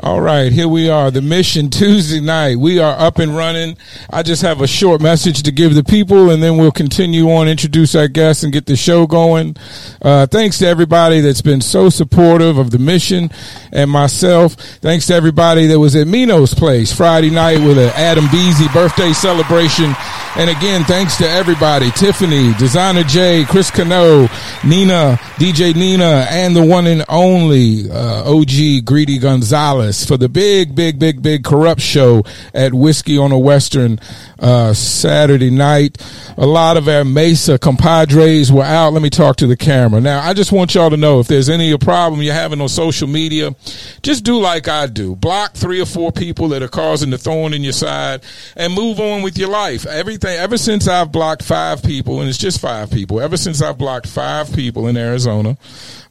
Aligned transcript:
All 0.00 0.20
right, 0.20 0.52
here 0.52 0.68
we 0.68 0.90
are, 0.90 1.10
the 1.10 1.22
mission 1.22 1.70
Tuesday 1.70 2.20
night. 2.20 2.58
We 2.58 2.78
are 2.78 2.98
up 2.98 3.18
and 3.18 3.34
running. 3.34 3.78
I 4.10 4.22
just 4.22 4.42
have 4.42 4.60
a 4.60 4.66
short 4.66 5.00
message 5.00 5.42
to 5.44 5.50
give 5.50 5.74
the 5.74 5.82
people, 5.82 6.28
and 6.28 6.42
then 6.42 6.58
we'll 6.58 6.70
continue 6.70 7.30
on, 7.30 7.48
introduce 7.48 7.94
our 7.94 8.06
guests, 8.06 8.42
and 8.42 8.52
get 8.52 8.66
the 8.66 8.76
show 8.76 9.06
going. 9.06 9.56
Uh, 10.02 10.26
thanks 10.26 10.58
to 10.58 10.66
everybody 10.66 11.20
that's 11.20 11.40
been 11.40 11.62
so 11.62 11.88
supportive 11.88 12.58
of 12.58 12.72
the 12.72 12.78
mission 12.78 13.30
and 13.72 13.90
myself. 13.90 14.52
Thanks 14.52 15.06
to 15.06 15.14
everybody 15.14 15.66
that 15.68 15.78
was 15.78 15.96
at 15.96 16.06
Mino's 16.06 16.52
place 16.52 16.92
Friday 16.92 17.30
night 17.30 17.60
with 17.60 17.78
an 17.78 17.90
Adam 17.94 18.26
Beasy 18.26 18.70
birthday 18.74 19.14
celebration. 19.14 19.94
And 20.38 20.50
again, 20.50 20.84
thanks 20.84 21.16
to 21.16 21.26
everybody 21.26 21.90
Tiffany, 21.92 22.52
Designer 22.58 23.04
J, 23.04 23.44
Chris 23.44 23.70
Cano, 23.70 24.28
Nina, 24.66 25.18
DJ 25.36 25.74
Nina, 25.74 26.26
and 26.28 26.54
the 26.54 26.62
one 26.62 26.86
and 26.86 27.06
only 27.08 27.90
uh, 27.90 28.30
OG 28.30 28.84
Greedy 28.84 29.16
Gonzalez 29.16 30.04
for 30.04 30.18
the 30.18 30.28
big, 30.28 30.74
big, 30.74 30.98
big, 30.98 31.22
big 31.22 31.42
corrupt 31.42 31.80
show 31.80 32.22
at 32.52 32.74
Whiskey 32.74 33.16
on 33.16 33.32
a 33.32 33.38
Western 33.38 33.98
uh, 34.38 34.74
Saturday 34.74 35.48
night. 35.50 35.96
A 36.36 36.46
lot 36.46 36.76
of 36.76 36.86
our 36.86 37.04
Mesa 37.04 37.58
compadres 37.58 38.52
were 38.52 38.62
out. 38.62 38.92
Let 38.92 39.00
me 39.00 39.08
talk 39.08 39.36
to 39.36 39.46
the 39.46 39.56
camera. 39.56 40.02
Now, 40.02 40.20
I 40.20 40.34
just 40.34 40.52
want 40.52 40.74
y'all 40.74 40.90
to 40.90 40.98
know 40.98 41.18
if 41.18 41.28
there's 41.28 41.48
any 41.48 41.74
problem 41.78 42.20
you're 42.20 42.34
having 42.34 42.60
on 42.60 42.68
social 42.68 43.08
media, 43.08 43.56
just 44.02 44.22
do 44.22 44.38
like 44.38 44.68
I 44.68 44.86
do. 44.86 45.16
Block 45.16 45.54
three 45.54 45.80
or 45.80 45.86
four 45.86 46.12
people 46.12 46.48
that 46.48 46.62
are 46.62 46.68
causing 46.68 47.08
the 47.08 47.16
thorn 47.16 47.54
in 47.54 47.64
your 47.64 47.72
side 47.72 48.22
and 48.54 48.74
move 48.74 49.00
on 49.00 49.22
with 49.22 49.38
your 49.38 49.48
life. 49.48 49.86
Everything, 49.86 50.25
ever 50.34 50.58
since 50.58 50.88
I've 50.88 51.12
blocked 51.12 51.42
five 51.42 51.82
people, 51.82 52.20
and 52.20 52.28
it's 52.28 52.38
just 52.38 52.60
five 52.60 52.90
people, 52.90 53.20
ever 53.20 53.36
since 53.36 53.62
I've 53.62 53.78
blocked 53.78 54.06
five 54.06 54.52
people 54.52 54.88
in 54.88 54.96
Arizona, 54.96 55.56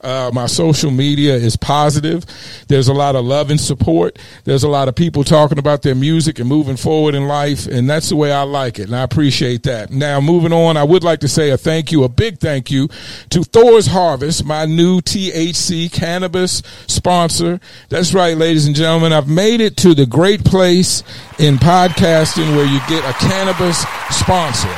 uh, 0.05 0.32
my 0.32 0.45
social 0.45 0.91
media 0.91 1.34
is 1.34 1.58
positive. 1.58 2.26
There's 2.68 2.88
a 2.88 2.94
lot 2.94 3.16
of 3.16 3.26
love 3.26 3.50
and 3.50 3.59
support. 3.59 4.20
There's 4.44 4.63
a 4.63 4.70
lot 4.70 4.88
of 4.88 4.96
people 4.96 5.23
talking 5.23 5.58
about 5.58 5.82
their 5.82 5.96
music 5.96 6.38
and 6.38 6.48
moving 6.48 6.77
forward 6.77 7.16
in 7.16 7.27
life, 7.27 7.66
and 7.66 7.90
that's 7.90 8.10
the 8.10 8.15
way 8.15 8.32
I 8.32 8.43
like 8.43 8.77
it, 8.77 8.84
and 8.84 8.96
I 8.96 9.02
appreciate 9.02 9.63
that. 9.63 9.91
Now, 9.91 10.21
moving 10.21 10.54
on, 10.54 10.77
I 10.77 10.84
would 10.84 11.04
like 11.04 11.21
to 11.21 11.27
say 11.27 11.49
a 11.49 11.57
thank 11.57 11.91
you, 11.91 12.04
a 12.04 12.10
big 12.10 12.38
thank 12.40 12.70
you 12.70 12.88
to 13.32 13.43
Thor's 13.43 13.88
Harvest, 13.88 14.46
my 14.46 14.65
new 14.65 15.02
THC 15.02 15.91
cannabis 15.91 16.62
sponsor. 16.87 17.60
That's 17.90 18.13
right, 18.13 18.37
ladies 18.37 18.68
and 18.68 18.76
gentlemen. 18.76 19.12
I've 19.12 19.27
made 19.27 19.60
it 19.60 19.76
to 19.77 19.96
the 19.96 20.05
great 20.05 20.46
place 20.46 21.02
in 21.40 21.55
podcasting 21.55 22.55
where 22.55 22.65
you 22.65 22.80
get 22.87 23.04
a 23.04 23.13
cannabis 23.13 23.80
sponsor. 24.12 24.74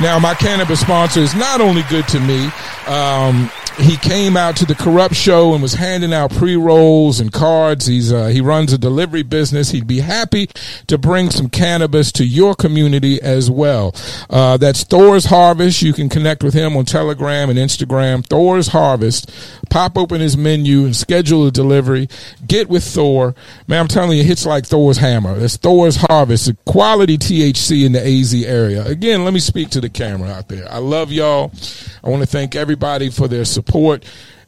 Now, 0.00 0.20
my 0.20 0.34
cannabis 0.34 0.80
sponsor 0.80 1.20
is 1.20 1.34
not 1.34 1.60
only 1.60 1.82
good 1.90 2.06
to 2.08 2.20
me, 2.20 2.50
um, 2.86 3.50
he 3.78 3.96
came 3.96 4.36
out 4.36 4.56
to 4.56 4.66
the 4.66 4.74
corrupt 4.74 5.14
show 5.14 5.52
and 5.52 5.62
was 5.62 5.74
handing 5.74 6.12
out 6.12 6.32
pre 6.32 6.56
rolls 6.56 7.20
and 7.20 7.32
cards. 7.32 7.86
He's 7.86 8.12
uh, 8.12 8.26
he 8.26 8.40
runs 8.40 8.72
a 8.72 8.78
delivery 8.78 9.22
business. 9.22 9.70
He'd 9.70 9.86
be 9.86 10.00
happy 10.00 10.48
to 10.88 10.98
bring 10.98 11.30
some 11.30 11.48
cannabis 11.48 12.10
to 12.12 12.24
your 12.24 12.54
community 12.54 13.22
as 13.22 13.50
well. 13.50 13.94
Uh, 14.28 14.56
that's 14.56 14.82
Thor's 14.82 15.26
Harvest. 15.26 15.80
You 15.82 15.92
can 15.92 16.08
connect 16.08 16.42
with 16.42 16.54
him 16.54 16.76
on 16.76 16.86
Telegram 16.86 17.50
and 17.50 17.58
Instagram. 17.58 18.26
Thor's 18.26 18.68
Harvest. 18.68 19.30
Pop 19.70 19.96
open 19.96 20.20
his 20.20 20.36
menu 20.36 20.84
and 20.84 20.96
schedule 20.96 21.46
a 21.46 21.52
delivery. 21.52 22.08
Get 22.46 22.68
with 22.68 22.82
Thor. 22.82 23.34
Man, 23.68 23.80
I'm 23.80 23.88
telling 23.88 24.16
you, 24.16 24.24
it 24.24 24.26
hits 24.26 24.44
like 24.44 24.66
Thor's 24.66 24.98
hammer. 24.98 25.38
It's 25.38 25.56
Thor's 25.56 25.96
Harvest. 25.96 26.52
Quality 26.64 27.16
THC 27.16 27.86
in 27.86 27.92
the 27.92 28.04
AZ 28.04 28.34
area. 28.42 28.84
Again, 28.86 29.24
let 29.24 29.32
me 29.32 29.40
speak 29.40 29.70
to 29.70 29.80
the 29.80 29.88
camera 29.88 30.30
out 30.30 30.48
there. 30.48 30.70
I 30.70 30.78
love 30.78 31.12
y'all. 31.12 31.52
I 32.02 32.08
want 32.08 32.22
to 32.22 32.26
thank 32.26 32.56
everybody 32.56 33.10
for 33.10 33.28
their 33.28 33.44
support. 33.44 33.67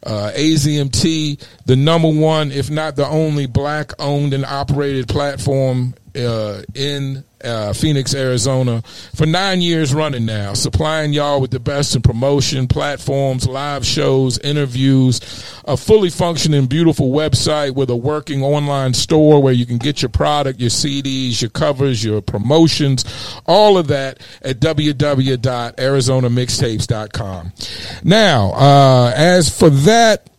Uh, 0.03 0.33
AZMT, 0.35 1.47
the 1.67 1.77
number 1.77 2.09
one, 2.09 2.53
if 2.53 2.71
not 2.71 2.97
the 2.97 3.07
only 3.07 3.45
black 3.45 3.93
owned 3.99 4.33
and 4.33 4.47
operated 4.47 5.09
platform 5.09 5.95
uh, 6.17 6.63
in 6.75 7.25
uh, 7.43 7.73
Phoenix, 7.73 8.15
Arizona, 8.15 8.83
for 9.15 9.25
nine 9.27 9.61
years 9.61 9.93
running 9.95 10.27
now, 10.27 10.55
supplying 10.55 11.13
y'all 11.13 11.41
with 11.41 11.51
the 11.51 11.59
best 11.61 11.97
in 11.97 12.03
promotion, 12.03 12.69
platforms, 12.69 13.49
live 13.49 13.87
shows, 13.87 14.39
interviews, 14.39 15.21
a 15.65 15.77
fully 15.77 16.11
functioning, 16.11 16.67
beautiful 16.67 17.11
website 17.11 17.75
with 17.75 17.91
a 17.91 17.97
working 17.97 18.43
online 18.43 18.95
store 18.95 19.43
where 19.43 19.53
you 19.53 19.67
can 19.67 19.79
get 19.79 20.03
your 20.03 20.09
product, 20.09 20.61
your 20.61 20.71
CDs, 20.71 21.41
your 21.41 21.51
covers, 21.51 22.05
your 22.05 22.21
promotions, 22.21 23.05
all 23.47 23.79
of 23.79 23.87
that 23.89 24.21
at 24.43 24.61
www.arizonamixtapes.com. 24.61 27.53
Now, 28.05 28.53
uh, 28.53 29.13
as 29.17 29.49
for 29.49 29.71
that, 29.71 30.30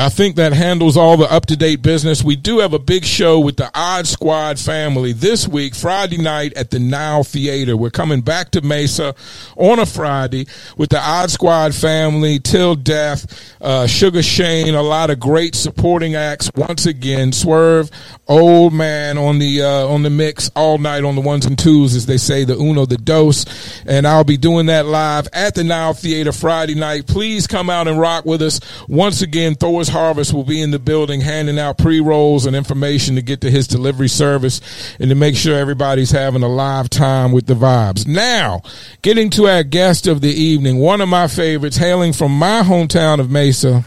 I 0.00 0.10
think 0.10 0.36
that 0.36 0.52
handles 0.52 0.96
all 0.96 1.16
the 1.16 1.28
up 1.30 1.46
to 1.46 1.56
date 1.56 1.82
business. 1.82 2.22
We 2.22 2.36
do 2.36 2.60
have 2.60 2.72
a 2.72 2.78
big 2.78 3.04
show 3.04 3.40
with 3.40 3.56
the 3.56 3.68
Odd 3.74 4.06
Squad 4.06 4.56
family 4.56 5.12
this 5.12 5.48
week, 5.48 5.74
Friday 5.74 6.18
night 6.18 6.52
at 6.52 6.70
the 6.70 6.78
Nile 6.78 7.24
Theater. 7.24 7.76
We're 7.76 7.90
coming 7.90 8.20
back 8.20 8.52
to 8.52 8.60
Mesa 8.60 9.16
on 9.56 9.80
a 9.80 9.86
Friday 9.86 10.46
with 10.76 10.90
the 10.90 11.00
Odd 11.00 11.32
Squad 11.32 11.74
family, 11.74 12.38
Till 12.38 12.76
Death, 12.76 13.56
uh, 13.60 13.88
Sugar 13.88 14.22
Shane, 14.22 14.76
a 14.76 14.82
lot 14.82 15.10
of 15.10 15.18
great 15.18 15.56
supporting 15.56 16.14
acts. 16.14 16.48
Once 16.54 16.86
again, 16.86 17.32
Swerve, 17.32 17.90
Old 18.28 18.72
Man 18.72 19.18
on 19.18 19.40
the 19.40 19.62
uh, 19.62 19.88
on 19.88 20.04
the 20.04 20.10
mix 20.10 20.48
all 20.54 20.78
night 20.78 21.02
on 21.02 21.16
the 21.16 21.20
ones 21.20 21.44
and 21.44 21.58
twos, 21.58 21.96
as 21.96 22.06
they 22.06 22.18
say, 22.18 22.44
the 22.44 22.56
Uno, 22.56 22.86
the 22.86 22.98
Dose. 22.98 23.44
And 23.84 24.06
I'll 24.06 24.22
be 24.22 24.36
doing 24.36 24.66
that 24.66 24.86
live 24.86 25.26
at 25.32 25.56
the 25.56 25.64
Nile 25.64 25.94
Theater 25.94 26.30
Friday 26.30 26.76
night. 26.76 27.08
Please 27.08 27.48
come 27.48 27.68
out 27.68 27.88
and 27.88 27.98
rock 27.98 28.24
with 28.24 28.42
us. 28.42 28.60
Once 28.86 29.22
again, 29.22 29.56
Harvest 29.88 30.32
will 30.32 30.44
be 30.44 30.60
in 30.60 30.70
the 30.70 30.78
building 30.78 31.20
handing 31.20 31.58
out 31.58 31.78
pre 31.78 32.00
rolls 32.00 32.46
and 32.46 32.54
information 32.54 33.14
to 33.16 33.22
get 33.22 33.40
to 33.42 33.50
his 33.50 33.66
delivery 33.66 34.08
service 34.08 34.60
and 34.98 35.08
to 35.08 35.14
make 35.14 35.36
sure 35.36 35.56
everybody's 35.56 36.10
having 36.10 36.42
a 36.42 36.48
live 36.48 36.88
time 36.90 37.32
with 37.32 37.46
the 37.46 37.54
vibes. 37.54 38.06
Now, 38.06 38.62
getting 39.02 39.30
to 39.30 39.48
our 39.48 39.62
guest 39.62 40.06
of 40.06 40.20
the 40.20 40.32
evening, 40.32 40.78
one 40.78 41.00
of 41.00 41.08
my 41.08 41.28
favorites, 41.28 41.76
hailing 41.76 42.12
from 42.12 42.36
my 42.36 42.62
hometown 42.62 43.20
of 43.20 43.30
Mesa, 43.30 43.84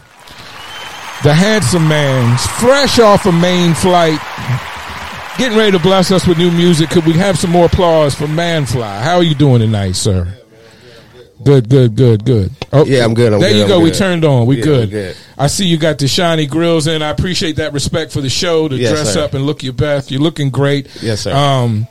the 1.22 1.34
handsome 1.34 1.86
man, 1.88 2.36
fresh 2.58 2.98
off 2.98 3.26
a 3.26 3.32
main 3.32 3.74
flight. 3.74 4.18
Getting 5.38 5.56
ready 5.56 5.72
to 5.72 5.78
bless 5.78 6.10
us 6.10 6.26
with 6.26 6.36
new 6.36 6.50
music. 6.50 6.90
Could 6.90 7.06
we 7.06 7.14
have 7.14 7.38
some 7.38 7.50
more 7.50 7.66
applause 7.66 8.14
for 8.14 8.26
Manfly? 8.26 9.02
How 9.02 9.16
are 9.16 9.22
you 9.22 9.34
doing 9.34 9.60
tonight, 9.60 9.92
sir? 9.92 10.41
Good, 11.44 11.68
good, 11.68 11.96
good, 11.96 12.24
good. 12.24 12.50
Oh, 12.72 12.84
yeah, 12.84 13.04
I'm 13.04 13.14
good. 13.14 13.32
I'm 13.32 13.40
there 13.40 13.50
good, 13.50 13.58
you 13.62 13.66
go. 13.68 13.80
We 13.80 13.90
turned 13.90 14.24
on. 14.24 14.46
We 14.46 14.58
Yeah, 14.58 14.64
good. 14.64 14.90
Good. 14.90 15.16
I 15.38 15.46
see 15.48 15.66
you 15.66 15.76
got 15.76 15.98
the 15.98 16.08
shiny 16.08 16.46
grills 16.46 16.86
in. 16.86 17.02
I 17.02 17.10
appreciate 17.10 17.56
that 17.56 17.72
respect 17.72 18.12
for 18.12 18.20
the 18.20 18.30
show 18.30 18.68
to 18.68 18.76
Yes, 18.76 18.90
dress 18.92 19.14
sir. 19.14 19.24
up 19.24 19.34
and 19.34 19.44
look 19.44 19.62
your 19.62 19.72
best. 19.72 20.10
You're 20.10 20.20
looking 20.20 20.50
great. 20.50 20.86
Yes, 21.02 21.22
sir. 21.22 21.32
Um, 21.34 21.86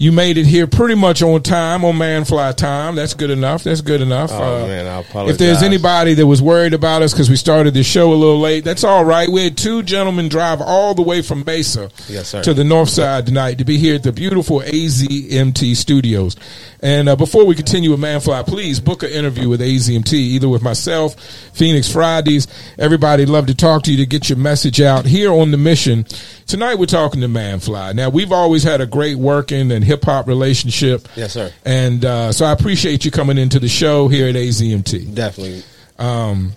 you 0.00 0.12
made 0.12 0.38
it 0.38 0.46
here 0.46 0.68
pretty 0.68 0.94
much 0.94 1.22
on 1.22 1.42
time, 1.42 1.84
on 1.84 1.98
man 1.98 2.24
fly 2.24 2.52
time. 2.52 2.94
That's 2.94 3.14
good 3.14 3.30
enough. 3.30 3.64
That's 3.64 3.80
good 3.80 4.00
enough. 4.00 4.30
Uh, 4.30 4.36
Oh, 4.58 4.66
man, 4.68 4.86
I 4.86 5.00
apologize. 5.00 5.34
If 5.34 5.38
there's 5.38 5.62
anybody 5.64 6.14
that 6.14 6.24
was 6.24 6.40
worried 6.40 6.72
about 6.72 7.02
us 7.02 7.12
because 7.12 7.28
we 7.28 7.34
started 7.34 7.74
the 7.74 7.82
show 7.82 8.12
a 8.12 8.14
little 8.14 8.38
late, 8.38 8.62
that's 8.62 8.84
all 8.84 9.04
right. 9.04 9.28
We 9.28 9.42
had 9.42 9.56
two 9.58 9.82
gentlemen 9.82 10.28
drive 10.28 10.60
all 10.60 10.94
the 10.94 11.02
way 11.02 11.20
from 11.20 11.42
Mesa 11.44 11.90
Yes, 12.08 12.30
to 12.30 12.54
the 12.54 12.62
north 12.62 12.90
side 12.90 13.26
tonight 13.26 13.58
to 13.58 13.64
be 13.64 13.76
here 13.76 13.96
at 13.96 14.04
the 14.04 14.12
beautiful 14.12 14.60
AZMT 14.60 15.74
studios. 15.74 16.36
And 16.80 17.08
uh, 17.08 17.16
before 17.16 17.44
we 17.44 17.56
continue 17.56 17.90
with 17.90 17.98
Manfly, 17.98 18.44
please 18.46 18.78
book 18.78 19.02
an 19.02 19.10
interview 19.10 19.48
with 19.48 19.60
AZMT, 19.60 20.12
either 20.12 20.48
with 20.48 20.62
myself, 20.62 21.18
Phoenix 21.52 21.90
Fridays. 21.90 22.46
Everybody 22.78 23.26
love 23.26 23.46
to 23.48 23.54
talk 23.56 23.82
to 23.82 23.90
you 23.90 23.96
to 23.96 24.06
get 24.06 24.28
your 24.28 24.38
message 24.38 24.80
out 24.80 25.06
here 25.06 25.32
on 25.32 25.50
the 25.50 25.56
mission. 25.56 26.04
Tonight 26.46 26.76
we're 26.76 26.86
talking 26.86 27.20
to 27.20 27.26
Manfly. 27.28 27.94
Now 27.94 28.10
we've 28.10 28.30
always 28.30 28.62
had 28.62 28.80
a 28.80 28.86
great 28.86 29.16
working 29.16 29.72
and 29.72 29.87
hip 29.88 30.04
hop 30.04 30.28
relationship. 30.28 31.08
Yes, 31.16 31.32
sir. 31.32 31.52
And 31.64 32.04
uh, 32.04 32.32
so 32.32 32.46
I 32.46 32.52
appreciate 32.52 33.04
you 33.04 33.10
coming 33.10 33.38
into 33.38 33.58
the 33.58 33.68
show 33.68 34.06
here 34.08 34.28
at 34.28 34.34
AZMT. 34.36 35.14
Definitely. 35.14 35.62
Um, 35.98 36.52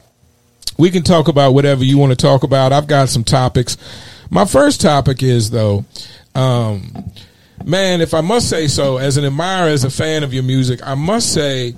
we 0.77 0.91
can 0.91 1.03
talk 1.03 1.27
about 1.27 1.53
whatever 1.53 1.83
you 1.83 1.97
want 1.97 2.11
to 2.11 2.15
talk 2.15 2.43
about. 2.43 2.71
I've 2.73 2.87
got 2.87 3.09
some 3.09 3.23
topics. 3.23 3.77
My 4.29 4.45
first 4.45 4.81
topic 4.81 5.23
is 5.23 5.49
though, 5.49 5.85
um, 6.35 7.11
man, 7.65 8.01
if 8.01 8.13
I 8.13 8.21
must 8.21 8.49
say 8.49 8.67
so, 8.67 8.97
as 8.97 9.17
an 9.17 9.25
admirer, 9.25 9.69
as 9.69 9.83
a 9.83 9.89
fan 9.89 10.23
of 10.23 10.33
your 10.33 10.43
music, 10.43 10.79
I 10.83 10.95
must 10.95 11.33
say 11.33 11.75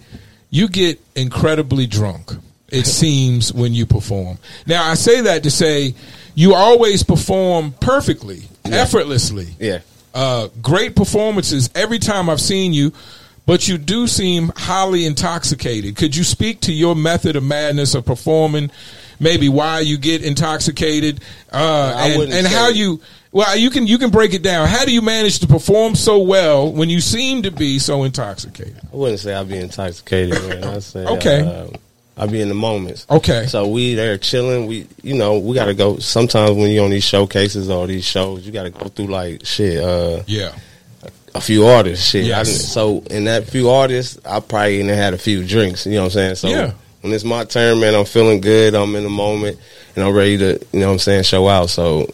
you 0.50 0.68
get 0.68 1.00
incredibly 1.16 1.88
drunk. 1.88 2.32
It 2.70 2.86
seems 3.02 3.54
when 3.54 3.74
you 3.74 3.86
perform. 3.86 4.38
Now 4.68 4.84
I 4.90 4.96
say 4.96 5.22
that 5.22 5.44
to 5.44 5.52
say 5.52 5.96
you 6.36 6.56
always 6.56 7.04
perform 7.04 7.74
perfectly, 7.80 8.44
effortlessly 8.66 9.48
Yeah. 9.60 9.80
Uh, 10.14 10.48
great 10.62 10.96
performances 10.96 11.70
every 11.76 12.00
time 12.00 12.30
I've 12.30 12.42
seen 12.42 12.74
you, 12.74 12.94
but 13.46 13.68
you 13.68 13.78
do 13.78 14.08
seem 14.08 14.52
highly 14.56 15.06
intoxicated. 15.06 15.96
Could 15.96 16.16
you 16.16 16.24
speak 16.24 16.62
to 16.62 16.72
your 16.74 16.96
method 16.96 17.36
of 17.36 17.44
madness 17.44 17.94
of 17.96 18.06
performing? 18.06 18.72
Maybe 19.20 19.48
why 19.50 19.80
you 19.82 19.98
get 19.98 20.24
intoxicated, 20.24 21.22
uh, 21.52 21.94
and, 21.98 22.34
and 22.34 22.48
how 22.48 22.70
you. 22.70 23.00
Well, 23.32 23.58
you 23.58 23.70
can 23.70 23.88
you 23.88 23.98
can 23.98 24.10
break 24.12 24.34
it 24.34 24.44
down. 24.44 24.68
How 24.68 24.86
do 24.86 24.94
you 24.94 25.02
manage 25.02 25.40
to 25.40 25.48
perform 25.48 25.96
so 25.96 26.20
well 26.20 26.72
when 26.72 26.90
you 26.90 27.00
seem 27.00 27.44
to 27.44 27.52
be 27.52 27.80
so 27.80 28.04
intoxicated? 28.04 28.78
I 28.92 28.96
wouldn't 28.96 29.20
say 29.20 29.34
I'd 29.34 29.48
be 29.48 29.58
intoxicated, 29.58 30.34
man. 30.50 30.64
I'd 30.64 30.84
say, 30.84 31.06
Okay. 31.06 31.42
uh, 31.42 31.78
I 32.16 32.28
be 32.28 32.42
in 32.42 32.48
the 32.50 32.54
moments. 32.56 33.08
Okay. 33.10 33.48
So 33.48 33.68
we 33.68 33.96
there 33.96 34.18
chilling. 34.18 34.68
We, 34.68 34.88
you 35.02 35.16
know, 35.16 35.40
we 35.40 35.56
got 35.56 35.66
to 35.66 35.74
go. 35.74 35.98
Sometimes 35.98 36.52
when 36.56 36.70
you 36.72 36.82
on 36.84 36.92
these 36.92 37.04
showcases 37.04 37.70
or 37.70 37.88
these 37.88 38.06
shows, 38.06 38.46
you 38.46 38.52
got 38.52 38.64
to 38.64 38.70
go 38.70 38.88
through 38.88 39.08
like 39.08 39.46
shit. 39.46 39.84
Uh, 39.84 40.22
Yeah. 40.28 40.54
a 41.36 41.42
few 41.42 41.66
artists. 41.66 42.06
Shit. 42.08 42.26
Yes. 42.26 42.48
didn't- 42.48 42.62
so 42.62 43.04
in 43.10 43.24
that 43.24 43.46
few 43.50 43.70
artists, 43.72 44.20
I 44.26 44.40
probably 44.42 44.76
even 44.82 44.96
had 44.96 45.16
a 45.16 45.18
few 45.18 45.44
drinks. 45.44 45.86
You 45.88 45.94
know 45.94 46.02
what 46.02 46.06
I'm 46.06 46.12
saying? 46.12 46.36
So 46.36 46.48
Yeah. 46.50 46.74
when 47.02 47.12
it's 47.14 47.24
my 47.24 47.44
turn, 47.46 47.80
man, 47.80 47.96
I'm 47.96 48.06
feeling 48.06 48.40
good. 48.42 48.76
I'm 48.76 48.96
in 48.96 49.04
the 49.04 49.10
moment, 49.10 49.58
and 49.96 50.06
I'm 50.06 50.14
ready 50.14 50.38
to, 50.38 50.60
you 50.72 50.80
know 50.80 50.88
what 50.88 50.94
I'm 50.94 51.00
saying, 51.00 51.24
show 51.24 51.48
out. 51.50 51.72
So 51.72 52.08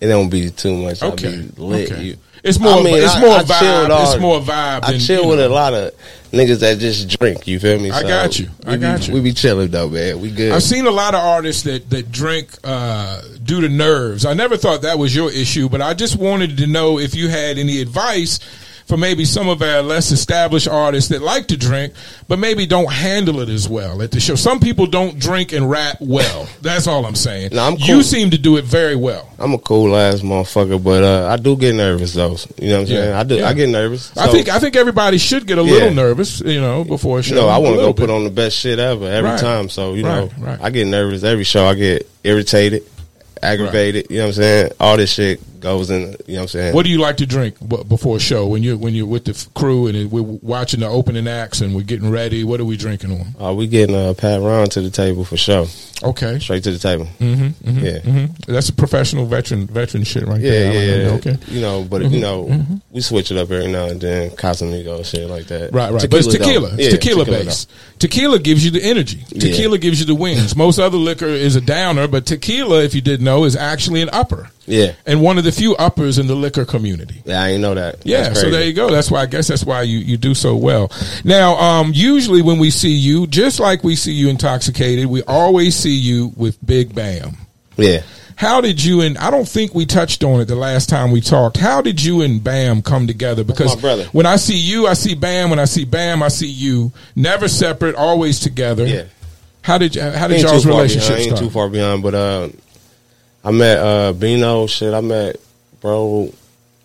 it 0.00 0.08
don't 0.08 0.28
be 0.30 0.50
too 0.50 0.74
much. 0.76 1.00
I'll 1.00 1.12
Okay. 1.12 1.36
be 1.36 1.62
lit. 1.62 1.92
Okay. 1.92 2.02
You- 2.02 2.16
It's 2.44 2.58
more. 2.58 2.72
I 2.78 2.82
mean, 2.82 2.94
it's 2.96 3.14
I- 3.14 3.20
more 3.20 3.30
I 3.30 3.42
chill 3.42 3.44
with 3.44 3.50
vibe. 3.50 3.90
all- 3.90 4.12
It's 4.12 4.20
more 4.20 4.40
vibe. 4.40 4.84
I 4.84 4.90
than, 4.92 5.00
chill 5.00 5.22
you 5.24 5.28
with 5.28 5.40
a 5.40 5.48
lot 5.48 5.74
of 5.74 5.92
niggas 6.32 6.60
that 6.60 6.78
just 6.78 7.18
drink. 7.18 7.46
You 7.48 7.58
feel 7.58 7.78
me? 7.78 7.90
I 7.90 8.02
got 8.02 8.38
you. 8.38 8.48
I 8.66 8.70
we 8.72 8.76
be- 8.76 8.80
got 8.82 9.08
you. 9.08 9.14
We 9.14 9.20
be 9.20 9.32
chilling 9.32 9.68
though, 9.68 9.88
man. 9.88 10.20
We 10.20 10.30
good. 10.30 10.52
I've 10.52 10.62
seen 10.62 10.86
a 10.86 10.90
lot 10.90 11.14
of 11.14 11.20
artists 11.20 11.62
that 11.64 11.90
that 11.90 12.12
drink 12.12 12.50
uh, 12.64 13.20
due 13.44 13.60
to 13.62 13.68
nerves. 13.68 14.24
I 14.24 14.34
never 14.34 14.56
thought 14.56 14.82
that 14.82 14.98
was 14.98 15.14
your 15.14 15.30
issue, 15.32 15.68
but 15.68 15.80
I 15.82 15.94
just 15.94 16.16
wanted 16.16 16.56
to 16.58 16.66
know 16.66 16.98
if 16.98 17.14
you 17.14 17.28
had 17.28 17.58
any 17.58 17.80
advice 17.80 18.38
for 18.88 18.96
maybe 18.96 19.24
some 19.26 19.48
of 19.48 19.60
our 19.62 19.82
less 19.82 20.10
established 20.10 20.66
artists 20.66 21.10
that 21.10 21.20
like 21.22 21.46
to 21.48 21.56
drink, 21.56 21.92
but 22.26 22.38
maybe 22.38 22.66
don't 22.66 22.90
handle 22.90 23.40
it 23.40 23.48
as 23.50 23.68
well 23.68 24.00
at 24.02 24.10
the 24.10 24.18
show. 24.18 24.34
Some 24.34 24.58
people 24.60 24.86
don't 24.86 25.18
drink 25.18 25.52
and 25.52 25.68
rap 25.70 25.98
well. 26.00 26.48
That's 26.62 26.86
all 26.86 27.04
I'm 27.04 27.14
saying. 27.14 27.50
No, 27.52 27.62
I'm 27.64 27.76
cool. 27.76 27.86
You 27.86 28.02
seem 28.02 28.30
to 28.30 28.38
do 28.38 28.56
it 28.56 28.64
very 28.64 28.96
well. 28.96 29.30
I'm 29.38 29.52
a 29.52 29.58
cool 29.58 29.94
ass 29.94 30.20
motherfucker, 30.22 30.82
but 30.82 31.04
uh, 31.04 31.28
I 31.28 31.36
do 31.36 31.54
get 31.56 31.74
nervous 31.74 32.14
though. 32.14 32.36
You 32.56 32.70
know 32.70 32.80
what 32.80 32.88
I'm 32.88 32.94
Yeah. 32.94 33.02
saying? 33.02 33.12
I 33.14 33.22
do. 33.24 33.34
Yeah. 33.36 33.48
I 33.48 33.52
get 33.52 33.68
nervous. 33.68 34.16
I 34.16 34.28
think 34.28 34.48
I 34.48 34.58
think 34.58 34.74
everybody 34.74 35.18
should 35.18 35.46
get 35.46 35.58
a 35.58 35.62
Yeah. 35.62 35.70
little 35.72 35.94
nervous, 35.94 36.40
you 36.40 36.60
know, 36.60 36.82
before 36.82 37.18
a 37.18 37.22
show. 37.22 37.34
You 37.34 37.40
know, 37.42 37.48
I 37.48 37.58
want 37.58 37.76
to 37.76 37.82
go 37.82 37.92
put 37.92 38.08
on 38.10 38.24
the 38.24 38.30
best 38.30 38.56
shit 38.56 38.78
ever 38.78 39.06
every 39.06 39.30
Right. 39.30 39.38
time. 39.38 39.68
So 39.68 39.92
you 39.94 40.02
know, 40.02 40.30
Right, 40.38 40.48
right. 40.48 40.58
I 40.62 40.70
get 40.70 40.86
nervous 40.86 41.22
every 41.24 41.44
show. 41.44 41.66
I 41.66 41.74
get 41.74 42.08
irritated, 42.24 42.82
aggravated. 43.42 44.06
You 44.10 44.18
know 44.18 44.22
what 44.24 44.28
I'm 44.28 44.32
saying? 44.34 44.72
All 44.80 44.96
this 44.96 45.12
shit 45.12 45.40
goes 45.60 45.90
in. 45.90 46.00
You 46.00 46.06
know 46.06 46.14
what 46.34 46.40
I'm 46.42 46.48
saying? 46.48 46.74
What 46.74 46.84
do 46.84 46.90
you 46.90 46.98
like 46.98 47.16
to 47.18 47.26
drink 47.26 47.56
before 47.88 48.16
a 48.16 48.20
show 48.20 48.46
when 48.46 48.62
you 48.62 48.76
when 48.78 48.94
you're 48.94 49.06
with 49.06 49.24
the 49.24 49.48
crew 49.54 49.86
and 49.88 50.10
we're 50.10 50.22
watching 50.22 50.80
the 50.80 50.86
opening 50.86 51.26
acts 51.28 51.60
and 51.60 51.74
we're 51.74 51.82
getting 51.82 52.10
ready? 52.10 52.44
What 52.44 52.60
are 52.60 52.64
we 52.64 52.76
drinking 52.76 53.12
on? 53.38 53.44
Uh, 53.50 53.54
we 53.54 53.66
getting 53.66 53.94
a 53.96 54.14
Patrón 54.14 54.68
to 54.70 54.80
the 54.80 54.90
table 54.90 55.24
for 55.24 55.36
sure. 55.36 55.66
Okay, 56.00 56.38
Straight 56.38 56.62
to 56.62 56.70
the 56.70 56.78
table. 56.78 57.06
mm-hmm, 57.18 57.84
Yeah. 57.84 57.98
hmm 57.98 58.24
that's 58.46 58.68
a 58.68 58.72
professional 58.72 59.26
veteran 59.26 59.66
veteran 59.66 60.04
shit 60.04 60.24
right 60.28 60.40
Yeah, 60.40 60.50
there. 60.50 60.72
Yeah, 60.72 60.78
like 60.78 60.86
yeah. 60.88 60.96
that. 60.96 61.12
Okay, 61.18 61.30
Mm-hmm. 61.44 61.54
You 61.56 61.60
know, 61.60 61.82
but 61.90 62.02
you 62.10 62.20
know, 62.20 62.64
we 62.92 63.00
switch 63.00 63.32
it 63.32 63.36
up 63.36 63.50
every 63.50 63.66
now 63.66 63.86
and 63.86 64.00
then. 64.00 64.30
Casamigo, 64.30 65.04
shit 65.04 65.28
like 65.28 65.46
that. 65.46 65.72
right, 65.72 65.92
right. 65.92 66.08
but 66.08 66.20
it's 66.20 66.28
tequila. 66.28 66.68
It's 66.74 66.82
Yeah, 66.84 66.90
tequila, 66.90 67.24
based. 67.24 67.68
Tequila 67.98 68.38
gives 68.38 68.64
you 68.64 68.70
the 68.70 68.80
energy. 68.82 69.24
Yeah. 69.30 69.40
Tequila 69.40 69.78
gives 69.78 69.98
you 69.98 70.06
the 70.06 70.14
wings. 70.14 70.54
Most 70.54 70.78
other 70.78 70.96
liquor 70.98 71.26
is 71.26 71.56
a 71.56 71.60
downer, 71.60 72.06
but 72.06 72.26
tequila, 72.26 72.84
if 72.84 72.94
you 72.94 73.00
didn't 73.00 73.24
know, 73.28 73.44
is 73.44 73.56
actually 73.56 74.02
an 74.02 74.10
upper 74.12 74.48
Yeah, 74.66 74.92
and 75.06 75.22
one 75.22 75.38
of 75.38 75.44
the 75.44 75.52
few 75.52 75.76
uppers 75.76 76.18
in 76.18 76.26
the 76.26 76.34
liquor 76.34 76.64
community. 76.64 77.22
yeah. 77.24 77.42
I 77.42 77.48
ain't 77.50 77.62
know 77.62 77.74
that. 77.74 78.04
Yeah, 78.04 78.32
so 78.32 78.50
there 78.50 78.64
you 78.64 78.72
go. 78.72 78.90
That's 78.90 79.10
why 79.10 79.22
I 79.22 79.26
guess 79.26 79.48
that's 79.48 79.64
why 79.64 79.82
you, 79.82 79.98
you 79.98 80.16
do 80.16 80.34
so 80.34 80.56
well. 80.56 80.90
Now, 81.24 81.56
um, 81.56 81.92
usually 81.94 82.42
when 82.42 82.58
we 82.58 82.70
see 82.70 82.94
you, 82.94 83.26
just 83.26 83.60
like 83.60 83.84
we 83.84 83.96
see 83.96 84.12
you 84.12 84.28
intoxicated, 84.28 85.06
we 85.06 85.22
always 85.24 85.76
see 85.76 85.96
you 85.96 86.32
with 86.36 86.64
Big 86.64 86.94
Bam. 86.94 87.36
Yeah. 87.76 88.02
How 88.36 88.60
did 88.60 88.84
you 88.84 89.00
and 89.00 89.18
I 89.18 89.32
don't 89.32 89.48
think 89.48 89.74
we 89.74 89.84
touched 89.84 90.22
on 90.22 90.40
it 90.40 90.44
the 90.44 90.54
last 90.54 90.88
time 90.88 91.10
we 91.10 91.20
talked. 91.20 91.56
How 91.56 91.82
did 91.82 92.00
you 92.00 92.22
and 92.22 92.42
Bam 92.42 92.82
come 92.82 93.08
together? 93.08 93.42
Because 93.42 93.82
when 94.12 94.26
I 94.26 94.36
see 94.36 94.56
you, 94.56 94.86
I 94.86 94.94
see 94.94 95.16
Bam. 95.16 95.50
When 95.50 95.58
I 95.58 95.64
see 95.64 95.84
Bam, 95.84 96.22
I 96.22 96.28
see 96.28 96.46
you. 96.46 96.92
Never 97.16 97.48
separate, 97.48 97.96
always 97.96 98.38
together. 98.38 98.86
Yeah. 98.86 99.04
How 99.62 99.76
did 99.76 99.96
you, 99.96 100.02
how 100.02 100.28
did 100.28 100.34
ain't 100.34 100.44
y'all's 100.44 100.64
relationship 100.64 101.16
behind, 101.16 101.30
ain't 101.30 101.38
too 101.38 101.50
far 101.50 101.68
behind, 101.68 102.02
but 102.02 102.14
uh, 102.14 102.48
I 103.44 103.50
met 103.50 103.78
uh, 103.78 104.12
Bino. 104.12 104.66
Shit, 104.66 104.92
I 104.94 105.00
met 105.00 105.36
bro 105.80 106.32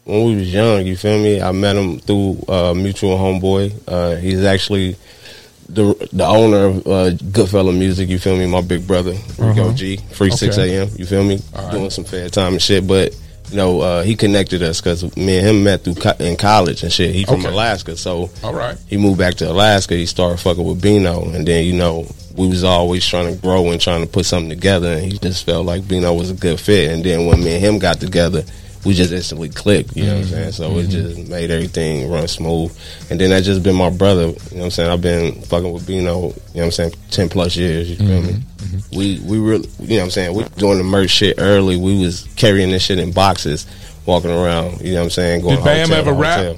when 0.06 0.26
we 0.26 0.36
was 0.36 0.54
young. 0.54 0.86
You 0.86 0.96
feel 0.96 1.22
me? 1.22 1.42
I 1.42 1.52
met 1.52 1.76
him 1.76 2.00
through 2.00 2.44
uh, 2.48 2.74
mutual 2.74 3.18
homeboy. 3.18 3.74
Uh, 3.88 4.16
he's 4.18 4.44
actually 4.44 4.96
the 5.70 5.94
the 6.14 6.26
owner 6.26 6.66
of 6.66 6.78
uh, 6.88 7.10
Goodfella 7.16 7.78
Music. 7.78 8.10
You 8.10 8.20
feel 8.20 8.38
me? 8.38 8.46
My 8.48 8.62
big 8.62 8.86
brother 8.86 9.14
Rico 9.38 9.64
Uh-huh. 9.70 9.74
G. 9.74 9.98
Free 10.14 10.32
six 10.32 10.58
a.m. 10.58 10.90
You 10.96 11.06
feel 11.06 11.24
me? 11.24 11.40
Right. 11.56 11.72
Doing 11.72 11.90
some 11.90 12.04
fair 12.06 12.30
time 12.30 12.54
and 12.54 12.62
shit, 12.62 12.88
but. 12.88 13.16
You 13.52 13.58
know, 13.58 13.82
uh, 13.82 14.02
he 14.04 14.16
connected 14.16 14.64
us 14.64 14.82
because 14.82 15.16
me 15.16 15.38
and 15.38 15.46
him 15.46 15.64
met 15.64 15.84
through 15.84 15.96
co- 15.96 16.16
in 16.20 16.38
college 16.38 16.82
and 16.82 16.92
shit. 16.92 17.14
He 17.14 17.24
from 17.24 17.42
Okay. 17.42 17.50
Alaska, 17.50 17.96
so 17.96 18.32
All 18.42 18.54
right. 18.54 18.76
he 18.88 18.98
moved 18.98 19.20
back 19.20 19.36
to 19.36 19.52
Alaska. 19.52 19.94
He 19.96 20.08
started 20.08 20.40
fucking 20.40 20.64
with 20.64 20.82
Bino, 20.82 21.22
and 21.30 21.46
then 21.48 21.64
you 21.66 21.74
know 21.74 22.08
we 22.36 22.48
was 22.48 22.64
always 22.64 23.06
trying 23.06 23.34
to 23.34 23.42
grow 23.42 23.70
and 23.70 23.80
trying 23.80 24.02
to 24.02 24.12
put 24.12 24.26
something 24.26 24.50
together. 24.50 24.94
And 24.94 25.12
he 25.12 25.18
just 25.18 25.46
felt 25.46 25.66
like 25.66 25.88
Bino 25.88 26.14
was 26.14 26.32
a 26.32 26.36
good 26.36 26.60
fit. 26.60 26.92
And 26.92 27.04
then 27.04 27.26
when 27.26 27.44
me 27.44 27.56
and 27.56 27.64
him 27.64 27.80
got 27.80 28.00
together, 28.00 28.44
we 28.86 28.94
just 28.94 29.14
instantly 29.14 29.50
clicked. 29.50 29.96
You 29.96 30.06
know 30.06 30.16
what 30.16 30.18
I'm 30.18 30.24
mm-hmm. 30.24 30.34
saying? 30.34 30.52
So 30.52 30.78
it 30.78 30.84
mm-hmm. 30.84 30.92
just 30.92 31.30
made 31.30 31.52
everything 31.52 32.10
run 32.10 32.28
smooth. 32.28 32.78
And 33.10 33.20
then 33.20 33.30
that 33.30 33.44
just 33.44 33.64
been 33.64 33.76
my 33.76 33.90
brother. 33.90 34.24
You 34.24 34.28
know 34.28 34.34
what 34.34 34.64
I'm 34.64 34.72
saying? 34.72 34.92
I've 34.92 35.02
been 35.02 35.42
fucking 35.44 35.72
with 35.72 35.88
Bino. 35.88 36.02
You 36.04 36.22
know 36.22 36.34
what 36.54 36.64
I'm 36.66 36.72
saying? 36.72 36.94
Ten 37.12 37.30
plus 37.30 37.56
years. 37.56 37.90
You 37.90 37.96
feel 37.98 38.22
me? 38.22 38.34
Mm-hmm. 38.34 38.98
We 38.98 39.20
we 39.20 39.38
really 39.40 39.70
you 39.80 39.90
know 39.90 39.96
what 39.98 40.04
I'm 40.06 40.12
saying? 40.12 40.36
We 40.36 40.44
doing 40.58 40.80
the 40.80 40.84
merch 40.84 41.12
shit 41.12 41.36
early. 41.38 41.78
We 41.78 42.00
was 42.00 42.28
carrying 42.36 42.72
this 42.72 42.84
shit 42.84 43.00
in 43.00 43.12
boxes, 43.12 43.68
walking 44.06 44.32
around. 44.32 44.82
You 44.82 44.94
know 44.94 45.00
what 45.00 45.06
I'm 45.06 45.10
saying? 45.12 45.42
Going 45.42 45.58
Did 45.58 45.66
Bam 45.66 45.90
hotel 45.90 46.00
ever 46.00 46.12
to 46.12 46.18
rap? 46.18 46.58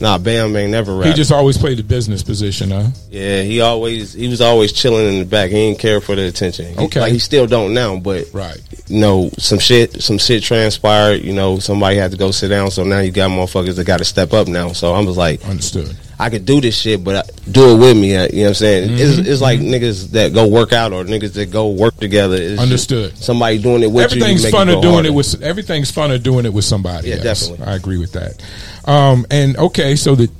Nah, 0.00 0.16
Bam 0.18 0.54
ain't 0.56 0.70
never 0.70 0.94
rap. 0.96 1.08
He 1.08 1.14
just 1.14 1.32
always 1.32 1.58
played 1.58 1.78
the 1.78 1.82
business 1.82 2.22
position, 2.22 2.70
huh? 2.70 2.86
Yeah, 3.10 3.42
he 3.42 3.60
always 3.60 4.12
he 4.12 4.28
was 4.28 4.40
always 4.40 4.72
chilling 4.72 5.06
in 5.08 5.18
the 5.18 5.24
back. 5.24 5.50
He 5.50 5.56
didn't 5.56 5.80
care 5.80 6.00
for 6.00 6.14
the 6.14 6.26
attention. 6.28 6.66
He- 6.74 6.84
Okay. 6.84 7.00
like 7.00 7.12
he 7.12 7.18
still 7.18 7.46
don't 7.48 7.74
now, 7.74 7.96
but 7.96 8.26
Right. 8.32 8.58
you 8.86 9.00
know 9.00 9.30
some 9.38 9.58
shit 9.58 10.00
some 10.02 10.18
shit 10.18 10.42
transpired. 10.44 11.22
You 11.24 11.32
know 11.32 11.58
somebody 11.58 11.96
had 11.96 12.12
to 12.12 12.16
go 12.16 12.30
sit 12.30 12.48
down, 12.48 12.70
so 12.70 12.84
now 12.84 13.00
you 13.00 13.10
got 13.10 13.30
motherfuckers 13.30 13.74
that 13.76 13.84
got 13.84 13.98
to 13.98 14.04
step 14.04 14.32
up 14.32 14.46
now. 14.46 14.72
So 14.72 14.92
I 14.94 15.00
was 15.00 15.16
like, 15.16 15.44
Understood. 15.44 15.96
I 16.20 16.30
could 16.30 16.44
do 16.44 16.60
this 16.60 16.76
shit, 16.76 17.04
but 17.04 17.14
I, 17.14 17.22
do 17.48 17.74
it 17.76 17.78
with 17.78 17.96
me. 17.96 18.16
uh, 18.16 18.24
You 18.26 18.38
know 18.38 18.42
what 18.42 18.48
I'm 18.48 18.54
saying? 18.54 18.88
Mm-hmm. 18.90 19.20
It's, 19.20 19.28
it's 19.28 19.40
like 19.40 19.60
niggas 19.60 20.10
that 20.10 20.34
go 20.34 20.48
work 20.48 20.72
out 20.72 20.92
or 20.92 21.04
niggas 21.04 21.34
that 21.34 21.52
go 21.52 21.68
work 21.68 21.96
together. 21.96 22.34
It's 22.36 22.60
Understood. 22.60 23.16
somebody 23.16 23.58
doing 23.58 23.84
it 23.84 23.90
with 23.92 24.04
everything's 24.04 24.40
you. 24.42 24.48
make 24.48 24.52
fun 24.54 24.68
of 24.68 24.82
doing 24.82 24.94
harder. 24.94 25.08
it 25.10 25.12
with 25.14 25.40
everything's 25.42 25.92
fun 25.92 26.10
of 26.10 26.24
doing 26.24 26.44
it 26.44 26.52
with 26.52 26.64
somebody. 26.64 27.08
Yeah, 27.10 27.14
else. 27.16 27.22
definitely. 27.46 27.66
I 27.66 27.76
agree 27.76 27.98
with 27.98 28.12
that. 28.14 28.34
Um, 28.88 29.26
and 29.30 29.56
okay, 29.56 29.94
so 29.96 30.14
the 30.14 30.30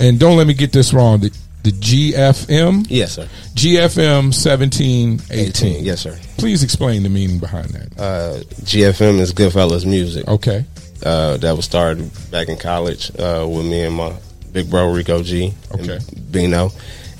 and 0.00 0.18
don't 0.18 0.36
let 0.36 0.46
me 0.46 0.54
get 0.54 0.72
this 0.72 0.92
wrong. 0.92 1.20
The 1.20 1.30
the 1.64 1.72
GFM 1.72 2.86
Yes, 2.88 3.12
sir. 3.16 3.28
GFM 3.54 4.32
seventeen 4.32 5.20
eighteen. 5.30 5.84
Yes, 5.84 6.00
sir. 6.02 6.18
Please 6.38 6.62
explain 6.62 7.02
the 7.02 7.08
meaning 7.08 7.38
behind 7.40 7.70
that. 7.70 7.98
Uh, 8.00 8.38
GFM 8.62 9.18
is 9.18 9.32
Goodfellas 9.32 9.84
Music. 9.84 10.26
Okay. 10.28 10.64
uh, 11.04 11.36
that 11.38 11.56
was 11.56 11.64
started 11.64 12.10
back 12.30 12.48
in 12.48 12.56
college 12.56 13.10
uh, 13.18 13.46
with 13.48 13.66
me 13.66 13.82
and 13.82 13.94
my 13.96 14.12
big 14.52 14.70
bro 14.70 14.92
Rico 14.92 15.22
G. 15.22 15.52
Okay. 15.72 15.96
And 15.98 16.32
Bino. 16.32 16.70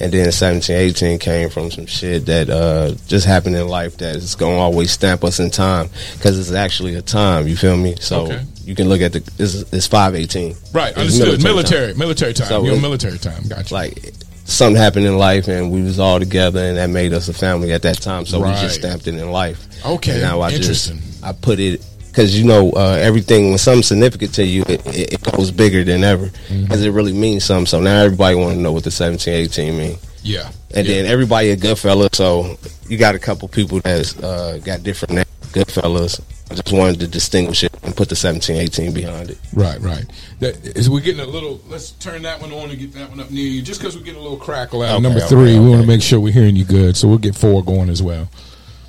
And 0.00 0.12
then 0.12 0.30
17, 0.30 0.76
18 0.76 1.18
came 1.18 1.50
from 1.50 1.70
some 1.72 1.86
shit 1.86 2.26
that 2.26 2.48
uh, 2.48 2.94
just 3.08 3.26
happened 3.26 3.56
in 3.56 3.66
life 3.66 3.96
that 3.98 4.14
is 4.14 4.36
going 4.36 4.54
to 4.54 4.60
always 4.60 4.92
stamp 4.92 5.24
us 5.24 5.40
in 5.40 5.50
time 5.50 5.88
because 6.14 6.38
it's 6.38 6.52
actually 6.52 6.94
a 6.94 7.02
time. 7.02 7.48
You 7.48 7.56
feel 7.56 7.76
me? 7.76 7.96
So 8.00 8.26
Okay. 8.26 8.42
you 8.64 8.74
can 8.76 8.88
look 8.88 9.00
at 9.00 9.12
the 9.12 9.18
it's, 9.38 9.54
it's 9.72 9.86
five 9.88 10.14
eighteen. 10.14 10.54
Right. 10.72 10.90
It's 10.96 10.98
Understood. 11.20 11.42
military 11.42 11.94
Military. 11.94 11.94
Military 11.94 12.32
time. 12.34 12.48
So 12.48 12.64
You're 12.64 12.80
military 12.80 13.18
time. 13.18 13.42
Gotcha. 13.48 13.74
Like 13.74 14.12
something 14.44 14.80
happened 14.80 15.04
in 15.06 15.18
life 15.18 15.48
and 15.48 15.70
we 15.72 15.82
was 15.82 15.98
all 15.98 16.18
together 16.20 16.60
and 16.60 16.76
that 16.78 16.90
made 16.90 17.12
us 17.12 17.28
a 17.28 17.34
family 17.34 17.72
at 17.72 17.82
that 17.82 18.00
time. 18.00 18.24
So 18.24 18.38
we 18.40 18.48
just 18.52 18.76
stamped 18.76 19.06
it 19.08 19.14
in 19.16 19.30
life. 19.32 19.66
Okay. 19.84 20.12
And 20.12 20.22
now 20.22 20.40
I 20.40 20.52
Interesting. 20.52 20.98
just 21.00 21.24
I 21.24 21.32
put 21.32 21.58
it 21.58 21.84
because 22.18 22.36
you 22.36 22.44
know 22.44 22.72
uh, 22.72 22.98
everything 23.00 23.50
when 23.50 23.58
something's 23.58 23.86
significant 23.86 24.34
to 24.34 24.44
you, 24.44 24.62
it, 24.62 24.84
it, 24.88 25.12
it 25.14 25.22
goes 25.22 25.52
bigger 25.52 25.84
than 25.84 26.02
ever 26.02 26.26
Mm-hmm. 26.26 26.62
because 26.64 26.82
it 26.84 26.90
really 26.90 27.12
means 27.12 27.44
something. 27.44 27.66
So 27.66 27.80
now 27.80 28.02
everybody 28.02 28.34
want 28.34 28.54
to 28.54 28.60
know 28.60 28.72
what 28.72 28.82
the 28.82 28.90
17, 28.90 29.32
18 29.32 29.76
mean. 29.78 29.96
yeah. 30.22 30.50
And 30.74 30.86
yeah. 30.86 30.94
then 31.02 31.06
everybody 31.06 31.50
a 31.50 31.56
good 31.56 31.78
fella. 31.78 32.08
So 32.12 32.58
you 32.88 32.98
got 32.98 33.14
a 33.14 33.18
couple 33.20 33.46
people 33.48 33.78
that's 33.80 34.18
uh, 34.18 34.58
got 34.64 34.82
different 34.82 35.14
names, 35.14 35.28
good 35.52 35.68
fellas. 35.70 36.20
I 36.50 36.54
just 36.54 36.72
wanted 36.72 36.98
to 37.00 37.06
distinguish 37.08 37.62
it 37.62 37.72
and 37.84 37.94
put 37.96 38.08
the 38.08 38.16
17, 38.16 38.56
18 38.56 38.92
behind 38.94 39.30
it. 39.30 39.38
Right, 39.54 39.78
right. 39.80 40.04
That 40.40 40.56
is 40.76 40.90
we're 40.90 41.00
getting 41.00 41.20
a 41.20 41.26
little. 41.26 41.60
Let's 41.68 41.92
turn 41.92 42.22
that 42.22 42.40
one 42.40 42.52
on 42.52 42.70
and 42.70 42.78
get 42.78 42.94
that 42.94 43.10
one 43.10 43.20
up 43.20 43.30
near 43.30 43.46
you, 43.46 43.62
just 43.62 43.80
because 43.80 43.96
we're 43.96 44.02
getting 44.04 44.20
a 44.20 44.22
little 44.22 44.38
crackle 44.38 44.82
out. 44.82 44.94
Okay, 44.94 45.02
Number 45.02 45.18
okay, 45.20 45.28
three, 45.28 45.58
we 45.58 45.68
want 45.68 45.82
to 45.82 45.86
make 45.86 46.02
sure 46.02 46.18
we're 46.18 46.32
hearing 46.32 46.56
you 46.56 46.64
good, 46.64 46.96
so 46.96 47.06
we'll 47.06 47.18
get 47.18 47.36
four 47.36 47.62
going 47.62 47.88
as 47.90 48.02
well. 48.02 48.28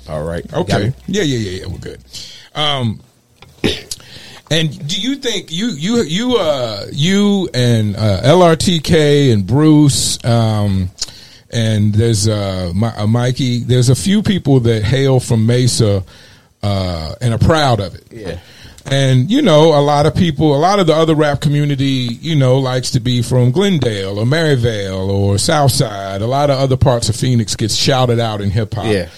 All 0.08 0.24
right. 0.24 0.50
Okay. 0.52 0.92
Yeah, 1.06 1.22
yeah, 1.22 1.38
yeah, 1.38 1.60
yeah. 1.60 1.66
We're 1.66 1.78
good. 1.78 2.02
Um, 2.54 3.00
and 4.50 4.88
do 4.88 5.00
you 5.00 5.16
think 5.16 5.50
you 5.52 5.68
you 5.68 6.02
you 6.02 6.36
uh 6.36 6.86
you 6.92 7.48
and 7.54 7.96
uh, 7.96 8.20
LRTK 8.22 9.32
and 9.32 9.46
Bruce 9.46 10.22
um 10.24 10.90
and 11.52 11.92
there's 11.94 12.28
uh, 12.28 12.72
Mi- 12.74 12.86
uh 12.88 13.06
Mikey 13.06 13.60
there's 13.60 13.88
a 13.88 13.94
few 13.94 14.22
people 14.22 14.60
that 14.60 14.82
hail 14.82 15.20
from 15.20 15.46
Mesa 15.46 16.04
uh 16.62 17.14
and 17.20 17.32
are 17.34 17.38
proud 17.38 17.80
of 17.80 17.94
it. 17.94 18.04
Yeah. 18.10 18.38
And 18.86 19.30
you 19.30 19.42
know, 19.42 19.78
a 19.78 19.82
lot 19.82 20.06
of 20.06 20.14
people, 20.14 20.56
a 20.56 20.58
lot 20.58 20.78
of 20.80 20.86
the 20.86 20.94
other 20.94 21.14
rap 21.14 21.40
community, 21.40 21.84
you 22.20 22.34
know, 22.34 22.58
likes 22.58 22.90
to 22.92 23.00
be 23.00 23.22
from 23.22 23.50
Glendale 23.52 24.18
or 24.18 24.24
Maryvale 24.26 25.10
or 25.10 25.36
Southside. 25.38 26.22
A 26.22 26.26
lot 26.26 26.48
of 26.50 26.58
other 26.58 26.78
parts 26.78 27.08
of 27.08 27.14
Phoenix 27.14 27.54
gets 27.54 27.74
shouted 27.76 28.18
out 28.18 28.40
in 28.40 28.50
hip 28.50 28.72
hop. 28.74 28.86
Yeah. 28.86 29.08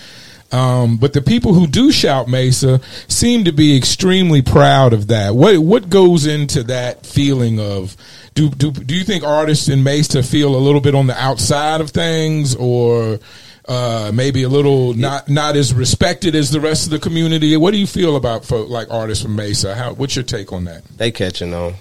Um, 0.52 0.98
but 0.98 1.14
the 1.14 1.22
people 1.22 1.54
who 1.54 1.66
do 1.66 1.90
shout 1.90 2.28
Mesa 2.28 2.80
seem 3.08 3.44
to 3.44 3.52
be 3.52 3.76
extremely 3.76 4.42
proud 4.42 4.92
of 4.92 5.08
that. 5.08 5.34
What 5.34 5.58
what 5.58 5.88
goes 5.88 6.26
into 6.26 6.62
that 6.64 7.06
feeling 7.06 7.58
of 7.58 7.96
do 8.34 8.50
do 8.50 8.70
do 8.70 8.94
you 8.94 9.04
think 9.04 9.24
artists 9.24 9.68
in 9.68 9.82
Mesa 9.82 10.22
feel 10.22 10.54
a 10.54 10.58
little 10.58 10.80
bit 10.80 10.94
on 10.94 11.06
the 11.06 11.18
outside 11.20 11.80
of 11.80 11.90
things 11.90 12.54
or 12.54 13.18
uh, 13.66 14.10
maybe 14.12 14.42
a 14.42 14.48
little 14.48 14.92
not 14.94 15.28
not 15.28 15.56
as 15.56 15.72
respected 15.72 16.34
as 16.34 16.50
the 16.50 16.60
rest 16.60 16.84
of 16.84 16.90
the 16.90 16.98
community? 16.98 17.56
What 17.56 17.72
do 17.72 17.78
you 17.78 17.86
feel 17.86 18.16
about 18.16 18.44
folk 18.44 18.68
like 18.68 18.90
artists 18.90 19.24
from 19.24 19.34
Mesa? 19.36 19.74
How 19.74 19.94
what's 19.94 20.16
your 20.16 20.24
take 20.24 20.52
on 20.52 20.64
that? 20.64 20.84
They 20.98 21.10
catching 21.10 21.54
on. 21.54 21.74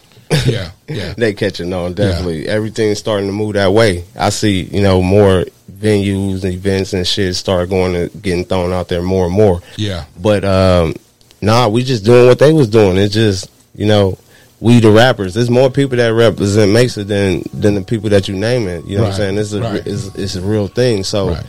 Yeah, 0.45 0.71
yeah. 0.87 1.13
they 1.17 1.33
catching 1.33 1.73
on 1.73 1.93
definitely. 1.93 2.47
Everything's 2.47 2.99
starting 2.99 3.27
to 3.27 3.33
move 3.33 3.53
that 3.53 3.73
way. 3.73 4.05
I 4.17 4.29
see, 4.29 4.61
you 4.61 4.81
know, 4.81 5.01
more 5.01 5.45
venues 5.77 6.43
and 6.43 6.53
events 6.53 6.93
and 6.93 7.07
shit 7.07 7.35
start 7.35 7.69
going 7.69 7.93
to 7.93 8.17
getting 8.19 8.45
thrown 8.45 8.71
out 8.71 8.87
there 8.87 9.01
more 9.01 9.25
and 9.25 9.33
more. 9.33 9.61
Yeah. 9.77 10.05
But 10.19 10.43
um 10.45 10.95
nah, 11.41 11.67
we 11.67 11.83
just 11.83 12.05
doing 12.05 12.27
what 12.27 12.39
they 12.39 12.53
was 12.53 12.67
doing. 12.67 12.97
It's 12.97 13.13
just, 13.13 13.49
you 13.75 13.85
know, 13.85 14.17
we 14.59 14.79
the 14.79 14.91
rappers. 14.91 15.33
There's 15.33 15.49
more 15.49 15.69
people 15.71 15.97
that 15.97 16.09
represent 16.13 16.71
Mesa 16.71 17.03
than 17.03 17.43
than 17.53 17.75
the 17.75 17.81
people 17.81 18.09
that 18.09 18.27
you 18.27 18.35
name 18.35 18.67
it. 18.67 18.85
You 18.85 18.97
know 18.97 19.03
what 19.03 19.13
I'm 19.13 19.17
saying? 19.17 19.37
It's 19.37 19.53
a 19.53 19.61
right. 19.61 19.87
it's, 19.87 20.13
it's 20.15 20.35
a 20.35 20.41
real 20.41 20.67
thing. 20.67 21.03
So 21.03 21.29
Right. 21.29 21.45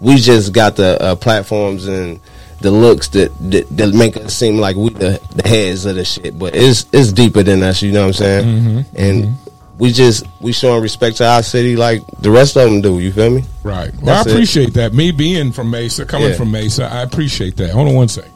we 0.00 0.16
just 0.16 0.52
got 0.52 0.76
the 0.76 1.00
uh, 1.00 1.14
platforms 1.16 1.86
and 1.86 2.20
the 2.62 2.70
looks 2.70 3.08
that, 3.08 3.30
that 3.50 3.68
that 3.76 3.94
make 3.94 4.16
us 4.16 4.34
seem 4.34 4.56
like 4.58 4.76
we 4.76 4.90
the, 4.90 5.20
the 5.36 5.48
heads 5.48 5.84
of 5.84 5.94
the 5.96 6.04
shit, 6.04 6.38
but 6.38 6.56
it's 6.56 6.86
it's 6.92 7.12
deeper 7.12 7.42
than 7.42 7.62
us. 7.62 7.82
You 7.82 7.92
know 7.92 8.00
what 8.00 8.06
I'm 8.08 8.12
saying? 8.14 8.44
Mm-hmm. 8.46 8.96
And 8.96 9.36
we 9.78 9.92
just 9.92 10.26
we 10.40 10.52
showing 10.52 10.82
respect 10.82 11.16
to 11.18 11.26
our 11.26 11.42
city 11.42 11.76
like 11.76 12.02
the 12.20 12.30
rest 12.30 12.56
of 12.56 12.70
them 12.70 12.80
do. 12.80 12.98
You 12.98 13.12
feel 13.12 13.30
me? 13.30 13.44
Right. 13.62 13.92
Well, 13.96 14.06
That's 14.06 14.26
I 14.26 14.30
it. 14.30 14.32
appreciate 14.34 14.74
that. 14.74 14.92
Me 14.94 15.10
being 15.10 15.52
from 15.52 15.70
Mesa, 15.70 16.04
coming 16.06 16.30
Yeah. 16.30 16.36
from 16.36 16.50
Mesa, 16.50 16.84
I 16.84 17.02
appreciate 17.02 17.56
that. 17.56 17.70
Hold 17.70 17.88
on 17.88 17.94
one 17.94 18.08
second. 18.08 18.32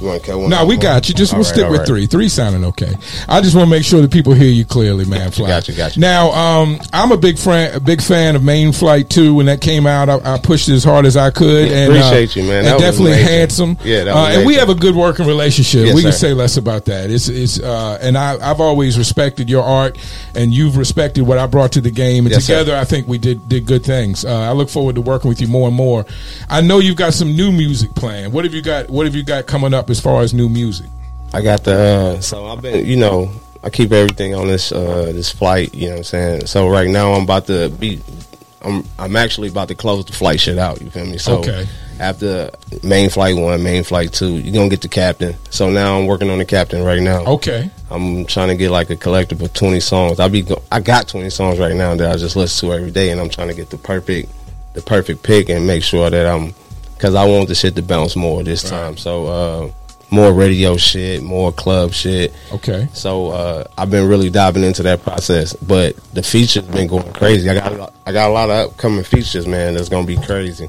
You 0.00 0.06
want 0.06 0.22
to 0.22 0.26
cut 0.30 0.38
one? 0.38 0.48
No, 0.50 0.58
off? 0.62 0.68
we 0.68 0.76
got 0.78 1.08
you. 1.08 1.14
Just 1.14 1.32
All 1.32 1.38
we'll 1.40 1.44
right, 1.46 1.54
stick 1.54 1.68
with 1.70 1.80
right. 1.80 1.86
three. 1.86 2.06
Three 2.06 2.28
sounding 2.28 2.64
okay. 2.64 2.94
I 3.28 3.40
just 3.42 3.54
want 3.54 3.66
to 3.66 3.70
make 3.70 3.84
sure 3.84 4.00
that 4.00 4.10
people 4.10 4.32
hear 4.32 4.48
you 4.50 4.64
clearly, 4.64 5.04
man. 5.04 5.18
Got 5.28 5.38
you, 5.38 5.44
Fly. 5.44 5.76
got 5.76 5.96
you. 5.96 6.00
Now, 6.00 6.30
um, 6.30 6.80
I'm 6.92 7.12
a 7.12 7.18
big 7.18 7.36
fan, 7.38 7.74
a 7.74 7.80
big 7.80 8.00
fan 8.00 8.34
of 8.34 8.42
Main 8.42 8.72
Flight 8.72 9.10
Two. 9.10 9.34
When 9.34 9.46
that 9.46 9.60
came 9.60 9.86
out, 9.86 10.08
I, 10.08 10.34
I 10.34 10.38
pushed 10.38 10.68
it 10.70 10.72
as 10.74 10.84
hard 10.84 11.04
as 11.04 11.16
I 11.18 11.30
could. 11.30 11.68
Yeah, 11.68 11.76
and 11.76 11.92
appreciate 11.92 12.36
uh, 12.36 12.40
you, 12.40 12.48
man. 12.48 12.58
And 12.58 12.66
That 12.66 12.74
was 12.74 12.82
definitely 12.82 13.12
amazing. 13.12 13.28
handsome. 13.28 13.76
Yeah, 13.84 14.04
that 14.04 14.16
uh, 14.16 14.26
and 14.38 14.46
we 14.46 14.54
have 14.54 14.70
a 14.70 14.74
good 14.74 14.94
working 14.96 15.26
relationship. 15.26 15.86
Yes, 15.86 15.94
we 15.94 16.02
can 16.02 16.12
sir. 16.12 16.18
say 16.18 16.32
less 16.34 16.56
about 16.56 16.86
that. 16.86 17.10
It's 17.10 17.28
it's 17.28 17.60
uh, 17.60 17.98
and 18.00 18.16
I, 18.16 18.38
I've 18.50 18.60
always 18.60 18.96
respected 18.96 19.50
your 19.50 19.62
art, 19.64 19.98
and 20.34 20.54
you've 20.54 20.78
respected 20.78 21.22
what 21.26 21.36
I 21.36 21.46
brought 21.46 21.72
to 21.72 21.82
the 21.82 21.90
game. 21.90 22.24
And 22.24 22.32
Yes, 22.34 22.44
sir. 22.46 22.58
together, 22.60 22.76
I 22.76 22.84
think 22.84 23.06
we 23.06 23.18
did 23.18 23.46
did 23.50 23.66
good 23.66 23.84
things. 23.84 24.24
Uh, 24.24 24.30
I 24.34 24.52
look 24.52 24.70
forward 24.70 24.94
to 24.94 25.02
working 25.02 25.28
with 25.28 25.42
you 25.42 25.46
more 25.48 25.68
and 25.68 25.76
more. 25.76 26.06
I 26.48 26.62
know 26.62 26.78
you've 26.78 26.96
got 26.96 27.12
some 27.12 27.36
new 27.36 27.52
music 27.52 27.94
planned. 27.94 28.32
What 28.32 28.44
have 28.44 28.54
you 28.54 28.62
got? 28.62 28.88
What 28.88 29.04
have 29.04 29.14
you 29.14 29.22
got 29.22 29.46
coming 29.46 29.74
up 29.74 29.89
as 29.90 30.00
far 30.00 30.22
as 30.22 30.32
new 30.32 30.48
music? 30.48 30.86
I 31.32 31.42
got 31.42 31.64
the 31.64 32.16
uh, 32.16 32.20
so 32.20 32.46
I've 32.46 32.60
been 32.62 32.86
you 32.86 32.96
know 32.96 33.30
I 33.62 33.70
keep 33.70 33.92
everything 33.92 34.34
on 34.34 34.46
this 34.46 34.72
uh, 34.72 35.06
this 35.12 35.30
flight. 35.30 35.74
You 35.74 35.86
know 35.86 35.92
what 35.92 35.98
I'm 35.98 36.04
saying? 36.04 36.46
So 36.46 36.68
right 36.68 36.88
now 36.88 37.12
I'm 37.12 37.24
about 37.24 37.46
to 37.46 37.68
be. 37.68 38.00
I'm 38.62 38.84
I'm 38.98 39.16
actually 39.16 39.48
about 39.48 39.68
to 39.68 39.74
close 39.74 40.04
the 40.04 40.12
flight 40.12 40.38
shit 40.40 40.58
out. 40.58 40.82
You 40.82 40.90
feel 40.90 41.06
me? 41.06 41.16
So 41.18 41.38
Okay. 41.38 41.66
after 41.98 42.50
main 42.82 43.08
flight 43.08 43.34
one, 43.36 43.62
main 43.62 43.84
flight 43.84 44.12
two, 44.12 44.34
you're 44.38 44.52
gonna 44.52 44.68
get 44.68 44.82
the 44.82 44.88
captain. 44.88 45.34
So 45.50 45.70
now 45.70 45.98
I'm 45.98 46.06
working 46.06 46.28
on 46.30 46.38
the 46.38 46.44
captain 46.44 46.82
right 46.84 47.00
now. 47.00 47.24
Okay. 47.24 47.70
I'm 47.90 48.26
trying 48.26 48.48
to 48.48 48.56
get 48.56 48.70
like 48.70 48.90
a 48.90 48.96
collective 48.96 49.40
of 49.40 49.52
20 49.54 49.80
songs. 49.80 50.20
I 50.20 50.28
be 50.28 50.42
go- 50.42 50.62
I 50.70 50.80
got 50.80 51.08
20 51.08 51.30
songs 51.30 51.58
right 51.58 51.74
now 51.74 51.94
that 51.96 52.10
I 52.12 52.16
just 52.18 52.36
listen 52.36 52.68
to 52.68 52.74
every 52.74 52.90
day, 52.90 53.10
and 53.10 53.20
I'm 53.20 53.30
trying 53.30 53.48
to 53.48 53.54
get 53.54 53.70
the 53.70 53.78
perfect 53.78 54.30
the 54.74 54.82
perfect 54.82 55.22
pick 55.22 55.48
and 55.48 55.66
make 55.66 55.82
sure 55.82 56.10
that 56.10 56.26
I'm 56.26 56.54
because 56.94 57.14
I 57.14 57.24
want 57.24 57.48
the 57.48 57.54
shit 57.54 57.76
to 57.76 57.82
bounce 57.82 58.14
more 58.14 58.42
this 58.42 58.64
Right. 58.64 58.70
time. 58.70 58.96
So 58.98 59.26
uh, 59.26 59.70
more 60.10 60.32
radio 60.32 60.76
shit, 60.76 61.22
more 61.22 61.52
club 61.52 61.92
shit. 61.92 62.32
Okay. 62.52 62.88
So 62.92 63.28
uh, 63.30 63.64
I've 63.78 63.90
been 63.90 64.08
really 64.08 64.30
diving 64.30 64.64
into 64.64 64.82
that 64.84 65.02
process, 65.02 65.54
but 65.54 65.96
the 66.14 66.22
features 66.22 66.64
been 66.64 66.88
going 66.88 67.12
crazy. 67.12 67.48
I 67.48 67.54
got 67.54 67.72
a 67.72 67.76
lot- 67.76 67.94
I 68.06 68.12
got 68.12 68.30
a 68.30 68.32
lot 68.32 68.50
of 68.50 68.70
upcoming 68.70 69.04
features, 69.04 69.46
man. 69.46 69.74
That's 69.74 69.88
gonna 69.88 70.06
be 70.06 70.16
crazy. 70.16 70.68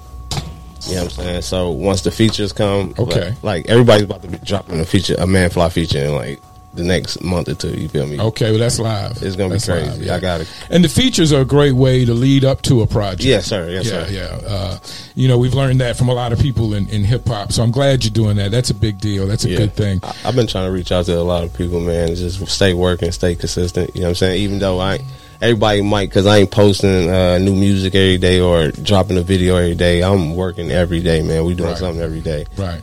You 0.88 0.96
know 0.96 1.04
what 1.04 1.18
I'm 1.20 1.24
saying? 1.26 1.42
So 1.44 1.70
once 1.72 2.02
the 2.02 2.12
features 2.12 2.54
come, 2.54 2.96
Okay. 2.98 3.30
like, 3.30 3.44
like 3.44 3.70
everybody's 3.70 4.04
about 4.04 4.22
to 4.24 4.28
be 4.28 4.38
dropping 4.40 4.80
a 4.80 4.86
feature, 4.86 5.16
a 5.20 5.28
man 5.28 5.50
fly 5.52 5.70
feature 5.70 6.00
in 6.00 6.16
like 6.16 6.42
the 6.74 6.84
next 6.84 7.22
month 7.24 7.50
or 7.50 7.56
two. 7.56 7.70
You 7.80 7.90
feel 7.90 8.08
me? 8.08 8.20
Okay, 8.20 8.50
well 8.52 8.60
that's 8.60 8.80
live. 8.80 9.22
It's 9.22 9.36
gonna 9.36 9.54
be 9.56 9.60
crazy. 9.60 9.90
live, 9.90 10.02
yeah. 10.04 10.16
I 10.16 10.20
got 10.20 10.42
it. 10.42 10.48
And 10.70 10.84
the 10.84 10.90
features 10.90 11.34
are 11.34 11.42
a 11.42 11.46
great 11.46 11.74
way 11.74 12.06
to 12.06 12.14
lead 12.14 12.46
up 12.46 12.62
to 12.64 12.82
a 12.82 12.88
project. 12.88 13.24
Yes, 13.24 13.46
sir. 13.48 13.70
Yes, 13.70 13.86
yeah, 13.86 14.06
sir. 14.06 14.12
yeah. 14.12 14.48
Uh, 14.50 14.78
you 15.16 15.28
know, 15.28 15.38
we've 15.38 15.54
learned 15.54 15.82
that 15.82 15.98
from 15.98 16.10
a 16.10 16.14
lot 16.14 16.32
of 16.32 16.40
people 16.40 16.74
in, 16.74 16.88
in 16.90 17.04
hip 17.04 17.28
hop. 17.28 17.52
So 17.52 17.62
I'm 17.64 17.72
glad 17.72 18.04
you're 18.04 18.12
doing 18.12 18.38
that. 18.38 18.52
That's 18.52 18.70
a 18.70 18.74
big 18.76 19.00
deal. 19.00 19.28
That's 19.28 19.44
a 19.46 19.50
Yeah. 19.50 19.58
good 19.58 19.74
thing. 19.76 20.00
I- 20.04 20.16
I've 20.26 20.36
been 20.36 20.48
trying 20.48 20.66
to 20.68 20.72
reach 20.72 20.92
out 20.92 21.06
to 21.08 21.18
a 21.18 21.22
lot 21.22 21.44
of 21.44 21.54
people, 21.54 21.80
man. 21.82 22.16
Just 22.16 22.46
stay 22.48 22.74
working, 22.74 23.12
stay 23.12 23.36
consistent. 23.36 23.92
You 23.94 24.02
know 24.02 24.08
what 24.08 24.10
I'm 24.12 24.16
saying? 24.16 24.42
Even 24.42 24.60
though 24.60 24.80
I, 24.80 25.00
everybody 25.42 25.82
might, 25.82 26.08
because 26.10 26.26
I 26.26 26.38
ain't 26.38 26.52
posting 26.52 27.10
uh, 27.10 27.38
new 27.40 27.56
music 27.56 27.96
every 27.96 28.18
day 28.18 28.40
or 28.40 28.72
dropping 28.72 29.18
a 29.18 29.22
video 29.24 29.56
every 29.58 29.76
day. 29.76 30.02
I'm 30.04 30.36
working 30.36 30.72
every 30.72 31.02
day, 31.02 31.22
man. 31.22 31.44
We 31.46 31.54
doing 31.54 31.70
Right. 31.72 31.78
something 31.80 32.02
every 32.02 32.22
day. 32.22 32.46
Right. 32.58 32.82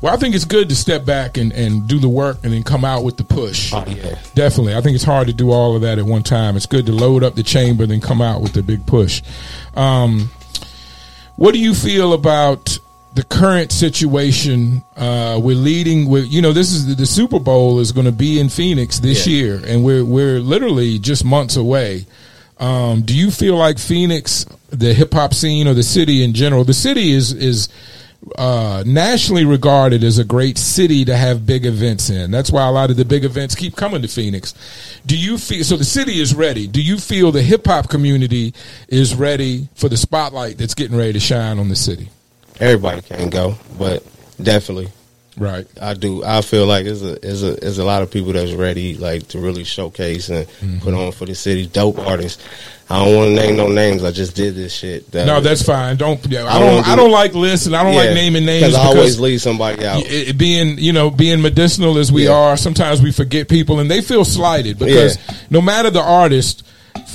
Well, 0.00 0.14
I 0.14 0.16
think 0.16 0.34
it's 0.34 0.44
good 0.44 0.68
to 0.68 0.76
step 0.76 1.04
back 1.04 1.36
and, 1.38 1.52
and 1.52 1.88
do 1.88 1.98
the 1.98 2.08
work 2.08 2.38
and 2.44 2.52
then 2.52 2.62
come 2.62 2.84
out 2.84 3.02
with 3.04 3.16
the 3.16 3.24
push. 3.24 3.72
Oh 3.74 3.84
yeah. 3.88 4.18
Definitely. 4.34 4.74
I 4.76 4.80
think 4.80 4.94
it's 4.94 5.04
hard 5.04 5.26
to 5.26 5.32
do 5.32 5.50
all 5.50 5.74
of 5.74 5.82
that 5.82 5.98
at 5.98 6.04
one 6.04 6.22
time. 6.22 6.56
It's 6.56 6.66
good 6.66 6.86
to 6.86 6.92
load 6.92 7.24
up 7.24 7.34
the 7.34 7.42
chamber, 7.42 7.82
and 7.84 7.90
then 7.92 8.00
come 8.00 8.22
out 8.22 8.40
with 8.40 8.52
the 8.52 8.62
big 8.62 8.86
push. 8.86 9.22
Um, 9.74 10.30
what 11.36 11.52
do 11.52 11.58
you 11.60 11.74
feel 11.74 12.12
about 12.12 12.78
the 13.14 13.24
current 13.24 13.72
situation? 13.72 14.82
Uh, 14.96 15.40
we're 15.42 15.56
leading 15.56 16.08
with, 16.08 16.26
you 16.26 16.42
know, 16.42 16.52
this 16.52 16.72
is 16.72 16.86
the, 16.86 16.94
the 16.94 17.06
Super 17.06 17.38
Bowl 17.40 17.78
is 17.80 17.90
going 17.92 18.06
to 18.06 18.12
be 18.12 18.38
in 18.38 18.48
Phoenix 18.48 19.00
this 19.00 19.26
Yeah. 19.26 19.32
year, 19.34 19.62
and 19.66 19.84
we're 19.84 20.04
we're 20.04 20.38
literally 20.40 20.98
just 20.98 21.24
months 21.24 21.56
away. 21.56 22.06
Um, 22.58 23.02
do 23.02 23.16
you 23.16 23.30
feel 23.30 23.56
like 23.56 23.78
Phoenix, 23.78 24.44
the 24.70 24.92
hip 24.94 25.12
hop 25.14 25.32
scene, 25.34 25.66
or 25.68 25.74
the 25.74 25.82
city 25.84 26.22
in 26.24 26.34
general? 26.34 26.64
The 26.64 26.74
city 26.74 27.12
is 27.12 27.32
is 27.32 27.68
uh, 28.36 28.82
nationally 28.86 29.44
regarded 29.44 30.04
as 30.04 30.18
a 30.18 30.24
great 30.24 30.58
city 30.58 31.04
to 31.04 31.16
have 31.16 31.46
big 31.46 31.64
events 31.64 32.10
in. 32.10 32.30
That's 32.30 32.50
why 32.50 32.66
a 32.66 32.70
lot 32.70 32.90
of 32.90 32.96
the 32.96 33.04
big 33.04 33.24
events 33.24 33.54
keep 33.54 33.76
coming 33.76 34.02
to 34.02 34.08
Phoenix. 34.08 34.54
Do 35.06 35.16
you 35.16 35.38
feel 35.38 35.64
so? 35.64 35.76
The 35.76 35.84
city 35.84 36.20
is 36.20 36.34
ready. 36.34 36.66
Do 36.66 36.82
you 36.82 36.98
feel 36.98 37.32
the 37.32 37.42
hip 37.42 37.66
hop 37.66 37.88
community 37.88 38.54
is 38.88 39.14
ready 39.14 39.68
for 39.74 39.88
the 39.88 39.96
spotlight 39.96 40.58
that's 40.58 40.74
getting 40.74 40.96
ready 40.96 41.14
to 41.14 41.20
shine 41.20 41.58
on 41.58 41.68
the 41.68 41.76
city? 41.76 42.08
Everybody 42.60 43.02
can't 43.02 43.30
go, 43.30 43.54
but 43.78 44.04
definitely. 44.42 44.88
Right. 45.38 45.66
I 45.80 45.94
do. 45.94 46.24
I 46.24 46.40
feel 46.42 46.66
like 46.66 46.84
there's 46.84 47.02
a 47.02 47.14
there's 47.20 47.42
a 47.42 47.52
there's 47.52 47.78
a 47.78 47.84
lot 47.84 48.02
of 48.02 48.10
people 48.10 48.32
that's 48.32 48.52
ready, 48.52 48.96
like 48.96 49.28
to 49.28 49.38
really 49.38 49.64
showcase 49.64 50.28
and 50.28 50.46
Mm-hmm. 50.48 50.78
put 50.80 50.94
on 50.94 51.12
for 51.12 51.26
the 51.26 51.34
city. 51.34 51.66
Dope 51.66 51.98
artists. 51.98 52.42
I 52.90 53.04
don't 53.04 53.14
want 53.16 53.28
to 53.28 53.34
name 53.34 53.56
no 53.56 53.68
names. 53.68 54.02
I 54.02 54.10
just 54.12 54.34
did 54.34 54.54
this 54.54 54.72
shit. 54.72 55.10
That 55.12 55.26
No, 55.26 55.34
was- 55.36 55.44
that's 55.44 55.62
fine. 55.62 55.96
Don't. 55.96 56.24
Yeah, 56.26 56.44
I 56.44 56.56
I 56.56 56.58
don't. 56.58 56.74
don't 56.76 56.86
I 56.88 56.90
do- 56.96 57.02
don't 57.02 57.10
like 57.12 57.34
lists, 57.34 57.66
and 57.66 57.76
I 57.76 57.82
don't 57.84 57.94
like 57.94 58.14
naming 58.14 58.46
names 58.46 58.66
Because 58.68 58.74
I 58.76 58.86
always 58.86 59.20
leave 59.20 59.40
somebody 59.42 59.84
out. 59.86 60.00
it, 60.02 60.28
it 60.30 60.38
being 60.38 60.78
you 60.78 60.92
know 60.92 61.10
being 61.10 61.40
medicinal 61.42 61.98
as 61.98 62.10
we 62.10 62.24
Yeah. 62.24 62.32
are 62.32 62.56
sometimes 62.56 63.00
we 63.02 63.12
forget 63.12 63.48
people 63.48 63.78
and 63.80 63.90
they 63.90 64.00
feel 64.00 64.24
slighted 64.24 64.78
because 64.78 65.18
no 65.50 65.60
matter 65.60 65.90
the 65.90 66.00
artist 66.02 66.62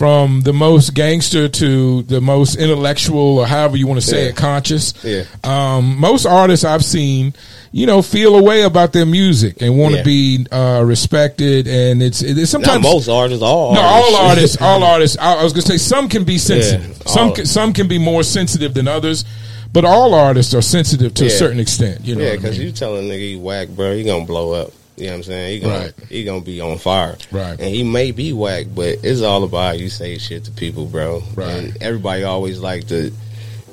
from 0.04 0.42
the 0.42 0.52
most 0.52 0.94
gangster 0.94 1.48
to 1.48 2.02
the 2.04 2.20
most 2.20 2.58
intellectual 2.58 3.40
or 3.40 3.48
however 3.48 3.78
you 3.78 3.88
want 3.88 4.02
to 4.02 4.06
say 4.06 4.24
Yeah. 4.24 4.30
it 4.32 4.36
conscious 4.36 4.94
Yeah. 5.02 5.24
um, 5.46 5.98
most 5.98 6.26
artists 6.26 6.66
i've 6.66 6.84
seen 6.84 7.34
you 7.72 7.86
know 7.86 8.02
feel 8.02 8.36
a 8.36 8.44
way 8.44 8.64
about 8.64 8.92
their 8.92 9.06
music 9.06 9.62
and 9.62 9.78
want 9.78 9.94
to 9.94 10.00
Yeah. 10.00 10.04
be 10.04 10.46
uh, 10.52 10.84
respected 10.86 11.70
and 11.70 12.04
it's 12.04 12.22
it's 12.22 12.38
Not 12.38 12.48
sometimes 12.50 12.84
most 12.84 13.08
artists, 13.08 13.42
all 13.42 13.76
no, 13.76 13.80
artists. 13.80 14.12
all 14.14 14.28
artists, 14.28 14.58
all 14.62 14.84
artists. 14.84 15.18
I, 15.22 15.36
I 15.36 15.44
was 15.46 15.54
gonna 15.54 15.62
say 15.68 15.78
some 15.78 16.10
can 16.10 16.26
be 16.26 16.38
sensitive. 16.38 17.02
Some 17.08 17.32
can, 17.34 17.46
some 17.46 17.72
can 17.72 17.88
be 17.88 17.98
more 17.98 18.24
sensitive 18.24 18.74
than 18.74 18.90
others, 18.90 19.24
but 19.72 19.86
all 19.86 20.14
artists 20.14 20.54
are 20.54 20.62
sensitive 20.62 21.14
to 21.14 21.28
a 21.28 21.30
certain 21.30 21.62
extent. 21.62 22.02
You 22.04 22.16
know, 22.16 22.24
Yeah, 22.24 22.32
what 22.32 22.34
I 22.34 22.38
because 22.42 22.58
mean? 22.58 22.68
you 22.68 22.74
tell 22.74 22.98
a 22.98 23.02
nigga 23.02 23.20
he 23.20 23.36
whack, 23.38 23.70
bro, 23.70 23.96
he 23.96 24.04
gonna 24.04 24.26
blow 24.26 24.52
up. 24.52 24.72
You 24.96 25.06
know 25.06 25.12
what 25.12 25.18
I'm 25.18 25.24
saying? 25.24 25.54
He 25.54 25.60
gonna 25.60 25.80
Right. 25.80 25.94
he 26.10 26.24
gonna 26.24 26.42
be 26.42 26.62
on 26.62 26.78
fire. 26.78 27.18
Right. 27.32 27.60
And 27.60 27.74
he 27.74 27.84
may 27.84 28.12
be 28.12 28.32
whack, 28.34 28.68
but 28.76 29.00
it's 29.04 29.22
all 29.22 29.44
about 29.44 29.80
you 29.80 29.90
say 29.90 30.18
shit 30.18 30.44
to 30.46 30.52
people, 30.52 30.86
bro. 30.86 31.24
Right. 31.36 31.50
And 31.50 31.78
everybody 31.82 32.24
always 32.24 32.60
like 32.60 32.88
to 32.90 33.12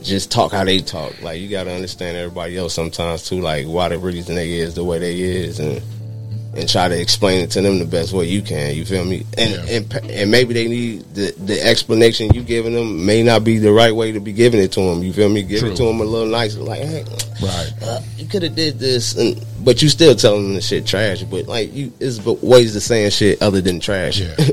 just 0.03 0.31
talk 0.31 0.53
how 0.53 0.65
they 0.65 0.79
talk. 0.79 1.21
Like 1.23 1.41
you 1.41 1.49
gotta 1.49 1.73
understand 1.73 2.17
everybody 2.17 2.57
else 2.57 2.73
sometimes 2.73 3.29
too, 3.29 3.41
like 3.41 3.67
why 3.67 3.89
the 3.91 3.99
reason 3.99 4.35
they 4.35 4.53
is 4.53 4.75
the 4.75 4.85
way 4.85 4.99
they 4.99 5.21
is 5.21 5.59
and 5.61 5.83
and 6.57 6.69
try 6.69 6.89
to 6.89 7.01
explain 7.01 7.41
it 7.41 7.51
to 7.53 7.61
them 7.61 7.79
the 7.79 7.85
best 7.85 8.13
way 8.13 8.27
you 8.27 8.43
can. 8.43 8.75
You 8.75 8.85
feel 8.85 9.05
me? 9.05 9.25
And 9.39 9.51
Yeah. 9.51 9.77
and 9.77 10.11
and 10.11 10.31
maybe 10.31 10.53
they 10.55 10.67
need 10.69 11.05
the 11.15 11.33
the 11.39 11.63
explanation 11.65 12.33
you 12.35 12.43
giving 12.43 12.73
them 12.75 13.05
may 13.07 13.23
not 13.23 13.45
be 13.45 13.59
the 13.59 13.73
right 13.73 13.95
way 13.95 14.13
to 14.13 14.21
be 14.21 14.33
giving 14.33 14.61
it 14.61 14.73
to 14.73 14.81
them. 14.81 15.03
You 15.03 15.13
feel 15.13 15.29
me? 15.29 15.43
Give 15.43 15.61
True. 15.61 15.71
it 15.71 15.77
to 15.77 15.85
them 15.85 16.01
a 16.01 16.05
little 16.05 16.29
nicer, 16.29 16.61
like, 16.61 16.81
hey, 16.81 17.05
Right. 17.43 17.73
uh, 17.83 18.01
you 18.19 18.27
could 18.27 18.43
have 18.43 18.55
did 18.57 18.79
this, 18.79 19.17
and 19.17 19.41
but 19.65 19.81
you 19.83 19.89
still 19.89 20.15
telling 20.15 20.43
them 20.45 20.55
the 20.55 20.61
shit 20.61 20.87
trash. 20.87 21.23
But 21.23 21.47
like 21.47 21.73
you, 21.75 21.93
it's 22.01 22.19
ways 22.25 22.73
to 22.73 22.81
saying 22.81 23.11
shit 23.11 23.41
other 23.43 23.61
than 23.61 23.79
trash. 23.81 24.21
Yeah. 24.21 24.35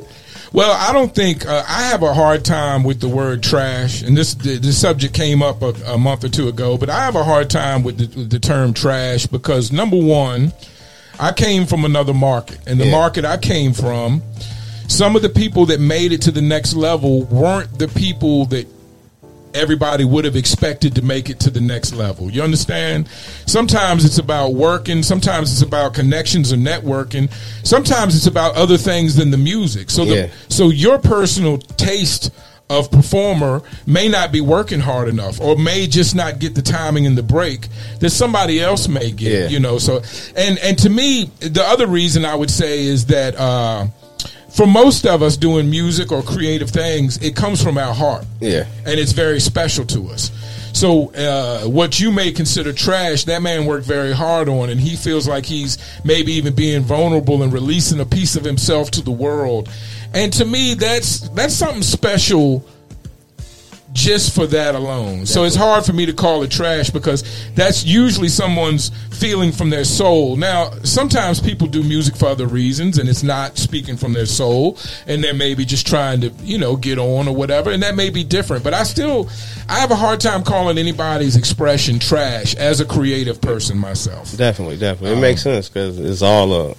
Well, 0.53 0.71
I 0.79 0.93
don't 0.93 1.13
think 1.13 1.45
uh, 1.45 1.63
I 1.67 1.81
have 1.89 2.03
a 2.03 2.13
hard 2.13 2.45
time 2.45 2.83
with 2.85 3.01
the 3.01 3.09
word 3.09 3.43
trash, 3.43 4.01
and 4.01 4.15
this 4.15 4.33
the, 4.33 4.57
the 4.57 4.71
subject 4.71 5.13
came 5.13 5.43
up 5.43 5.61
a, 5.61 5.73
a 5.87 5.97
month 5.97 6.23
or 6.23 6.29
two 6.29 6.47
ago. 6.47 6.77
But 6.77 6.89
I 6.89 7.01
have 7.03 7.17
a 7.17 7.23
hard 7.23 7.49
time 7.49 7.83
with 7.83 7.97
the, 7.97 8.17
with 8.17 8.29
the 8.29 8.39
term 8.39 8.73
trash 8.73 9.25
because 9.27 9.73
number 9.73 9.97
one, 9.97 10.53
I 11.19 11.31
came 11.31 11.65
from 11.65 11.85
another 11.85 12.13
market, 12.13 12.59
and 12.67 12.79
the 12.79 12.85
Yeah. 12.85 12.91
market 12.91 13.25
I 13.25 13.37
came 13.37 13.73
from, 13.73 14.21
some 14.87 15.15
of 15.15 15.21
the 15.21 15.29
people 15.29 15.65
that 15.67 15.79
made 15.79 16.11
it 16.11 16.21
to 16.23 16.31
the 16.31 16.41
next 16.41 16.75
level 16.75 17.23
weren't 17.23 17.77
the 17.79 17.87
people 17.87 18.45
that 18.47 18.67
everybody 19.53 20.03
would 20.05 20.23
have 20.23 20.35
expected 20.35 20.93
to 20.95 21.01
make 21.01 21.29
it 21.29 21.39
to 21.39 21.49
the 21.49 21.59
next 21.61 21.93
level. 21.95 22.29
You 22.29 22.43
understand? 22.43 23.07
Sometimes 23.47 24.05
it's 24.05 24.19
about 24.19 24.53
working, 24.53 25.01
sometimes 25.01 25.51
it's 25.51 25.61
about 25.63 25.93
connections 25.95 26.51
and 26.51 26.65
networking, 26.65 27.29
sometimes 27.63 28.15
it's 28.15 28.27
about 28.27 28.55
other 28.55 28.77
things 28.77 29.15
than 29.15 29.31
the 29.31 29.37
music. 29.37 29.89
So 29.89 30.03
Yeah. 30.03 30.27
the 30.27 30.29
so 30.53 30.69
your 30.69 30.99
personal 30.99 31.57
taste 31.57 32.29
of 32.69 32.91
performer 32.91 33.61
may 33.85 34.07
not 34.09 34.31
be 34.31 34.41
working 34.41 34.79
hard 34.79 35.07
enough 35.07 35.39
or 35.39 35.55
may 35.55 35.87
just 35.87 36.15
not 36.15 36.37
get 36.39 36.53
the 36.53 36.61
timing 36.61 37.05
and 37.05 37.17
the 37.17 37.23
break 37.23 37.67
that 38.01 38.09
somebody 38.09 38.59
else 38.59 38.87
may 38.89 39.09
get 39.11 39.31
Yeah. 39.31 39.47
you 39.47 39.59
know 39.59 39.77
so 39.77 40.01
and 40.35 40.57
and 40.59 40.77
to 40.79 40.89
me 40.89 41.31
the 41.39 41.63
other 41.63 41.87
reason 41.87 42.25
i 42.25 42.35
would 42.35 42.51
say 42.51 42.83
is 42.83 43.05
that 43.05 43.35
uh 43.37 43.87
for 44.49 44.67
most 44.67 45.05
of 45.05 45.21
us 45.21 45.37
doing 45.37 45.69
music 45.69 46.11
or 46.11 46.21
creative 46.21 46.69
things 46.69 47.17
it 47.23 47.35
comes 47.37 47.63
from 47.63 47.77
our 47.77 47.93
heart 47.93 48.25
Yeah. 48.41 48.65
and 48.85 48.99
it's 48.99 49.13
very 49.13 49.39
special 49.39 49.85
to 49.85 50.09
us. 50.09 50.31
So, 50.73 51.11
uh, 51.13 51.67
what 51.67 51.99
you 51.99 52.11
may 52.11 52.31
consider 52.31 52.73
trash, 52.73 53.23
that 53.25 53.41
man 53.41 53.65
worked 53.65 53.85
very 53.85 54.13
hard 54.13 54.49
on, 54.49 54.69
and 54.69 54.79
he 54.79 54.95
feels 54.95 55.27
like 55.27 55.45
he's 55.45 55.77
maybe 56.03 56.33
even 56.33 56.53
being 56.53 56.81
vulnerable 56.81 57.43
and 57.43 57.51
releasing 57.51 57.99
a 57.99 58.05
piece 58.05 58.35
of 58.35 58.43
himself 58.43 58.91
to 58.91 59.01
the 59.01 59.11
world. 59.11 59.69
And 60.13 60.31
to 60.33 60.45
me, 60.45 60.73
that's 60.73 61.29
that's 61.29 61.53
something 61.53 61.81
special 61.81 62.65
just 63.97 64.35
for 64.35 64.45
that 64.45 64.75
alone. 64.75 65.25
So 65.25 65.43
it's 65.43 65.55
hard 65.55 65.83
for 65.83 65.91
me 65.91 66.05
to 66.05 66.13
call 66.13 66.43
it 66.43 66.51
trash 66.51 66.91
because 66.91 67.23
that's 67.55 67.83
usually 67.83 68.29
someone's 68.29 68.89
feeling 69.09 69.51
from 69.51 69.71
their 69.71 69.83
soul. 69.83 70.35
Now, 70.35 70.69
sometimes 70.83 71.41
people 71.41 71.65
do 71.65 71.81
music 71.81 72.15
for 72.15 72.27
other 72.27 72.45
reasons 72.45 72.99
and 72.99 73.09
it's 73.09 73.23
not 73.23 73.57
speaking 73.57 73.97
from 73.97 74.13
their 74.13 74.27
soul 74.27 74.77
and 75.07 75.23
they're 75.23 75.33
maybe 75.33 75.65
just 75.65 75.87
trying 75.87 76.21
to, 76.21 76.29
you 76.43 76.59
know, 76.59 76.75
get 76.75 76.99
on 76.99 77.27
or 77.27 77.35
whatever 77.35 77.71
and 77.71 77.81
that 77.81 77.95
may 77.95 78.11
be 78.11 78.23
different. 78.23 78.63
But 78.63 78.75
I 78.75 78.83
still 78.83 79.29
I 79.67 79.79
have 79.79 79.89
a 79.89 79.95
hard 79.95 80.21
time 80.21 80.43
calling 80.43 80.77
anybody's 80.77 81.35
expression 81.35 81.97
trash 81.97 82.53
as 82.53 82.79
a 82.79 82.85
creative 82.85 83.41
person 83.41 83.79
myself. 83.79 84.37
Definitely, 84.37 84.77
definitely. 84.77 85.13
Um, 85.13 85.17
it 85.17 85.21
makes 85.21 85.41
sense 85.41 85.69
because 85.69 85.99
it's 85.99 86.21
all 86.21 86.53
a, 86.53 86.75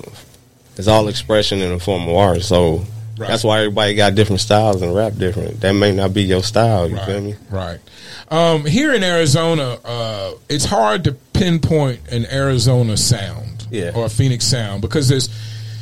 it's 0.77 0.87
all 0.87 1.09
expression 1.09 1.59
in 1.59 1.71
the 1.73 1.81
form 1.81 2.03
of 2.03 2.15
art. 2.15 2.43
So 2.43 2.85
Right. 3.19 3.29
that's 3.29 3.45
why 3.45 3.59
everybody 3.61 3.95
got 3.95 4.15
different 4.15 4.41
styles 4.41 4.81
and 4.83 4.95
rap 4.95 5.15
different. 5.17 5.61
That 5.61 5.73
may 5.73 5.93
not 5.95 6.15
be 6.15 6.23
your 6.23 6.43
style. 6.43 6.89
You 6.89 6.99
feel 7.01 7.21
me? 7.21 7.35
Right. 7.51 7.79
Um, 8.31 8.65
here 8.65 8.95
in 8.95 9.03
Arizona, 9.03 9.79
uh, 9.85 10.33
it's 10.49 10.65
hard 10.65 11.05
to 11.05 11.13
pinpoint 11.13 12.01
an 12.13 12.27
Arizona 12.27 12.97
sound 12.97 13.67
Yeah. 13.71 13.93
or 13.95 14.07
a 14.07 14.09
Phoenix 14.11 14.45
sound 14.45 14.83
because 14.83 15.09
there's 15.09 15.29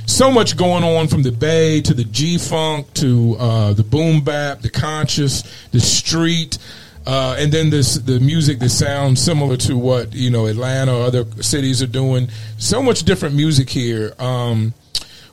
so 0.06 0.30
much 0.30 0.56
going 0.56 0.84
on 0.84 1.08
from 1.08 1.22
the 1.24 1.32
Bay 1.32 1.80
to 1.82 1.92
the 1.92 2.04
G 2.04 2.38
Funk 2.38 2.92
to 2.94 3.36
uh, 3.38 3.72
the 3.72 3.82
boom 3.82 4.22
bap, 4.22 4.60
the 4.62 4.70
conscious, 4.70 5.42
the 5.72 5.80
street. 5.80 6.58
Uh, 7.04 7.36
and 7.38 7.52
then 7.52 7.70
this 7.70 7.94
the 7.96 8.18
music 8.18 8.58
that 8.58 8.68
sounds 8.70 9.20
similar 9.20 9.56
to 9.56 9.76
what 9.76 10.12
you 10.14 10.28
know 10.30 10.46
Atlanta 10.46 10.92
or 10.96 11.04
other 11.04 11.24
cities 11.40 11.80
are 11.82 11.86
doing. 11.88 12.28
So 12.58 12.82
much 12.82 13.02
different 13.04 13.34
music 13.36 13.68
here. 13.70 14.12
Um, 14.18 14.74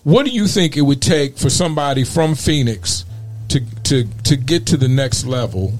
what 0.04 0.26
do 0.26 0.32
you 0.32 0.48
think 0.48 0.76
it 0.76 0.82
would 0.82 1.02
take 1.02 1.38
for 1.38 1.50
somebody 1.50 2.04
from 2.04 2.36
Phoenix 2.36 3.06
to 3.50 3.62
to 3.84 4.06
to 4.24 4.36
get 4.36 4.66
to 4.68 4.78
the 4.78 4.88
next 4.88 5.26
level? 5.26 5.74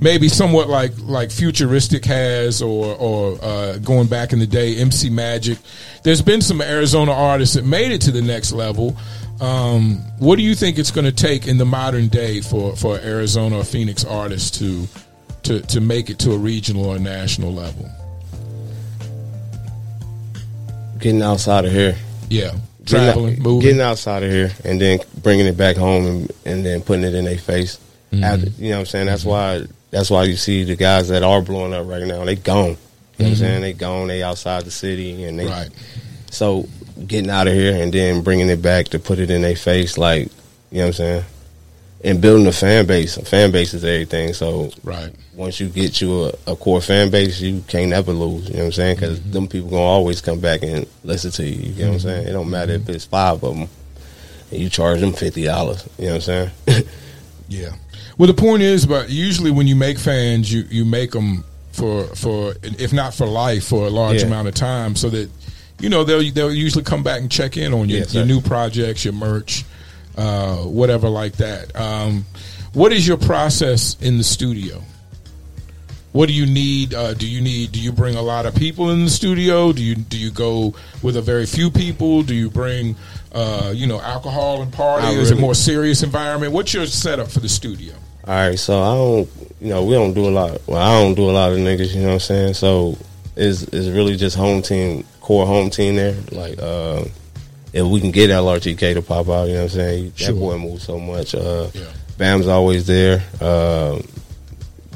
Maybe 0.00 0.28
somewhat 0.28 0.68
like 0.68 0.92
like 0.98 1.30
futuristic 1.30 2.04
has, 2.06 2.62
or 2.62 2.96
or 2.96 3.38
uh, 3.42 3.78
going 3.78 4.08
back 4.08 4.32
in 4.32 4.38
the 4.38 4.46
day, 4.46 4.76
MC 4.76 5.10
Magic. 5.10 5.58
There's 6.02 6.22
been 6.22 6.40
some 6.40 6.60
Arizona 6.62 7.12
artists 7.12 7.54
that 7.54 7.64
made 7.64 7.92
it 7.92 8.00
to 8.02 8.10
the 8.10 8.22
next 8.22 8.52
level. 8.52 8.96
Um, 9.40 9.96
what 10.18 10.36
do 10.36 10.42
you 10.42 10.54
think 10.54 10.78
it's 10.78 10.90
going 10.90 11.06
to 11.06 11.12
take 11.12 11.46
in 11.46 11.56
the 11.58 11.64
modern 11.64 12.08
day 12.08 12.40
for 12.40 12.74
for 12.76 12.98
Arizona 12.98 13.58
or 13.58 13.64
Phoenix 13.64 14.04
artists 14.04 14.58
to 14.58 14.86
to 15.44 15.60
to 15.60 15.80
make 15.80 16.10
it 16.10 16.18
to 16.20 16.32
a 16.32 16.38
regional 16.38 16.86
or 16.86 16.98
national 16.98 17.52
level? 17.52 17.88
Getting 20.98 21.22
outside 21.22 21.64
of 21.64 21.72
here, 21.72 21.96
Yeah, 22.28 22.52
traveling, 22.90 23.34
out- 23.34 23.40
moving. 23.40 23.60
getting 23.60 23.80
outside 23.80 24.22
of 24.22 24.30
here, 24.30 24.50
and 24.64 24.80
then 24.80 24.98
bringing 25.22 25.46
it 25.46 25.56
back 25.56 25.76
home 25.76 26.06
and, 26.06 26.32
and 26.44 26.64
then 26.66 26.80
putting 26.82 27.04
it 27.04 27.14
in 27.14 27.24
their 27.24 27.38
face. 27.38 27.78
Mm-hmm. 28.12 28.24
After, 28.24 28.46
you 28.62 28.70
know 28.70 28.76
what 28.76 28.80
I'm 28.80 28.86
saying? 28.86 29.06
That's 29.06 29.24
why. 29.24 29.62
That's 29.90 30.08
why 30.10 30.22
you 30.24 30.36
see 30.36 30.62
the 30.64 30.76
guys 30.76 31.08
that 31.08 31.22
are 31.24 31.42
blowing 31.42 31.74
up 31.74 31.86
right 31.88 32.02
now. 32.04 32.24
They 32.24 32.36
gone. 32.36 32.68
You 32.68 32.70
know 32.70 32.76
what 33.18 33.26
I'm 33.28 33.34
saying? 33.36 33.62
They 33.62 33.72
gone. 33.72 34.06
They 34.08 34.22
outside 34.22 34.64
the 34.64 34.70
city, 34.70 35.24
and 35.24 35.38
they 35.38 35.44
Mm-hmm. 35.46 35.52
right. 35.52 35.70
So 36.30 36.68
getting 37.06 37.30
out 37.30 37.48
of 37.48 37.54
here 37.54 37.82
and 37.82 37.92
then 37.92 38.22
bringing 38.22 38.48
it 38.48 38.60
back 38.62 38.88
to 38.88 38.98
put 38.98 39.18
it 39.18 39.30
in 39.30 39.42
their 39.42 39.56
face, 39.56 39.96
like 39.98 40.28
you 40.70 40.78
know 40.78 40.82
what 40.82 40.86
I'm 40.88 40.92
saying, 40.92 41.24
and 42.02 42.20
building 42.20 42.46
a 42.46 42.52
fan 42.52 42.86
base. 42.86 43.16
A 43.16 43.24
fan 43.24 43.50
base 43.50 43.74
is 43.74 43.84
everything. 43.84 44.32
So 44.32 44.70
Right. 44.82 45.12
once 45.34 45.60
you 45.60 45.68
get 45.68 46.00
you 46.00 46.24
a, 46.24 46.32
a 46.52 46.56
core 46.56 46.80
fan 46.80 47.10
base, 47.10 47.40
you 47.40 47.62
can't 47.68 47.92
ever 47.92 48.12
lose. 48.12 48.48
You 48.48 48.54
know 48.54 48.58
what 48.60 48.66
I'm 48.66 48.72
saying? 48.72 48.96
Because 48.96 49.18
Mm-hmm. 49.20 49.32
them 49.32 49.48
people 49.48 49.70
gonna 49.70 49.82
always 49.82 50.20
come 50.20 50.40
back 50.40 50.62
and 50.62 50.86
listen 51.04 51.30
to 51.32 51.44
you. 51.46 51.72
You 51.72 51.82
know 51.82 51.88
what 51.88 51.94
I'm 51.94 52.00
saying? 52.00 52.28
It 52.28 52.32
don't 52.32 52.50
matter 52.50 52.72
if 52.72 52.88
it's 52.88 53.04
five 53.04 53.42
of 53.44 53.56
them, 53.58 53.68
and 54.50 54.60
you 54.60 54.68
charge 54.68 55.00
them 55.00 55.12
fifty 55.12 55.44
dollars. 55.44 55.86
You 55.98 56.06
know 56.06 56.12
what 56.14 56.28
I'm 56.28 56.50
saying? 56.66 56.84
Yeah. 57.48 57.70
Well, 58.16 58.28
the 58.28 58.34
point 58.34 58.62
is, 58.62 58.86
but 58.86 59.10
usually 59.10 59.50
when 59.50 59.66
you 59.66 59.74
make 59.74 59.98
fans, 59.98 60.52
you 60.52 60.64
you 60.70 60.84
make 60.84 61.10
them 61.10 61.42
for 61.72 62.04
for 62.14 62.54
if 62.62 62.92
not 62.92 63.12
for 63.12 63.26
life 63.26 63.64
for 63.64 63.86
a 63.86 63.90
large 63.90 64.20
Yeah. 64.20 64.26
amount 64.28 64.46
of 64.46 64.54
time, 64.54 64.94
so 64.94 65.10
that 65.10 65.28
you 65.80 65.88
know 65.88 66.04
they'll 66.04 66.30
they'll 66.32 66.52
usually 66.52 66.84
come 66.84 67.02
back 67.02 67.20
and 67.20 67.28
check 67.30 67.56
in 67.56 67.72
on 67.74 67.88
your, 67.88 67.98
Yes, 68.00 68.14
your 68.14 68.24
new 68.24 68.40
projects, 68.40 69.04
your 69.04 69.14
merch, 69.14 69.64
uh, 70.20 70.56
whatever 70.56 71.08
like 71.08 71.32
that. 71.34 71.74
Um, 71.74 72.26
what 72.74 72.92
is 72.92 73.06
your 73.06 73.16
process 73.16 73.96
in 74.00 74.18
the 74.18 74.24
studio? 74.24 74.82
What 76.12 76.26
do 76.26 76.34
you 76.34 76.44
need? 76.44 76.92
Uh, 76.92 77.14
do 77.14 77.28
you 77.28 77.40
need? 77.40 77.72
Do 77.72 77.80
you 77.80 77.92
bring 77.92 78.16
a 78.16 78.22
lot 78.22 78.44
of 78.44 78.54
people 78.54 78.90
in 78.90 79.04
the 79.04 79.10
studio? 79.10 79.72
Do 79.72 79.82
you 79.82 79.94
do 79.94 80.18
you 80.18 80.30
go 80.30 80.74
with 81.02 81.16
a 81.16 81.22
very 81.22 81.46
few 81.46 81.70
people? 81.70 82.22
Do 82.22 82.34
you 82.34 82.50
bring, 82.50 82.96
uh, 83.32 83.72
you 83.74 83.86
know, 83.86 84.00
alcohol 84.00 84.60
and 84.60 84.72
party? 84.72 85.06
Not 85.06 85.14
Is 85.14 85.30
it 85.30 85.38
more 85.38 85.54
serious 85.54 86.02
environment? 86.02 86.52
What's 86.52 86.74
your 86.74 86.86
setup 86.86 87.28
for 87.30 87.38
the 87.38 87.48
studio? 87.48 87.94
All 88.26 88.34
right, 88.34 88.58
so 88.58 88.82
I 88.82 88.94
don't, 88.94 89.28
you 89.60 89.68
know, 89.68 89.84
we 89.84 89.94
don't 89.94 90.12
do 90.12 90.26
a 90.28 90.30
lot. 90.30 90.60
Well, 90.66 90.78
I 90.78 91.00
don't 91.00 91.14
do 91.14 91.30
a 91.30 91.32
lot 91.32 91.52
of 91.52 91.58
niggas. 91.58 91.94
You 91.94 92.02
know 92.02 92.08
what 92.08 92.14
I'm 92.14 92.20
saying? 92.20 92.54
So 92.54 92.98
it's 93.36 93.62
it's 93.62 93.88
really 93.88 94.16
just 94.16 94.36
home 94.36 94.62
team, 94.62 95.04
core 95.20 95.46
home 95.46 95.70
team 95.70 95.94
there. 95.96 96.16
Like, 96.32 96.58
uh, 96.58 97.04
if 97.72 97.86
we 97.86 98.00
can 98.00 98.10
get 98.10 98.30
LRTK 98.30 98.94
to 98.94 99.02
pop 99.02 99.28
out, 99.28 99.44
you 99.48 99.54
know 99.54 99.62
what 99.64 99.72
I'm 99.72 99.76
saying? 99.76 100.12
Sure. 100.16 100.32
That 100.32 100.38
boy 100.40 100.58
moves 100.58 100.84
so 100.84 100.98
much. 100.98 101.34
Uh, 101.34 101.68
Yeah. 101.74 101.84
Bam's 102.18 102.48
always 102.48 102.86
there. 102.86 103.22
Uh, 103.40 104.00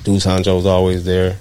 Deuce 0.03 0.25
Honcho's 0.25 0.67
always 0.67 1.05
there. 1.05 1.37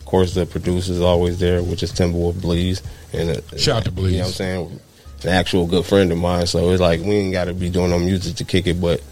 Of 0.00 0.04
course, 0.04 0.34
the 0.34 0.46
producer's 0.46 1.00
always 1.00 1.38
there, 1.38 1.62
which 1.62 1.82
is 1.82 1.92
Timberwolf 1.92 2.40
Bleeze. 2.40 2.82
And 3.12 3.30
uh, 3.30 3.56
Shout 3.56 3.78
out 3.78 3.84
to 3.84 3.92
Bleeze. 3.92 4.12
You 4.12 4.18
know 4.18 4.24
what 4.24 4.28
I'm 4.28 4.32
saying? 4.34 4.80
An 5.24 5.28
actual 5.30 5.66
good 5.66 5.84
friend 5.84 6.10
of 6.10 6.18
mine. 6.18 6.46
So 6.46 6.70
it's 6.70 6.80
like 6.80 7.00
we 7.00 7.10
ain't 7.16 7.32
got 7.32 7.44
to 7.44 7.54
be 7.54 7.70
doing 7.70 7.90
no 7.90 7.98
music 7.98 8.36
to 8.36 8.44
kick 8.44 8.66
it, 8.66 8.80
but 8.80 9.02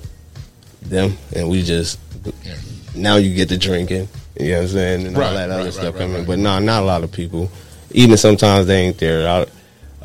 them, 0.83 1.17
and 1.35 1.49
we 1.49 1.63
just 1.63 1.99
Yeah. 2.45 2.55
now 2.95 3.17
you 3.17 3.35
get 3.35 3.49
the 3.49 3.57
drinking. 3.59 4.09
You 4.39 4.49
know 4.51 4.55
what 4.57 4.63
I'm 4.63 4.69
saying? 4.69 5.07
And 5.07 5.17
Right, 5.17 5.27
all 5.29 5.35
that 5.35 5.51
other 5.51 5.65
right, 5.65 5.73
stuff 5.73 5.85
right, 5.85 5.93
right, 5.95 6.01
coming. 6.01 6.17
right. 6.19 6.27
But 6.27 6.39
no, 6.39 6.59
not 6.59 6.83
a 6.83 6.87
lot 6.87 7.05
of 7.05 7.13
people. 7.13 7.51
Even 7.93 8.17
sometimes 8.17 8.67
they 8.67 8.83
ain't 8.87 8.99
there. 8.99 9.29
I, 9.29 9.47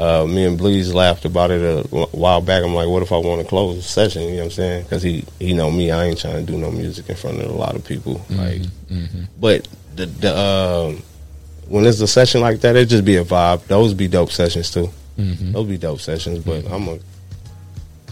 uh, 0.02 0.26
me 0.26 0.46
and 0.46 0.58
Bleeze 0.58 0.94
laughed 0.94 1.26
about 1.26 1.52
it 1.52 1.62
a 1.62 1.88
while 1.88 2.42
back. 2.42 2.64
I'm 2.64 2.74
like, 2.74 2.88
what 2.88 3.04
if 3.04 3.12
I 3.12 3.18
want 3.18 3.42
to 3.42 3.48
close 3.48 3.76
the 3.76 3.82
session? 3.84 4.24
You 4.24 4.30
know 4.30 4.36
what 4.38 4.44
I'm 4.46 4.52
saying? 4.52 4.84
Because 4.84 5.04
he, 5.04 5.24
he 5.40 5.54
know 5.54 5.70
me. 5.70 5.92
I 5.92 6.06
ain't 6.06 6.20
trying 6.20 6.44
to 6.44 6.52
do 6.52 6.58
no 6.58 6.72
music 6.72 7.08
in 7.10 7.16
front 7.16 7.40
of 7.40 7.50
a 7.50 7.54
lot 7.54 7.76
of 7.76 7.86
people. 7.86 8.16
Mm-hmm, 8.30 8.40
Like, 8.40 8.62
but 9.40 9.68
the 9.96 10.08
the 10.08 10.38
um, 10.38 11.04
when 11.68 11.86
it's 11.86 12.02
a 12.02 12.08
session 12.08 12.42
like 12.42 12.62
that, 12.62 12.76
it 12.76 12.90
just 12.90 13.06
be 13.06 13.18
a 13.18 13.24
vibe. 13.24 13.66
Those 13.68 13.94
be 13.94 14.08
dope 14.08 14.32
sessions 14.32 14.72
too. 14.72 14.90
Mm-hmm. 15.20 15.52
Those 15.52 15.68
be 15.68 15.78
dope 15.78 16.00
sessions. 16.02 16.44
But 16.44 16.66
I'm 16.72 16.88
a 16.88 17.00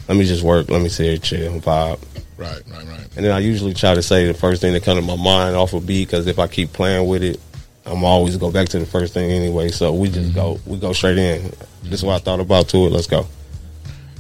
let 0.08 0.17
me 0.17 0.25
just 0.25 0.43
work. 0.43 0.69
Let 0.69 0.82
me 0.82 0.89
sit 0.89 1.06
here, 1.06 1.17
chill, 1.17 1.60
vibe. 1.60 1.99
Right, 2.38 2.62
right, 2.71 2.86
right. 2.88 3.08
And 3.15 3.25
then 3.25 3.32
I 3.32 3.39
usually 3.39 3.73
try 3.73 3.95
to 3.95 4.02
say 4.02 4.25
the 4.28 4.34
first 4.34 4.62
thing 4.62 4.73
that 4.73 4.84
comes 4.84 4.99
to 4.99 5.06
my 5.06 5.21
mind 5.21 5.56
off 5.56 5.73
a 5.73 5.80
beat 5.80 6.08
because 6.08 6.28
if 6.28 6.39
I 6.39 6.47
keep 6.47 6.71
playing 6.71 7.08
with 7.08 7.21
it, 7.23 7.39
I'm 7.89 8.04
always 8.04 8.38
go 8.38 8.52
back 8.52 8.69
to 8.69 8.80
the 8.80 8.86
first 8.86 9.13
thing 9.13 9.32
anyway. 9.32 9.69
So 9.69 9.93
we 9.93 10.10
just 10.10 10.34
go 10.34 10.60
we 10.65 10.78
go 10.78 10.93
straight 10.93 11.17
in. 11.17 11.52
This 11.84 11.99
is 11.99 12.06
what 12.06 12.15
I 12.15 12.19
thought 12.19 12.39
about 12.39 12.69
to 12.69 12.78
it. 12.86 12.91
Let's 12.91 13.08
go. 13.08 13.25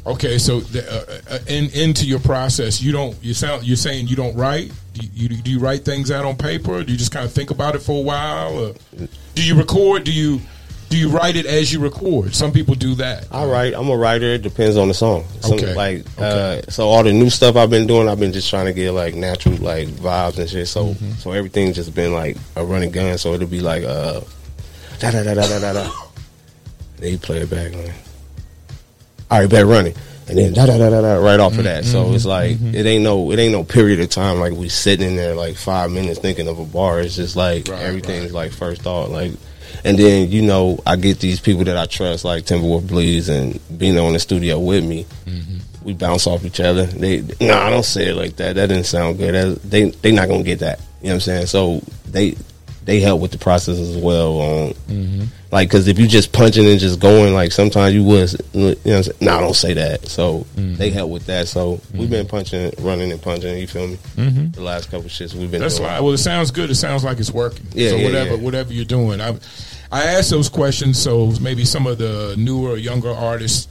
Okay, 0.05 0.37
so 0.37 0.61
the, 0.61 0.81
uh, 0.91 1.35
uh, 1.35 1.39
in, 1.47 1.69
into 1.71 2.05
your 2.07 2.19
process, 2.19 2.81
you 2.81 2.91
don't. 2.91 3.15
You 3.23 3.33
sound. 3.33 3.63
You're 3.63 3.77
saying 3.77 4.07
you 4.07 4.15
don't 4.15 4.35
write. 4.35 4.71
Do 4.93 5.07
you, 5.13 5.29
do 5.29 5.51
you 5.51 5.59
write 5.59 5.85
things 5.85 6.09
out 6.09 6.25
on 6.25 6.35
paper? 6.35 6.83
Do 6.83 6.91
you 6.91 6.97
just 6.97 7.11
kind 7.11 7.25
of 7.25 7.31
think 7.31 7.51
about 7.51 7.75
it 7.75 7.79
for 7.79 7.99
a 7.99 8.01
while? 8.01 8.57
Or 8.57 8.73
do 9.35 9.45
you 9.45 9.55
record? 9.55 10.05
Do 10.05 10.11
you 10.11 10.41
do 10.89 10.97
you 10.97 11.09
write 11.09 11.35
it 11.35 11.45
as 11.45 11.71
you 11.71 11.79
record? 11.79 12.33
Some 12.35 12.51
people 12.51 12.73
do 12.75 12.95
that. 12.95 13.27
I 13.31 13.45
write. 13.45 13.73
I'm 13.75 13.89
a 13.89 13.95
writer. 13.97 14.25
It 14.25 14.41
depends 14.41 14.75
on 14.75 14.87
the 14.87 14.93
song. 14.93 15.23
Some, 15.41 15.53
Okay. 15.53 15.73
Like, 15.75 16.05
Okay. 16.19 16.61
uh, 16.67 16.71
so 16.71 16.87
all 16.89 17.03
the 17.03 17.13
new 17.13 17.29
stuff 17.29 17.55
I've 17.55 17.69
been 17.69 17.85
doing, 17.87 18.09
I've 18.09 18.19
been 18.19 18.33
just 18.33 18.49
trying 18.49 18.65
to 18.65 18.73
get 18.73 18.91
like 18.91 19.13
natural 19.15 19.55
like 19.57 19.87
vibes 19.89 20.37
and 20.39 20.49
shit. 20.49 20.67
So, 20.67 20.87
Mm-hmm. 20.87 21.11
so 21.13 21.31
everything's 21.31 21.75
just 21.75 21.93
been 21.93 22.13
like 22.13 22.37
a 22.55 22.65
running 22.65 22.91
gun. 22.91 23.17
So 23.17 23.33
it'll 23.33 23.47
be 23.47 23.61
like 23.61 23.83
uh, 23.83 24.21
da 24.99 25.11
da 25.11 25.23
da 25.23 25.33
da 25.35 25.47
da 25.47 25.59
da 25.59 25.73
da. 25.73 25.91
Then 26.97 27.17
play 27.19 27.37
it 27.41 27.49
back. 27.49 27.73
Like, 27.73 27.93
all 29.31 29.39
right, 29.41 29.49
back 29.49 29.65
running. 29.65 29.95
And 30.27 30.37
then 30.37 30.53
da 30.53 30.65
da 30.67 30.77
da 30.77 30.89
da 30.89 31.01
da 31.01 31.15
right 31.15 31.39
off 31.39 31.57
of 31.57 31.63
that. 31.63 31.83
Mm-hmm. 31.83 31.91
So 31.91 32.13
it's 32.13 32.25
like 32.25 32.57
it 32.61 32.85
ain't 32.85 33.03
no 33.03 33.31
it 33.31 33.39
ain't 33.39 33.51
no 33.51 33.63
period 33.63 33.99
of 33.99 34.09
time 34.09 34.39
like 34.39 34.53
we 34.53 34.69
sitting 34.69 35.07
in 35.07 35.15
there 35.15 35.33
like 35.35 35.55
five 35.55 35.91
minutes 35.91 36.19
thinking 36.19 36.47
of 36.47 36.59
a 36.59 36.65
bar. 36.65 36.99
It's 36.99 37.15
just 37.15 37.35
like 37.35 37.67
Right, 37.67 37.81
everything's 37.81 38.31
like 38.33 38.51
first 38.51 38.81
thought. 38.83 39.09
Like 39.09 39.31
and 39.83 39.97
then, 39.97 40.29
you 40.31 40.41
know, 40.41 40.79
I 40.85 40.95
get 40.95 41.19
these 41.19 41.39
people 41.39 41.63
that 41.65 41.77
I 41.77 41.85
trust, 41.85 42.25
like 42.25 42.45
Timberwolf 42.45 42.87
Bleeze 42.87 43.29
and 43.29 43.59
Bino 43.77 44.07
in 44.07 44.13
the 44.13 44.19
studio 44.19 44.59
with 44.59 44.83
me. 44.85 45.05
Mm-hmm. 45.25 45.57
We 45.85 45.93
bounce 45.93 46.27
off 46.27 46.43
each 46.45 46.59
other. 46.59 46.85
They, 46.85 47.21
no, 47.39 47.57
I 47.57 47.69
don't 47.69 47.83
say 47.85 48.09
it 48.09 48.15
like 48.15 48.35
that. 48.37 48.55
That 48.55 48.67
didn't 48.67 48.85
sound 48.85 49.17
good. 49.17 49.33
That, 49.33 49.61
they, 49.63 49.89
they 49.89 50.11
not 50.11 50.27
gonna 50.27 50.43
get 50.43 50.59
that. 50.59 50.79
You 51.01 51.07
know 51.07 51.09
what 51.11 51.13
I'm 51.15 51.19
saying? 51.21 51.45
So 51.47 51.81
they, 52.05 52.35
they 52.83 52.99
help 52.99 53.21
with 53.21 53.31
the 53.31 53.37
process 53.37 53.77
as 53.77 53.95
well. 53.97 54.41
On 54.41 54.73
Mm-hmm. 54.89 55.25
like, 55.51 55.69
because 55.69 55.87
if 55.87 55.99
you 55.99 56.07
just 56.07 56.33
punching 56.33 56.65
and 56.65 56.79
just 56.79 56.99
going, 56.99 57.33
like 57.33 57.51
sometimes 57.51 57.93
you 57.93 58.03
was, 58.03 58.35
you 58.53 58.61
know, 58.61 58.75
what 58.83 59.07
I'm 59.07 59.13
no, 59.25 59.37
I 59.37 59.39
don't 59.41 59.55
say 59.55 59.73
that. 59.73 60.07
So 60.07 60.39
Mm-hmm. 60.55 60.75
they 60.75 60.89
help 60.89 61.09
with 61.11 61.25
that. 61.27 61.47
So 61.47 61.79
we've 61.93 62.09
been 62.09 62.27
punching, 62.27 62.73
running 62.79 63.11
and 63.11 63.21
punching. 63.21 63.57
You 63.57 63.67
feel 63.67 63.87
me? 63.87 63.95
Mm-hmm. 64.17 64.51
The 64.51 64.61
last 64.61 64.85
couple 64.85 65.05
of 65.05 65.11
shits 65.11 65.33
we've 65.35 65.49
been 65.51 65.61
That's 65.61 65.77
doing. 65.77 65.87
why. 65.89 65.99
Well, 66.01 66.13
it 66.13 66.17
sounds 66.17 66.51
good. 66.51 66.69
It 66.71 66.75
sounds 66.75 67.03
like 67.03 67.19
it's 67.19 67.31
working. 67.31 67.65
Yeah, 67.73 67.91
So 67.91 67.95
yeah, 67.97 68.05
whatever, 68.05 68.29
yeah. 68.35 68.41
whatever 68.41 68.73
you're 68.73 68.85
doing, 68.85 69.21
I, 69.21 69.37
I 69.91 70.03
ask 70.05 70.29
those 70.29 70.49
questions 70.49 70.99
so 71.01 71.33
maybe 71.41 71.65
some 71.65 71.87
of 71.87 71.97
the 71.97 72.35
newer, 72.37 72.77
younger 72.77 73.09
artists, 73.11 73.67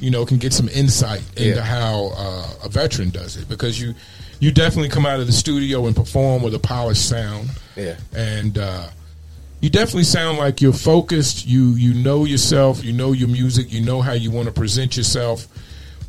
you 0.00 0.10
know, 0.10 0.24
can 0.24 0.38
get 0.38 0.52
some 0.52 0.68
insight 0.68 1.22
into 1.36 1.56
Yeah. 1.56 1.62
how 1.62 2.12
uh, 2.16 2.46
a 2.64 2.68
veteran 2.68 3.10
does 3.10 3.36
it 3.36 3.48
because 3.48 3.80
you, 3.80 3.94
you 4.38 4.52
definitely 4.52 4.90
come 4.90 5.06
out 5.06 5.18
of 5.20 5.26
the 5.26 5.32
studio 5.32 5.86
and 5.86 5.96
perform 5.96 6.42
with 6.42 6.54
a 6.54 6.58
polished 6.58 7.08
sound. 7.08 7.48
Yeah. 7.76 7.96
and 8.14 8.56
uh, 8.58 8.88
you 9.60 9.70
definitely 9.70 10.04
sound 10.04 10.38
like 10.38 10.60
you're 10.60 10.72
focused. 10.72 11.46
You 11.46 11.70
you 11.70 11.94
know 11.94 12.24
yourself. 12.26 12.84
You 12.84 12.92
know 12.92 13.12
your 13.12 13.28
music. 13.28 13.72
You 13.72 13.80
know 13.82 14.02
how 14.02 14.12
you 14.12 14.30
want 14.30 14.46
to 14.48 14.52
present 14.52 14.96
yourself. 14.98 15.46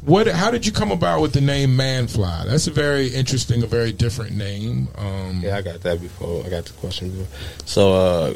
What? 0.02 0.28
How 0.28 0.52
did 0.52 0.66
you 0.66 0.72
come 0.74 0.92
about 0.92 1.22
with 1.22 1.32
the 1.34 1.40
name 1.42 1.76
Manfly? 1.76 2.46
That's 2.46 2.68
a 2.68 2.72
very 2.72 3.08
interesting, 3.08 3.64
a 3.64 3.66
very 3.66 3.92
different 3.94 4.36
name. 4.36 4.90
Um, 4.98 5.42
Yeah, 5.42 5.56
I 5.58 5.62
got 5.62 5.82
that 5.82 6.02
before. 6.02 6.46
I 6.46 6.50
got 6.50 6.66
the 6.66 6.74
question 6.74 7.10
before. 7.10 7.28
So, 7.66 7.94
uh, 7.94 8.34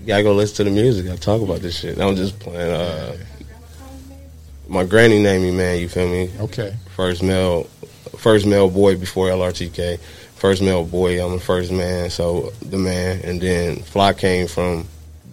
you 0.00 0.06
gotta 0.06 0.22
go 0.22 0.34
listen 0.34 0.56
to 0.56 0.64
the 0.64 0.70
music. 0.70 1.10
I 1.10 1.16
talk 1.16 1.42
about 1.42 1.60
this 1.60 1.78
shit. 1.78 1.98
I'm 2.00 2.16
just 2.16 2.38
playing. 2.38 2.70
Uh, 2.72 3.16
my 4.68 4.84
granny 4.84 5.22
named 5.22 5.44
me, 5.44 5.50
man. 5.52 5.78
You 5.80 5.88
feel 5.88 6.08
me? 6.08 6.30
Okay. 6.40 6.74
First 6.94 7.22
male, 7.22 7.64
first 8.18 8.46
male 8.46 8.68
boy 8.70 8.96
before 8.96 9.28
LRTK. 9.28 9.98
First 10.34 10.62
male 10.62 10.84
boy. 10.84 11.24
I'm 11.24 11.32
the 11.32 11.40
first 11.40 11.70
man. 11.72 12.10
So 12.10 12.52
the 12.62 12.76
man, 12.78 13.20
and 13.24 13.40
then 13.40 13.76
Fly 13.82 14.12
came 14.12 14.48
from, 14.48 14.86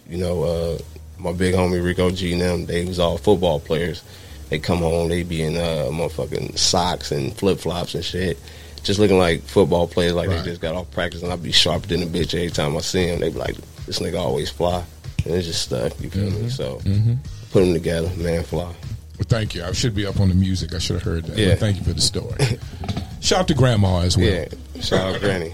you 0.07 0.17
know, 0.17 0.43
uh, 0.43 0.77
my 1.19 1.31
big 1.33 1.55
homie 1.55 1.83
Rico 1.83 2.11
G 2.11 2.33
and 2.33 2.41
them. 2.41 2.65
They 2.65 2.85
was 2.85 2.99
all 2.99 3.17
football 3.17 3.59
players. 3.59 4.03
They 4.49 4.59
come 4.59 4.79
home, 4.79 5.09
they 5.09 5.23
be 5.23 5.41
in 5.41 5.55
uh, 5.57 5.87
motherfucking 5.89 6.57
socks 6.59 7.11
and 7.11 7.33
flip 7.33 7.59
flops 7.59 7.95
and 7.95 8.05
shit. 8.05 8.37
Just 8.83 8.99
looking 8.99 9.17
like 9.17 9.41
football 9.41 9.87
players, 9.87 10.13
like 10.13 10.29
Right. 10.29 10.43
they 10.43 10.49
just 10.51 10.61
got 10.61 10.75
off 10.75 10.91
practice, 10.91 11.23
and 11.23 11.31
I'd 11.31 11.41
be 11.41 11.51
sharper 11.53 11.87
than 11.87 12.03
a 12.03 12.05
bitch 12.05 12.35
every 12.35 12.51
time 12.51 12.75
I 12.77 12.81
see 12.81 13.07
them. 13.07 13.21
They 13.21 13.29
be 13.29 13.39
like, 13.39 13.55
"This 13.85 13.99
nigga 13.99 14.19
always 14.19 14.49
fly," 14.49 14.83
and 15.25 15.33
it's 15.35 15.47
just 15.47 15.63
stuck. 15.63 15.99
You 16.01 16.09
feel 16.09 16.29
me? 16.31 16.49
So 16.49 16.77
Mm-hmm. 16.83 17.13
put 17.51 17.61
them 17.61 17.73
together, 17.73 18.09
man, 18.17 18.43
fly. 18.43 18.63
Well, 18.65 19.25
thank 19.27 19.53
you. 19.55 19.63
I 19.63 19.71
should 19.73 19.93
be 19.95 20.05
up 20.05 20.19
on 20.19 20.29
the 20.29 20.35
music. 20.35 20.73
I 20.73 20.79
should 20.79 20.95
have 20.95 21.03
heard 21.03 21.25
that. 21.25 21.37
Yeah. 21.37 21.49
But 21.51 21.59
thank 21.59 21.77
you 21.77 21.83
for 21.83 21.93
the 21.93 22.01
story. 22.01 22.35
Shout 23.21 23.41
out 23.41 23.47
to 23.49 23.53
Grandma 23.53 23.99
as 24.01 24.17
well. 24.17 24.25
Yeah, 24.25 24.45
shout 24.81 25.15
out 25.15 25.21
Granny. 25.21 25.53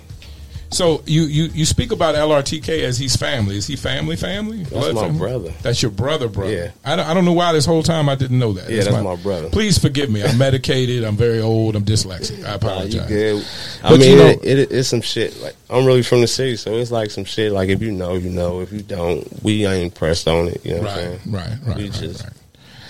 So 0.71 1.01
you, 1.07 1.23
you 1.23 1.45
you 1.45 1.65
speak 1.65 1.91
about 1.91 2.13
LRTK 2.13 2.83
as 2.83 2.97
he's 2.97 3.15
family. 3.15 3.57
Is 3.57 3.65
he 3.65 3.75
family? 3.75 4.15
Family? 4.15 4.63
Blood 4.65 4.93
my 4.93 5.01
family? 5.01 5.17
brother. 5.17 5.53
That's 5.63 5.81
your 5.81 5.89
brother, 5.91 6.27
brother. 6.27 6.51
Yeah. 6.53 6.71
I 6.85 6.95
don't, 6.95 7.07
I 7.07 7.13
don't 7.15 7.25
know 7.25 7.33
why 7.33 7.53
this 7.53 7.65
whole 7.65 7.81
time 7.81 8.07
I 8.07 8.13
didn't 8.15 8.37
know 8.37 8.53
that. 8.53 8.69
Yeah, 8.69 8.83
that's 8.83 9.03
my 9.03 9.15
brother. 9.15 9.49
Please 9.49 9.79
forgive 9.79 10.11
me. 10.11 10.23
I'm 10.23 10.37
medicated. 10.37 11.03
I'm 11.03 11.15
very 11.17 11.41
old. 11.41 11.75
I'm 11.75 11.83
dyslexic. 11.83 12.39
I 12.45 12.49
Nah, 12.49 12.55
apologize. 12.55 12.93
you 12.93 13.01
good. 13.07 13.45
I 13.83 13.89
But 13.89 13.99
mean, 13.99 14.11
you 14.11 14.15
know- 14.17 14.27
it, 14.43 14.45
it, 14.59 14.71
it's 14.71 14.87
some 14.89 15.01
shit. 15.01 15.41
Like 15.41 15.55
I'm 15.71 15.85
really 15.85 16.03
from 16.03 16.21
the 16.21 16.27
city, 16.27 16.55
so 16.55 16.73
it's 16.75 16.91
like 16.91 17.09
some 17.09 17.25
shit. 17.25 17.51
Like 17.51 17.69
if 17.69 17.81
you 17.81 17.91
know, 17.91 18.13
you 18.13 18.29
know. 18.29 18.61
If 18.61 18.71
you 18.71 18.81
don't, 18.81 19.27
we 19.43 19.65
ain't 19.65 19.95
pressed 19.95 20.27
on 20.27 20.49
it. 20.49 20.63
You 20.65 20.75
know 20.75 20.81
what 20.81 20.89
I'm 20.91 20.97
Right, 20.97 21.03
saying? 21.03 21.19
right, 21.33 21.49
right, 21.65 21.77
We 21.77 21.83
right, 21.85 21.91
just- 21.93 22.23
right. 22.23 22.33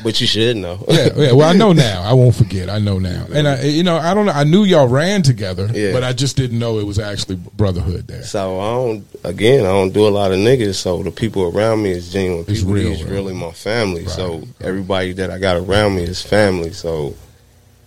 But 0.03 0.21
you 0.21 0.27
should 0.27 0.55
know. 0.57 0.83
Yeah, 0.88 1.09
yeah. 1.15 1.31
Well, 1.33 1.49
I 1.49 1.53
know 1.53 1.73
now. 1.89 2.01
I 2.03 2.13
won't 2.13 2.33
forget. 2.35 2.69
I 2.69 2.79
know 2.79 2.99
now. 2.99 3.25
And 3.33 3.47
I, 3.47 3.63
you 3.63 3.83
know, 3.83 3.97
I 3.97 4.13
don't 4.13 4.25
know. 4.25 4.31
I 4.31 4.43
knew 4.45 4.63
y'all 4.63 4.88
ran 4.88 5.21
together, 5.23 5.69
Yeah. 5.73 5.91
but 5.91 6.03
I 6.03 6.13
just 6.13 6.38
didn't 6.38 6.57
know 6.59 6.79
it 6.79 6.85
was 6.85 6.99
actually 6.99 7.35
brotherhood 7.35 8.07
there. 8.07 8.23
So 8.23 8.59
I 8.59 8.71
don't. 8.71 9.05
Again, 9.25 9.62
I 9.65 9.69
don't 9.69 9.91
do 9.93 10.07
a 10.07 10.09
lot 10.09 10.31
of 10.31 10.38
niggas. 10.38 10.75
So 10.75 11.03
the 11.03 11.12
people 11.12 11.55
around 11.55 11.83
me 11.83 11.91
is 11.91 12.12
genuine. 12.13 12.45
It's 12.47 12.59
People 12.59 12.73
real, 12.73 12.91
is 12.93 13.03
right. 13.03 13.12
really 13.12 13.33
my 13.33 13.51
family. 13.51 14.01
Right, 14.03 14.09
So 14.09 14.38
right. 14.38 14.47
everybody 14.62 15.13
that 15.13 15.29
I 15.31 15.38
got 15.39 15.57
around 15.57 15.95
me 15.95 16.03
is 16.03 16.21
family. 16.21 16.71
So, 16.71 17.15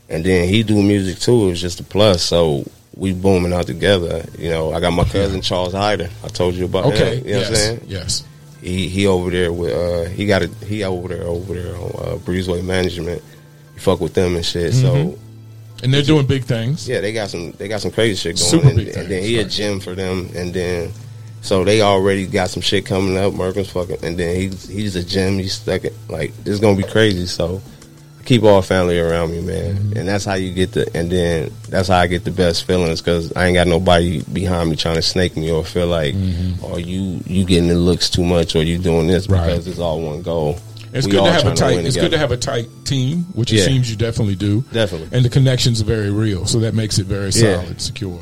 and 0.08 0.22
then 0.24 0.48
he 0.48 0.62
do 0.62 0.82
music 0.82 1.18
too. 1.18 1.48
It's 1.50 1.60
just 1.60 1.80
a 1.80 1.84
plus. 1.84 2.22
So 2.22 2.64
we 2.94 3.14
booming 3.14 3.54
out 3.54 3.66
together. 3.66 4.22
You 4.38 4.50
know, 4.50 4.72
I 4.74 4.80
got 4.80 4.90
my 4.92 5.04
cousin 5.04 5.40
Charles 5.40 5.72
Hyder. 5.72 6.10
I 6.22 6.28
told 6.28 6.54
you 6.54 6.66
about 6.66 6.84
Okay. 6.86 7.16
him. 7.20 7.26
You 7.26 7.32
know 7.32 7.38
yes. 7.40 7.48
what 7.50 7.58
I'm 7.58 7.64
saying? 7.64 7.80
Yes. 7.86 8.24
He 8.62 8.88
he 8.88 9.06
over 9.06 9.30
there 9.30 9.52
with 9.52 9.72
uh 9.72 10.08
he 10.10 10.24
got 10.24 10.42
a 10.42 10.48
he 10.66 10.84
over 10.84 11.08
there 11.08 11.24
over 11.24 11.54
there 11.54 11.74
on 11.74 11.90
uh, 11.90 12.16
Breezeway 12.18 12.64
Management. 12.64 13.22
You 13.74 13.80
fuck 13.80 14.00
with 14.00 14.14
them 14.14 14.36
and 14.36 14.46
shit. 14.46 14.72
So 14.72 14.94
Mm-hmm. 14.94 15.84
And 15.84 15.92
they're 15.92 16.02
doing 16.02 16.26
big 16.26 16.44
things. 16.44 16.88
yeah, 16.88 17.00
they 17.00 17.12
got 17.12 17.28
some 17.28 17.50
they 17.52 17.66
got 17.66 17.80
some 17.80 17.90
crazy 17.90 18.14
shit 18.14 18.36
going. 18.38 18.50
Super 18.50 18.68
and, 18.68 18.76
big 18.76 18.96
and 18.96 19.08
then 19.08 19.22
he 19.24 19.40
a 19.40 19.44
gym 19.44 19.80
for 19.80 19.96
them, 19.96 20.30
and 20.36 20.54
then 20.54 20.92
so 21.40 21.64
they 21.64 21.82
already 21.82 22.24
got 22.24 22.50
some 22.50 22.62
shit 22.62 22.86
coming 22.86 23.16
up. 23.16 23.32
Merkin's 23.32 23.70
fucking, 23.70 24.04
and 24.04 24.16
then 24.16 24.36
he's 24.36 24.68
he's 24.68 24.94
a 24.94 25.02
gym. 25.02 25.40
He's 25.40 25.54
stuck 25.54 25.84
it 25.84 25.94
like 26.08 26.32
this 26.44 26.60
gonna 26.60 26.76
be 26.76 26.84
crazy. 26.84 27.26
So. 27.26 27.60
I 28.22 28.24
Keep 28.24 28.44
all 28.44 28.62
family 28.62 29.00
around 29.00 29.32
me, 29.32 29.40
man, 29.40 29.74
Mm-hmm. 29.76 29.98
and 29.98 30.08
that's 30.08 30.24
how 30.24 30.34
you 30.34 30.52
get 30.52 30.72
the. 30.72 30.88
And 30.96 31.10
then 31.10 31.52
that's 31.68 31.88
how 31.88 31.98
I 31.98 32.06
get 32.06 32.22
the 32.24 32.30
best 32.30 32.64
feelings 32.64 33.00
because 33.00 33.32
I 33.34 33.46
ain't 33.46 33.54
got 33.54 33.66
nobody 33.66 34.22
behind 34.22 34.70
me 34.70 34.76
trying 34.76 34.94
to 34.94 35.02
snake 35.02 35.36
me 35.36 35.50
or 35.50 35.64
feel 35.64 35.88
like, 35.88 36.14
or 36.62 36.78
you 36.78 37.20
you 37.26 37.44
getting 37.44 37.68
the 37.68 37.74
looks 37.74 38.08
too 38.08 38.22
much 38.24 38.54
or 38.54 38.62
you 38.62 38.78
doing 38.78 39.06
this 39.08 39.26
Mm-hmm. 39.26 39.34
Right. 39.34 39.46
because 39.48 39.66
it's 39.66 39.78
all 39.80 40.00
one 40.00 40.22
goal. 40.22 40.58
It's 40.92 41.06
We 41.06 41.12
good 41.12 41.24
to 41.24 41.32
have 41.32 41.46
a 41.46 41.54
tight. 41.54 41.76
win 41.76 41.86
it's 41.86 41.96
good 41.96 42.10
to 42.12 42.18
have 42.18 42.32
a 42.32 42.36
tight 42.36 42.68
team, 42.84 43.24
which 43.34 43.52
it 43.52 43.64
seems 43.64 43.90
you 43.90 43.96
definitely 43.96 44.36
do. 44.36 44.60
Definitely. 44.72 45.08
And 45.10 45.24
the 45.24 45.30
connections 45.30 45.80
are 45.80 45.84
very 45.86 46.10
real, 46.10 46.44
so 46.46 46.60
that 46.60 46.74
makes 46.74 46.98
it 46.98 47.06
very 47.06 47.30
Yeah. 47.30 47.62
solid, 47.62 47.80
secure. 47.80 48.20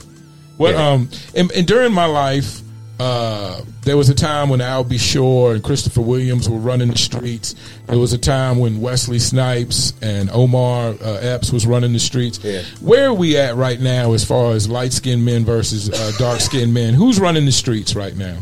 Well, 0.57 0.73
Yeah. 0.73 0.89
um, 0.91 1.09
and, 1.35 1.51
and 1.53 1.67
during 1.67 1.93
my 1.93 2.05
life, 2.07 2.61
uh, 3.01 3.63
there 3.81 3.97
was 3.97 4.11
a 4.11 4.15
time 4.15 4.51
when 4.51 4.61
Al 4.61 4.85
B. 4.85 4.99
Sure 4.99 5.55
and 5.55 5.65
Christopher 5.65 6.03
Williams 6.03 6.51
were 6.51 6.59
running 6.59 6.91
the 6.91 6.99
streets. 6.99 7.55
There 7.87 7.99
was 7.99 8.13
a 8.13 8.19
time 8.19 8.59
when 8.59 8.83
Wesley 8.83 9.19
Snipes 9.19 9.95
and 10.03 10.29
Omar 10.31 10.91
uh, 11.03 11.15
Epps 11.23 11.51
was 11.51 11.67
running 11.67 11.95
the 11.95 11.99
streets. 11.99 12.39
Yeah. 12.45 12.61
Where 12.83 13.07
are 13.07 13.15
we 13.15 13.39
at 13.39 13.57
right 13.57 13.81
now 13.81 14.13
as 14.13 14.23
far 14.23 14.53
as 14.53 14.69
light 14.69 14.93
skinned 14.93 15.25
men 15.25 15.47
versus 15.47 15.89
uh, 15.89 16.13
dark 16.19 16.41
skinned 16.41 16.75
men? 16.75 16.93
Who's 16.93 17.19
running 17.19 17.47
the 17.47 17.53
streets 17.53 17.97
right 17.97 18.15
now? 18.15 18.37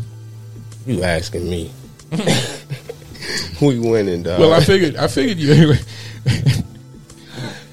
You 0.87 1.05
asking 1.05 1.49
me? 1.49 1.71
we 3.63 3.79
winning, 3.79 4.25
dog. 4.25 4.41
Well, 4.41 4.53
I 4.53 4.65
figured, 4.65 4.97
I 4.97 5.07
figured 5.07 5.39
you. 5.39 5.75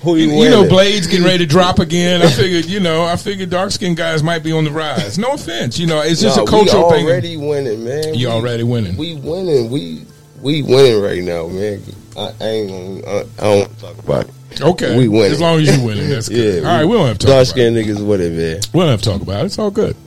Who 0.05 0.15
You, 0.15 0.29
you, 0.31 0.43
you 0.43 0.49
know? 0.49 0.67
Blades 0.69 1.07
getting 1.07 1.25
ready 1.25 1.39
to 1.39 1.45
drop 1.45 1.79
again. 1.79 2.21
I 2.21 2.29
figured, 2.29 2.65
you 2.65 2.79
know, 2.79 3.03
I 3.03 3.17
figured 3.17 3.49
dark 3.49 3.71
skinned 3.71 3.97
guys 3.97 4.23
might 4.23 4.43
be 4.43 4.51
on 4.53 4.63
the 4.63 4.71
rise. 4.71 5.17
No 5.19 5.33
offense, 5.33 5.77
you 5.77 5.87
know, 5.87 5.99
it's 6.01 6.21
just 6.21 6.37
No, 6.37 6.43
a 6.43 6.47
cultural 6.47 6.89
we 6.89 6.95
thing. 6.95 7.05
already 7.07 7.37
winning, 7.37 7.83
man. 7.83 8.13
You 8.13 8.27
We- 8.27 8.33
already 8.33 8.63
winning. 8.63 8.95
We 8.95 9.15
winning. 9.15 9.69
We 9.69 10.05
we 10.41 10.61
winning 10.61 11.01
right 11.01 11.23
now, 11.23 11.47
man. 11.47 11.81
I, 12.17 12.31
I 12.39 12.47
ain't. 12.47 13.03
Gonna, 13.03 13.17
I, 13.17 13.19
I 13.19 13.23
don't 13.41 13.59
want 13.59 13.77
to 13.77 13.81
talk 13.85 13.97
about 13.99 14.25
it. 14.25 14.61
Okay, 14.61 14.97
we 14.97 15.07
winning. 15.09 15.31
as 15.33 15.41
long 15.41 15.59
as 15.59 15.75
you 15.77 15.83
winning, 15.83 16.07
that's 16.09 16.29
good. 16.37 16.63
Yeah. 16.63 16.69
All 16.69 16.77
right, 16.77 16.85
we 16.85 16.95
don't 16.95 17.07
have 17.07 17.17
to 17.17 17.25
talk 17.27 17.33
dark 17.33 17.47
about 17.47 17.57
it. 17.57 17.83
skinned 17.83 17.99
niggas 17.99 18.05
with 18.07 18.21
it, 18.21 18.31
man. 18.31 18.61
We 18.73 18.79
don't 18.79 18.89
have 18.89 19.01
to 19.01 19.09
talk 19.09 19.21
about 19.21 19.41
it. 19.41 19.45
It's 19.47 19.59
all 19.59 19.71
good. 19.71 19.97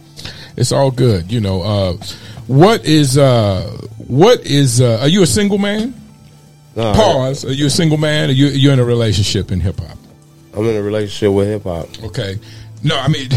It's 0.57 0.73
all 0.73 0.91
good. 0.91 1.31
You 1.31 1.41
know, 1.41 1.63
uh, 1.63 1.93
what 2.47 2.85
is 2.87 3.19
uh, 3.19 3.63
what 4.07 4.41
is? 4.47 4.81
Uh, 4.81 4.99
are 5.03 5.09
you 5.09 5.23
a 5.23 5.27
single 5.27 5.59
man? 5.59 5.93
Nah, 6.79 6.95
Pause. 6.95 7.47
Are 7.47 7.53
you 7.53 7.67
a 7.67 7.71
single 7.71 7.99
man? 7.99 8.29
Or 8.31 8.33
you 8.33 8.47
you 8.47 8.71
in 8.71 8.79
a 8.79 8.85
relationship 8.85 9.51
in 9.51 9.59
hip 9.59 9.81
hop? 9.81 9.99
I'm 10.55 10.64
in 10.64 10.77
a 10.77 10.83
relationship 10.83 11.33
with 11.35 11.49
hip 11.49 11.64
hop. 11.64 11.88
Okay. 12.05 12.38
No, 12.85 12.97
I 12.97 13.09
mean, 13.09 13.29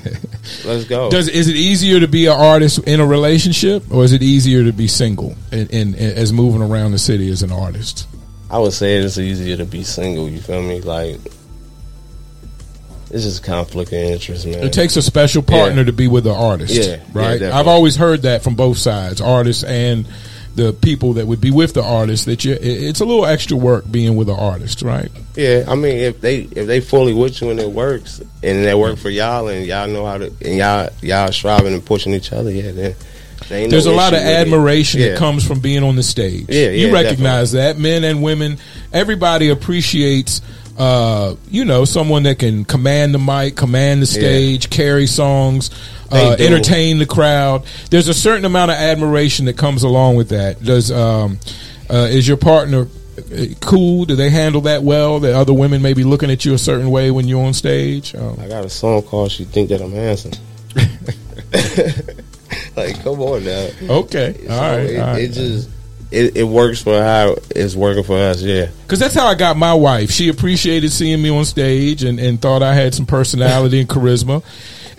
Let's 0.64 0.84
go. 0.86 1.10
does 1.10 1.28
is 1.28 1.48
it 1.48 1.56
easier 1.56 2.00
to 2.00 2.08
be 2.08 2.24
an 2.24 2.32
artist 2.40 2.78
in 2.88 3.00
a 3.00 3.06
relationship, 3.06 3.84
or 3.92 4.04
is 4.04 4.12
it 4.14 4.22
easier 4.22 4.64
to 4.64 4.72
be 4.72 4.88
single 4.88 5.36
and, 5.52 5.70
and, 5.70 5.94
and 5.94 6.16
as 6.16 6.32
moving 6.32 6.62
around 6.62 6.92
the 6.92 6.98
city 6.98 7.30
as 7.30 7.42
an 7.42 7.52
artist? 7.52 8.08
I 8.50 8.58
would 8.58 8.72
say 8.72 8.96
it's 8.96 9.18
easier 9.18 9.58
to 9.58 9.66
be 9.66 9.84
single. 9.84 10.26
You 10.30 10.40
feel 10.40 10.62
me? 10.62 10.80
Like 10.80 11.18
it's 13.10 13.24
just 13.24 13.42
conflict 13.42 13.92
of 13.92 13.98
interest, 13.98 14.46
man. 14.46 14.64
It 14.64 14.72
takes 14.72 14.96
a 14.96 15.02
special 15.02 15.42
partner 15.42 15.80
Yeah. 15.80 15.86
to 15.86 15.92
be 15.92 16.08
with 16.08 16.26
an 16.26 16.32
artist, 16.34 16.74
Yeah, 16.74 16.84
yeah, 16.84 16.92
right? 17.12 17.32
definitely. 17.32 17.48
I've 17.60 17.68
always 17.68 17.96
heard 17.96 18.22
that 18.22 18.42
from 18.42 18.54
both 18.54 18.78
sides, 18.78 19.20
artists 19.20 19.64
and 19.64 20.06
the 20.58 20.72
people 20.72 21.12
that 21.14 21.26
would 21.26 21.40
be 21.40 21.52
with 21.52 21.72
the 21.74 21.82
artist. 21.82 22.26
That 22.26 22.44
you 22.44 22.56
it's 22.60 22.98
a 23.00 23.04
little 23.04 23.24
extra 23.24 23.56
work 23.56 23.90
being 23.90 24.16
with 24.16 24.28
an 24.28 24.36
artist, 24.38 24.82
right? 24.82 25.08
Yeah, 25.36 25.64
I 25.68 25.76
mean, 25.76 25.96
if 25.96 26.20
they 26.20 26.40
if 26.40 26.66
they 26.66 26.80
fully 26.80 27.14
with 27.14 27.40
you 27.40 27.50
and 27.50 27.60
it 27.60 27.70
works, 27.70 28.20
and 28.42 28.64
it 28.64 28.76
work 28.76 28.98
for 28.98 29.08
y'all, 29.08 29.46
and 29.46 29.64
y'all 29.64 29.86
know 29.86 30.04
how 30.04 30.18
to, 30.18 30.26
and 30.44 30.56
y'all 30.56 30.88
y'all 31.00 31.30
striving 31.30 31.72
and 31.74 31.84
pushing 31.86 32.12
each 32.12 32.32
other, 32.32 32.50
yeah, 32.50 32.72
then 32.72 32.94
no 33.50 33.68
There's 33.68 33.86
a 33.86 33.92
lot 33.92 34.12
of 34.12 34.18
issue 34.18 34.26
with 34.26 34.36
it. 34.36 34.40
admiration 34.40 35.00
Yeah. 35.00 35.08
that 35.10 35.18
comes 35.18 35.46
from 35.46 35.60
being 35.60 35.84
on 35.84 35.94
the 35.96 36.02
stage. 36.02 36.46
Yeah, 36.48 36.70
you 36.70 36.88
yeah, 36.88 36.92
recognize 36.92 37.52
that, 37.52 37.78
men 37.78 38.02
and 38.04 38.20
women, 38.22 38.58
everybody 38.92 39.48
appreciates. 39.50 40.42
Uh, 40.78 41.34
you 41.50 41.64
know, 41.64 41.84
someone 41.84 42.22
that 42.22 42.38
can 42.38 42.64
command 42.64 43.12
the 43.12 43.18
mic, 43.18 43.56
command 43.56 44.00
the 44.00 44.06
stage, 44.06 44.70
carry 44.70 45.06
songs, 45.08 45.70
uh, 46.12 46.36
entertain 46.38 46.98
the 46.98 47.06
crowd. 47.06 47.64
There's 47.90 48.06
a 48.06 48.14
certain 48.14 48.44
amount 48.44 48.70
of 48.70 48.76
admiration 48.76 49.46
that 49.46 49.58
comes 49.58 49.82
along 49.82 50.14
with 50.14 50.28
that. 50.28 50.62
Does 50.62 50.92
um, 50.92 51.40
uh, 51.90 52.06
is 52.08 52.28
your 52.28 52.36
partner 52.36 52.86
uh, 53.18 53.44
cool? 53.60 54.04
Do 54.04 54.14
they 54.14 54.30
handle 54.30 54.60
that 54.62 54.84
well? 54.84 55.18
That 55.18 55.34
other 55.34 55.52
women 55.52 55.82
may 55.82 55.94
be 55.94 56.04
looking 56.04 56.30
at 56.30 56.44
you 56.44 56.54
a 56.54 56.58
certain 56.58 56.90
way 56.92 57.10
when 57.10 57.26
you're 57.26 57.44
on 57.44 57.54
stage. 57.54 58.14
Um, 58.14 58.38
I 58.40 58.46
got 58.46 58.64
a 58.64 58.70
song 58.70 59.02
called 59.02 59.32
"She 59.32 59.44
Think 59.46 59.70
That 59.70 59.82
I'm 59.82 59.90
Handsome." 59.90 60.32
like, 62.76 63.02
come 63.02 63.20
on 63.20 63.44
now. 63.44 63.68
okay, 64.00 64.36
So 64.46 64.52
all 64.52 64.60
right, 64.60 64.80
it, 64.90 65.00
all 65.00 65.06
right. 65.08 65.22
it 65.22 65.32
just 65.32 65.68
it, 66.10 66.36
it 66.36 66.44
works 66.44 66.80
for 66.82 67.02
how 67.02 67.36
it's 67.54 67.74
working 67.74 68.04
for 68.04 68.16
us. 68.16 68.42
Yeah, 68.42 68.66
Because 68.82 68.98
that's 68.98 69.14
how 69.14 69.26
I 69.26 69.34
got 69.34 69.56
my 69.56 69.74
wife. 69.74 70.10
She 70.10 70.28
appreciated 70.28 70.90
seeing 70.90 71.20
me 71.20 71.30
on 71.30 71.44
stage 71.44 72.02
and, 72.02 72.18
and 72.18 72.40
thought 72.40 72.62
I 72.62 72.74
had 72.74 72.94
some 72.94 73.06
personality 73.06 73.80
and 73.80 73.88
charisma. 73.88 74.42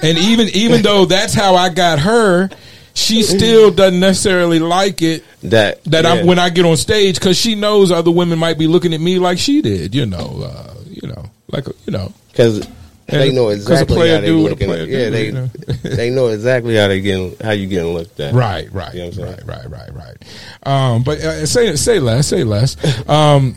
And 0.02 0.18
even 0.18 0.48
even 0.50 0.82
though 0.82 1.06
that's 1.06 1.34
how 1.34 1.56
I 1.56 1.70
got 1.70 2.00
her, 2.00 2.50
she 2.94 3.24
still 3.24 3.72
doesn't 3.72 4.00
necessarily 4.00 4.60
like 4.60 5.02
it 5.02 5.24
that 5.44 5.84
that 5.86 6.06
yeah. 6.06 6.12
I'm 6.12 6.26
when 6.26 6.40
I 6.40 6.50
get 6.50 6.66
on 6.66 6.78
stage 6.78 7.16
because 7.16 7.38
she 7.38 7.56
knows 7.56 7.92
other 7.92 8.12
women 8.12 8.40
might 8.40 8.58
be 8.58 8.68
looking 8.68 8.94
at 8.94 9.02
me 9.02 9.20
like 9.20 9.40
she 9.40 9.62
did. 9.62 9.94
You 9.94 10.06
know, 10.06 10.44
uh, 10.44 10.74
you 10.90 11.08
know, 11.08 11.26
like 11.52 11.66
you 11.86 11.92
know. 11.92 12.14
because 12.32 12.66
they 13.12 13.32
know 13.32 13.50
exactly 13.50 14.10
how 14.10 14.20
they 14.22 14.28
do 14.28 14.40
looking. 14.40 14.68
player 14.68 14.86
Yeah, 14.86 15.10
they 15.10 15.32
know. 15.32 15.46
they 15.84 16.10
know 16.10 16.28
exactly 16.28 16.76
how 16.76 16.88
they 16.88 17.02
getting 17.02 17.36
how 17.42 17.52
you 17.52 17.68
getting 17.68 17.94
looked 17.94 18.20
at. 18.20 18.34
Right, 18.34 18.72
right, 18.72 18.94
You 18.94 19.00
know 19.02 19.06
what 19.08 19.18
I'm 19.20 19.26
saying? 19.36 19.48
right, 19.48 19.70
right, 19.70 19.94
right, 19.94 20.18
right. 20.64 20.64
Um, 20.94 21.04
but 21.04 21.20
uh, 21.20 21.46
say 21.46 21.76
say 21.76 22.00
less, 22.00 22.28
say 22.28 22.44
less. 22.44 22.76
Um, 23.10 23.56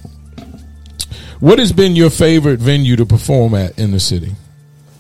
what 1.41 1.59
has 1.59 1.73
been 1.73 1.97
your 1.97 2.11
favorite 2.11 2.61
venue 2.61 2.95
to 2.97 3.05
perform 3.07 3.55
at 3.55 3.77
in 3.79 3.91
the 3.91 3.99
city? 4.01 4.33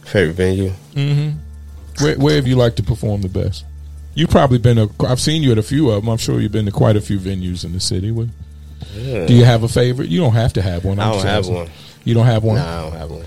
Favorite 0.04 0.34
venue? 0.34 0.70
Mm-hmm. 0.94 2.04
Where, 2.04 2.18
where 2.18 2.34
have 2.36 2.46
you 2.48 2.56
liked 2.56 2.78
to 2.78 2.82
perform 2.82 3.22
the 3.22 3.28
best? 3.28 3.64
You've 4.14 4.30
probably 4.30 4.58
been. 4.58 4.76
A, 4.78 4.88
I've 5.06 5.20
seen 5.20 5.42
you 5.42 5.52
at 5.52 5.58
a 5.58 5.62
few 5.62 5.90
of 5.90 6.02
them. 6.02 6.10
I'm 6.10 6.18
sure 6.18 6.40
you've 6.40 6.52
been 6.52 6.66
to 6.66 6.72
quite 6.72 6.96
a 6.96 7.00
few 7.00 7.18
venues 7.18 7.64
in 7.64 7.72
the 7.72 7.80
city. 7.80 8.10
What, 8.10 8.26
Yeah. 8.94 9.26
do 9.26 9.34
you 9.34 9.44
have 9.44 9.62
a 9.62 9.68
favorite? 9.68 10.08
You 10.08 10.20
don't 10.20 10.34
have 10.34 10.52
to 10.54 10.62
have 10.62 10.84
one. 10.84 10.98
I 10.98 11.06
I'm 11.06 11.12
don't 11.18 11.26
have 11.26 11.48
one. 11.48 11.70
You 12.04 12.14
don't 12.14 12.26
have 12.26 12.42
one. 12.42 12.56
Nah, 12.56 12.78
I 12.78 12.82
don't 12.82 12.92
have 12.98 13.10
one. 13.10 13.24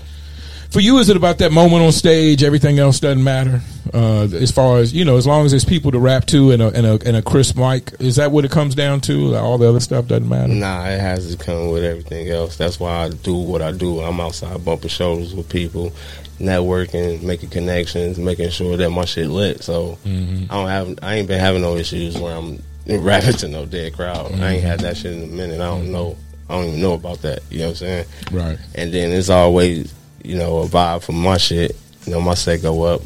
For 0.76 0.82
you, 0.82 0.98
is 0.98 1.08
it 1.08 1.16
about 1.16 1.38
that 1.38 1.52
moment 1.52 1.82
on 1.82 1.90
stage? 1.90 2.42
Everything 2.42 2.78
else 2.78 3.00
doesn't 3.00 3.24
matter. 3.24 3.62
Uh, 3.94 4.24
as 4.24 4.52
far 4.52 4.76
as 4.76 4.92
you 4.92 5.06
know, 5.06 5.16
as 5.16 5.26
long 5.26 5.46
as 5.46 5.52
there's 5.52 5.64
people 5.64 5.90
to 5.90 5.98
rap 5.98 6.26
to 6.26 6.50
and 6.50 6.60
a 6.60 6.66
and 6.68 6.84
a, 6.84 6.98
and 7.06 7.16
a 7.16 7.22
crisp 7.22 7.56
mic, 7.56 7.94
is 7.98 8.16
that 8.16 8.30
what 8.30 8.44
it 8.44 8.50
comes 8.50 8.74
down 8.74 9.00
to? 9.00 9.28
Like, 9.28 9.42
all 9.42 9.56
the 9.56 9.66
other 9.66 9.80
stuff 9.80 10.06
doesn't 10.06 10.28
matter. 10.28 10.52
Nah, 10.52 10.84
it 10.88 11.00
has 11.00 11.34
to 11.34 11.42
come 11.42 11.70
with 11.70 11.82
everything 11.82 12.28
else. 12.28 12.58
That's 12.58 12.78
why 12.78 13.04
I 13.04 13.08
do 13.08 13.34
what 13.34 13.62
I 13.62 13.72
do. 13.72 14.00
I'm 14.00 14.20
outside 14.20 14.62
bumping 14.66 14.90
shoulders 14.90 15.34
with 15.34 15.48
people, 15.48 15.92
networking, 16.38 17.22
making 17.22 17.48
connections, 17.48 18.18
making 18.18 18.50
sure 18.50 18.76
that 18.76 18.90
my 18.90 19.06
shit 19.06 19.28
lit. 19.28 19.62
So 19.62 19.98
Mm-hmm. 20.04 20.52
I 20.52 20.54
don't 20.54 20.68
have, 20.68 20.98
I 21.00 21.14
ain't 21.14 21.28
been 21.28 21.40
having 21.40 21.62
no 21.62 21.76
issues 21.76 22.18
where 22.18 22.36
I'm 22.36 22.62
rapping 22.86 23.32
to 23.32 23.48
no 23.48 23.64
dead 23.64 23.94
crowd. 23.94 24.30
I 24.34 24.52
ain't 24.56 24.62
had 24.62 24.80
that 24.80 24.98
shit 24.98 25.14
in 25.14 25.22
a 25.22 25.26
minute. 25.26 25.58
I 25.58 25.68
don't 25.68 25.90
know. 25.90 26.16
I 26.50 26.54
don't 26.54 26.66
even 26.66 26.80
know 26.82 26.92
about 26.92 27.22
that. 27.22 27.40
You 27.50 27.60
know 27.60 27.64
what 27.64 27.70
I'm 27.70 27.76
saying? 27.76 28.06
Right. 28.30 28.58
And 28.74 28.92
then 28.92 29.10
it's 29.10 29.30
always, 29.30 29.92
you 30.26 30.36
know, 30.36 30.58
a 30.58 30.66
vibe 30.66 31.02
from 31.02 31.16
my 31.20 31.36
shit. 31.36 31.76
You 32.06 32.12
know, 32.12 32.20
my 32.20 32.34
set 32.34 32.62
go 32.62 32.82
up, 32.84 33.02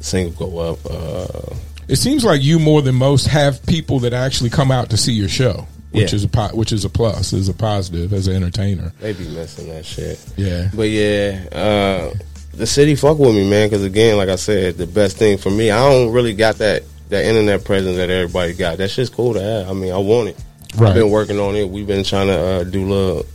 single 0.00 0.48
go 0.48 0.58
up. 0.58 0.78
Uh, 0.88 1.54
It 1.88 1.96
seems 1.96 2.24
like 2.24 2.42
you 2.42 2.58
more 2.58 2.82
than 2.82 2.94
most 2.94 3.26
have 3.28 3.64
people 3.66 4.00
that 4.00 4.12
actually 4.12 4.50
come 4.50 4.70
out 4.70 4.90
to 4.90 4.96
see 4.96 5.12
your 5.12 5.28
show, 5.28 5.66
which 5.92 6.12
Yeah. 6.12 6.16
is 6.16 6.24
a 6.24 6.28
po- 6.28 6.54
which 6.54 6.72
is 6.72 6.84
a 6.84 6.88
plus, 6.90 7.32
is 7.32 7.48
a 7.48 7.54
positive 7.54 8.12
as 8.12 8.26
an 8.26 8.34
entertainer. 8.36 8.92
they 9.00 9.12
be 9.12 9.24
missing 9.28 9.68
that 9.68 9.84
shit. 9.84 10.18
Yeah. 10.36 10.68
But 10.74 10.88
yeah, 10.90 11.40
uh, 11.52 12.14
the 12.56 12.66
city 12.66 12.94
fuck 12.96 13.18
with 13.18 13.34
me, 13.34 13.48
man. 13.48 13.68
Because 13.68 13.84
again, 13.84 14.16
like 14.16 14.28
I 14.28 14.36
said, 14.36 14.76
the 14.78 14.86
best 14.86 15.16
thing 15.16 15.38
for 15.38 15.50
me, 15.50 15.70
I 15.70 15.78
don't 15.88 16.12
really 16.12 16.34
got 16.34 16.58
that 16.58 16.84
that 17.10 17.24
internet 17.26 17.64
presence 17.64 17.96
that 17.96 18.08
everybody 18.10 18.54
got. 18.54 18.78
That 18.78 18.90
shit's 18.90 19.10
cool 19.10 19.34
to 19.34 19.42
have. 19.42 19.68
I 19.70 19.72
mean, 19.74 19.92
I 19.92 19.98
want 19.98 20.30
it. 20.30 20.36
Right. 20.76 20.88
I've 20.88 20.94
been 20.94 21.10
working 21.10 21.38
on 21.38 21.54
it. 21.54 21.68
We've 21.68 21.86
been 21.86 22.02
trying 22.02 22.28
to 22.28 22.38
uh, 22.38 22.64
do 22.64 22.88
little, 22.88 23.26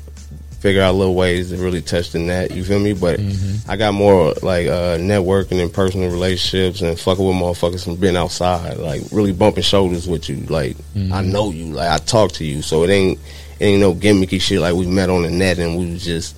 figure 0.59 0.81
out 0.81 0.95
little 0.95 1.15
ways 1.15 1.49
to 1.51 1.57
really 1.57 1.81
touch 1.81 2.11
the 2.11 2.19
net. 2.19 2.51
You 2.51 2.63
feel 2.63 2.79
me? 2.79 2.93
But 2.93 3.19
Mm-hmm. 3.19 3.69
I 3.71 3.75
got 3.77 3.93
more 3.93 4.33
like 4.41 4.67
uh, 4.67 4.97
networking 4.97 5.61
and 5.61 5.71
personal 5.71 6.09
relationships 6.09 6.81
and 6.81 6.99
fucking 6.99 7.25
with 7.25 7.35
motherfuckers 7.35 7.83
from 7.83 7.95
being 7.95 8.15
outside, 8.17 8.77
like 8.77 9.01
really 9.11 9.31
bumping 9.33 9.63
shoulders 9.63 10.07
with 10.07 10.27
you. 10.29 10.37
Like 10.47 10.75
Mm-hmm. 10.95 11.13
I 11.13 11.21
know 11.21 11.51
you, 11.51 11.65
like 11.73 11.89
I 11.89 11.97
talk 12.03 12.31
to 12.33 12.45
you, 12.45 12.61
so 12.61 12.83
it 12.83 12.89
ain't 12.89 13.19
it 13.59 13.65
ain't 13.65 13.81
no 13.81 13.93
gimmicky 13.93 14.39
shit 14.41 14.59
like 14.61 14.73
we 14.75 14.85
met 14.87 15.09
on 15.09 15.23
the 15.23 15.29
net 15.29 15.59
and 15.59 15.77
we 15.77 15.91
was 15.91 16.03
just 16.03 16.35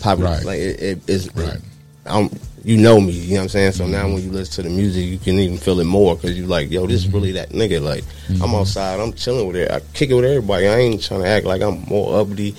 popping. 0.00 0.24
Right. 0.24 0.44
Like 0.44 0.58
it, 0.58 0.80
it, 0.82 0.98
it's 1.08 1.34
Right. 1.34 1.58
I'm, 2.06 2.30
you 2.64 2.76
know 2.76 3.00
me, 3.00 3.12
you 3.12 3.34
know 3.34 3.36
what 3.38 3.42
I'm 3.44 3.48
saying. 3.50 3.72
So 3.72 3.86
now 3.86 4.06
when 4.08 4.22
you 4.22 4.30
listen 4.30 4.62
to 4.64 4.68
the 4.68 4.74
music, 4.74 5.04
you 5.06 5.18
can 5.18 5.38
even 5.38 5.56
feel 5.56 5.78
it 5.80 5.84
more 5.84 6.16
because 6.16 6.36
you're 6.36 6.48
like, 6.48 6.70
yo, 6.70 6.86
this 6.86 7.04
is 7.04 7.12
really 7.12 7.32
that 7.32 7.50
nigga. 7.50 7.80
Like 7.80 8.02
I'm 8.42 8.54
outside, 8.54 8.98
I'm 9.00 9.12
chilling 9.12 9.46
with 9.46 9.56
it, 9.56 9.70
I 9.70 9.80
kick 9.94 10.10
it 10.10 10.14
with 10.14 10.24
everybody. 10.24 10.66
I 10.68 10.76
ain't 10.78 11.02
trying 11.02 11.22
to 11.22 11.28
act 11.28 11.46
like 11.46 11.62
I'm 11.62 11.82
more 11.84 12.20
uppity 12.20 12.54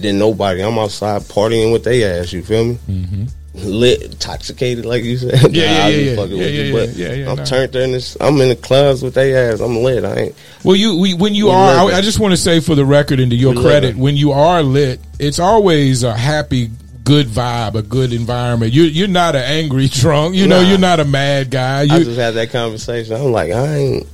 than 0.00 0.18
nobody. 0.18 0.62
I'm 0.62 0.78
outside 0.78 1.22
partying 1.22 1.72
with 1.72 1.84
they 1.84 2.04
ass. 2.04 2.32
You 2.32 2.42
feel 2.42 2.64
me? 2.64 2.78
Mm-hmm. 2.88 3.24
Lit, 3.54 4.02
intoxicated, 4.02 4.84
like 4.84 5.02
you 5.02 5.16
said. 5.16 5.54
Yeah, 5.54 5.64
yeah, 5.64 5.78
Nah, 5.78 5.84
I 5.84 5.88
yeah, 5.88 5.96
be 5.96 6.04
yeah. 6.04 6.16
fucking 6.16 6.36
Yeah, 6.36 6.44
with 6.44 6.54
yeah, 6.54 6.62
you, 6.62 6.72
but 6.74 6.88
yeah, 6.90 7.06
yeah, 7.08 7.14
yeah, 7.14 7.30
I'm 7.30 7.36
nah. 7.38 7.44
turned 7.46 7.74
in 7.76 7.92
this. 7.92 8.16
I'm 8.20 8.38
in 8.42 8.50
the 8.50 8.56
clubs 8.56 9.02
with 9.02 9.14
they 9.14 9.34
ass. 9.34 9.60
I'm 9.60 9.78
lit. 9.78 10.04
I 10.04 10.14
ain't. 10.14 10.34
Well, 10.62 10.76
you 10.76 10.98
we, 10.98 11.14
when 11.14 11.34
you 11.34 11.48
are. 11.48 11.70
I, 11.90 11.96
I 11.96 12.00
just 12.02 12.20
want 12.20 12.32
to 12.32 12.36
say 12.36 12.60
for 12.60 12.74
the 12.74 12.84
record 12.84 13.18
and 13.18 13.30
to 13.30 13.36
your 13.36 13.54
We 13.54 13.62
credit, 13.62 13.96
when 13.96 14.14
you 14.14 14.32
are 14.32 14.62
lit, 14.62 15.00
it's 15.18 15.38
always 15.38 16.02
a 16.02 16.14
happy, 16.14 16.70
good 17.02 17.28
vibe, 17.28 17.76
a 17.76 17.82
good 17.82 18.12
environment. 18.12 18.74
You 18.74 18.82
you're 18.82 19.08
not 19.08 19.34
an 19.34 19.44
angry 19.44 19.88
drunk. 19.90 20.34
You 20.34 20.46
know, 20.48 20.60
you're 20.60 20.76
not 20.76 21.00
a 21.00 21.06
mad 21.06 21.50
guy. 21.50 21.80
I 21.80 21.82
You 21.84 22.04
just 22.04 22.18
had 22.18 22.34
that 22.34 22.50
conversation. 22.50 23.14
I'm 23.16 23.32
like, 23.32 23.52
I 23.52 23.74
ain't 23.76 24.06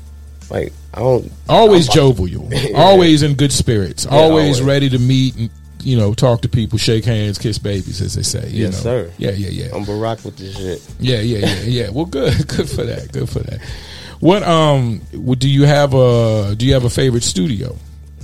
like 0.50 0.72
I 0.94 1.00
don't. 1.00 1.32
always 1.48 1.88
jovial, 1.88 2.46
Yeah. 2.52 2.76
always 2.76 3.24
in 3.24 3.34
good 3.34 3.50
spirits, 3.52 4.06
always, 4.06 4.60
always. 4.60 4.62
ready 4.62 4.88
to 4.90 5.00
meet 5.00 5.34
and 5.36 5.50
you 5.82 5.96
know 5.96 6.14
talk 6.14 6.42
to 6.42 6.48
people, 6.48 6.78
shake 6.78 7.04
hands, 7.04 7.38
kiss 7.38 7.58
babies, 7.58 8.00
as 8.00 8.14
they 8.14 8.22
say. 8.22 8.48
You 8.48 8.64
Yes, 8.66 8.84
know? 8.84 9.04
sir. 9.04 9.12
Yeah, 9.18 9.30
yeah, 9.32 9.48
yeah. 9.50 9.74
I'm 9.76 9.84
Barack 9.84 10.24
with 10.24 10.36
this 10.36 10.56
shit. 10.56 10.94
Yeah, 11.00 11.20
yeah, 11.20 11.46
yeah, 11.46 11.62
yeah. 11.62 11.88
Well, 11.90 12.06
good, 12.06 12.46
good 12.48 12.68
for 12.70 12.84
that. 12.84 13.12
Good 13.12 13.28
for 13.28 13.40
that. 13.40 13.60
What 14.20 14.42
um 14.44 15.00
what- 15.12 15.38
do 15.40 15.48
you 15.50 15.64
have 15.64 15.94
a 15.94 16.54
do 16.56 16.64
you 16.66 16.74
have 16.74 16.84
a 16.84 16.90
favorite 16.90 17.24
studio? 17.24 17.76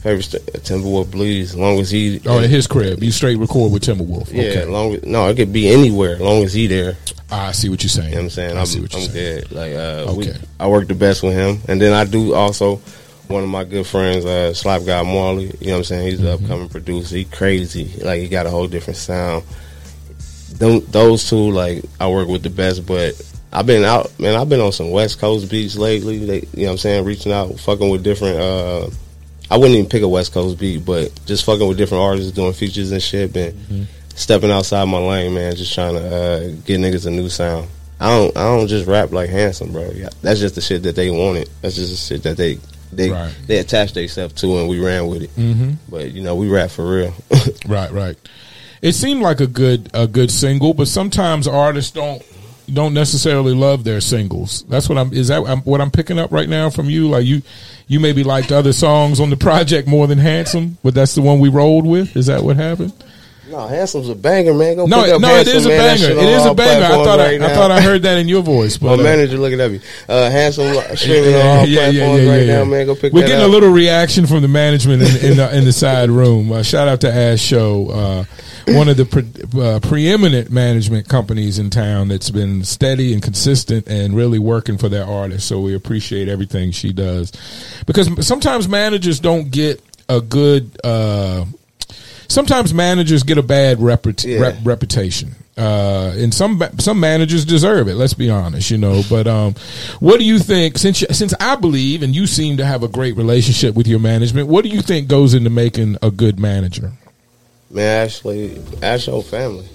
Favorite 0.02 0.22
st- 0.22 0.46
Timberwolf 0.62 1.10
Bleeze. 1.10 1.50
As 1.50 1.56
long 1.56 1.80
as 1.80 1.90
he. 1.90 2.20
Oh, 2.24 2.38
in 2.38 2.48
his 2.48 2.68
crib, 2.68 3.02
you 3.02 3.10
straight 3.10 3.34
record 3.36 3.72
with 3.72 3.82
Timberwolf. 3.82 4.32
Yeah, 4.32 4.42
Okay, 4.44 4.64
long 4.66 4.94
as 4.94 5.02
no, 5.02 5.28
it 5.28 5.34
could 5.36 5.52
be 5.52 5.68
anywhere. 5.68 6.14
As 6.14 6.20
long 6.20 6.44
as 6.44 6.52
he 6.52 6.68
there, 6.68 6.96
I 7.32 7.50
see 7.50 7.68
what 7.68 7.82
you're 7.82 7.90
saying. 7.90 8.12
know 8.12 8.18
what 8.18 8.22
I'm 8.24 8.30
saying. 8.30 8.56
I 8.56 8.60
I'm, 8.60 8.66
see 8.66 8.80
what 8.80 8.92
you're 8.92 9.02
I'm 9.02 9.08
saying. 9.08 9.40
good. 9.48 9.52
Like, 9.52 9.72
uh, 9.74 10.14
we, 10.14 10.30
Okay. 10.30 10.38
I 10.60 10.68
work 10.68 10.86
the 10.86 10.94
best 10.94 11.24
with 11.24 11.32
him, 11.34 11.58
and 11.66 11.82
then 11.82 11.92
I 11.92 12.04
do 12.04 12.32
also. 12.34 12.80
One 13.28 13.42
of 13.42 13.48
my 13.50 13.64
good 13.64 13.86
friends, 13.86 14.24
uh, 14.24 14.54
Slap 14.54 14.84
Guy 14.86 15.02
Marley. 15.02 15.52
You 15.60 15.66
know 15.68 15.72
what 15.72 15.78
I'm 15.78 15.84
saying? 15.84 16.08
He's 16.08 16.18
Mm-hmm. 16.20 16.26
an 16.26 16.44
upcoming 16.44 16.68
producer. 16.68 17.16
He 17.16 17.24
crazy. 17.26 17.92
Like 18.02 18.20
he 18.20 18.28
got 18.28 18.46
a 18.46 18.50
whole 18.50 18.66
different 18.68 18.96
sound. 18.96 19.44
Them, 20.54 20.80
those 20.88 21.28
two, 21.28 21.50
like 21.50 21.84
I 22.00 22.08
work 22.08 22.28
with 22.28 22.42
the 22.42 22.50
best. 22.50 22.86
But 22.86 23.20
I've 23.52 23.66
been 23.66 23.84
out, 23.84 24.18
man. 24.18 24.34
I've 24.34 24.48
been 24.48 24.60
on 24.60 24.72
some 24.72 24.90
West 24.90 25.18
Coast 25.20 25.50
beats 25.50 25.76
lately. 25.76 26.18
They, 26.24 26.36
you 26.54 26.62
know 26.62 26.64
what 26.64 26.70
I'm 26.72 26.78
saying? 26.78 27.04
Reaching 27.04 27.32
out, 27.32 27.58
fucking 27.60 27.88
with 27.88 28.02
different. 28.02 28.38
uh 28.38 28.88
I 29.50 29.56
wouldn't 29.56 29.78
even 29.78 29.88
pick 29.88 30.02
a 30.02 30.08
West 30.08 30.32
Coast 30.34 30.58
beat, 30.58 30.84
but 30.84 31.10
just 31.24 31.44
fucking 31.44 31.66
with 31.66 31.78
different 31.78 32.02
artists 32.02 32.32
doing 32.32 32.52
features 32.52 32.92
and 32.92 33.02
shit, 33.02 33.34
and 33.36 33.54
Mm-hmm. 33.54 33.82
stepping 34.14 34.50
outside 34.50 34.84
my 34.86 34.98
lane, 34.98 35.34
man. 35.34 35.54
Just 35.56 35.74
trying 35.74 35.94
to 35.94 36.00
uh, 36.06 36.40
get 36.66 36.80
niggas 36.80 37.06
a 37.06 37.10
new 37.10 37.28
sound. 37.30 37.68
I 38.00 38.08
don't, 38.10 38.36
I 38.36 38.42
don't 38.44 38.68
just 38.68 38.86
rap 38.86 39.10
like 39.12 39.28
handsome, 39.30 39.72
bro. 39.72 39.90
That's 40.22 40.38
just 40.40 40.54
the 40.54 40.60
shit 40.60 40.82
that 40.84 40.96
they 40.96 41.10
wanted. 41.10 41.48
That's 41.62 41.74
just 41.76 41.90
the 41.90 41.96
shit 41.96 42.22
that 42.24 42.36
they, 42.36 42.58
they, 42.92 43.10
Right. 43.10 43.34
they 43.46 43.58
attached 43.58 43.94
themselves 43.94 44.34
to, 44.34 44.58
and 44.58 44.68
we 44.68 44.80
ran 44.80 45.06
with 45.06 45.22
it. 45.22 45.36
Mm-hmm. 45.36 45.72
But 45.88 46.12
you 46.12 46.22
know, 46.22 46.34
we 46.36 46.48
rap 46.48 46.70
for 46.70 46.88
real. 46.88 47.14
Right, 47.66 47.90
right. 47.90 48.16
It 48.82 48.92
seemed 48.92 49.22
like 49.22 49.40
a 49.40 49.46
good 49.46 49.90
a 49.94 50.06
good 50.06 50.30
single, 50.30 50.72
but 50.74 50.86
sometimes 50.88 51.46
artists 51.48 51.90
don't 51.90 52.22
don't 52.72 52.92
necessarily 52.94 53.54
love 53.54 53.82
their 53.84 54.00
singles. 54.00 54.62
That's 54.68 54.88
what 54.88 54.98
I'm. 54.98 55.12
Is 55.12 55.28
that 55.28 55.40
what 55.64 55.80
I'm 55.80 55.90
picking 55.90 56.18
up 56.18 56.30
right 56.30 56.48
now 56.48 56.70
from 56.70 56.88
you? 56.90 57.08
Like 57.08 57.24
you, 57.24 57.42
you 57.86 57.98
maybe 57.98 58.22
liked 58.24 58.52
other 58.52 58.72
songs 58.72 59.20
on 59.20 59.30
the 59.30 59.36
project 59.36 59.88
more 59.88 60.06
than 60.06 60.18
"Handsome," 60.18 60.78
but 60.82 60.94
that's 60.94 61.14
the 61.14 61.22
one 61.22 61.40
we 61.40 61.48
rolled 61.48 61.86
with. 61.86 62.16
Is 62.16 62.26
that 62.26 62.44
what 62.44 62.56
happened? 62.56 62.92
No, 63.50 63.66
Handsome's 63.66 64.08
a 64.10 64.14
banger, 64.14 64.52
man. 64.54 64.76
Go 64.76 64.86
No, 64.86 65.04
pick 65.04 65.14
up 65.14 65.20
no, 65.20 65.28
it 65.28 65.46
Handsome, 65.46 65.56
is 65.56 65.66
a 65.66 65.68
man. 65.70 65.98
Banger. 65.98 66.20
It 66.20 66.28
is 66.28 66.44
a 66.46 66.54
banger. 66.54 66.84
I 66.84 66.88
thought 66.88 67.20
I, 67.20 67.24
right 67.24 67.34
I 67.42 67.46
now. 67.46 67.54
thought 67.54 67.70
I 67.70 67.80
heard 67.80 68.02
that 68.02 68.18
in 68.18 68.28
your 68.28 68.42
voice. 68.42 68.80
My 68.80 68.88
But 68.90 69.00
uh, 69.00 69.02
manager 69.04 69.38
looking 69.38 69.60
at 69.60 69.70
me. 69.70 69.80
Uh, 70.08 70.30
Handsome 70.30 70.74
streaming 70.96 71.34
on 71.34 71.40
all 71.46 71.66
platforms 71.66 72.26
right 72.26 72.46
now, 72.46 72.64
man. 72.64 72.86
Go 72.86 72.94
pick 72.94 73.12
We're 73.12 73.22
getting 73.22 73.40
up. 73.42 73.48
a 73.48 73.50
little 73.50 73.70
reaction 73.70 74.26
from 74.26 74.42
the 74.42 74.48
management 74.48 75.02
in, 75.02 75.30
in, 75.32 75.36
the, 75.38 75.56
in 75.56 75.64
the 75.64 75.72
side 75.72 76.10
room. 76.10 76.52
Uh, 76.52 76.62
shout 76.62 76.88
out 76.88 77.00
to 77.02 77.12
Ash 77.12 77.40
Show, 77.40 77.90
uh, 77.90 78.24
one 78.74 78.88
of 78.88 78.96
the 78.98 79.06
pre- 79.06 79.60
uh, 79.62 79.80
preeminent 79.80 80.50
management 80.50 81.08
companies 81.08 81.58
in 81.58 81.70
town 81.70 82.08
that's 82.08 82.30
been 82.30 82.64
steady 82.64 83.12
and 83.14 83.22
consistent 83.22 83.88
and 83.88 84.14
really 84.14 84.38
working 84.38 84.76
for 84.76 84.88
their 84.90 85.06
artists. 85.06 85.48
So 85.48 85.60
we 85.60 85.74
appreciate 85.74 86.28
everything 86.28 86.70
she 86.72 86.92
does 86.92 87.32
because 87.86 88.26
sometimes 88.26 88.68
managers 88.68 89.20
don't 89.20 89.50
get 89.50 89.82
a 90.08 90.20
good. 90.20 90.78
Uh, 90.84 91.46
sometimes 92.28 92.72
managers 92.72 93.22
get 93.22 93.38
a 93.38 93.42
bad 93.42 93.78
reput- 93.78 94.24
Yeah. 94.24 94.38
rep- 94.40 94.58
reputation. 94.64 95.34
Uh, 95.56 96.14
and 96.16 96.32
some 96.32 96.62
some 96.78 97.00
managers 97.00 97.44
deserve 97.44 97.88
it. 97.88 97.94
Let's 97.96 98.14
be 98.14 98.30
honest, 98.30 98.70
you 98.70 98.78
know. 98.78 99.02
But 99.10 99.26
um, 99.26 99.54
what 99.98 100.18
do 100.20 100.24
you 100.24 100.38
think? 100.38 100.78
Since 100.78 101.00
you, 101.02 101.08
since 101.10 101.34
I 101.40 101.56
believe, 101.56 102.04
and 102.04 102.14
you 102.14 102.28
seem 102.28 102.58
to 102.58 102.64
have 102.64 102.84
a 102.84 102.88
great 102.88 103.16
relationship 103.16 103.74
with 103.74 103.88
your 103.88 103.98
management, 103.98 104.46
what 104.46 104.62
do 104.62 104.68
you 104.70 104.82
think 104.82 105.08
goes 105.08 105.34
into 105.34 105.50
making 105.50 105.96
a 106.00 106.12
good 106.12 106.38
manager? 106.38 106.92
Man, 107.70 108.04
actually, 108.06 108.62
whole 108.80 109.22
family. 109.22 109.66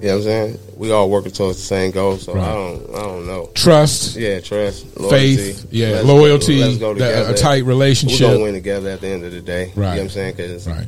You 0.00 0.06
know 0.06 0.12
what 0.14 0.16
I'm 0.16 0.22
saying? 0.22 0.58
We 0.76 0.90
all 0.92 1.10
working 1.10 1.32
towards 1.32 1.58
the 1.58 1.64
same 1.64 1.90
goal, 1.90 2.16
so 2.16 2.32
Right. 2.32 2.42
I 2.48 2.54
don't, 2.54 2.94
I 2.94 3.02
don't 3.02 3.26
know. 3.26 3.50
Trust, 3.54 4.16
Yeah, 4.16 4.40
trust, 4.40 4.98
loyalty. 4.98 5.36
faith, 5.36 5.66
yeah, 5.70 5.88
Let's 5.90 6.06
loyalty, 6.06 6.78
Go, 6.78 6.94
go 6.94 7.00
that- 7.00 7.30
a 7.30 7.34
tight 7.34 7.64
relationship. 7.66 8.20
We're 8.22 8.32
gonna 8.32 8.44
win 8.44 8.54
together 8.54 8.88
at 8.88 9.02
the 9.02 9.08
end 9.08 9.24
of 9.26 9.32
the 9.32 9.42
day. 9.42 9.66
You 9.66 9.72
know 9.76 9.82
Right. 9.82 9.96
what 9.96 10.00
I'm 10.04 10.08
saying? 10.08 10.34
Because 10.38 10.66
Right. 10.66 10.86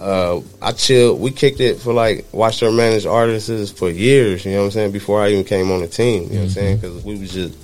Uh, 0.00 0.40
I 0.62 0.72
chilled. 0.72 1.20
We 1.20 1.30
kicked 1.30 1.60
it 1.60 1.78
for 1.78 1.92
like 1.92 2.24
watched 2.32 2.60
her 2.60 2.72
manage 2.72 3.06
artists 3.06 3.70
for 3.72 3.90
years. 3.90 4.44
You 4.44 4.52
know 4.52 4.58
what 4.60 4.64
I'm 4.66 4.70
saying? 4.72 4.92
Before 4.92 5.20
I 5.22 5.28
even 5.30 5.44
came 5.44 5.70
on 5.70 5.80
the 5.80 5.88
team. 5.88 6.24
You 6.24 6.28
know 6.30 6.34
what 6.36 6.42
I'm 6.44 6.48
saying? 6.50 6.78
Mm-hmm. 6.78 6.86
Because 6.88 7.04
we 7.04 7.18
was 7.18 7.32
just 7.32 7.58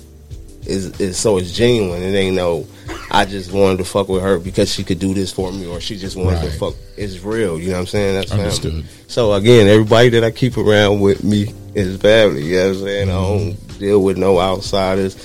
is 0.67 0.99
is 0.99 1.17
so 1.17 1.37
it's 1.37 1.51
genuine. 1.53 2.01
It 2.01 2.13
ain't 2.15 2.35
no. 2.35 2.65
I 3.09 3.25
just 3.25 3.51
wanted 3.53 3.77
to 3.77 3.85
fuck 3.85 4.09
with 4.09 4.21
her 4.21 4.37
because 4.37 4.71
she 4.71 4.83
could 4.83 4.99
do 4.99 5.13
this 5.13 5.31
for 5.31 5.51
me, 5.51 5.65
or 5.65 5.79
she 5.81 5.97
just 5.97 6.15
wanted 6.15 6.37
Right. 6.43 6.51
to 6.51 6.57
fuck. 6.59 6.75
It's 6.97 7.19
real. 7.21 7.57
You 7.59 7.67
know 7.69 7.73
what 7.73 7.79
I'm 7.79 7.85
saying? 7.87 8.15
That's 8.15 8.31
family. 8.61 8.85
So 9.07 9.33
again, 9.33 9.67
everybody 9.67 10.09
that 10.09 10.23
I 10.23 10.31
keep 10.31 10.57
around 10.57 10.99
with 10.99 11.23
me 11.23 11.53
is 11.73 11.97
family. 12.01 12.43
You 12.43 12.55
know 12.57 12.67
what 12.69 12.77
I'm 12.77 12.83
saying? 12.83 13.09
I 13.09 13.13
Mm-hmm. 13.13 13.45
don't 13.49 13.79
deal 13.79 14.03
with 14.03 14.17
no 14.17 14.39
outsiders 14.39 15.15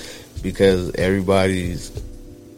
because 0.43 0.95
everybody's 0.95 1.91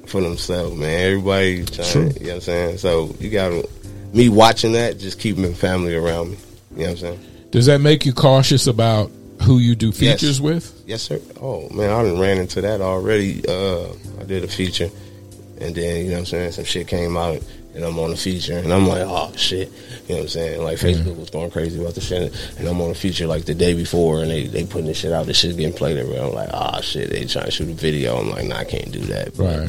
for 0.06 0.20
themselves, 0.20 0.76
man. 0.76 1.00
Everybody 1.06 1.64
trying. 1.64 1.90
True. 1.90 2.02
You 2.02 2.08
know 2.08 2.26
what 2.26 2.34
I'm 2.34 2.40
saying? 2.42 2.78
So 2.78 3.14
you 3.18 3.30
got 3.30 3.48
to 3.48 3.68
me 4.14 4.28
watching 4.28 4.72
that, 4.72 4.98
just 4.98 5.18
keeping 5.18 5.52
family 5.54 5.94
around 5.94 6.30
me. 6.30 6.36
You 6.72 6.76
know 6.78 6.82
what 6.84 6.90
I'm 6.90 6.96
saying? 6.96 7.20
Does 7.50 7.66
that 7.66 7.80
make 7.80 8.06
you 8.06 8.12
cautious 8.12 8.66
about 8.66 9.10
who 9.42 9.58
you 9.58 9.74
do 9.74 9.88
Yes. 9.88 10.20
features 10.20 10.40
with? 10.40 10.72
Yes, 10.86 11.02
sir. 11.02 11.20
Oh 11.40 11.68
man, 11.70 11.90
I 11.90 12.02
done 12.02 12.18
ran 12.18 12.38
into 12.38 12.60
that 12.62 12.80
already. 12.80 13.42
Uh, 13.46 13.88
I 14.20 14.24
did 14.24 14.42
a 14.44 14.48
feature, 14.48 14.90
and 15.60 15.74
then 15.74 15.98
you 15.98 16.04
know 16.06 16.12
what 16.14 16.18
I'm 16.20 16.26
saying, 16.26 16.52
some 16.52 16.64
shit 16.64 16.88
came 16.88 17.16
out, 17.16 17.40
and 17.74 17.84
I'm 17.84 17.98
on 17.98 18.10
the 18.10 18.16
feature, 18.16 18.56
and 18.58 18.72
I'm 18.72 18.86
like, 18.88 19.02
oh 19.04 19.32
shit, 19.36 19.68
you 20.08 20.14
know 20.14 20.14
what 20.16 20.20
I'm 20.22 20.28
saying? 20.28 20.62
Like 20.62 20.78
Facebook 20.78 21.16
was 21.16 21.30
going 21.30 21.50
crazy 21.50 21.80
about 21.80 21.94
the 21.94 22.00
shit, 22.00 22.32
and 22.58 22.66
I'm 22.66 22.80
on 22.80 22.88
the 22.90 22.94
feature 22.94 23.26
like 23.26 23.44
the 23.44 23.54
day 23.54 23.74
before, 23.74 24.22
and 24.22 24.30
they 24.30 24.46
they 24.46 24.64
putting 24.64 24.86
this 24.86 24.98
shit 24.98 25.12
out, 25.12 25.26
this 25.26 25.38
shit 25.38 25.56
getting 25.56 25.76
played 25.76 25.96
everywhere. 25.96 26.24
I'm 26.24 26.32
like, 26.34 26.50
ah 26.52 26.80
shit, 26.80 27.10
they 27.10 27.24
trying 27.26 27.46
to 27.46 27.50
shoot 27.50 27.68
a 27.68 27.72
video. 27.74 28.16
I'm 28.16 28.30
like, 28.30 28.46
nah, 28.46 28.56
I 28.58 28.64
can't 28.64 28.90
do 28.92 29.00
that. 29.00 29.36
Right. 29.36 29.68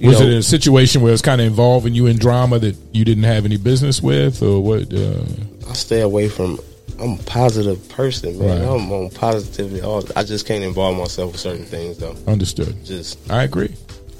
You 0.00 0.08
Was 0.08 0.20
know, 0.20 0.26
it 0.26 0.32
a 0.38 0.42
situation 0.42 1.02
where 1.02 1.12
it's 1.12 1.22
kind 1.22 1.40
of 1.40 1.46
involving 1.46 1.94
you 1.94 2.06
in 2.06 2.16
drama 2.18 2.58
that 2.58 2.74
you 2.92 3.04
didn't 3.04 3.24
have 3.24 3.44
any 3.44 3.56
business 3.58 4.02
with, 4.02 4.42
or 4.42 4.60
what? 4.62 4.92
Uh, 4.92 5.22
I 5.68 5.74
stay 5.74 6.00
away 6.00 6.28
from. 6.28 6.58
I'm 6.98 7.14
a 7.18 7.22
positive 7.22 7.88
person, 7.90 8.38
man. 8.38 8.60
Right. 8.60 8.68
I'm 8.68 8.90
on 8.92 9.10
positivity. 9.10 9.80
All 9.82 10.02
I 10.16 10.22
just 10.24 10.46
can't 10.46 10.64
involve 10.64 10.96
myself 10.98 11.32
with 11.32 11.40
certain 11.40 11.64
things, 11.64 11.98
though. 11.98 12.16
understood. 12.26 12.74
Just 12.84 13.18
I 13.30 13.44
agree. 13.44 13.74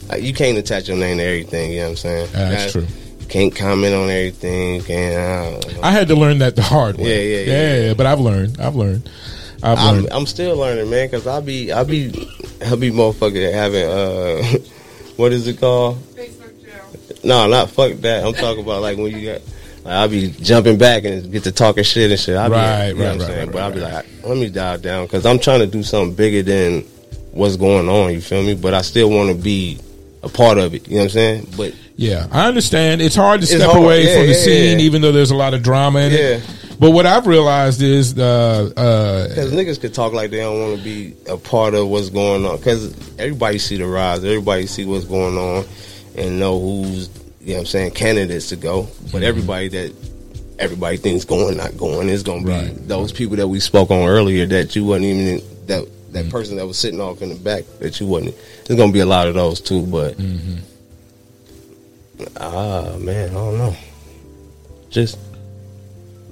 like, 0.08 0.22
you 0.22 0.32
can't 0.32 0.56
attach 0.56 0.88
your 0.88 0.96
name 0.96 1.18
to 1.18 1.24
everything. 1.24 1.72
You 1.72 1.78
know 1.78 1.84
what 1.84 1.90
I'm 1.90 1.96
saying? 1.96 2.28
That's 2.32 2.72
That- 2.72 2.86
true. 2.86 2.86
Can't 3.28 3.54
comment 3.54 3.94
on 3.94 4.10
everything. 4.10 4.82
Can't. 4.82 5.64
Uh, 5.64 5.80
I 5.84 5.92
had 5.92 6.08
to 6.08 6.14
learn 6.16 6.38
that 6.38 6.56
the 6.56 6.62
hard 6.62 6.96
way. 6.98 7.04
Yeah, 7.04 7.44
yeah, 7.44 7.52
yeah, 7.52 7.86
yeah. 7.86 7.94
But 7.94 8.06
I've 8.06 8.18
learned. 8.20 8.60
I've 8.60 8.74
learned. 8.74 9.08
I've 9.62 9.78
I'm. 9.78 10.06
I'm 10.10 10.26
still 10.26 10.56
learning, 10.56 10.90
man, 10.90 11.06
because 11.06 11.26
I'll 11.28 11.40
be, 11.42 11.70
I'll 11.70 11.84
be, 11.84 12.10
I'll 12.66 12.76
be 12.76 12.90
motherfucking 12.90 13.52
having, 13.52 13.84
uh, 13.84 14.58
what 15.20 15.33
is 15.33 15.46
it 15.46 15.61
called? 15.61 15.98
No, 17.22 17.46
not 17.48 17.70
fuck 17.70 17.92
that. 18.00 18.24
I'm 18.24 18.33
talking 18.33 18.62
about 18.64 18.80
like 18.83 18.96
when 18.96 19.12
you 19.16 19.33
got, 19.33 19.42
like, 19.85 19.94
I'll 19.94 20.09
be 20.09 20.30
jumping 20.30 20.78
back 20.78 21.04
and 21.04 21.30
get 21.30 21.44
to 21.44 21.52
talking 21.52 21.85
shit 21.85 22.11
and 22.11 22.18
shit. 22.18 22.37
I 22.37 22.48
be, 22.48 22.54
Right, 22.54 22.88
you 22.88 22.94
know 22.94 23.00
right, 23.00 23.06
what 23.06 23.12
I'm 23.14 23.18
right, 23.18 23.26
saying? 23.26 23.38
right, 23.46 23.52
but 23.52 23.62
I'll 23.62 23.72
be 23.72 23.80
like, 23.80 24.06
let 24.24 24.37
me 24.38 24.48
dial 24.48 24.78
down 24.78 25.06
because 25.06 25.26
I'm 25.26 25.38
trying 25.38 25.61
to 25.61 25.66
do 25.66 25.83
something 25.83 26.14
bigger 26.14 26.42
than 26.42 26.83
what's 27.33 27.56
going 27.56 27.88
on. 27.88 28.12
You 28.12 28.20
feel 28.20 28.42
me? 28.42 28.54
But 28.54 28.72
I 28.74 28.80
still 28.83 29.11
want 29.11 29.28
to 29.28 29.35
be 29.40 29.78
a 30.22 30.28
part 30.28 30.56
of 30.59 30.74
it. 30.74 30.88
You 30.88 30.94
know 30.94 31.00
what 31.00 31.04
I'm 31.04 31.11
saying? 31.11 31.46
But 31.56 31.74
Yeah, 31.96 32.26
I 32.33 32.46
understand. 32.48 33.02
It's 33.02 33.14
hard 33.16 33.40
to 33.40 33.44
It's 33.44 33.54
step 33.54 33.70
hard. 33.70 33.85
away 33.85 34.06
Yeah, 34.06 34.16
from 34.16 34.26
the 34.28 34.33
yeah, 34.33 34.38
scene, 34.38 34.78
yeah. 34.78 34.85
even 34.85 35.02
though 35.02 35.12
there's 35.12 35.30
a 35.30 35.37
lot 35.37 35.52
of 35.54 35.62
drama 35.62 36.00
in 36.00 36.12
Yeah. 36.12 36.18
it. 36.18 36.42
But 36.80 36.92
what 36.92 37.04
I've 37.04 37.26
realized 37.26 37.82
is, 37.82 38.18
uh, 38.18 38.70
uh, 38.74 39.28
Because 39.28 39.52
niggas 39.52 39.78
could 39.78 39.92
talk 39.92 40.14
like 40.14 40.30
they 40.30 40.38
don't 40.38 40.58
want 40.58 40.78
to 40.78 40.82
be 40.82 41.14
a 41.28 41.36
part 41.36 41.74
of 41.74 41.88
what's 41.88 42.08
going 42.08 42.46
on. 42.46 42.56
Because 42.56 42.92
everybody 43.18 43.58
see 43.58 43.76
the 43.76 43.86
rise, 43.86 44.24
everybody 44.24 44.66
see 44.66 44.86
what's 44.86 45.04
going 45.04 45.36
on, 45.36 45.66
and 46.16 46.40
know 46.40 46.58
who's 46.58 47.10
you 47.42 47.48
know 47.48 47.54
what 47.54 47.60
I'm 47.60 47.66
saying 47.66 47.90
candidates 47.92 48.48
to 48.48 48.56
go. 48.56 48.84
Mm-hmm. 48.84 49.06
But 49.12 49.22
everybody 49.24 49.68
that 49.68 49.94
everybody 50.58 50.96
thinks 50.96 51.26
going, 51.26 51.58
not 51.58 51.76
going, 51.76 52.08
is 52.08 52.22
going 52.22 52.40
to 52.42 52.46
be 52.46 52.52
Right. 52.52 52.88
those 52.88 53.12
people 53.12 53.36
that 53.36 53.48
we 53.48 53.60
spoke 53.60 53.90
on 53.90 54.08
earlier 54.08 54.46
that 54.46 54.74
you 54.74 54.86
wasn't 54.86 55.04
even 55.06 55.26
in, 55.26 55.40
that 55.66 55.86
that 56.12 56.22
Mm-hmm. 56.22 56.30
person 56.30 56.56
that 56.56 56.66
was 56.66 56.78
sitting 56.78 57.00
off 57.00 57.20
in 57.22 57.28
the 57.28 57.34
back 57.36 57.64
that 57.80 58.00
you 58.00 58.06
wasn't. 58.06 58.34
There's 58.64 58.78
going 58.78 58.88
to 58.88 58.92
be 58.94 59.00
a 59.00 59.06
lot 59.06 59.28
of 59.28 59.34
those 59.34 59.60
too. 59.60 59.82
But 59.86 60.16
Mm-hmm. 60.16 60.56
ah 62.38 62.96
man, 62.98 63.28
I 63.30 63.34
don't 63.34 63.58
know. 63.58 63.76
Just 64.88 65.18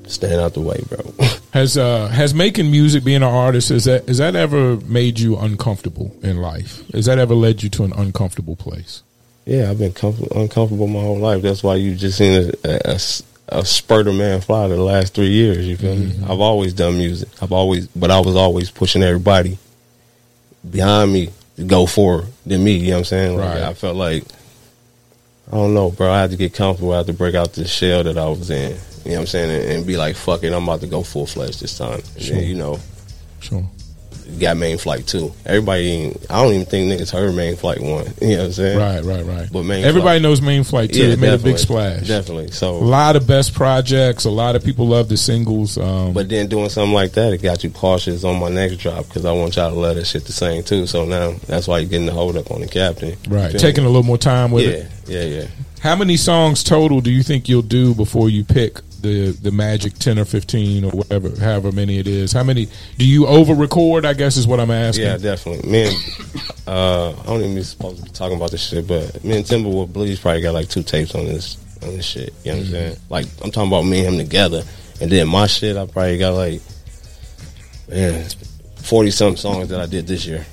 stand 0.08 0.40
out 0.40 0.54
the 0.54 0.60
way, 0.60 0.80
bro. 0.88 1.14
has 1.52 1.76
uh, 1.78 2.08
has 2.08 2.34
making 2.34 2.70
music, 2.70 3.04
being 3.04 3.16
an 3.18 3.22
artist, 3.24 3.68
has 3.70 3.84
that 3.84 4.06
has 4.08 4.18
that 4.18 4.34
ever 4.36 4.76
made 4.78 5.18
you 5.20 5.36
uncomfortable 5.36 6.14
in 6.22 6.38
life? 6.38 6.82
Has 6.92 7.06
that 7.06 7.18
ever 7.18 7.34
led 7.34 7.62
you 7.62 7.68
to 7.70 7.84
an 7.84 7.92
uncomfortable 7.94 8.56
place? 8.56 9.02
Yeah, 9.46 9.70
I've 9.70 9.78
been 9.78 9.92
comfort- 9.92 10.30
uncomfortable 10.34 10.86
my 10.88 11.00
whole 11.00 11.18
life. 11.18 11.40
That's 11.42 11.62
why 11.62 11.76
you 11.76 11.94
just 11.94 12.18
seen 12.18 12.52
a 12.64 13.64
spurt 13.64 14.06
of 14.06 14.14
man 14.14 14.42
fly 14.42 14.68
the 14.68 14.76
last 14.76 15.14
three 15.14 15.30
years. 15.30 15.66
You 15.66 15.76
feel 15.78 15.96
me? 15.96 16.12
I've 16.24 16.40
always 16.40 16.74
done 16.74 16.98
music. 16.98 17.28
I've 17.40 17.52
always, 17.52 17.86
but 17.88 18.10
I 18.10 18.20
was 18.20 18.36
always 18.36 18.70
pushing 18.70 19.02
everybody 19.02 19.56
behind 20.70 21.12
me 21.14 21.30
to 21.56 21.64
go 21.64 21.86
for 21.86 22.24
than 22.44 22.62
me. 22.62 22.72
You 22.76 22.88
know 22.88 22.92
what 22.96 22.98
I'm 22.98 23.04
saying? 23.04 23.36
Like, 23.38 23.54
Right. 23.54 23.62
I 23.62 23.72
felt 23.74 23.96
like 23.96 24.24
I 25.50 25.52
don't 25.56 25.72
know, 25.74 25.90
bro. 25.90 26.12
I 26.12 26.20
had 26.20 26.30
to 26.30 26.36
get 26.36 26.52
comfortable. 26.52 26.92
I 26.92 26.98
had 26.98 27.06
to 27.06 27.12
break 27.14 27.34
out 27.34 27.54
the 27.54 27.66
shell 27.66 28.04
that 28.04 28.18
I 28.18 28.28
was 28.28 28.50
in. 28.50 28.72
You 29.04 29.12
know 29.12 29.16
what 29.16 29.20
I'm 29.20 29.26
saying? 29.26 29.50
And, 29.62 29.70
and 29.72 29.86
be 29.86 29.96
like, 29.96 30.14
fuck 30.16 30.44
it, 30.44 30.52
I'm 30.52 30.64
about 30.64 30.80
to 30.80 30.86
go 30.86 31.02
full 31.02 31.24
fledged 31.26 31.60
this 31.60 31.78
time. 31.78 32.00
And 32.14 32.22
Sure. 32.22 32.36
then, 32.36 32.44
you 32.46 32.54
know, 32.54 32.78
Sure. 33.40 33.64
Got 34.38 34.56
main 34.56 34.78
flight 34.78 35.06
two. 35.06 35.32
Everybody, 35.46 36.14
I 36.28 36.42
don't 36.42 36.52
even 36.52 36.66
think 36.66 36.92
niggas 36.92 37.10
heard 37.10 37.34
main 37.34 37.56
flight 37.56 37.80
one. 37.80 38.06
You 38.20 38.28
know 38.36 38.38
what 38.38 38.44
I'm 38.46 38.52
saying? 38.52 38.78
Right, 38.78 39.02
right, 39.04 39.24
right. 39.24 39.48
But 39.52 39.62
Main 39.62 39.84
everybody 39.84 40.18
Flight- 40.18 40.22
knows 40.22 40.42
Main 40.42 40.64
Flight 40.64 40.92
too. 40.92 41.02
it 41.02 41.18
made 41.18 41.32
a 41.32 41.38
big 41.38 41.58
splash. 41.58 42.06
Definitely. 42.06 42.50
So 42.50 42.76
a 42.76 42.78
lot 42.78 43.16
of 43.16 43.26
best 43.26 43.54
projects. 43.54 44.24
A 44.26 44.30
lot 44.30 44.54
of 44.56 44.62
people 44.64 44.86
love 44.88 45.08
the 45.08 45.16
singles. 45.16 45.78
Um, 45.78 46.12
but 46.12 46.28
then 46.28 46.48
doing 46.48 46.68
something 46.68 46.92
like 46.92 47.12
that, 47.12 47.32
it 47.32 47.42
got 47.42 47.64
you 47.64 47.70
cautious 47.70 48.24
on 48.24 48.38
my 48.38 48.48
next 48.50 48.76
drop 48.78 49.06
because 49.06 49.24
I 49.24 49.32
want 49.32 49.56
y'all 49.56 49.70
to 49.72 49.78
let 49.78 49.94
that 49.94 50.06
shit 50.06 50.24
the 50.24 50.32
same 50.32 50.62
too. 50.62 50.86
So 50.86 51.04
now 51.06 51.32
that's 51.46 51.66
why 51.68 51.78
you're 51.78 51.88
getting 51.88 52.06
the 52.06 52.12
hold 52.12 52.36
up 52.36 52.50
on 52.50 52.60
the 52.60 52.68
captain. 52.68 53.16
Right, 53.28 53.56
taking 53.58 53.84
a 53.84 53.88
little 53.88 54.02
more 54.02 54.18
time 54.18 54.50
with 54.50 54.64
it. 54.66 54.90
yeah, 55.06 55.20
yeah, 55.22 55.40
yeah. 55.42 55.46
How 55.80 55.94
many 55.96 56.16
songs 56.16 56.62
total 56.64 57.00
do 57.00 57.10
you 57.10 57.22
think 57.22 57.48
you'll 57.48 57.62
do 57.62 57.94
before 57.94 58.28
you 58.28 58.44
pick 58.44 58.80
the 59.00 59.30
the 59.30 59.50
magic 59.50 59.94
ten 59.94 60.18
or 60.18 60.24
fifteen 60.24 60.84
or 60.84 60.90
whatever, 60.90 61.30
however 61.40 61.72
many 61.72 61.98
it 61.98 62.06
is? 62.06 62.32
How 62.32 62.42
many 62.42 62.68
do 62.96 63.06
you 63.06 63.26
over 63.26 63.54
record? 63.54 64.04
I 64.04 64.12
guess 64.12 64.36
is 64.36 64.46
what 64.46 64.60
I'm 64.60 64.70
asking. 64.70 65.04
Yeah, 65.04 65.16
definitely. 65.16 65.70
Me 65.70 65.86
and 65.86 65.96
uh, 66.66 67.10
I 67.10 67.22
don't 67.24 67.40
even 67.40 67.54
be 67.54 67.62
supposed 67.62 67.98
to 67.98 68.04
be 68.04 68.10
talking 68.10 68.36
about 68.36 68.50
this 68.50 68.68
shit, 68.68 68.86
but 68.86 69.22
me 69.24 69.36
and 69.36 69.44
Timberwolf 69.44 69.92
Bleeze 69.92 70.20
probably 70.20 70.42
got 70.42 70.54
like 70.54 70.68
two 70.68 70.82
tapes 70.82 71.14
on 71.14 71.24
this 71.24 71.56
on 71.82 71.90
this 71.96 72.06
shit. 72.06 72.34
You 72.44 72.52
know 72.52 72.58
what 72.58 72.66
I'm 72.66 72.72
saying? 72.72 72.96
Like 73.08 73.26
I'm 73.42 73.50
talking 73.50 73.70
about 73.70 73.82
me 73.82 74.04
and 74.04 74.14
him 74.14 74.24
together, 74.24 74.62
and 75.00 75.10
then 75.10 75.28
my 75.28 75.46
shit 75.46 75.76
I 75.76 75.86
probably 75.86 76.18
got 76.18 76.34
like 76.34 76.60
man 77.88 78.28
forty 78.76 79.10
something 79.10 79.36
songs 79.36 79.68
that 79.68 79.80
I 79.80 79.86
did 79.86 80.06
this 80.06 80.26
year. 80.26 80.44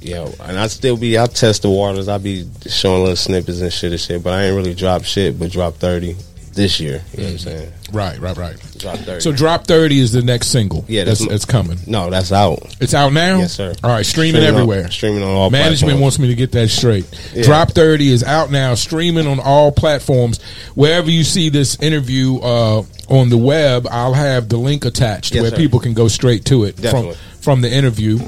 Yeah, 0.00 0.30
and 0.42 0.56
I 0.56 0.68
still 0.68 0.96
be 0.96 1.18
I 1.18 1.26
test 1.26 1.62
the 1.62 1.70
waters. 1.70 2.06
I 2.08 2.18
be 2.18 2.48
showing 2.68 3.00
little 3.02 3.16
snippets 3.16 3.60
and 3.60 3.72
shit 3.72 3.90
and 3.90 4.00
shit, 4.00 4.22
but 4.22 4.34
I 4.34 4.44
ain't 4.44 4.56
really 4.56 4.74
drop 4.74 5.02
shit, 5.02 5.36
but 5.36 5.50
drop 5.50 5.74
thirty. 5.74 6.14
This 6.56 6.80
year. 6.80 7.02
You 7.12 7.18
know 7.18 7.24
what 7.24 7.32
I'm 7.32 7.38
saying? 7.38 7.72
Right, 7.92 8.18
right, 8.18 8.36
right. 8.36 8.56
Drop 8.78 8.98
thirty. 8.98 9.20
So 9.20 9.30
Drop 9.30 9.66
30 9.66 10.00
is 10.00 10.10
the 10.12 10.22
next 10.22 10.48
single. 10.48 10.84
Yeah, 10.88 11.04
that's, 11.04 11.20
that's- 11.20 11.42
that's 11.42 11.44
coming. 11.44 11.78
no, 11.86 12.10
that's 12.10 12.32
out. 12.32 12.74
It's 12.80 12.94
out 12.94 13.12
now? 13.12 13.38
Yes, 13.38 13.52
sir. 13.52 13.74
All 13.84 13.90
right, 13.90 14.04
streaming, 14.04 14.42
on- 14.42 14.48
everywhere. 14.48 14.90
streaming 14.90 15.22
on 15.22 15.28
all. 15.30 15.50
Management 15.50 15.80
platforms. 15.80 16.00
wants 16.02 16.18
me 16.18 16.28
to 16.28 16.34
get 16.34 16.50
that 16.52 16.68
straight. 16.68 17.06
Yeah. 17.32 17.44
Drop 17.44 17.70
30 17.70 18.10
is 18.10 18.24
out 18.24 18.50
now, 18.50 18.74
streaming 18.74 19.26
on 19.28 19.38
all 19.38 19.70
platforms. 19.70 20.42
Wherever 20.74 21.10
you 21.10 21.22
see 21.22 21.48
this 21.48 21.78
interview 21.80 22.38
uh, 22.38 22.82
on 23.08 23.28
the 23.28 23.38
web, 23.38 23.86
I'll 23.88 24.14
have 24.14 24.48
the 24.48 24.56
link 24.56 24.84
attached 24.84 25.34
Yes, 25.34 25.42
where 25.42 25.50
sir. 25.52 25.56
people 25.56 25.78
can 25.78 25.94
go 25.94 26.08
straight 26.08 26.44
to 26.46 26.64
it 26.64 26.74
from 26.74 26.82
Definitely. 26.82 27.16
from 27.40 27.60
the 27.60 27.72
interview. 27.72 28.18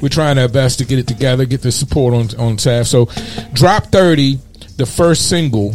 We're 0.00 0.08
trying 0.08 0.38
our 0.38 0.48
best 0.48 0.78
to 0.80 0.84
get 0.84 0.98
it 0.98 1.06
together, 1.06 1.44
get 1.44 1.62
the 1.62 1.70
support 1.70 2.14
on 2.14 2.40
on 2.40 2.58
staff. 2.58 2.86
So, 2.86 3.06
Drop 3.52 3.86
30, 3.86 4.38
the 4.76 4.86
first 4.86 5.28
single. 5.28 5.74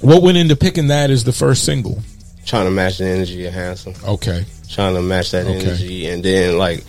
What 0.00 0.22
went 0.22 0.36
into 0.38 0.56
picking 0.56 0.88
that 0.88 1.10
as 1.10 1.24
the 1.24 1.32
first 1.32 1.64
single? 1.64 2.02
trying 2.46 2.64
to 2.64 2.70
match 2.70 2.96
the 2.96 3.04
energy 3.04 3.44
of 3.44 3.52
handsome. 3.52 3.92
Okay. 4.06 4.44
trying 4.70 4.94
to 4.94 5.02
match 5.02 5.30
that 5.32 5.46
Okay. 5.46 5.60
energy, 5.66 6.06
and 6.08 6.22
then 6.24 6.56
like 6.58 6.82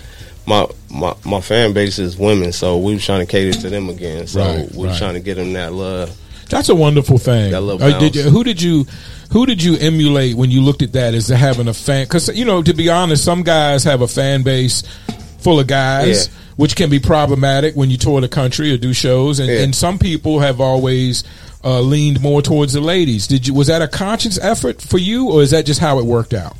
my 0.46 0.66
my 0.90 1.14
my 1.26 1.42
fan 1.42 1.74
base 1.74 1.98
is 2.00 2.18
women, 2.18 2.52
so 2.54 2.78
we 2.78 2.94
were 2.94 3.00
trying 3.00 3.20
to 3.22 3.26
cater 3.26 3.52
to 3.62 3.70
them 3.70 3.90
again. 3.90 4.26
So 4.28 4.40
Right, 4.42 4.72
we 4.74 4.78
were 4.84 4.88
right. 4.88 4.98
trying 4.98 5.14
to 5.16 5.20
get 5.20 5.36
them 5.36 5.54
that 5.54 5.74
love. 5.74 6.12
That's 6.50 6.70
a 6.70 6.76
wonderful 6.76 7.18
thing. 7.18 7.52
That 7.52 7.62
love. 7.62 7.82
Uh, 7.82 7.98
did 8.00 8.16
you, 8.16 8.24
who 8.24 8.44
did 8.44 8.62
you 8.62 8.86
who 9.32 9.46
did 9.46 9.62
you 9.64 9.76
emulate 9.78 10.36
when 10.36 10.50
you 10.52 10.62
looked 10.62 10.82
at 10.82 10.94
that 10.94 11.14
as 11.14 11.28
having 11.28 11.68
a 11.68 11.74
fan? 11.74 12.04
Because 12.06 12.30
you 12.36 12.44
know, 12.46 12.62
to 12.64 12.74
be 12.74 12.90
honest, 12.90 13.24
some 13.24 13.44
guys 13.44 13.84
have 13.84 14.02
a 14.02 14.08
fan 14.08 14.44
base 14.44 14.84
full 15.40 15.60
of 15.60 15.68
guys, 15.68 16.28
Yeah. 16.28 16.34
which 16.58 16.76
can 16.76 16.90
be 16.90 17.00
problematic 17.00 17.76
when 17.76 17.90
you 17.90 17.98
tour 17.98 18.20
the 18.22 18.28
country 18.28 18.74
or 18.74 18.78
do 18.78 18.94
shows. 18.94 19.40
And, 19.40 19.50
Yeah. 19.50 19.60
and 19.60 19.74
some 19.76 19.98
people 20.00 20.40
have 20.40 20.60
always 20.60 21.24
uh, 21.64 21.82
leaned 21.82 22.22
more 22.22 22.42
towards 22.42 22.74
the 22.74 22.82
ladies. 22.82 23.28
Did 23.28 23.48
you? 23.48 23.54
Was 23.54 23.68
that 23.68 23.82
a 23.82 23.88
conscious 23.88 24.40
effort 24.40 24.82
for 24.82 24.98
you, 24.98 25.30
or 25.32 25.42
is 25.42 25.52
that 25.52 25.66
just 25.66 25.80
how 25.80 26.00
it 26.00 26.06
worked 26.06 26.34
out? 26.34 26.56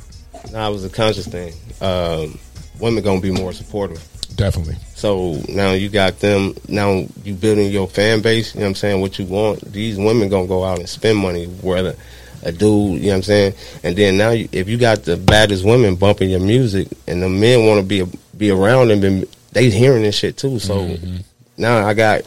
Now 0.52 0.68
it 0.70 0.72
was 0.72 0.84
a 0.84 0.90
conscious 0.90 1.26
thing. 1.26 1.52
Um, 1.80 2.38
women 2.80 3.02
gonna 3.04 3.20
be 3.20 3.30
more 3.30 3.52
supportive. 3.52 4.02
Definitely. 4.36 4.76
So 4.94 5.34
now 5.48 5.72
you 5.72 5.88
got 5.88 6.20
them. 6.20 6.54
Now 6.68 7.04
you 7.24 7.34
building 7.34 7.70
your 7.70 7.88
fan 7.88 8.20
base. 8.22 8.54
You 8.54 8.60
know 8.60 8.66
what 8.66 8.68
I'm 8.70 8.74
saying? 8.76 9.00
What 9.00 9.18
you 9.18 9.26
want? 9.26 9.60
These 9.72 9.98
women 9.98 10.28
gonna 10.28 10.46
go 10.46 10.64
out 10.64 10.78
and 10.78 10.88
spend 10.88 11.18
money. 11.18 11.44
Whether 11.46 11.96
a 12.42 12.52
dude, 12.52 13.00
you 13.00 13.06
know 13.06 13.08
what 13.10 13.14
I'm 13.16 13.22
saying? 13.22 13.54
And 13.82 13.96
then 13.96 14.16
now, 14.16 14.30
you, 14.30 14.48
if 14.50 14.66
you 14.66 14.78
got 14.78 15.04
the 15.04 15.18
baddest 15.18 15.62
women 15.64 15.94
bumping 15.96 16.30
your 16.30 16.40
music, 16.40 16.88
and 17.06 17.22
the 17.22 17.28
men 17.28 17.66
want 17.66 17.80
to 17.80 17.86
be 17.86 18.18
be 18.36 18.50
around 18.50 18.88
them, 18.88 19.02
and 19.04 19.24
they 19.52 19.68
hearing 19.70 20.02
this 20.02 20.16
shit 20.16 20.36
too. 20.38 20.58
So 20.58 20.76
Mm-hmm. 20.86 21.16
now 21.58 21.86
I 21.86 21.92
got 21.94 22.22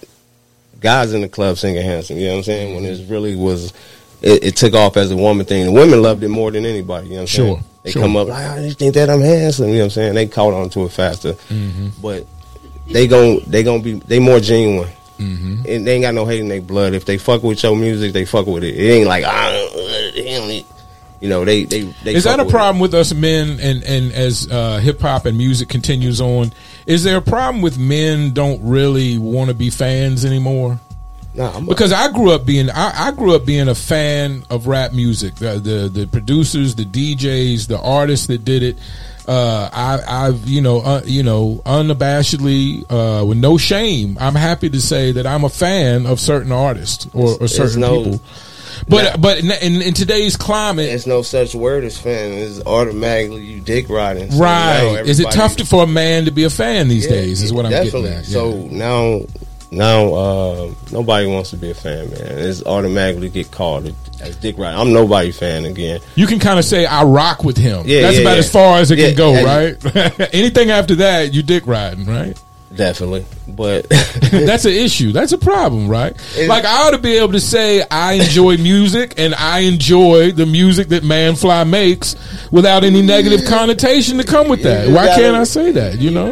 guys 0.83 1.13
in 1.13 1.21
the 1.21 1.27
club 1.29 1.57
singing 1.57 1.81
handsome. 1.81 2.17
You 2.17 2.25
know 2.27 2.31
what 2.33 2.37
I'm 2.39 2.43
saying? 2.43 2.75
When 2.75 2.85
it 2.85 3.09
really 3.09 3.35
was, 3.35 3.73
it, 4.21 4.43
it 4.43 4.55
took 4.55 4.73
off 4.75 4.97
as 4.97 5.09
a 5.09 5.17
woman 5.17 5.45
thing. 5.47 5.65
The 5.65 5.71
women 5.71 6.01
loved 6.01 6.21
it 6.23 6.29
more 6.29 6.51
than 6.51 6.65
anybody. 6.65 7.07
You 7.07 7.13
know 7.13 7.17
what 7.17 7.21
I'm 7.21 7.27
Sure, 7.27 7.45
saying? 7.55 7.63
They 7.83 7.91
sure. 7.91 8.01
come 8.03 8.15
up 8.17 8.27
like, 8.27 8.45
I 8.45 8.57
just 8.59 8.77
think 8.79 8.93
that 8.93 9.09
I'm 9.09 9.21
handsome. 9.21 9.69
You 9.69 9.73
know 9.73 9.79
what 9.79 9.83
I'm 9.85 9.89
saying? 9.91 10.13
They 10.15 10.27
caught 10.27 10.53
on 10.53 10.69
to 10.71 10.85
it 10.85 10.91
faster. 10.91 11.33
Mm-hmm. 11.33 11.87
But 12.01 12.27
they 12.87 13.07
gon' 13.07 13.39
they 13.47 13.63
gonna 13.63 13.81
be 13.81 13.93
they 13.93 14.19
more 14.19 14.39
genuine. 14.39 14.89
Mm-hmm. 15.19 15.63
And 15.67 15.87
they 15.87 15.93
ain't 15.95 16.01
got 16.03 16.13
no 16.13 16.25
hate 16.25 16.39
in 16.41 16.47
their 16.49 16.61
blood. 16.61 16.93
If 16.93 17.05
they 17.05 17.17
fuck 17.17 17.43
with 17.43 17.63
your 17.63 17.75
music, 17.75 18.13
they 18.13 18.25
fuck 18.25 18.45
with 18.45 18.63
it. 18.63 18.75
It 18.75 18.89
ain't 18.91 19.07
like 19.07 19.23
ah, 19.25 19.51
he 20.13 20.23
don't 20.35 20.47
need- 20.47 20.65
you 21.21 21.29
know 21.29 21.45
they 21.45 21.63
they. 21.63 21.83
they 22.03 22.15
Is 22.15 22.25
that 22.25 22.41
a 22.41 22.43
with 22.43 22.49
it. 22.49 22.57
problem 22.57 22.79
with 22.81 22.93
us 22.93 23.13
men 23.13 23.57
and, 23.61 23.81
and 23.83 24.11
as 24.11 24.51
uh, 24.51 24.79
hip 24.79 24.99
hop 24.99 25.25
and 25.25 25.37
music 25.37 25.69
continues 25.69 26.19
on? 26.19 26.51
Is 26.85 27.03
there 27.03 27.17
a 27.17 27.21
problem 27.21 27.61
with 27.61 27.77
men 27.77 28.31
don't 28.31 28.61
really 28.63 29.17
want 29.17 29.49
to 29.49 29.53
be 29.53 29.69
fans 29.69 30.25
anymore? 30.25 30.79
Nah, 31.35 31.55
I'm 31.55 31.65
Because 31.65 31.91
I 31.91 32.11
grew 32.11 32.31
up 32.31 32.45
being 32.45 32.69
I, 32.69 33.07
I 33.07 33.11
grew 33.11 33.35
up 33.35 33.45
being 33.45 33.67
a 33.67 33.75
fan 33.75 34.43
of 34.49 34.67
rap 34.67 34.93
music. 34.93 35.35
The 35.35 35.59
the, 35.59 35.89
the 35.89 36.07
producers, 36.07 36.75
the 36.75 36.85
DJs, 36.85 37.67
the 37.67 37.79
artists 37.79 38.27
that 38.27 38.45
did 38.45 38.63
it. 38.63 38.77
Uh, 39.25 39.69
I, 39.71 40.27
I've 40.27 40.47
you 40.47 40.61
know 40.61 40.81
uh, 40.81 41.01
you 41.05 41.23
know 41.23 41.61
unabashedly 41.65 42.85
uh, 42.89 43.25
with 43.25 43.37
no 43.37 43.57
shame. 43.57 44.17
I'm 44.19 44.35
happy 44.35 44.69
to 44.69 44.81
say 44.81 45.13
that 45.13 45.25
I'm 45.25 45.43
a 45.43 45.49
fan 45.49 46.05
of 46.05 46.19
certain 46.19 46.51
artists 46.51 47.07
or, 47.13 47.37
or 47.41 47.47
certain 47.47 47.81
no- 47.81 48.03
people. 48.03 48.21
But 48.87 49.03
Nah. 49.03 49.17
but 49.17 49.39
in, 49.39 49.51
in, 49.51 49.81
in 49.81 49.93
today's 49.93 50.35
climate, 50.37 50.87
There's 50.87 51.07
no 51.07 51.21
such 51.21 51.55
word 51.55 51.83
as 51.83 51.97
fan. 51.97 52.31
It's 52.33 52.61
automatically 52.65 53.43
you 53.43 53.59
dick 53.61 53.89
riding. 53.89 54.31
So 54.31 54.39
right? 54.43 55.03
Is 55.05 55.19
it 55.19 55.31
tough 55.31 55.55
to, 55.57 55.65
for 55.65 55.83
a 55.83 55.87
man 55.87 56.25
to 56.25 56.31
be 56.31 56.43
a 56.43 56.49
fan 56.49 56.87
these 56.87 57.05
Yeah, 57.05 57.11
days? 57.11 57.41
Is 57.41 57.53
what 57.53 57.65
I'm 57.65 57.71
definitely. 57.71 58.01
getting 58.09 58.17
at. 58.19 58.27
Yeah. 58.27 58.33
So 58.33 58.51
now, 58.71 59.21
now 59.71 60.13
uh, 60.13 60.71
nobody 60.91 61.27
wants 61.27 61.49
to 61.51 61.57
be 61.57 61.71
a 61.71 61.73
fan, 61.75 62.09
man. 62.11 62.19
It's 62.39 62.63
automatically 62.65 63.29
get 63.29 63.51
called 63.51 63.93
as 64.21 64.35
dick 64.37 64.57
riding. 64.57 64.79
I'm 64.79 64.93
nobody 64.93 65.31
fan 65.31 65.65
again. 65.65 65.99
You 66.15 66.27
can 66.27 66.39
kind 66.39 66.59
of 66.59 66.65
say 66.65 66.85
I 66.85 67.03
rock 67.03 67.43
with 67.43 67.57
him. 67.57 67.83
Yeah, 67.85 68.01
That's 68.03 68.15
yeah, 68.17 68.21
about 68.21 68.33
yeah. 68.33 68.37
as 68.39 68.51
far 68.51 68.77
as 68.79 68.91
it 68.91 68.97
can 68.97 69.15
go, 69.15 69.33
right? 69.43 70.29
Anything 70.33 70.69
after 70.71 70.95
that, 70.95 71.33
you 71.33 71.41
dick 71.43 71.65
riding, 71.67 72.05
right? 72.05 72.39
Definitely, 72.75 73.25
but 73.47 73.87
That's 74.31 74.65
an 74.65 74.71
issue. 74.71 75.11
That's 75.11 75.31
a 75.31 75.37
problem, 75.37 75.87
right? 75.87 76.15
It- 76.35 76.49
like 76.49 76.65
I 76.65 76.87
ought 76.87 76.91
to 76.91 76.97
be 76.97 77.17
able 77.17 77.33
to 77.33 77.39
say 77.39 77.83
I 77.91 78.13
enjoy 78.13 78.57
music 78.57 79.13
and 79.17 79.35
I 79.35 79.59
enjoy 79.59 80.31
the 80.31 80.45
music 80.45 80.87
that 80.89 81.03
Manfly 81.03 81.65
makes 81.69 82.15
without 82.51 82.83
any 82.83 83.01
negative 83.03 83.45
connotation 83.45 84.17
to 84.17 84.23
come 84.23 84.47
with 84.49 84.63
that. 84.63 84.87
Why 84.89 85.05
gotta- 85.05 85.21
can't 85.21 85.35
I 85.35 85.43
say 85.43 85.71
that? 85.73 85.99
You 85.99 86.11
know? 86.11 86.31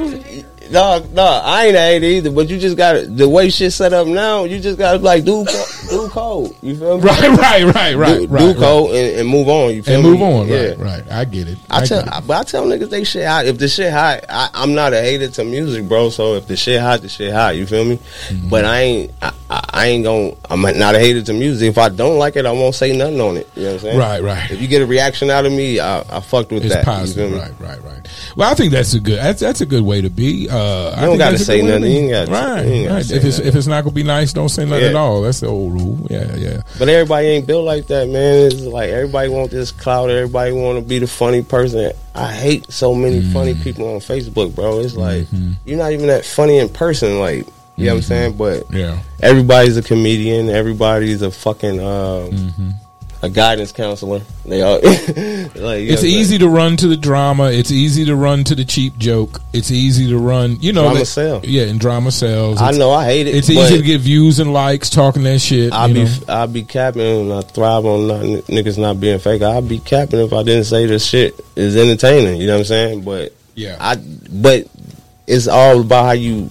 No, 0.72 1.06
no, 1.12 1.24
I 1.24 1.66
ain't 1.66 1.76
hate 1.76 2.04
either. 2.04 2.32
But 2.32 2.50
you 2.50 2.58
just 2.58 2.78
got 2.78 2.94
to 2.94 3.06
the 3.06 3.28
way 3.28 3.50
shit 3.50 3.74
set 3.74 3.94
up 3.94 4.08
now. 4.08 4.46
You 4.46 4.60
just 4.60 4.78
got 4.78 4.94
to 4.94 4.98
like 5.00 5.24
do 5.24 5.46
do 5.90 6.10
code. 6.10 6.56
You 6.62 6.76
feel 6.76 6.98
me? 6.98 7.04
Right, 7.04 7.30
right, 7.38 7.64
right, 7.64 7.96
right, 7.96 8.20
do, 8.20 8.28
right. 8.28 8.40
do 8.40 8.48
right. 8.48 8.56
code 8.56 8.96
and, 8.96 9.20
and 9.20 9.30
move 9.30 9.48
on. 9.48 9.74
You 9.74 9.84
feel 9.84 9.96
And 9.96 10.04
me? 10.04 10.10
move 10.12 10.22
on. 10.22 10.48
Yeah. 10.48 10.70
Right, 10.70 10.78
right. 10.78 11.12
I 11.12 11.26
get 11.26 11.48
it. 11.48 11.58
I 11.70 11.86
tell, 11.86 12.04
get 12.04 12.16
it. 12.16 12.28
but 12.28 12.38
I 12.38 12.44
tell 12.44 12.66
niggas 12.66 12.90
they 12.90 13.04
shit 13.04 13.26
hot. 13.28 13.46
If 13.46 13.58
the 13.58 13.68
shit 13.68 13.92
hot, 13.92 14.26
I, 14.30 14.50
I'm 14.54 14.74
not 14.74 14.94
a 14.94 15.02
hater 15.02 15.28
to 15.30 15.44
music, 15.44 15.88
bro. 15.88 16.10
So 16.10 16.36
if 16.36 16.48
the 16.48 16.56
shit 16.56 16.80
hot, 16.80 17.02
the 17.02 17.10
shit 17.10 17.34
hot. 17.34 17.56
You 17.56 17.66
feel 17.66 17.86
me? 17.86 17.98
Mm-hmm. 17.98 18.50
But 18.50 18.66
I 18.66 18.80
ain't, 18.82 19.12
I, 19.22 19.34
I 19.52 19.60
I 19.74 19.86
ain't 19.88 20.04
gonna. 20.06 20.32
I'm 20.50 20.62
not 20.62 20.96
a 20.96 21.00
hater 21.00 21.22
to 21.24 21.34
music. 21.34 21.70
If 21.70 21.78
I 21.78 21.90
don't 21.90 22.18
like 22.18 22.36
it, 22.38 22.46
I 22.46 22.52
won't 22.52 22.74
say 22.76 22.96
nothing 22.96 23.20
on 23.20 23.36
it. 23.36 23.50
You 23.56 23.64
know 23.64 23.68
what 23.70 23.74
I'm 23.74 23.80
saying? 23.82 23.98
Right, 24.00 24.24
right. 24.24 24.50
If 24.52 24.62
you 24.62 24.68
get 24.68 24.82
a 24.82 24.86
reaction 24.86 25.30
out 25.30 25.46
of 25.46 25.52
me, 25.52 25.80
I, 25.80 26.00
I 26.10 26.20
fucked 26.22 26.52
with 26.52 26.64
It's 26.64 26.74
that. 26.74 26.86
positive, 26.86 27.32
you 27.32 27.38
right, 27.38 27.52
right, 27.60 27.84
right. 27.84 28.08
Well, 28.38 28.50
I 28.50 28.54
think 28.54 28.72
that's 28.72 28.94
a 28.94 29.00
good. 29.02 29.18
That's 29.18 29.42
that's 29.42 29.60
a 29.62 29.66
good 29.66 29.84
way 29.84 30.00
to 30.02 30.10
be. 30.10 30.48
Uh, 30.50 30.94
I 30.96 31.02
don't 31.02 31.18
gotta 31.18 31.38
say 31.38 31.60
good 31.62 31.66
way 31.66 31.72
to 31.72 31.80
nothing. 31.80 31.92
You 31.92 32.00
ain't 32.00 32.12
gotta- 32.12 32.32
right, 32.32 32.66
you 32.66 32.72
ain't 32.74 32.88
gotta 32.88 32.94
right. 32.96 33.12
If 33.12 33.24
it's 33.26 33.38
nothing. 33.38 33.48
if 33.50 33.56
it's 33.56 33.68
not 33.68 33.84
gonna 33.84 33.94
be 33.94 34.04
nice, 34.04 34.32
don't 34.34 34.50
say 34.50 34.64
nothing 34.66 34.84
Yeah. 34.84 34.90
at 34.92 34.96
all. 34.96 35.22
That's 35.22 35.40
the 35.42 35.48
old 35.48 35.74
rule. 35.74 36.08
Yeah, 36.10 36.36
yeah. 36.38 36.62
But 36.80 36.88
everybody 36.88 37.28
ain't 37.28 37.46
built 37.48 37.66
like 37.66 37.88
that, 37.88 38.08
man. 38.08 38.46
It's 38.48 38.62
like 38.62 38.90
everybody 38.90 39.28
want 39.30 39.52
this 39.52 39.72
clout. 39.72 40.10
Everybody 40.10 40.54
want 40.54 40.80
to 40.80 40.86
be 40.86 41.00
the 41.00 41.08
funny 41.08 41.42
person. 41.42 41.92
I 42.16 42.32
hate 42.32 42.72
so 42.72 42.94
many 42.96 43.22
Mm. 43.22 43.34
funny 43.34 43.54
people 43.56 43.88
on 43.94 44.00
Facebook, 44.00 44.54
bro. 44.56 44.80
It's 44.80 44.96
like 44.96 45.24
Mm-hmm. 45.24 45.52
you're 45.66 45.78
not 45.78 45.92
even 45.92 46.08
that 46.08 46.24
funny 46.26 46.58
in 46.60 46.70
person. 46.70 47.20
Like 47.20 47.46
you 47.82 47.88
know 47.88 47.94
what 47.94 47.98
I'm 47.98 48.02
saying? 48.04 48.38
But 48.38 48.72
Yeah. 48.72 49.00
everybody's 49.22 49.78
a 49.78 49.82
comedian. 49.84 50.50
Everybody's 50.50 51.22
a 51.22 51.32
fucking 51.32 51.80
uh, 51.80 52.28
Mm-hmm. 52.32 52.70
a 53.24 53.30
guidance 53.30 53.72
counselor. 53.72 54.22
They 54.46 54.62
all 54.64 54.80
like 54.82 55.84
It's 55.88 56.04
easy 56.04 56.38
to 56.40 56.48
run 56.50 56.76
to 56.78 56.88
the 56.88 56.98
drama. 56.98 57.52
It's 57.52 57.70
easy 57.72 58.06
to 58.06 58.16
run 58.16 58.44
to 58.46 58.56
the 58.56 58.66
cheap 58.66 58.98
joke. 58.98 59.40
It's 59.54 59.70
easy 59.70 60.08
to 60.10 60.18
run, 60.18 60.58
you 60.60 60.74
know. 60.74 60.82
Drama 60.84 61.00
that- 61.00 61.06
sell. 61.06 61.42
Yeah, 61.44 61.64
and 61.64 61.80
drama 61.80 62.12
sells. 62.12 62.60
I 62.62 62.72
know 62.72 62.92
I 62.92 63.06
hate 63.06 63.28
it. 63.28 63.36
it's 63.36 63.50
easy 63.50 63.78
to 63.78 63.84
get 63.84 64.02
views 64.02 64.40
and 64.40 64.52
likes 64.54 64.90
talking 64.90 65.22
that 65.24 65.40
shit. 65.40 65.72
I 65.72 65.88
be 65.88 66.06
know? 66.06 66.10
I 66.28 66.46
be 66.48 66.64
capping 66.64 67.02
and 67.22 67.34
I 67.34 67.42
thrive 67.42 67.86
on 67.86 68.08
not, 68.08 68.22
niggas 68.48 68.78
not 68.80 69.00
being 69.00 69.20
fake. 69.20 69.42
I'd 69.44 69.68
be 69.70 69.78
capping 69.80 70.20
if 70.20 70.34
I 70.34 70.42
didn't 70.44 70.66
say 70.66 70.88
this 70.88 71.06
shit 71.06 71.40
is 71.56 71.76
entertaining. 71.78 72.42
You 72.42 72.48
know 72.48 72.54
what 72.54 72.60
I'm 72.60 72.66
saying? 72.66 73.02
But 73.04 73.34
Yeah. 73.54 73.78
I 73.80 73.98
but 74.32 74.66
it's 75.28 75.48
all 75.48 75.82
about 75.82 76.06
how 76.06 76.12
you 76.14 76.50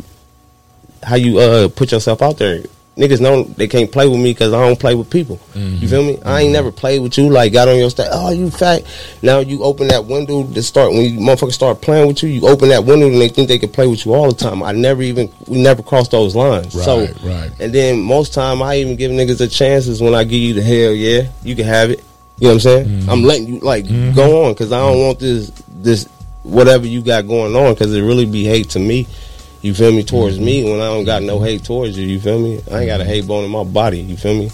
how 1.02 1.16
you 1.16 1.38
uh 1.38 1.68
put 1.68 1.92
yourself 1.92 2.22
out 2.22 2.38
there. 2.38 2.62
Niggas 2.96 3.20
know 3.20 3.44
they 3.44 3.68
can't 3.68 3.90
play 3.90 4.06
with 4.08 4.18
me 4.18 4.32
because 4.32 4.52
I 4.52 4.60
don't 4.60 4.78
play 4.78 4.94
with 4.94 5.08
people. 5.08 5.36
Mm-hmm. 5.54 5.76
You 5.76 5.88
feel 5.88 6.02
me? 6.04 6.18
I 6.22 6.42
ain't 6.42 6.52
never 6.52 6.70
played 6.70 7.00
with 7.00 7.16
you. 7.16 7.30
Like 7.30 7.52
got 7.52 7.68
on 7.68 7.78
your 7.78 7.88
stage. 7.88 8.08
Oh, 8.10 8.30
you 8.30 8.50
fat. 8.50 8.82
Now 9.22 9.38
you 9.38 9.62
open 9.62 9.88
that 9.88 10.04
window 10.04 10.44
to 10.44 10.62
start 10.62 10.92
when 10.92 11.02
you 11.04 11.18
motherfuckers 11.20 11.52
start 11.52 11.80
playing 11.80 12.08
with 12.08 12.22
you. 12.22 12.28
You 12.28 12.46
open 12.48 12.68
that 12.70 12.84
window 12.84 13.06
and 13.06 13.18
they 13.18 13.28
think 13.28 13.48
they 13.48 13.58
can 13.58 13.70
play 13.70 13.86
with 13.86 14.04
you 14.04 14.12
all 14.12 14.30
the 14.30 14.36
time. 14.36 14.62
I 14.62 14.72
never 14.72 15.00
even 15.02 15.32
we 15.46 15.62
never 15.62 15.82
crossed 15.82 16.10
those 16.10 16.34
lines. 16.36 16.72
so 16.74 17.00
Right, 17.00 17.22
right. 17.22 17.50
and 17.60 17.72
then 17.72 18.00
most 18.02 18.34
time 18.34 18.60
I 18.60 18.76
even 18.76 18.96
give 18.96 19.12
niggas 19.12 19.40
a 19.40 19.48
chances 19.48 20.02
when 20.02 20.14
I 20.14 20.24
give 20.24 20.40
you 20.40 20.52
the 20.54 20.62
hell 20.62 20.92
yeah 20.92 21.30
you 21.42 21.56
can 21.56 21.64
have 21.66 21.90
it. 21.90 22.00
You 22.38 22.48
know 22.48 22.48
what 22.48 22.54
I'm 22.54 22.60
saying? 22.60 22.86
Mm-hmm. 22.86 23.10
I'm 23.10 23.22
letting 23.22 23.46
you 23.54 23.60
like 23.60 23.86
go 24.14 24.44
on 24.46 24.52
because 24.52 24.72
I 24.72 24.78
don't 24.80 24.98
want 25.00 25.20
this 25.20 25.50
this 25.68 26.06
whatever 26.42 26.86
you 26.86 27.02
got 27.02 27.26
going 27.26 27.54
on 27.54 27.72
because 27.72 27.94
it 27.94 28.02
really 28.02 28.26
be 28.26 28.44
hate 28.44 28.70
to 28.70 28.78
me. 28.78 29.06
You 29.62 29.74
feel 29.74 29.92
me 29.92 30.02
towards 30.02 30.36
Mm-hmm. 30.36 30.44
me 30.44 30.64
when 30.64 30.80
I 30.80 30.86
don't 30.86 31.04
got 31.04 31.22
no 31.22 31.40
hate 31.40 31.64
towards 31.64 31.96
you. 31.98 32.06
You 32.06 32.18
feel 32.20 32.38
me? 32.38 32.60
I 32.70 32.80
ain't 32.80 32.86
got 32.88 33.00
a 33.00 33.04
hate 33.04 33.26
bone 33.26 33.44
in 33.44 33.50
my 33.50 33.64
body. 33.64 34.00
You 34.00 34.16
feel 34.16 34.34
me? 34.34 34.50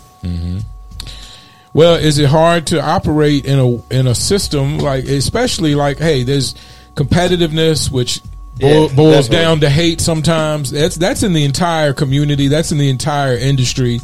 Well, 1.73 1.97
is 1.97 2.19
it 2.19 2.29
hard 2.29 2.69
to 2.69 2.81
operate 2.83 3.45
in 3.45 3.59
a 3.59 3.95
in 3.95 4.07
a 4.07 4.15
system 4.15 4.79
like, 4.79 5.05
especially 5.05 5.75
like, 5.75 5.99
hey, 5.99 6.23
there's 6.23 6.55
competitiveness, 6.95 7.91
which 7.91 8.21
Yeah, 8.59 8.89
boils 8.95 9.29
down 9.29 9.61
to 9.61 9.69
hate 9.69 10.01
sometimes. 10.01 10.71
That's 10.71 10.97
that's 10.97 11.23
in 11.23 11.35
the 11.35 11.45
entire 11.45 11.93
community. 11.93 12.49
That's 12.49 12.73
in 12.73 12.79
the 12.79 12.89
entire 12.89 13.37
industry. 13.37 14.01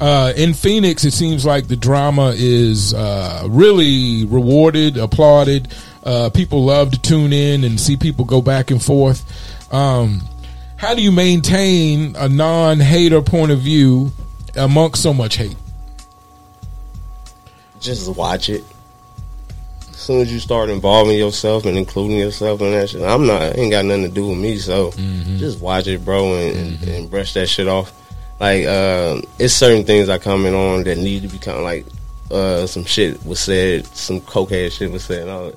Uh, 0.00 0.32
in 0.36 0.54
Phoenix, 0.54 1.04
it 1.04 1.10
seems 1.12 1.44
like 1.44 1.66
the 1.66 1.74
drama 1.76 2.32
is 2.36 2.94
uh, 2.94 3.42
really 3.48 4.24
rewarded, 4.26 4.96
applauded. 4.96 5.66
Uh, 6.04 6.30
people 6.30 6.64
love 6.64 6.92
to 6.92 7.02
tune 7.02 7.32
in 7.32 7.64
and 7.64 7.80
see 7.80 7.96
people 7.96 8.24
go 8.24 8.40
back 8.40 8.70
and 8.70 8.80
forth. 8.80 9.24
Um, 9.74 10.20
how 10.78 10.94
do 10.94 11.02
you 11.02 11.12
maintain 11.12 12.14
a 12.16 12.28
non-hater 12.28 13.20
point 13.20 13.50
of 13.52 13.58
view 13.58 14.12
amongst 14.56 15.02
so 15.02 15.12
much 15.12 15.36
hate? 15.36 15.56
Just 17.80 18.08
watch 18.16 18.48
it. 18.48 18.64
As 19.90 19.96
soon 19.98 20.20
as 20.20 20.32
you 20.32 20.38
start 20.38 20.70
involving 20.70 21.18
yourself 21.18 21.66
and 21.66 21.76
including 21.76 22.16
yourself 22.16 22.60
in 22.60 22.70
that 22.70 22.90
shit, 22.90 23.02
I'm 23.02 23.26
not. 23.26 23.42
It 23.42 23.58
ain't 23.58 23.72
got 23.72 23.84
nothing 23.84 24.04
to 24.04 24.08
do 24.08 24.28
with 24.28 24.38
me. 24.38 24.56
So 24.58 24.92
just 25.36 25.60
watch 25.60 25.86
it, 25.88 26.04
bro, 26.04 26.34
and, 26.34 26.56
and, 26.56 26.88
and 26.88 27.10
brush 27.10 27.34
that 27.34 27.48
shit 27.48 27.68
off. 27.68 27.92
Like, 28.40 28.64
uh, 28.66 29.20
it's 29.38 29.54
certain 29.54 29.84
things 29.84 30.08
I 30.08 30.18
comment 30.18 30.54
on 30.54 30.84
that 30.84 30.96
need 30.96 31.22
to 31.22 31.28
be 31.28 31.38
kind 31.38 31.58
of 31.58 31.64
like 31.64 31.86
uh, 32.30 32.66
some 32.68 32.84
shit 32.84 33.24
was 33.26 33.40
said, 33.40 33.84
some 33.88 34.20
cokehead 34.20 34.70
shit 34.72 34.90
was 34.92 35.04
said. 35.04 35.28
Uh, 35.28 35.50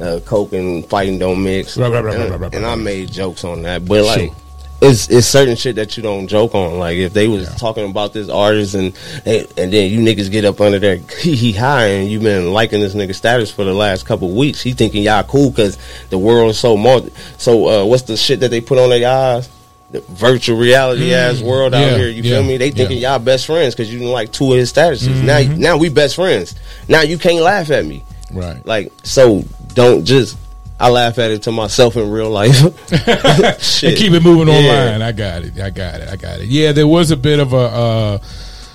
uh, 0.00 0.18
coke 0.26 0.52
and 0.52 0.84
fighting 0.86 1.20
don't 1.20 1.40
mix, 1.44 1.76
Right, 1.78 1.88
right, 1.92 2.02
right, 2.04 2.16
and, 2.16 2.30
right, 2.32 2.40
right, 2.40 2.54
and 2.54 2.66
I 2.66 2.74
made 2.74 3.12
jokes 3.12 3.44
on 3.44 3.62
that. 3.62 3.84
But 3.84 4.02
like, 4.04 4.20
Sure. 4.30 4.36
It's 4.82 5.08
it's 5.08 5.26
certain 5.26 5.56
shit 5.56 5.76
that 5.76 5.96
you 5.96 6.02
don't 6.02 6.26
joke 6.28 6.54
on. 6.54 6.78
Like 6.78 6.96
if 6.98 7.12
they 7.12 7.26
was 7.28 7.44
Yeah. 7.44 7.54
talking 7.56 7.88
about 7.88 8.12
this 8.12 8.28
artist 8.28 8.74
and 8.74 8.92
and 9.24 9.46
and 9.56 9.72
then 9.72 9.90
you 9.90 10.00
niggas 10.00 10.30
get 10.30 10.44
up 10.44 10.60
under 10.60 10.78
there 10.78 10.96
hee 10.96 11.34
hee 11.36 11.52
high 11.52 11.86
and 11.86 12.10
you 12.10 12.20
been 12.20 12.52
liking 12.52 12.80
this 12.80 12.94
nigga 12.94 13.14
status 13.14 13.50
for 13.50 13.64
the 13.64 13.72
last 13.72 14.04
couple 14.04 14.30
weeks. 14.30 14.60
He 14.60 14.72
thinking 14.72 15.02
y'all 15.02 15.22
cool 15.22 15.50
because 15.50 15.78
the 16.10 16.18
world 16.18 16.50
is 16.50 16.58
so 16.58 16.76
multi. 16.76 17.12
So 17.38 17.68
uh, 17.82 17.84
what's 17.86 18.02
the 18.02 18.16
shit 18.16 18.40
that 18.40 18.50
they 18.50 18.60
put 18.60 18.78
on 18.78 18.90
their 18.90 19.08
eyes? 19.08 19.48
The 19.90 20.00
virtual 20.00 20.58
reality 20.58 21.14
ass 21.14 21.40
world 21.40 21.72
out 21.72 21.78
Mm. 21.84 21.90
Yeah, 21.92 21.96
here. 21.98 22.08
You 22.08 22.22
yeah, 22.24 22.30
feel 22.38 22.42
me? 22.44 22.56
They 22.56 22.70
thinking 22.72 22.98
y'all 22.98 23.20
best 23.20 23.46
friends 23.46 23.74
because 23.74 23.92
you 23.92 24.00
didn't 24.00 24.12
like 24.12 24.32
two 24.32 24.52
of 24.52 24.58
his 24.58 24.72
statuses. 24.72 25.22
Now 25.22 25.40
now 25.56 25.76
we 25.76 25.88
best 25.88 26.16
friends. 26.16 26.54
Now 26.88 27.02
you 27.02 27.16
can't 27.16 27.42
laugh 27.44 27.70
at 27.70 27.84
me. 27.86 28.02
Right. 28.32 28.64
Like 28.66 28.92
so, 29.04 29.44
don't 29.74 30.04
just. 30.04 30.36
I 30.78 30.90
laugh 30.90 31.18
at 31.18 31.30
it 31.30 31.42
to 31.44 31.52
myself 31.52 31.96
in 31.96 32.10
real 32.10 32.30
life. 32.30 32.60
and 32.92 33.56
Shit. 33.60 33.96
keep 33.98 34.12
it 34.12 34.22
moving 34.22 34.48
Yeah. 34.48 34.54
online. 34.60 35.02
I 35.02 35.12
got 35.12 35.42
it. 35.44 35.58
I 35.58 35.70
got 35.70 36.00
it. 36.00 36.08
I 36.08 36.16
got 36.16 36.40
it. 36.40 36.46
Yeah, 36.48 36.72
there 36.72 36.86
was 36.88 37.10
a 37.10 37.16
bit 37.16 37.38
of 37.38 37.52
a 37.52 37.56
uh, 37.56 38.18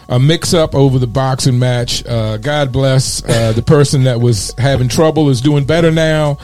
a 0.08 0.20
mix 0.20 0.54
up 0.56 0.74
over 0.74 0.98
the 0.98 1.06
boxing 1.08 1.60
match. 1.60 2.04
Uh, 2.06 2.38
God 2.38 2.72
bless 2.72 3.24
uh, 3.24 3.52
the 3.52 3.62
person 3.62 4.06
that 4.06 4.20
was 4.20 4.54
having 4.58 4.88
trouble 4.88 5.30
is 5.30 5.40
doing 5.42 5.66
better 5.66 5.92
now. 5.92 6.38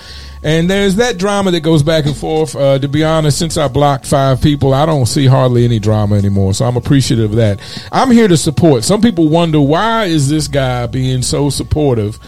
And 0.44 0.70
there's 0.70 0.98
that 0.98 1.18
drama 1.18 1.50
that 1.50 1.62
goes 1.62 1.82
back 1.82 2.06
and 2.06 2.16
forth. 2.16 2.56
Uh, 2.56 2.78
to 2.78 2.88
be 2.88 3.04
honest, 3.04 3.40
since 3.40 3.58
I 3.58 3.68
blocked 3.68 4.06
five 4.06 4.40
people, 4.42 4.76
I 4.76 4.86
don't 4.86 5.08
see 5.08 5.26
hardly 5.26 5.66
any 5.66 5.80
drama 5.80 6.18
anymore. 6.18 6.54
So 6.54 6.66
I'm 6.66 6.78
appreciative 6.78 7.32
of 7.32 7.38
that. 7.38 7.60
I'm 7.92 8.12
here 8.12 8.28
to 8.28 8.38
support. 8.38 8.84
Some 8.84 9.02
people 9.02 9.28
wonder 9.30 9.60
why 9.60 10.06
is 10.06 10.30
this 10.30 10.48
guy 10.48 10.86
being 10.86 11.24
so 11.24 11.50
supportive. 11.50 12.20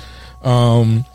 Um, 0.42 1.06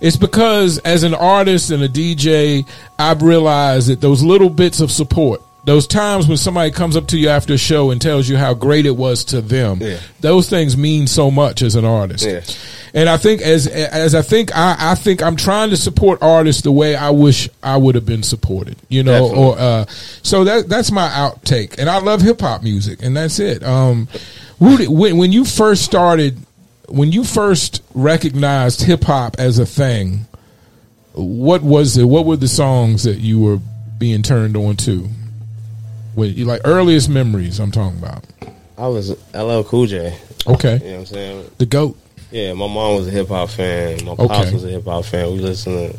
it's 0.00 0.16
because 0.16 0.78
as 0.78 1.02
an 1.02 1.14
artist 1.14 1.70
and 1.70 1.82
a 1.82 1.88
DJ, 1.88 2.66
I've 2.98 3.22
realized 3.22 3.88
that 3.88 4.00
those 4.00 4.22
little 4.22 4.50
bits 4.50 4.80
of 4.80 4.90
support, 4.90 5.42
those 5.64 5.86
times 5.86 6.26
when 6.26 6.36
somebody 6.36 6.72
comes 6.72 6.96
up 6.96 7.06
to 7.08 7.16
you 7.18 7.28
after 7.28 7.54
a 7.54 7.58
show 7.58 7.92
and 7.92 8.00
tells 8.02 8.28
you 8.28 8.36
how 8.36 8.52
great 8.52 8.84
it 8.84 8.96
was 8.96 9.22
to 9.26 9.40
them, 9.40 9.78
Yeah. 9.80 9.98
those 10.20 10.48
things 10.50 10.76
mean 10.76 11.06
so 11.06 11.30
much 11.30 11.62
as 11.62 11.76
an 11.76 11.84
artist. 11.84 12.26
Yeah. 12.26 12.40
And 12.94 13.08
I 13.08 13.16
think 13.16 13.40
as 13.42 13.66
as 13.68 14.14
I 14.14 14.20
think 14.22 14.54
I, 14.54 14.76
I 14.78 14.94
think 14.96 15.22
I'm 15.22 15.36
trying 15.36 15.70
to 15.70 15.76
support 15.78 16.18
artists 16.20 16.60
the 16.62 16.72
way 16.72 16.94
I 16.94 17.08
wish 17.10 17.48
I 17.62 17.76
would 17.78 17.94
have 17.94 18.04
been 18.04 18.22
supported. 18.22 18.76
You 18.90 19.02
know, 19.02 19.28
Definitely. 19.28 19.44
or 19.44 19.58
uh, 19.58 19.84
so 20.22 20.44
that 20.44 20.68
that's 20.68 20.90
my 20.92 21.08
outtake. 21.08 21.78
And 21.78 21.88
I 21.88 22.00
love 22.00 22.20
hip 22.20 22.40
hop 22.42 22.62
music, 22.62 23.02
and 23.02 23.16
that's 23.16 23.38
it. 23.38 23.62
Um, 23.64 24.08
when 24.58 25.16
when 25.16 25.32
you 25.32 25.44
first 25.46 25.84
started, 25.84 26.36
when 26.92 27.10
you 27.10 27.24
first 27.24 27.82
recognized 27.94 28.82
hip 28.82 29.04
hop 29.04 29.36
as 29.38 29.58
a 29.58 29.64
thing, 29.66 30.26
what 31.14 31.62
was 31.62 31.96
it? 31.96 32.04
What 32.04 32.26
were 32.26 32.36
the 32.36 32.48
songs 32.48 33.04
that 33.04 33.18
you 33.18 33.40
were 33.40 33.58
being 33.98 34.22
turned 34.22 34.56
on 34.56 34.76
to? 34.78 35.08
When 36.14 36.34
you 36.34 36.44
like 36.44 36.60
earliest 36.64 37.08
memories, 37.08 37.58
I'm 37.58 37.70
talking 37.70 37.98
about. 37.98 38.24
I 38.76 38.88
was 38.88 39.10
LL 39.34 39.62
Cool 39.62 39.86
J. 39.86 40.18
Okay, 40.46 40.74
You 40.74 40.78
know 40.84 40.90
what 40.92 40.98
I'm 41.00 41.06
saying? 41.06 41.50
the 41.58 41.66
goat. 41.66 41.96
Yeah, 42.30 42.52
my 42.54 42.66
mom 42.66 42.96
was 42.96 43.08
a 43.08 43.10
hip 43.10 43.28
hop 43.28 43.48
fan. 43.50 44.04
My 44.04 44.12
Okay. 44.12 44.26
pops 44.26 44.52
was 44.52 44.64
a 44.64 44.68
hip 44.68 44.84
hop 44.84 45.04
fan. 45.04 45.32
We 45.32 45.38
listened 45.40 45.92
to 45.92 45.98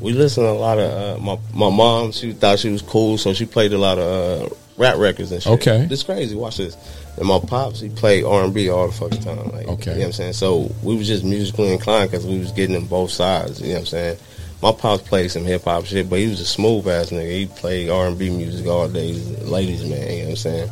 we 0.00 0.12
listened 0.12 0.46
to 0.46 0.50
a 0.50 0.52
lot 0.52 0.78
of 0.78 0.90
uh, 0.90 1.20
my 1.22 1.38
my 1.54 1.70
mom. 1.70 2.10
She 2.12 2.32
thought 2.32 2.58
she 2.58 2.70
was 2.70 2.82
cool, 2.82 3.18
so 3.18 3.32
she 3.32 3.44
played 3.46 3.72
a 3.72 3.78
lot 3.78 3.98
of 3.98 4.42
uh, 4.52 4.54
rap 4.76 4.96
records 4.98 5.30
and 5.30 5.40
shit. 5.42 5.52
Okay. 5.52 5.86
this 5.88 6.02
crazy. 6.02 6.34
Watch 6.34 6.56
this. 6.56 6.76
And 7.18 7.26
my 7.28 7.38
pops, 7.40 7.80
he 7.80 7.88
played 7.90 8.24
R 8.24 8.44
and 8.44 8.54
B 8.54 8.70
all 8.70 8.86
the 8.86 8.92
fucking 8.92 9.20
time. 9.20 9.48
Like, 9.50 9.68
Okay. 9.68 9.90
you 9.92 9.96
know 9.96 10.00
what 10.00 10.06
I'm 10.06 10.12
saying. 10.12 10.32
So 10.32 10.70
we 10.82 10.96
was 10.96 11.06
just 11.06 11.24
musically 11.24 11.70
inclined 11.72 12.10
because 12.10 12.26
we 12.26 12.38
was 12.38 12.52
getting 12.52 12.74
them 12.74 12.86
both 12.86 13.10
sides. 13.10 13.60
You 13.60 13.68
know 13.68 13.74
what 13.74 13.80
I'm 13.80 13.86
saying. 13.86 14.18
My 14.62 14.72
pops 14.72 15.02
played 15.02 15.30
some 15.30 15.44
hip 15.44 15.64
hop 15.64 15.84
shit, 15.84 16.08
but 16.08 16.20
he 16.20 16.28
was 16.28 16.40
a 16.40 16.46
smooth 16.46 16.86
ass 16.88 17.10
nigga. 17.10 17.30
He 17.30 17.46
played 17.46 17.90
R 17.90 18.06
and 18.06 18.18
B 18.18 18.30
music 18.30 18.66
all 18.66 18.88
day. 18.88 19.12
Ladies 19.42 19.84
man. 19.84 20.00
You 20.10 20.16
know 20.18 20.22
what 20.24 20.30
I'm 20.30 20.36
saying. 20.36 20.70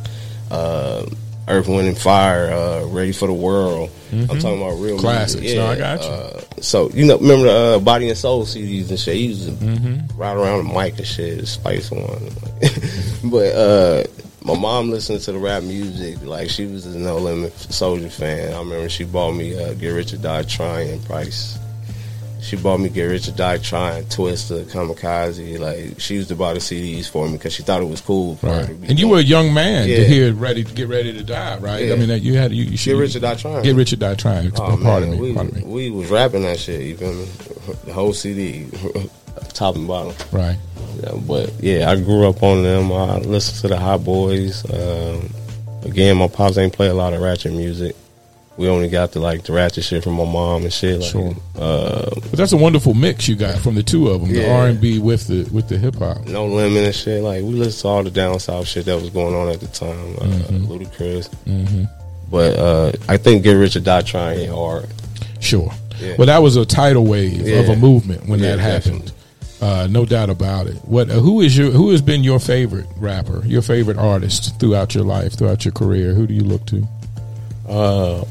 Uh, 0.49 1.05
Earth, 1.47 1.67
Wind, 1.67 1.87
and 1.87 1.97
Fire, 1.97 2.51
uh, 2.53 2.85
Ready 2.85 3.11
for 3.11 3.27
the 3.27 3.33
World. 3.33 3.89
I'm 4.11 4.27
talking 4.27 4.61
about 4.61 4.75
real 4.79 4.93
Mm-hmm. 4.95 4.99
Classics. 4.99 5.41
Music. 5.41 5.57
No, 5.57 5.67
I 5.67 5.75
got 5.77 6.01
you. 6.01 6.07
Uh, 6.09 6.41
so 6.61 6.89
you 6.91 7.05
know, 7.05 7.17
remember 7.17 7.45
the 7.45 7.75
uh, 7.75 7.79
Body 7.79 8.09
and 8.09 8.17
Soul 8.17 8.45
CDs 8.45 8.89
and 8.89 8.99
shit. 8.99 9.15
He 9.15 9.27
used 9.27 9.45
to 9.47 9.51
Mm-hmm. 9.53 10.17
ride 10.19 10.37
around 10.37 10.67
the 10.67 10.73
mic 10.73 10.97
and 10.97 11.05
shit, 11.07 11.39
the 11.39 11.45
Spice 11.45 11.91
one. 11.91 12.29
but 13.31 13.55
uh, 13.55 14.03
my 14.43 14.57
mom 14.57 14.89
listened 14.89 15.21
to 15.21 15.31
the 15.31 15.37
rap 15.39 15.63
music. 15.63 16.21
Like 16.23 16.49
she 16.49 16.65
was 16.65 16.85
a 16.85 16.97
No 16.97 17.17
Limit 17.17 17.53
Soldier 17.57 18.09
fan. 18.09 18.53
I 18.53 18.59
remember 18.59 18.89
she 18.89 19.03
bought 19.03 19.33
me 19.33 19.57
uh, 19.61 19.73
Get 19.73 19.89
Rich 19.89 20.13
or 20.13 20.17
Die 20.17 20.43
Trying 20.43 21.01
Price. 21.03 21.57
She 22.41 22.55
bought 22.57 22.79
me 22.79 22.89
Get 22.89 23.03
Rich 23.03 23.27
or 23.27 23.33
Die 23.33 23.57
Trying, 23.59 24.03
Twista, 24.05 24.63
Kamikaze. 24.63 25.59
Like 25.59 25.99
she 25.99 26.15
used 26.15 26.29
to 26.29 26.35
buy 26.35 26.53
the 26.53 26.59
CDs 26.59 27.07
for 27.07 27.27
me 27.27 27.33
because 27.33 27.53
she 27.53 27.61
thought 27.61 27.83
it 27.83 27.85
was 27.87 28.01
cool. 28.01 28.35
For 28.37 28.47
Right. 28.47 28.67
And 28.69 28.99
you 28.99 29.09
were 29.09 29.19
a 29.19 29.21
young 29.21 29.53
man 29.53 29.85
to 29.87 29.93
Yeah. 29.93 30.03
hear 30.05 30.33
ready 30.33 30.63
to 30.63 30.73
get 30.73 30.87
ready 30.87 31.13
to 31.13 31.23
die, 31.23 31.57
right? 31.59 31.91
I 31.91 31.95
mean, 31.95 32.07
that 32.07 32.21
you 32.23 32.33
had 32.37 32.51
you, 32.51 32.63
you 32.63 32.71
Get 32.71 32.79
should 32.79 32.97
Rich 32.97 33.15
or 33.15 33.19
Die 33.19 33.35
Trying. 33.35 33.61
Get 33.63 33.75
rich 33.75 33.93
or 33.93 33.97
die 33.97 34.15
trying. 34.15 34.51
Oh, 34.59 34.79
pardon 34.81 35.11
man, 35.11 35.21
me. 35.21 35.33
we, 35.33 35.43
me. 35.43 35.61
we 35.65 35.91
was 35.91 36.09
rapping 36.09 36.41
that 36.41 36.57
shit. 36.57 36.81
You 36.81 36.97
feel 36.97 37.13
me? 37.13 37.27
The 37.85 37.93
whole 37.93 38.11
CD, 38.11 38.65
top 39.53 39.75
and 39.75 39.87
bottom. 39.87 40.13
Right. 40.31 40.57
Yeah, 41.01 41.13
but 41.27 41.51
yeah, 41.61 41.89
I 41.89 41.95
grew 41.99 42.27
up 42.27 42.43
on 42.43 42.63
them. 42.63 42.91
I 42.91 43.17
listened 43.19 43.61
to 43.61 43.67
the 43.69 43.77
Hot 43.77 44.03
Boys. 44.03 44.63
Um, 44.71 45.29
again, 45.83 46.17
my 46.17 46.27
pops 46.27 46.57
ain't 46.57 46.73
play 46.73 46.87
a 46.87 46.93
lot 46.93 47.13
of 47.13 47.21
ratchet 47.21 47.53
music. 47.53 47.95
We 48.57 48.67
only 48.67 48.89
got 48.89 49.13
the 49.13 49.19
like 49.19 49.43
the 49.43 49.53
ratchet 49.53 49.85
shit 49.85 50.03
from 50.03 50.13
my 50.15 50.25
mom 50.25 50.63
and 50.63 50.73
shit. 50.73 50.99
Like, 50.99 51.09
Sure. 51.09 51.33
uh, 51.57 52.09
But 52.13 52.33
that's 52.33 52.51
a 52.51 52.57
wonderful 52.57 52.93
mix 52.93 53.27
you 53.27 53.35
got 53.35 53.57
from 53.59 53.75
the 53.75 53.81
two 53.81 54.09
of 54.09 54.21
them, 54.21 54.31
the 54.31 54.47
R 54.51 54.67
and 54.67 54.79
B 54.79 54.99
with 54.99 55.27
the 55.27 55.43
with 55.51 55.69
the 55.69 55.77
hip 55.77 55.95
hop. 55.95 56.25
no 56.27 56.45
limit 56.45 56.83
and 56.83 56.93
shit. 56.93 57.23
Like 57.23 57.41
we 57.43 57.49
listened 57.53 57.81
to 57.83 57.87
all 57.87 58.03
the 58.03 58.11
down 58.11 58.37
south 58.39 58.67
shit 58.67 58.85
that 58.85 58.99
was 59.01 59.09
going 59.09 59.33
on 59.33 59.47
at 59.49 59.61
the 59.61 59.67
time. 59.67 60.15
Uh, 60.17 60.25
Mm-hmm. 60.51 60.65
Ludacris. 60.71 61.89
But 62.29 62.57
uh, 62.59 62.91
I 63.09 63.17
think 63.17 63.43
Get 63.43 63.53
Rich 63.53 63.77
or 63.77 63.79
Die 63.79 64.01
Trying 64.01 64.49
hard. 64.49 64.87
Sure. 65.39 65.71
Yeah. 65.99 66.15
Well, 66.17 66.27
that 66.27 66.41
was 66.41 66.55
a 66.57 66.65
tidal 66.65 67.05
wave 67.05 67.41
of 67.57 67.69
a 67.69 67.75
movement 67.75 68.27
when 68.27 68.39
Yeah, 68.39 68.55
that 68.55 68.59
happened. 68.59 69.11
Uh, 69.61 69.87
no 69.89 70.05
doubt 70.05 70.29
about 70.29 70.65
it. 70.67 70.75
What? 70.85 71.09
Uh, 71.09 71.19
who 71.19 71.41
is 71.41 71.55
your? 71.55 71.69
Who 71.71 71.91
has 71.91 72.01
been 72.01 72.23
your 72.23 72.39
favorite 72.39 72.87
rapper? 72.97 73.43
Your 73.45 73.61
favorite 73.61 73.97
artist 73.97 74.59
throughout 74.59 74.95
your 74.95 75.03
life, 75.03 75.33
throughout 75.33 75.63
your 75.65 75.71
career? 75.71 76.13
Who 76.13 76.25
do 76.25 76.33
you 76.33 76.41
look 76.43 76.65
to? 76.67 76.87
Uh, 77.69 78.25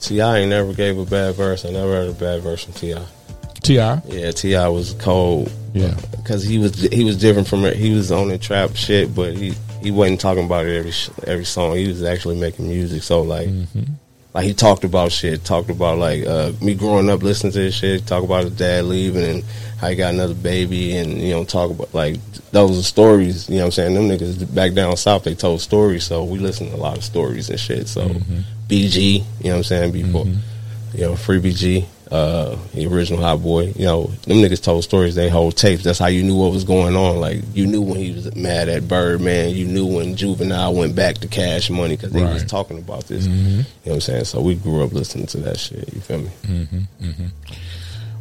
T.I. 0.00 0.38
ain't 0.38 0.50
never 0.50 0.72
gave 0.72 0.96
a 0.98 1.04
bad 1.04 1.34
verse. 1.34 1.64
I 1.64 1.70
never 1.70 1.90
heard 1.92 2.08
a 2.08 2.14
bad 2.14 2.42
verse 2.42 2.64
from 2.64 2.72
Ti. 2.74 2.94
Ti. 3.62 3.74
Yeah, 3.74 4.30
T.I. 4.30 4.68
was 4.68 4.94
cold. 4.94 5.50
Yeah. 5.74 5.94
because 6.16 6.42
he 6.42 6.58
was 6.58 6.80
he 6.80 7.04
was 7.04 7.18
different 7.18 7.46
from 7.46 7.64
it. 7.64 7.76
He 7.76 7.92
was 7.94 8.10
on 8.10 8.28
the 8.28 8.38
trap 8.38 8.74
shit, 8.74 9.14
but 9.14 9.36
he 9.36 9.52
he 9.82 9.90
wasn't 9.90 10.20
talking 10.20 10.44
about 10.46 10.64
it 10.66 10.76
every 10.78 10.92
every 11.30 11.44
song. 11.44 11.76
He 11.76 11.86
was 11.88 12.02
actually 12.02 12.36
making 12.40 12.68
music. 12.68 13.02
So 13.02 13.20
like, 13.22 13.48
like 14.38 14.46
he 14.46 14.54
talked 14.54 14.84
about 14.84 15.10
shit. 15.10 15.44
Talked 15.44 15.68
about 15.68 15.98
like 15.98 16.24
uh, 16.24 16.52
me 16.62 16.76
growing 16.76 17.10
up 17.10 17.24
listening 17.24 17.52
to 17.54 17.58
this 17.58 17.74
shit. 17.74 18.06
Talk 18.06 18.22
about 18.22 18.44
his 18.44 18.52
dad 18.52 18.84
leaving 18.84 19.24
and 19.24 19.44
how 19.80 19.88
he 19.88 19.96
got 19.96 20.14
another 20.14 20.34
baby, 20.34 20.96
and 20.96 21.20
you 21.20 21.30
know 21.32 21.42
talk 21.42 21.72
about 21.72 21.92
like 21.92 22.22
those 22.52 22.78
are 22.78 22.84
stories. 22.84 23.48
You 23.48 23.56
know 23.56 23.62
what 23.62 23.66
I'm 23.66 23.72
saying? 23.72 23.94
Them 23.96 24.08
niggas 24.08 24.54
back 24.54 24.74
down 24.74 24.96
south 24.96 25.24
they 25.24 25.34
told 25.34 25.60
stories. 25.60 26.04
So 26.04 26.22
we 26.22 26.38
listened 26.38 26.70
to 26.70 26.76
a 26.76 26.78
lot 26.78 26.96
of 26.96 27.02
stories 27.02 27.50
and 27.50 27.58
shit. 27.58 27.88
So 27.88 28.10
BG, 28.68 29.14
you 29.14 29.24
know 29.42 29.50
what 29.50 29.56
I'm 29.56 29.62
saying? 29.64 29.90
Before 29.90 30.26
you 30.94 31.00
know 31.00 31.16
Free 31.16 31.40
BG. 31.40 31.86
Uh, 32.10 32.56
the 32.72 32.86
original 32.86 33.20
Hot 33.22 33.42
Boy, 33.42 33.72
you 33.76 33.84
know, 33.84 34.04
them 34.04 34.38
niggas 34.38 34.62
told 34.62 34.82
stories. 34.82 35.14
They 35.14 35.28
hold 35.28 35.56
tapes. 35.56 35.84
That's 35.84 35.98
how 35.98 36.06
you 36.06 36.22
knew 36.22 36.36
what 36.36 36.52
was 36.52 36.64
going 36.64 36.96
on. 36.96 37.20
Like 37.20 37.42
you 37.52 37.66
knew 37.66 37.82
when 37.82 37.98
he 37.98 38.12
was 38.12 38.34
mad 38.34 38.70
at 38.70 38.88
Birdman. 38.88 39.50
You 39.50 39.66
knew 39.66 39.86
when 39.86 40.16
Juvenile 40.16 40.74
went 40.74 40.96
back 40.96 41.18
to 41.18 41.28
Cash 41.28 41.68
Money 41.68 41.96
because 41.96 42.12
they 42.12 42.24
was 42.24 42.44
talking 42.44 42.78
about 42.78 43.08
this. 43.08 43.26
Mm-hmm. 43.26 43.48
You 43.48 43.56
know 43.56 43.64
what 43.82 43.94
I'm 43.94 44.00
saying? 44.00 44.24
So 44.24 44.40
we 44.40 44.54
grew 44.54 44.84
up 44.84 44.92
listening 44.92 45.26
to 45.26 45.38
that 45.38 45.58
shit. 45.58 45.92
You 45.92 46.00
feel 46.00 46.20
me? 46.20 46.30
Mm-hmm. 46.44 46.78
Mm-hmm. 47.04 47.26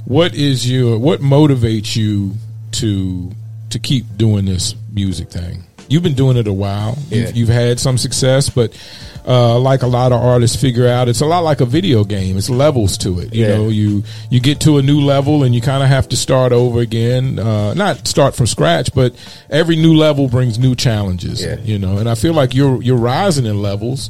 What 0.05 0.35
is 0.35 0.69
your? 0.69 0.99
What 0.99 1.21
motivates 1.21 1.95
you 1.95 2.33
to 2.73 3.31
to 3.69 3.79
keep 3.79 4.05
doing 4.17 4.45
this 4.45 4.75
music 4.91 5.29
thing? 5.29 5.63
You've 5.89 6.03
been 6.03 6.15
doing 6.15 6.35
it 6.35 6.47
a 6.47 6.53
while. 6.53 6.97
Yeah. 7.09 7.27
You've, 7.27 7.37
you've 7.37 7.49
had 7.49 7.79
some 7.79 7.97
success, 7.97 8.49
but 8.49 8.77
uh, 9.27 9.59
like 9.59 9.81
a 9.83 9.87
lot 9.87 10.11
of 10.13 10.21
artists 10.21 10.55
figure 10.59 10.87
out, 10.87 11.09
it's 11.09 11.19
a 11.21 11.25
lot 11.25 11.39
like 11.43 11.59
a 11.59 11.65
video 11.65 12.03
game. 12.05 12.37
It's 12.37 12.49
levels 12.49 12.97
to 12.99 13.19
it. 13.19 13.33
You 13.35 13.45
Yeah. 13.45 13.55
know, 13.57 13.67
you 13.69 14.03
you 14.29 14.39
get 14.39 14.61
to 14.61 14.77
a 14.77 14.81
new 14.81 15.01
level 15.01 15.43
and 15.43 15.53
you 15.53 15.59
kind 15.61 15.83
of 15.83 15.89
have 15.89 16.07
to 16.09 16.15
start 16.15 16.53
over 16.53 16.79
again. 16.79 17.37
Uh, 17.37 17.73
not 17.73 18.07
start 18.07 18.35
from 18.35 18.47
scratch, 18.47 18.93
but 18.95 19.13
every 19.49 19.75
new 19.75 19.93
level 19.95 20.27
brings 20.29 20.57
new 20.57 20.75
challenges. 20.75 21.41
Yeah. 21.41 21.57
You 21.63 21.77
know, 21.77 21.97
and 21.97 22.07
I 22.09 22.15
feel 22.15 22.33
like 22.33 22.55
you're 22.55 22.81
you're 22.81 22.95
rising 22.97 23.45
in 23.45 23.61
levels. 23.61 24.09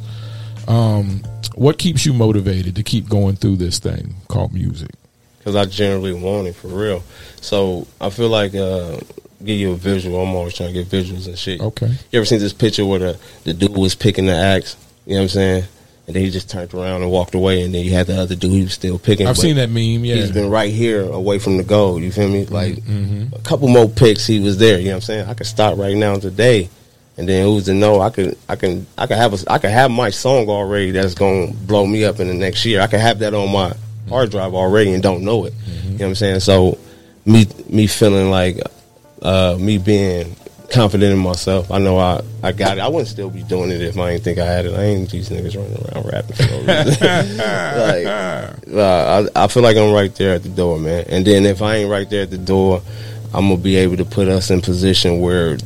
Um, 0.68 1.22
what 1.54 1.78
keeps 1.78 2.04
you 2.06 2.12
motivated 2.12 2.76
to 2.76 2.82
keep 2.82 3.08
going 3.08 3.36
through 3.36 3.56
this 3.56 3.78
thing 3.78 4.14
called 4.28 4.52
music? 4.52 4.90
because 5.38 5.56
I 5.56 5.64
generally 5.64 6.12
want 6.12 6.46
it 6.46 6.54
for 6.56 6.68
real. 6.68 7.02
So 7.40 7.86
I 8.02 8.10
feel 8.10 8.28
like 8.28 8.54
uh, 8.54 8.98
give 9.42 9.56
you 9.58 9.72
a 9.72 9.76
visual. 9.76 10.20
I'm 10.22 10.34
always 10.34 10.52
trying 10.54 10.74
to 10.74 10.84
get 10.84 10.88
visuals 10.90 11.26
and 11.26 11.38
shit. 11.38 11.58
Okay. 11.60 11.86
You 12.12 12.18
ever 12.18 12.26
seen 12.26 12.38
this 12.40 12.52
picture 12.52 12.84
where 12.84 12.98
the, 12.98 13.18
the 13.44 13.54
dude 13.54 13.74
was 13.74 13.94
picking 13.94 14.26
the 14.26 14.34
axe? 14.34 14.76
You 15.08 15.14
know 15.14 15.20
what 15.20 15.22
I'm 15.22 15.28
saying? 15.30 15.64
And 16.06 16.14
then 16.16 16.22
he 16.22 16.30
just 16.30 16.48
turned 16.50 16.72
around 16.74 17.02
and 17.02 17.10
walked 17.10 17.34
away, 17.34 17.62
and 17.62 17.74
then 17.74 17.84
you 17.84 17.92
had 17.92 18.06
the 18.06 18.16
other 18.20 18.34
dude 18.36 18.52
he 18.52 18.62
was 18.62 18.74
still 18.74 18.98
picking. 18.98 19.26
I've 19.26 19.36
seen 19.38 19.56
that 19.56 19.68
meme. 19.70 20.04
Yeah, 20.04 20.16
He's 20.16 20.30
been 20.30 20.48
right 20.50 20.72
here, 20.72 21.02
away 21.02 21.38
from 21.38 21.56
the 21.56 21.62
goal. 21.64 21.98
You 22.00 22.12
feel 22.12 22.28
me? 22.28 22.44
Like 22.46 22.76
Mhm. 22.76 23.32
a 23.34 23.38
couple 23.40 23.68
more 23.68 23.88
picks, 23.88 24.26
he 24.26 24.38
was 24.38 24.58
there. 24.58 24.78
You 24.78 24.86
know 24.86 24.90
what 24.92 24.96
I'm 24.96 25.00
saying? 25.02 25.28
I 25.28 25.34
could 25.34 25.46
stop 25.46 25.76
right 25.78 25.96
now 25.96 26.16
today, 26.16 26.68
and 27.16 27.26
then 27.28 27.44
who's 27.46 27.64
to 27.64 27.74
know? 27.74 28.00
I 28.00 28.10
could, 28.10 28.36
I 28.50 28.56
can, 28.56 28.86
I 28.98 29.06
could 29.06 29.16
have 29.16 29.34
a, 29.34 29.52
I 29.52 29.58
could 29.58 29.70
have 29.70 29.90
my 29.90 30.10
song 30.10 30.48
already 30.48 30.90
that's 30.92 31.14
gonna 31.14 31.52
blow 31.52 31.86
me 31.86 32.04
up 32.04 32.20
in 32.20 32.28
the 32.28 32.34
next 32.34 32.64
year. 32.66 32.80
I 32.82 32.86
could 32.86 33.00
have 33.00 33.18
that 33.20 33.32
on 33.34 33.50
my 33.50 33.72
hard 34.10 34.30
drive 34.30 34.54
already 34.54 34.92
and 34.92 35.02
don't 35.02 35.22
know 35.24 35.44
it. 35.46 35.52
You 35.84 35.90
know 35.90 35.96
what 35.98 36.06
I'm 36.08 36.14
saying? 36.16 36.40
So 36.40 36.78
me, 37.26 37.46
me 37.68 37.86
feeling 37.86 38.30
like, 38.30 38.60
uh, 39.20 39.56
me 39.58 39.76
being 39.78 40.36
confident 40.70 41.12
in 41.12 41.18
myself. 41.18 41.70
I 41.70 41.78
know 41.78 41.98
I, 41.98 42.20
I 42.42 42.52
got 42.52 42.78
it. 42.78 42.80
I 42.80 42.88
wouldn't 42.88 43.08
still 43.08 43.30
be 43.30 43.42
doing 43.42 43.70
it 43.70 43.80
if 43.80 43.98
I 43.98 44.12
didn't 44.12 44.24
think 44.24 44.38
I 44.38 44.44
had 44.44 44.66
it. 44.66 44.74
I 44.74 44.82
ain't 44.84 45.10
these 45.10 45.30
niggas 45.30 45.56
running 45.56 45.94
around 45.94 46.12
rapping 46.12 46.36
for 46.36 46.42
no 46.42 46.58
reason. 46.58 47.38
like, 48.68 48.76
uh, 48.76 49.28
I, 49.34 49.44
I 49.44 49.46
feel 49.48 49.62
like 49.62 49.76
I'm 49.76 49.92
right 49.92 50.14
there 50.14 50.34
at 50.34 50.42
the 50.42 50.48
door, 50.50 50.78
man. 50.78 51.04
And 51.08 51.26
then 51.26 51.46
if 51.46 51.62
I 51.62 51.76
ain't 51.76 51.90
right 51.90 52.08
there 52.08 52.22
at 52.22 52.30
the 52.30 52.38
door, 52.38 52.82
I'm 53.34 53.48
gonna 53.48 53.56
be 53.60 53.76
able 53.76 53.96
to 53.96 54.04
put 54.04 54.28
us 54.28 54.50
in 54.50 54.60
position 54.60 55.20
where, 55.20 55.58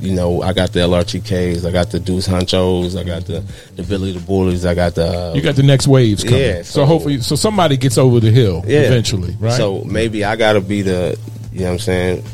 you 0.00 0.14
know, 0.14 0.42
I 0.42 0.52
got 0.52 0.72
the 0.72 0.80
LRTKs, 0.80 1.66
I 1.66 1.70
got 1.72 1.90
the 1.90 1.98
Deuce 2.00 2.28
Honchos, 2.28 2.98
I 2.98 3.04
got 3.04 3.24
the 3.26 3.42
the 3.76 3.82
Billy 3.82 4.12
the 4.12 4.20
Bullies, 4.20 4.66
I 4.66 4.74
got 4.74 4.94
the. 4.94 5.30
uh, 5.30 5.34
You 5.34 5.40
got 5.42 5.56
the 5.56 5.62
next 5.62 5.86
waves 5.88 6.24
coming. 6.24 6.40
Yeah, 6.40 6.56
so, 6.58 6.80
so- 6.80 6.84
hopefully, 6.86 7.20
so 7.20 7.36
somebody 7.36 7.76
gets 7.76 7.96
over 7.98 8.20
the 8.20 8.30
hill 8.30 8.62
Yeah. 8.66 8.80
eventually, 8.80 9.34
right? 9.40 9.52
So 9.52 9.82
maybe 9.84 10.24
I 10.24 10.36
gotta 10.36 10.60
be 10.60 10.82
the, 10.82 11.18
you 11.52 11.60
know 11.60 11.66
what 11.66 11.72
I'm 11.72 11.78
saying, 11.78 12.24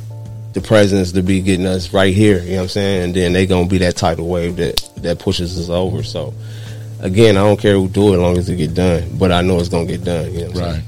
the 0.52 0.60
presence 0.60 1.12
to 1.12 1.22
be 1.22 1.40
getting 1.40 1.66
us 1.66 1.92
right 1.92 2.14
here. 2.14 2.40
You 2.42 2.50
know 2.50 2.56
what 2.56 2.62
I'm 2.64 2.68
saying, 2.68 3.02
and 3.04 3.14
then 3.14 3.32
they 3.32 3.46
gonna 3.46 3.68
be 3.68 3.78
that 3.78 3.96
tidal 3.96 4.28
wave 4.28 4.56
that 4.56 4.90
that 4.98 5.18
pushes 5.18 5.58
us 5.58 5.68
over. 5.68 6.02
So 6.02 6.34
again, 7.00 7.36
I 7.36 7.40
don't 7.40 7.58
care 7.60 7.74
who 7.74 7.88
do 7.88 8.10
it, 8.10 8.14
as 8.14 8.20
long 8.20 8.36
as 8.38 8.48
it 8.48 8.56
get 8.56 8.74
done. 8.74 9.16
But 9.18 9.32
I 9.32 9.42
know 9.42 9.58
it's 9.58 9.68
gonna 9.68 9.86
get 9.86 10.04
done. 10.04 10.32
You 10.32 10.40
know 10.40 10.46
right. 10.48 10.54
saying? 10.74 10.82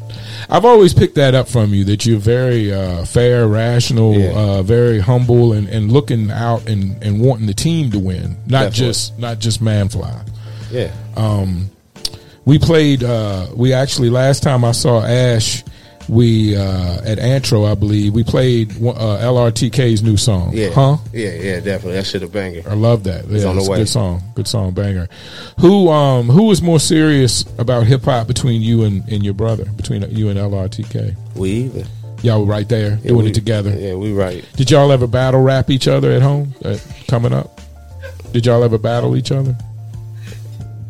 I've 0.50 0.66
always 0.66 0.92
picked 0.92 1.14
that 1.14 1.34
up 1.34 1.48
from 1.48 1.72
you 1.72 1.84
that 1.84 2.04
you're 2.04 2.18
very 2.18 2.70
uh, 2.72 3.06
fair, 3.06 3.48
rational, 3.48 4.14
Yeah. 4.14 4.32
uh, 4.36 4.62
very 4.62 5.00
humble, 5.00 5.54
and, 5.54 5.66
and 5.68 5.90
looking 5.90 6.30
out 6.30 6.68
and, 6.68 7.02
and 7.02 7.18
wanting 7.20 7.46
the 7.46 7.54
team 7.54 7.90
to 7.92 7.98
win, 7.98 8.36
not 8.46 8.64
Definitely. 8.64 8.86
just 8.86 9.18
not 9.18 9.38
just 9.38 9.62
Manfly. 9.62 10.12
Yeah. 10.70 10.92
We 12.44 12.58
played. 12.58 13.02
Uh, 13.02 13.46
we 13.54 13.72
actually 13.72 14.10
last 14.10 14.42
time 14.42 14.64
I 14.66 14.72
saw 14.72 15.02
Ash, 15.02 15.64
we 16.09 16.57
uh, 16.57 17.00
at 17.05 17.18
Antro, 17.18 17.64
I 17.64 17.74
believe 17.74 18.12
we 18.14 18.24
played 18.24 18.72
uh, 18.72 19.18
LRTK's 19.22 20.02
new 20.02 20.16
song. 20.16 20.50
Yeah. 20.52 20.70
Huh? 20.70 20.96
Yeah, 21.12 21.32
yeah, 21.32 21.61
definitely. 21.61 21.94
That 21.94 22.07
shit 22.07 22.22
a 22.22 22.28
banger. 22.28 22.62
I 22.68 22.74
love 22.74 23.05
that. 23.05 23.26
Yeah, 23.26 23.46
on 23.48 23.57
the 23.57 23.61
it's 23.62 23.68
way. 23.70 23.78
good 23.78 23.88
song. 23.88 24.22
Good 24.34 24.48
song, 24.48 24.72
banger. 24.72 25.09
Who 25.61 25.88
um 25.90 26.26
who 26.28 26.44
was 26.44 26.62
more 26.62 26.80
serious 26.80 27.42
about 27.59 27.86
hip 27.86 28.02
hop 28.05 28.26
between 28.26 28.62
you 28.62 28.84
and, 28.84 29.07
and 29.09 29.24
your 29.24 29.34
brother, 29.34 29.64
between 29.76 30.02
you 30.11 30.28
and 30.28 30.38
LRTK? 30.38 31.16
We 31.36 31.50
even. 31.50 31.86
Y'all 32.22 32.40
were 32.40 32.46
right 32.50 32.68
there 32.70 32.98
Yeah, 33.02 33.09
doing 33.09 33.24
we- 33.24 33.30
it 33.30 33.34
together. 33.34 33.70
Yeah, 33.70 33.94
we 33.96 34.12
right. 34.12 34.44
Did 34.57 34.70
y'all 34.70 34.90
ever 34.92 35.07
battle 35.07 35.42
rap 35.42 35.68
each 35.68 35.86
other 35.88 36.11
at 36.12 36.22
home 36.22 36.55
uh, 36.64 36.78
coming 37.07 37.32
up? 37.34 37.61
Did 38.32 38.46
y'all 38.46 38.64
ever 38.64 38.78
battle 38.78 39.14
each 39.16 39.30
other? 39.30 39.55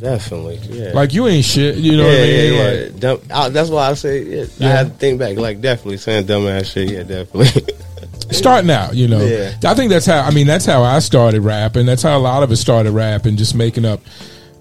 Definitely. 0.05 0.57
Yeah. 0.69 0.91
Like 0.93 1.15
you 1.15 1.27
ain't 1.27 1.47
shit, 1.47 1.77
you 1.77 1.97
know 1.97 2.07
yeah, 2.07 2.11
what 2.11 2.19
I 2.19 2.27
mean? 2.27 2.53
yeah. 2.53 2.85
Like 2.85 3.01
Dumb, 3.01 3.21
I, 3.33 3.49
that's 3.49 3.71
why 3.71 3.89
I 3.89 3.95
say 3.95 4.23
yeah. 4.23 4.45
I 4.61 4.71
had 4.71 4.87
to 4.89 4.95
think 4.99 5.19
back. 5.19 5.39
Like 5.39 5.63
definitely 5.63 5.97
saying 5.97 6.27
dumbass 6.27 6.67
shit. 6.73 6.91
Yeah, 6.91 7.05
definitely. 7.05 7.75
starting 8.31 8.71
out, 8.71 8.95
you 8.95 9.09
know. 9.09 9.25
Yeah. 9.25 9.55
I 9.65 9.73
think 9.73 9.89
that's 9.89 10.05
how 10.05 10.21
I 10.21 10.31
mean 10.31 10.47
that's 10.47 10.67
how 10.67 10.83
I 10.83 10.99
started 10.99 11.41
rapping. 11.41 11.87
That's 11.87 12.03
how 12.03 12.19
a 12.19 12.21
lot 12.21 12.43
of 12.43 12.51
us 12.51 12.61
started 12.61 12.93
rapping, 12.93 13.39
just 13.39 13.55
making 13.55 13.87
up. 13.87 14.01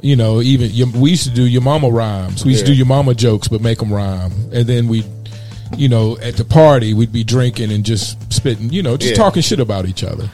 You 0.02 0.16
know, 0.16 0.42
even 0.42 0.70
your, 0.72 0.88
we 0.92 1.10
used 1.12 1.26
to 1.26 1.34
do 1.34 1.46
your 1.46 1.62
mama 1.62 1.90
rhymes. 1.90 2.46
We 2.46 2.52
used 2.52 2.66
to 2.66 2.72
do 2.72 2.78
your 2.78 2.86
mama 2.86 3.14
jokes, 3.14 3.50
but 3.50 3.60
make 3.62 3.80
them 3.80 3.92
rhyme. 3.92 4.32
And 4.54 4.66
then 4.66 4.88
we, 4.88 5.04
you 5.78 5.90
know, 5.90 6.18
at 6.20 6.36
the 6.38 6.46
party 6.46 6.94
we'd 6.94 7.12
be 7.12 7.24
drinking 7.26 7.72
and 7.72 7.84
just 7.86 8.32
spitting. 8.32 8.70
You 8.70 8.82
know, 8.82 8.96
just 8.96 9.12
Yeah. 9.12 9.18
talking 9.18 9.42
shit 9.42 9.60
about 9.60 9.88
each 9.88 10.06
other. 10.06 10.30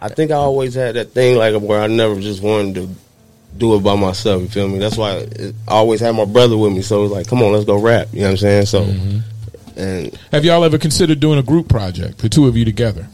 I 0.00 0.08
think 0.08 0.32
I 0.32 0.36
always 0.36 0.74
had 0.74 0.96
that 0.96 1.12
thing 1.12 1.36
like 1.36 1.60
where 1.60 1.80
I 1.80 1.86
never 1.86 2.20
just 2.20 2.42
wanted 2.42 2.74
to 2.76 2.88
do 3.56 3.74
it 3.76 3.80
by 3.80 3.94
myself. 3.96 4.42
You 4.42 4.48
feel 4.48 4.68
me? 4.68 4.78
That's 4.78 4.96
why 4.96 5.26
I 5.68 5.72
always 5.72 6.00
had 6.00 6.14
my 6.14 6.24
brother 6.24 6.56
with 6.56 6.72
me. 6.72 6.82
So 6.82 7.00
it 7.00 7.02
was 7.02 7.12
like, 7.12 7.26
come 7.28 7.42
on, 7.42 7.52
let's 7.52 7.64
go 7.64 7.78
rap. 7.80 8.08
You 8.12 8.20
know 8.20 8.26
what 8.26 8.30
I'm 8.32 8.36
saying? 8.38 8.66
So, 8.66 8.82
Mm-hmm. 8.84 9.78
and 9.78 10.18
Have 10.32 10.44
y'all 10.44 10.64
ever 10.64 10.78
considered 10.78 11.20
doing 11.20 11.38
a 11.38 11.42
group 11.42 11.68
project, 11.68 12.18
the 12.18 12.28
two 12.28 12.46
of 12.46 12.56
you 12.56 12.64
together? 12.64 13.06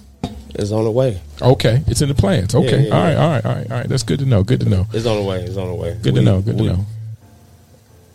it's 0.59 0.73
on 0.73 0.85
the 0.85 0.91
way. 0.91 1.21
Okay, 1.43 1.83
it's 1.87 2.01
in 2.01 2.09
the 2.09 2.15
plans. 2.15 2.55
Okay, 2.55 2.85
Yeah, 2.85 2.89
yeah, 2.89 2.95
all 2.95 3.03
right, 3.03 3.13
yeah. 3.13 3.23
all 3.23 3.29
right, 3.31 3.45
all 3.47 3.55
right, 3.55 3.71
all 3.71 3.77
right. 3.79 3.89
That's 3.89 4.03
good 4.05 4.21
to 4.21 4.25
know. 4.25 4.43
Good 4.43 4.61
to 4.61 4.69
know. 4.71 4.87
It's 4.95 5.05
on 5.05 5.17
the 5.19 5.23
way. 5.23 5.43
It's 5.45 5.57
on 5.59 5.69
the 5.69 5.75
way. 5.75 5.99
Good 6.01 6.15
to 6.15 6.23
know. 6.23 6.41
Good 6.41 6.57
to 6.57 6.65
know. 6.65 6.87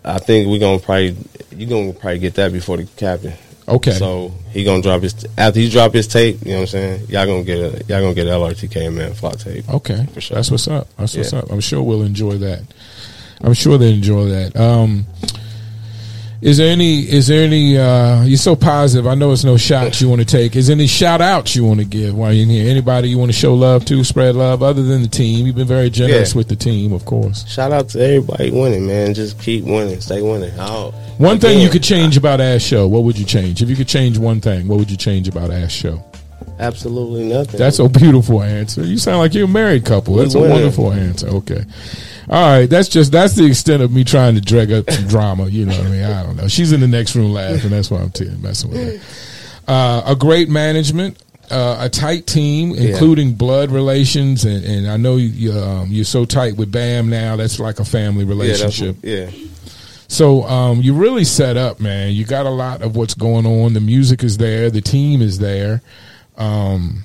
I 0.03 0.17
think 0.17 0.47
we're 0.47 0.59
gonna 0.59 0.79
probably 0.79 1.15
you're 1.55 1.69
gonna 1.69 1.93
probably 1.93 2.17
get 2.17 2.33
that 2.35 2.51
before 2.51 2.77
the 2.77 2.85
captain. 2.97 3.33
Okay. 3.71 3.91
So 3.91 4.31
he 4.51 4.63
gonna 4.63 4.81
drop 4.81 5.01
his 5.01 5.25
after 5.37 5.59
he 5.59 5.69
drop 5.69 5.93
his 5.93 6.07
tape. 6.07 6.39
You 6.43 6.51
know 6.51 6.55
what 6.57 6.61
I'm 6.61 6.67
saying? 6.67 7.07
Y'all 7.07 7.25
gonna 7.25 7.43
get 7.43 7.57
a 7.57 7.85
y'all 7.85 8.01
gonna 8.01 8.13
get 8.13 8.27
a 8.27 8.31
LRTK 8.31 8.93
man 8.93 9.13
fly 9.13 9.31
tape. 9.31 9.69
Okay, 9.69 10.05
For 10.13 10.21
sure. 10.21 10.35
That's 10.35 10.51
what's 10.51 10.67
up. 10.67 10.87
That's 10.97 11.15
what's 11.15 11.33
up. 11.33 11.49
I'm 11.51 11.61
sure 11.61 11.81
we'll 11.81 12.03
enjoy 12.03 12.37
that. 12.37 12.63
I'm 13.43 13.53
sure 13.53 13.77
they 13.77 13.93
enjoy 13.93 14.25
that. 14.25 14.55
Um, 14.55 15.05
is 16.41 16.57
there 16.57 16.71
any? 16.71 16.99
Is 17.01 17.27
there 17.27 17.43
any? 17.43 17.77
Uh, 17.77 18.23
you're 18.23 18.37
so 18.37 18.55
positive. 18.55 19.05
I 19.05 19.13
know 19.15 19.31
it's 19.31 19.43
no 19.43 19.57
shots 19.57 20.01
you 20.01 20.09
want 20.09 20.21
to 20.21 20.25
take. 20.25 20.55
Is 20.55 20.67
there 20.67 20.75
any 20.75 20.87
shout 20.87 21.21
outs 21.21 21.55
you 21.55 21.63
want 21.63 21.79
to 21.79 21.85
give 21.85 22.15
while 22.15 22.33
you're 22.33 22.43
in 22.43 22.49
here? 22.49 22.69
Anybody 22.69 23.09
you 23.09 23.17
want 23.19 23.29
to 23.31 23.37
show 23.37 23.53
love 23.53 23.85
to, 23.85 24.03
spread 24.03 24.35
love, 24.35 24.63
other 24.63 24.81
than 24.81 25.03
the 25.03 25.07
team? 25.07 25.45
You've 25.45 25.55
been 25.55 25.67
very 25.67 25.89
generous 25.91 26.33
Yeah. 26.33 26.37
with 26.37 26.47
the 26.49 26.55
team, 26.55 26.93
of 26.93 27.05
course. 27.05 27.47
Shout 27.47 27.71
out 27.71 27.89
to 27.89 27.99
everybody 28.03 28.49
winning, 28.51 28.87
man. 28.87 29.13
Just 29.13 29.39
keep 29.39 29.63
winning, 29.65 30.01
stay 30.01 30.21
winning. 30.21 30.51
I'll, 30.59 30.91
One 31.19 31.39
thing 31.39 31.61
you 31.61 31.69
could 31.69 31.83
change 31.83 32.17
about 32.17 32.41
Ash 32.41 32.63
Show, 32.63 32.87
what 32.87 33.03
would 33.03 33.19
you 33.19 33.25
change? 33.25 33.61
If 33.61 33.69
you 33.69 33.75
could 33.75 33.87
change 33.87 34.17
one 34.17 34.41
thing, 34.41 34.67
what 34.67 34.79
would 34.79 34.89
you 34.89 34.97
change 34.97 35.27
about 35.27 35.51
Ash 35.51 35.73
Show? 35.73 36.03
absolutely 36.59 37.23
nothing. 37.23 37.57
That's 37.57 37.79
a 37.79 37.89
beautiful 37.89 38.41
answer. 38.43 38.83
You 38.83 38.97
sound 38.99 39.17
like 39.17 39.33
you're 39.33 39.45
a 39.45 39.47
married 39.47 39.83
couple. 39.83 40.15
That's 40.15 40.35
a 40.35 40.39
wonderful 40.39 40.91
answer. 40.91 41.27
Okay. 41.27 41.63
All 42.31 42.41
right. 42.57 42.65
That's 42.69 42.87
just 42.87 43.11
that's 43.11 43.35
the 43.35 43.45
extent 43.45 43.83
of 43.83 43.91
me 43.91 44.03
trying 44.05 44.35
to 44.35 44.41
drag 44.41 44.71
up 44.71 44.89
some 44.89 45.05
drama. 45.07 45.47
You 45.47 45.65
know 45.65 45.75
what 45.77 45.85
I 45.85 45.89
mean? 45.89 46.03
I 46.03 46.23
don't 46.23 46.37
know. 46.37 46.47
She's 46.47 46.71
in 46.71 46.79
the 46.79 46.87
next 46.87 47.15
room 47.15 47.33
laughing. 47.33 47.69
That's 47.69 47.91
why 47.91 47.99
I'm 47.99 48.11
t- 48.11 48.29
messing 48.39 48.71
with 48.71 49.01
her. 49.67 49.71
Uh, 49.71 50.01
a 50.05 50.15
great 50.15 50.49
management. 50.49 51.21
Uh, 51.49 51.79
a 51.81 51.89
tight 51.89 52.25
team, 52.27 52.73
including 52.75 53.33
blood 53.33 53.71
relations, 53.71 54.45
and, 54.45 54.63
and 54.63 54.87
I 54.89 54.95
know 54.95 55.17
you, 55.17 55.51
um, 55.51 55.89
you're 55.91 56.05
so 56.05 56.23
tight 56.23 56.55
with 56.55 56.71
Bam 56.71 57.09
now. 57.09 57.35
That's 57.35 57.59
like 57.59 57.81
a 57.81 57.83
family 57.83 58.23
yeah, 58.23 58.29
relationship. 58.29 58.95
what- 58.95 59.03
yeah. 59.03 59.29
So 60.07 60.43
um, 60.43 60.81
you 60.81 60.93
really 60.93 61.25
set 61.25 61.57
up, 61.57 61.81
man. 61.81 62.13
You 62.13 62.23
got 62.23 62.45
a 62.45 62.49
lot 62.49 62.81
of 62.81 62.95
what's 62.95 63.13
going 63.15 63.45
on. 63.45 63.73
The 63.73 63.81
music 63.81 64.23
is 64.23 64.37
there. 64.37 64.69
The 64.69 64.79
team 64.79 65.21
is 65.21 65.39
there. 65.39 65.81
Um, 66.37 67.03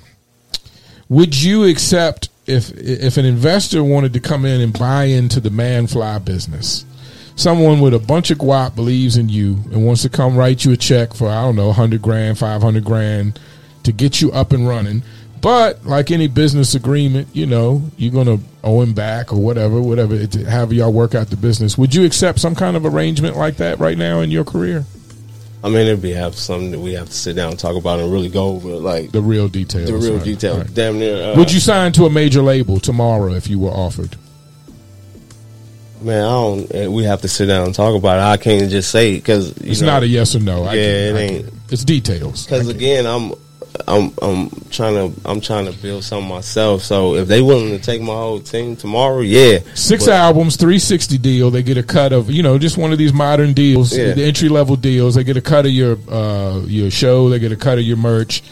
would 1.08 1.40
you 1.40 1.64
accept 1.64 2.28
if 2.46 2.70
if 2.76 3.16
an 3.16 3.24
investor 3.24 3.82
wanted 3.82 4.12
to 4.14 4.20
come 4.20 4.44
in 4.44 4.60
and 4.60 4.76
buy 4.76 5.04
into 5.04 5.40
the 5.40 5.50
Manfly 5.50 6.24
business? 6.24 6.84
Someone 7.34 7.80
with 7.80 7.92
a 7.92 7.98
bunch 7.98 8.30
of 8.30 8.38
guap 8.38 8.74
believes 8.74 9.18
in 9.18 9.28
you 9.28 9.58
and 9.70 9.84
wants 9.84 10.02
to 10.02 10.08
come 10.08 10.36
write 10.36 10.64
you 10.64 10.72
a 10.72 10.76
check 10.76 11.12
for 11.12 11.28
I 11.28 11.42
don't 11.42 11.56
know, 11.56 11.72
hundred 11.72 12.02
grand, 12.02 12.38
five 12.38 12.62
hundred 12.62 12.84
grand 12.84 13.38
to 13.82 13.92
get 13.92 14.20
you 14.20 14.32
up 14.32 14.52
and 14.52 14.66
running. 14.66 15.02
But 15.40 15.84
like 15.84 16.10
any 16.10 16.28
business 16.28 16.74
agreement, 16.74 17.28
you 17.32 17.46
know, 17.46 17.82
you're 17.96 18.12
gonna 18.12 18.38
owe 18.64 18.80
him 18.80 18.94
back 18.94 19.32
or 19.32 19.36
whatever, 19.36 19.80
whatever. 19.80 20.14
It, 20.14 20.34
however 20.34 20.74
y'all 20.74 20.92
work 20.92 21.14
out 21.14 21.28
the 21.28 21.36
business. 21.36 21.76
Would 21.76 21.94
you 21.94 22.04
accept 22.04 22.40
some 22.40 22.54
kind 22.54 22.76
of 22.76 22.86
arrangement 22.86 23.36
like 23.36 23.56
that 23.58 23.78
right 23.78 23.98
now 23.98 24.20
in 24.20 24.30
your 24.30 24.44
career? 24.44 24.84
I 25.66 25.68
mean, 25.68 25.78
it'd 25.88 26.00
be 26.00 26.12
have 26.12 26.36
something 26.36 26.70
that 26.70 26.78
we 26.78 26.92
have 26.92 27.08
to 27.08 27.12
sit 27.12 27.34
down 27.34 27.50
and 27.50 27.58
talk 27.58 27.74
about 27.74 27.98
and 27.98 28.12
really 28.12 28.28
go 28.28 28.50
over, 28.50 28.68
like 28.76 29.10
The 29.10 29.20
real 29.20 29.48
details. 29.48 29.88
the 29.90 29.96
real 29.96 30.14
right, 30.18 30.24
detail. 30.24 30.58
right. 30.58 30.72
Damn 30.74 30.98
near. 31.00 31.32
Uh, 31.32 31.36
Would 31.36 31.52
you 31.52 31.58
sign 31.58 31.90
to 31.92 32.04
a 32.06 32.10
major 32.10 32.40
label 32.40 32.78
tomorrow 32.78 33.32
if 33.34 33.48
you 33.48 33.58
were 33.58 33.70
offered? 33.72 34.14
Man, 36.00 36.24
I 36.24 36.28
don't. 36.30 36.74
eh, 36.74 36.86
We 36.86 37.02
have 37.04 37.22
to 37.22 37.28
sit 37.28 37.46
down 37.46 37.66
and 37.66 37.74
talk 37.74 37.96
about 37.96 38.18
it. 38.18 38.22
I 38.22 38.36
can't 38.36 38.70
just 38.70 38.90
say 38.92 39.16
because 39.16 39.56
It's 39.58 39.80
not 39.80 40.02
a 40.02 40.06
yes 40.06 40.36
or 40.36 40.40
no. 40.40 40.62
I 40.64 40.74
Yeah, 40.74 40.82
it 40.82 41.16
ain't. 41.16 41.52
It's 41.70 41.84
details. 41.84 42.44
Because 42.44 42.68
again, 42.68 43.06
I'm 43.06 43.32
I'm 43.88 44.12
I'm 44.22 44.50
trying 44.70 44.94
to 45.12 45.20
I'm 45.28 45.40
trying 45.40 45.66
to 45.66 45.72
build 45.72 46.04
something 46.04 46.28
myself. 46.28 46.82
So 46.82 47.14
if 47.14 47.28
they 47.28 47.42
willing 47.42 47.70
to 47.70 47.78
take 47.78 48.00
my 48.00 48.12
whole 48.14 48.40
team 48.40 48.76
tomorrow, 48.76 49.20
yeah. 49.20 49.58
Six 49.74 50.06
But- 50.06 50.14
albums, 50.14 50.56
three 50.56 50.78
sixty 50.78 51.18
deal. 51.18 51.50
They 51.50 51.62
get 51.62 51.76
a 51.78 51.82
cut 51.82 52.12
of 52.12 52.30
you 52.30 52.42
know 52.42 52.58
just 52.58 52.76
one 52.78 52.92
of 52.92 52.98
these 52.98 53.12
modern 53.12 53.52
deals, 53.52 53.96
Yeah. 53.96 54.12
the 54.14 54.24
entry 54.24 54.48
level 54.48 54.76
deals. 54.76 55.14
They 55.14 55.24
get 55.24 55.36
a 55.36 55.40
cut 55.42 55.66
of 55.66 55.72
your 55.72 55.96
uh, 56.10 56.60
your 56.66 56.90
show. 56.90 57.28
They 57.28 57.38
get 57.38 57.52
a 57.52 57.56
cut 57.56 57.78
of 57.78 57.84
your 57.84 57.96
merch. 57.96 58.42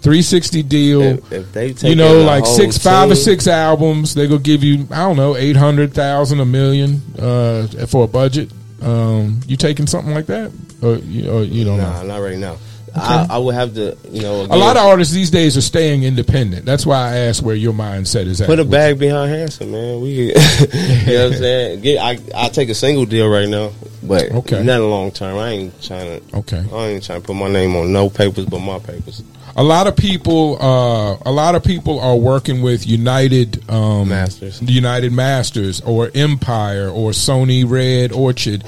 Three 0.00 0.22
sixty 0.22 0.62
deal. 0.62 1.02
If, 1.02 1.32
if 1.32 1.52
they 1.52 1.72
take 1.72 1.90
you 1.90 1.96
know, 1.96 2.22
like 2.22 2.46
six, 2.46 2.78
five 2.78 3.10
or 3.10 3.16
six 3.16 3.46
albums. 3.48 4.14
They 4.14 4.28
go 4.28 4.38
give 4.38 4.62
you 4.62 4.86
I 4.92 4.98
don't 4.98 5.16
know 5.16 5.36
eight 5.36 5.56
hundred 5.56 5.92
thousand, 5.92 6.38
a 6.40 6.44
million 6.44 7.02
uh, 7.18 7.66
for 7.88 8.04
a 8.04 8.06
budget. 8.06 8.50
Um, 8.80 9.40
you 9.48 9.56
taking 9.56 9.88
something 9.88 10.14
like 10.14 10.26
that, 10.26 10.52
or 10.82 10.96
you, 10.98 11.28
or 11.28 11.42
you 11.42 11.64
don't 11.64 11.78
know? 11.78 11.90
Nah, 11.90 12.02
not 12.04 12.18
right 12.18 12.38
now. 12.38 12.58
I, 12.98 13.26
I 13.30 13.38
would 13.38 13.54
have 13.54 13.74
to, 13.74 13.96
you 14.10 14.22
know, 14.22 14.42
A 14.42 14.56
lot 14.56 14.76
of 14.76 14.84
artists 14.84 15.12
these 15.14 15.30
days 15.30 15.56
are 15.56 15.60
staying 15.62 16.02
independent. 16.02 16.64
That's 16.64 16.84
why 16.86 16.96
I 17.12 17.16
asked 17.28 17.42
where 17.42 17.54
your 17.56 17.72
mindset 17.72 18.26
is 18.26 18.40
at. 18.40 18.46
Put 18.46 18.58
a 18.60 18.64
bag 18.64 18.98
behind 18.98 19.30
Handsome, 19.30 19.70
man. 19.72 20.00
We, 20.00 20.10
you 20.28 20.34
know 20.34 20.34
what 20.34 21.32
I'm 21.32 21.32
saying? 21.38 21.80
Get, 21.80 21.98
I 21.98 22.18
I 22.34 22.48
take 22.48 22.68
a 22.68 22.74
single 22.74 23.04
deal 23.06 23.28
right 23.28 23.48
now, 23.48 23.72
but 24.02 24.30
Okay. 24.32 24.62
not 24.62 24.80
a 24.80 24.86
long 24.86 25.10
term. 25.10 25.38
I 25.38 25.50
ain't 25.50 25.82
trying 25.82 26.20
to. 26.20 26.36
Okay. 26.38 26.64
I 26.72 26.86
ain't 26.88 27.04
trying 27.04 27.20
to 27.20 27.26
put 27.26 27.34
my 27.36 27.48
name 27.48 27.74
on 27.76 27.92
no 27.92 28.10
papers 28.10 28.46
but 28.46 28.58
my 28.60 28.78
papers. 28.78 29.22
A 29.56 29.64
lot 29.64 29.88
of 29.88 29.96
people, 29.96 30.56
uh, 30.62 31.16
a 31.26 31.32
lot 31.32 31.56
of 31.56 31.64
people 31.64 31.98
are 31.98 32.14
working 32.14 32.62
with 32.62 32.86
United 32.86 33.68
um, 33.68 34.08
Masters. 34.10 34.62
United 34.62 35.10
Masters, 35.10 35.80
or 35.80 36.10
Empire, 36.14 36.88
or 36.88 37.10
Sony 37.10 37.68
Red 37.68 38.12
Orchard, 38.12 38.62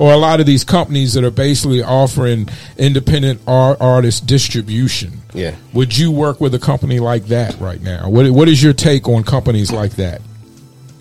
or 0.00 0.14
a 0.14 0.16
lot 0.16 0.40
of 0.40 0.46
these 0.46 0.64
companies 0.64 1.12
that 1.12 1.24
are 1.24 1.30
basically 1.30 1.82
offering 1.82 2.48
independent 2.78 3.38
art, 3.46 3.76
artist 3.82 4.26
distribution. 4.26 5.12
Yeah. 5.34 5.54
Would 5.74 5.96
you 5.96 6.10
work 6.10 6.40
with 6.40 6.54
a 6.54 6.58
company 6.58 6.98
like 6.98 7.26
that 7.26 7.60
right 7.60 7.80
now? 7.80 8.08
What 8.08 8.28
What 8.30 8.48
is 8.48 8.62
your 8.62 8.72
take 8.72 9.06
on 9.08 9.22
companies 9.22 9.70
like 9.70 9.92
that? 9.96 10.22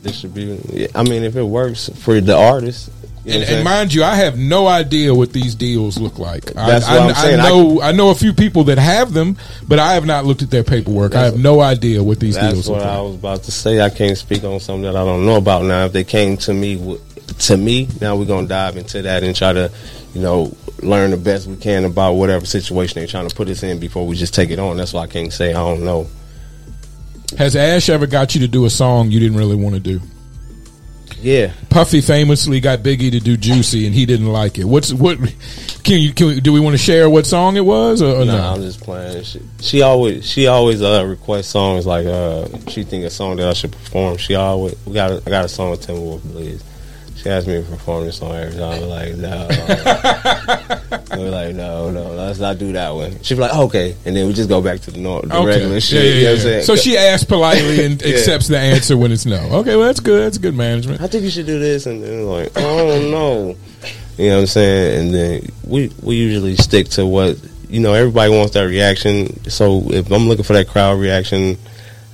Distributing. 0.03 0.89
I 0.93 1.03
mean, 1.03 1.23
if 1.23 1.37
it 1.37 1.43
works 1.43 1.89
for 1.95 2.19
the 2.19 2.35
artist, 2.35 2.91
you 3.23 3.33
know 3.33 3.39
And, 3.41 3.49
and 3.49 3.63
mind 3.63 3.93
you, 3.93 4.03
I 4.03 4.15
have 4.15 4.37
no 4.37 4.67
idea 4.67 5.13
what 5.15 5.31
these 5.31 5.55
deals 5.55 5.97
look 5.97 6.19
like. 6.19 6.45
That's 6.45 6.85
I, 6.85 6.99
what 6.99 7.01
I, 7.01 7.07
I'm 7.09 7.15
saying. 7.15 7.39
I 7.39 7.49
know 7.49 7.81
I 7.81 7.91
know 7.93 8.09
a 8.09 8.15
few 8.15 8.33
people 8.33 8.65
that 8.65 8.77
have 8.77 9.13
them, 9.13 9.37
but 9.65 9.79
I 9.79 9.93
have 9.93 10.05
not 10.05 10.25
looked 10.25 10.41
at 10.41 10.51
their 10.51 10.63
paperwork. 10.65 11.15
I 11.15 11.23
have 11.23 11.39
no 11.39 11.61
idea 11.61 12.03
what 12.03 12.19
these 12.19 12.35
deals. 12.35 12.67
That's 12.67 12.69
what 12.69 12.81
I 12.81 12.99
was 13.01 13.15
about 13.15 13.43
to 13.43 13.51
say. 13.51 13.79
I 13.79 13.89
can't 13.89 14.17
speak 14.17 14.43
on 14.43 14.59
something 14.59 14.83
that 14.83 14.97
I 14.97 15.05
don't 15.05 15.25
know 15.25 15.37
about 15.37 15.63
now. 15.63 15.85
If 15.85 15.93
they 15.93 16.03
came 16.03 16.35
to 16.37 16.53
me, 16.53 16.75
with- 16.75 17.08
to 17.33 17.57
me, 17.57 17.87
now 18.01 18.15
we're 18.15 18.25
gonna 18.25 18.47
dive 18.47 18.77
into 18.77 19.01
that 19.01 19.23
and 19.23 19.35
try 19.35 19.53
to, 19.53 19.71
you 20.13 20.21
know, 20.21 20.55
learn 20.81 21.11
the 21.11 21.17
best 21.17 21.47
we 21.47 21.55
can 21.55 21.85
about 21.85 22.13
whatever 22.13 22.45
situation 22.45 22.99
they're 22.99 23.07
trying 23.07 23.27
to 23.27 23.35
put 23.35 23.49
us 23.49 23.63
in 23.63 23.79
before 23.79 24.07
we 24.07 24.15
just 24.15 24.33
take 24.33 24.49
it 24.49 24.59
on. 24.59 24.77
That's 24.77 24.93
why 24.93 25.03
I 25.03 25.07
can't 25.07 25.33
say 25.33 25.49
I 25.49 25.53
don't 25.53 25.83
know. 25.83 26.07
Has 27.37 27.55
Ash 27.55 27.89
ever 27.89 28.07
got 28.07 28.33
you 28.33 28.41
to 28.41 28.47
do 28.47 28.65
a 28.65 28.69
song 28.69 29.11
you 29.11 29.19
didn't 29.19 29.37
really 29.37 29.55
want 29.55 29.75
to 29.75 29.81
do? 29.81 30.01
Yeah, 31.21 31.51
Puffy 31.69 31.99
famously 31.99 32.61
got 32.61 32.79
Biggie 32.79 33.11
to 33.11 33.19
do 33.19 33.35
Juicy, 33.35 33.85
and 33.85 33.93
he 33.93 34.05
didn't 34.05 34.27
like 34.27 34.57
it. 34.57 34.63
What's 34.63 34.93
what? 34.93 35.17
Can 35.83 35.99
you? 35.99 36.13
Can 36.13 36.27
we, 36.27 36.39
do 36.39 36.53
we 36.53 36.61
want 36.61 36.75
to 36.75 36.77
share 36.77 37.09
what 37.09 37.25
song 37.25 37.57
it 37.57 37.65
was, 37.65 38.01
or, 38.01 38.21
or 38.21 38.25
no? 38.25 38.37
I'm 38.37 38.61
just 38.61 38.79
playing. 38.81 39.23
She, 39.23 39.41
she 39.59 39.81
always, 39.81 40.25
she 40.25 40.47
always 40.47 40.81
uh, 40.81 41.05
requests 41.05 41.47
songs 41.47 41.85
like 41.85 42.05
uh, 42.05 42.47
she 42.69 42.83
think 42.83 43.03
a 43.03 43.09
song 43.09 43.35
that 43.35 43.49
I 43.49 43.53
should 43.53 43.73
perform. 43.73 44.15
She 44.15 44.35
always, 44.35 44.75
we 44.85 44.93
got, 44.93 45.11
a, 45.11 45.21
I 45.25 45.29
got 45.29 45.43
a 45.43 45.49
song 45.49 45.71
with 45.71 45.85
Timberwolf 45.85 46.23
Bleeze. 46.23 46.63
She 47.21 47.29
asked 47.29 47.47
me 47.47 47.55
to 47.61 47.69
perform 47.69 48.05
this 48.05 48.17
song 48.17 48.33
every 48.33 48.57
time. 48.57 48.81
I'm 48.81 48.89
like, 48.89 49.15
no. 49.15 49.47
We're 51.17 51.29
like, 51.31 51.53
no, 51.55 51.89
no, 51.91 52.11
let's 52.13 52.39
not 52.39 52.57
do 52.57 52.71
that 52.73 52.91
one. 52.91 53.21
She'd 53.23 53.35
be 53.35 53.41
like, 53.41 53.53
okay, 53.53 53.95
and 54.05 54.15
then 54.15 54.25
we 54.27 54.31
just 54.33 54.47
go 54.47 54.61
back 54.61 54.79
to 54.81 54.91
the, 54.91 54.99
normal, 54.99 55.27
the 55.41 55.45
regular 55.45 55.81
shit. 55.81 56.01
Yeah, 56.03 56.09
yeah, 56.11 56.15
you 56.19 56.23
know 56.27 56.31
I'm 56.33 56.39
saying? 56.39 56.63
So 56.63 56.75
she 56.77 56.97
asks 56.97 57.25
politely 57.25 57.83
and 57.85 58.01
Yeah. 58.05 58.15
accepts 58.15 58.47
the 58.47 58.57
answer 58.57 58.97
when 58.97 59.11
it's 59.11 59.25
no. 59.25 59.37
Okay, 59.59 59.75
well 59.75 59.87
that's 59.87 59.99
good. 59.99 60.23
That's 60.23 60.37
good 60.37 60.55
management. 60.55 61.01
I 61.01 61.07
think 61.07 61.23
you 61.25 61.29
should 61.29 61.45
do 61.45 61.59
this, 61.59 61.87
and 61.87 62.01
then 62.01 62.25
like, 62.25 62.51
oh 62.55 63.09
no, 63.11 63.55
you 64.17 64.29
know 64.29 64.35
what 64.35 64.41
I'm 64.41 64.47
saying? 64.47 64.99
And 65.07 65.13
then 65.13 65.49
we 65.67 65.91
we 66.01 66.15
usually 66.15 66.55
stick 66.55 66.87
to 66.89 67.05
what 67.05 67.37
you 67.69 67.81
know. 67.81 67.93
Everybody 67.93 68.31
wants 68.31 68.53
that 68.53 68.63
reaction, 68.63 69.43
so 69.49 69.81
if 69.91 70.09
I'm 70.11 70.29
looking 70.29 70.45
for 70.45 70.53
that 70.53 70.69
crowd 70.69 70.99
reaction, 70.99 71.57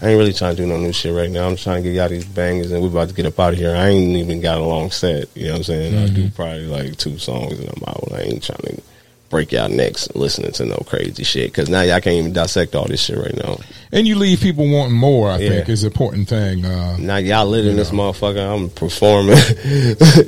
I 0.02 0.10
ain't 0.10 0.18
really 0.20 0.34
trying 0.34 0.56
to 0.56 0.62
do 0.62 0.68
no 0.68 0.78
new 0.78 0.92
shit 0.92 1.14
right 1.14 1.30
now. 1.30 1.48
I'm 1.48 1.56
trying 1.56 1.82
to 1.82 1.90
get 1.90 1.96
y'all 1.96 2.10
these 2.10 2.26
bangers, 2.26 2.72
and 2.72 2.82
we're 2.82 2.90
about 2.90 3.08
to 3.10 3.16
get 3.16 3.26
up 3.26 3.40
out 3.40 3.54
of 3.54 3.60
here. 3.60 3.76
I 3.76 3.88
ain't 3.90 4.18
even 4.18 4.42
got 4.42 4.58
a 4.60 4.64
long 4.64 4.92
set. 4.92 5.30
You 5.36 5.46
know 5.46 5.52
what 5.54 5.58
I'm 5.60 5.64
saying? 5.64 5.98
I 5.98 6.08
do 6.08 6.30
probably 6.32 6.66
like 6.68 6.98
two 6.98 7.18
songs, 7.18 7.58
and 7.60 7.70
I'm 7.70 7.84
out. 7.88 8.12
I 8.14 8.22
ain't 8.22 8.44
trying 8.44 8.76
to 8.76 8.82
break 9.30 9.52
y'all 9.52 9.68
necks 9.70 10.08
listening 10.14 10.52
to 10.52 10.66
no 10.66 10.76
crazy 10.86 11.24
shit 11.24 11.52
because 11.52 11.68
now 11.70 11.82
y'all 11.82 12.00
can't 12.00 12.16
even 12.18 12.32
dissect 12.34 12.76
all 12.76 12.86
this 12.88 13.04
shit 13.04 13.18
right 13.18 13.36
now. 13.44 13.58
And 13.92 14.06
you 14.06 14.16
leave 14.16 14.40
people 14.42 14.70
wanting 14.70 14.96
more. 14.98 15.30
I 15.32 15.40
Yeah. 15.40 15.50
think 15.50 15.70
is 15.70 15.84
an 15.84 15.92
important 15.92 16.28
thing. 16.30 16.64
Uh, 16.66 16.98
Now 16.98 17.18
y'all 17.18 17.46
lit 17.48 17.66
in 17.66 17.76
this 17.76 17.90
motherfucker. 17.92 18.54
I'm 18.56 18.70
performing. 18.70 19.38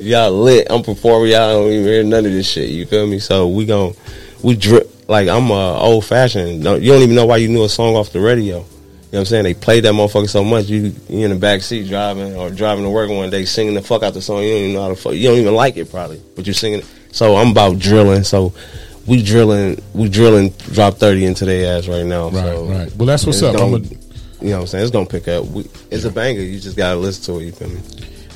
y'all 0.00 0.32
lit. 0.32 0.66
I'm 0.70 0.82
performing. 0.82 1.30
Y'all 1.32 1.62
don't 1.62 1.70
even 1.72 1.84
hear 1.84 2.02
none 2.02 2.26
of 2.26 2.32
this 2.32 2.48
shit. 2.50 2.70
You 2.70 2.86
feel 2.86 3.06
me? 3.06 3.18
So 3.18 3.46
we 3.48 3.66
gon' 3.66 3.94
we 4.42 4.56
drip 4.56 4.90
like 5.08 5.28
I'm 5.28 5.50
uh, 5.50 5.78
old 5.78 6.04
fashioned. 6.04 6.60
No, 6.64 6.74
you 6.74 6.90
don't 6.92 7.02
even 7.02 7.14
know 7.14 7.26
why 7.26 7.36
you 7.36 7.48
knew 7.48 7.64
a 7.64 7.68
song 7.68 7.94
off 7.96 8.10
the 8.12 8.20
radio. 8.20 8.64
You 9.10 9.12
know 9.12 9.20
what 9.20 9.20
I'm 9.20 9.24
saying? 9.26 9.44
They 9.44 9.54
played 9.54 9.84
that 9.84 9.94
motherfucker 9.94 10.28
so 10.28 10.44
much. 10.44 10.66
You 10.66 10.92
you 11.08 11.24
in 11.24 11.30
the 11.30 11.36
back 11.36 11.62
seat 11.62 11.88
driving 11.88 12.36
or 12.36 12.50
driving 12.50 12.84
to 12.84 12.90
work 12.90 13.08
one 13.08 13.30
day 13.30 13.46
singing 13.46 13.74
the 13.74 13.80
fuck 13.80 14.02
out 14.02 14.12
the 14.12 14.20
song. 14.20 14.42
You 14.42 14.50
don't 14.50 14.58
even 14.60 14.72
know 14.74 14.82
how 14.82 14.88
to 14.88 14.96
fuck. 14.96 15.14
You 15.14 15.28
don't 15.28 15.38
even 15.38 15.54
like 15.54 15.76
it 15.78 15.90
probably, 15.90 16.20
but 16.36 16.46
you're 16.46 16.52
singing. 16.54 16.80
it. 16.80 16.86
So 17.10 17.36
I'm 17.36 17.50
about 17.52 17.78
drilling. 17.78 18.22
So 18.24 18.52
we 19.06 19.22
drilling. 19.22 19.82
We 19.94 20.10
drilling. 20.10 20.50
Drop 20.72 20.94
thirty 20.96 21.24
into 21.24 21.46
their 21.46 21.78
ass 21.78 21.88
right 21.88 22.04
now. 22.04 22.24
Right, 22.28 22.44
so 22.44 22.64
right. 22.66 22.96
Well, 22.96 23.06
that's 23.06 23.24
what's 23.24 23.42
up. 23.42 23.56
Gonna- 23.56 23.78
you 24.40 24.50
know 24.50 24.56
what 24.56 24.60
I'm 24.60 24.66
saying? 24.68 24.82
It's 24.84 24.92
gonna 24.92 25.06
pick 25.06 25.26
up. 25.26 25.46
We, 25.46 25.64
it's 25.90 26.04
a 26.04 26.10
banger. 26.12 26.42
You 26.42 26.60
just 26.60 26.76
gotta 26.76 27.00
listen 27.00 27.34
to 27.34 27.40
it. 27.40 27.46
You 27.46 27.52
feel 27.52 27.68
me? 27.70 27.80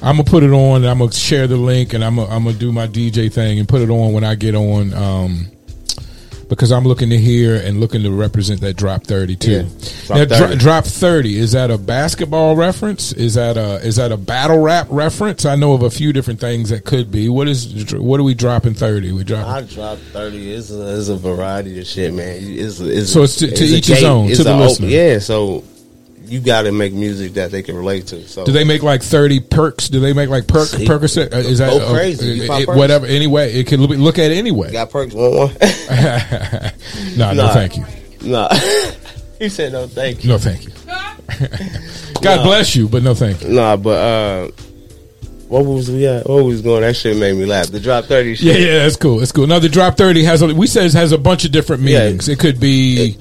I'm 0.02 0.16
gonna 0.16 0.24
put 0.24 0.42
it 0.42 0.50
on. 0.52 0.76
and 0.82 0.86
I'm 0.86 0.98
gonna 0.98 1.12
share 1.12 1.46
the 1.46 1.56
link, 1.56 1.92
and 1.92 2.02
I'm 2.02 2.16
gonna, 2.16 2.34
I'm 2.34 2.44
gonna 2.44 2.56
do 2.56 2.72
my 2.72 2.86
DJ 2.88 3.30
thing 3.32 3.58
and 3.60 3.68
put 3.68 3.82
it 3.82 3.90
on 3.90 4.12
when 4.14 4.24
I 4.24 4.34
get 4.34 4.54
on. 4.56 4.92
Um, 4.94 5.46
because 6.52 6.70
I'm 6.70 6.84
looking 6.84 7.08
to 7.10 7.18
hear 7.18 7.56
and 7.56 7.80
looking 7.80 8.02
to 8.02 8.10
represent 8.12 8.60
that 8.60 8.74
drop 8.76 9.04
thirty 9.04 9.36
too. 9.36 9.50
Yeah, 9.50 9.62
Drop 10.06 10.18
now, 10.18 10.24
dro- 10.26 10.46
30. 10.48 10.56
drop 10.58 10.84
thirty 10.84 11.38
is 11.38 11.52
that 11.52 11.70
a 11.70 11.78
basketball 11.78 12.56
reference? 12.56 13.12
Is 13.12 13.34
that 13.34 13.56
a 13.56 13.76
is 13.86 13.96
that 13.96 14.12
a 14.12 14.16
battle 14.16 14.58
rap 14.58 14.86
reference? 14.90 15.46
I 15.46 15.56
know 15.56 15.72
of 15.72 15.82
a 15.82 15.90
few 15.90 16.12
different 16.12 16.40
things 16.40 16.68
that 16.68 16.84
could 16.84 17.10
be. 17.10 17.28
What 17.28 17.48
is 17.48 17.94
what 17.94 18.20
are 18.20 18.24
we 18.24 18.34
dropping 18.34 18.74
thirty? 18.74 19.12
We 19.12 19.24
dropping. 19.24 19.50
I 19.50 19.62
dropped 19.62 20.02
thirty. 20.12 20.52
It's 20.52 20.70
a, 20.70 21.12
a 21.12 21.16
variety 21.16 21.78
of 21.80 21.86
shit, 21.86 22.12
man. 22.12 22.36
It's, 22.40 22.80
it's 22.80 23.12
So 23.12 23.22
it's 23.22 23.36
to- 23.36 23.50
to 23.50 23.64
each 23.64 23.86
his 23.86 24.04
own, 24.04 24.28
to 24.28 24.44
the 24.44 24.52
op- 24.52 24.60
listener. 24.60 24.88
Yeah, 24.88 25.18
so 25.18 25.64
you 26.26 26.40
got 26.40 26.62
to 26.62 26.72
make 26.72 26.92
music 26.92 27.34
that 27.34 27.50
they 27.50 27.62
can 27.62 27.76
relate 27.76 28.06
to. 28.08 28.26
So 28.28 28.44
Do 28.44 28.52
they 28.52 28.64
make 28.64 28.82
like 28.82 29.02
thirty 29.02 29.40
perks? 29.40 29.88
Do 29.88 30.00
they 30.00 30.12
make 30.12 30.28
like 30.28 30.46
perk 30.46 30.68
See? 30.68 30.84
Percocet? 30.86 31.32
Uh, 31.32 31.38
Is 31.38 31.58
that 31.58 31.70
Go 31.70 31.92
crazy. 31.92 32.48
Uh, 32.48 32.58
it- 32.60 32.68
whatever? 32.68 33.06
Anyway, 33.06 33.52
it 33.54 33.66
can 33.66 33.80
look, 33.80 34.18
at 34.18 34.30
it 34.30 34.36
anyway. 34.36 34.72
got 34.72 34.90
perks? 34.90 35.14
Want 35.14 35.34
one? 35.34 35.48
no, 37.16 37.32
no, 37.32 37.44
Nah. 37.46 37.52
thank 37.54 37.76
you. 37.76 37.84
nah. 38.22 38.48
he 39.38 39.48
said 39.48 39.72
no, 39.72 39.86
thank 39.86 40.24
you. 40.24 40.30
No, 40.30 40.38
thank 40.38 40.64
you. 40.64 40.70
God 42.22 42.36
No. 42.38 42.42
bless 42.44 42.76
you, 42.76 42.88
but 42.88 43.02
no, 43.02 43.14
thank 43.14 43.42
you. 43.42 43.48
Nah, 43.48 43.76
but 43.76 43.90
uh, 43.98 44.50
what 45.48 45.64
was 45.64 45.90
we 45.90 46.06
at? 46.06 46.28
What 46.28 46.44
was 46.44 46.62
going? 46.62 46.82
That 46.82 46.94
shit 46.96 47.16
made 47.16 47.34
me 47.36 47.44
laugh. 47.46 47.66
The 47.68 47.80
drop 47.80 48.04
thirty 48.06 48.34
shit. 48.36 48.46
Yeah, 48.58 48.66
yeah, 48.66 48.78
that's 48.84 48.96
cool. 48.96 49.18
That's 49.18 49.32
cool. 49.32 49.46
Now 49.46 49.58
the 49.58 49.68
drop 49.68 49.96
thirty 49.96 50.22
has 50.24 50.40
a, 50.42 50.46
we 50.54 50.66
says 50.66 50.92
has 50.94 51.12
a 51.12 51.18
bunch 51.18 51.44
of 51.44 51.52
different 51.52 51.82
Yeah. 51.82 52.04
meanings. 52.04 52.28
It 52.28 52.38
could 52.38 52.58
be. 52.60 53.16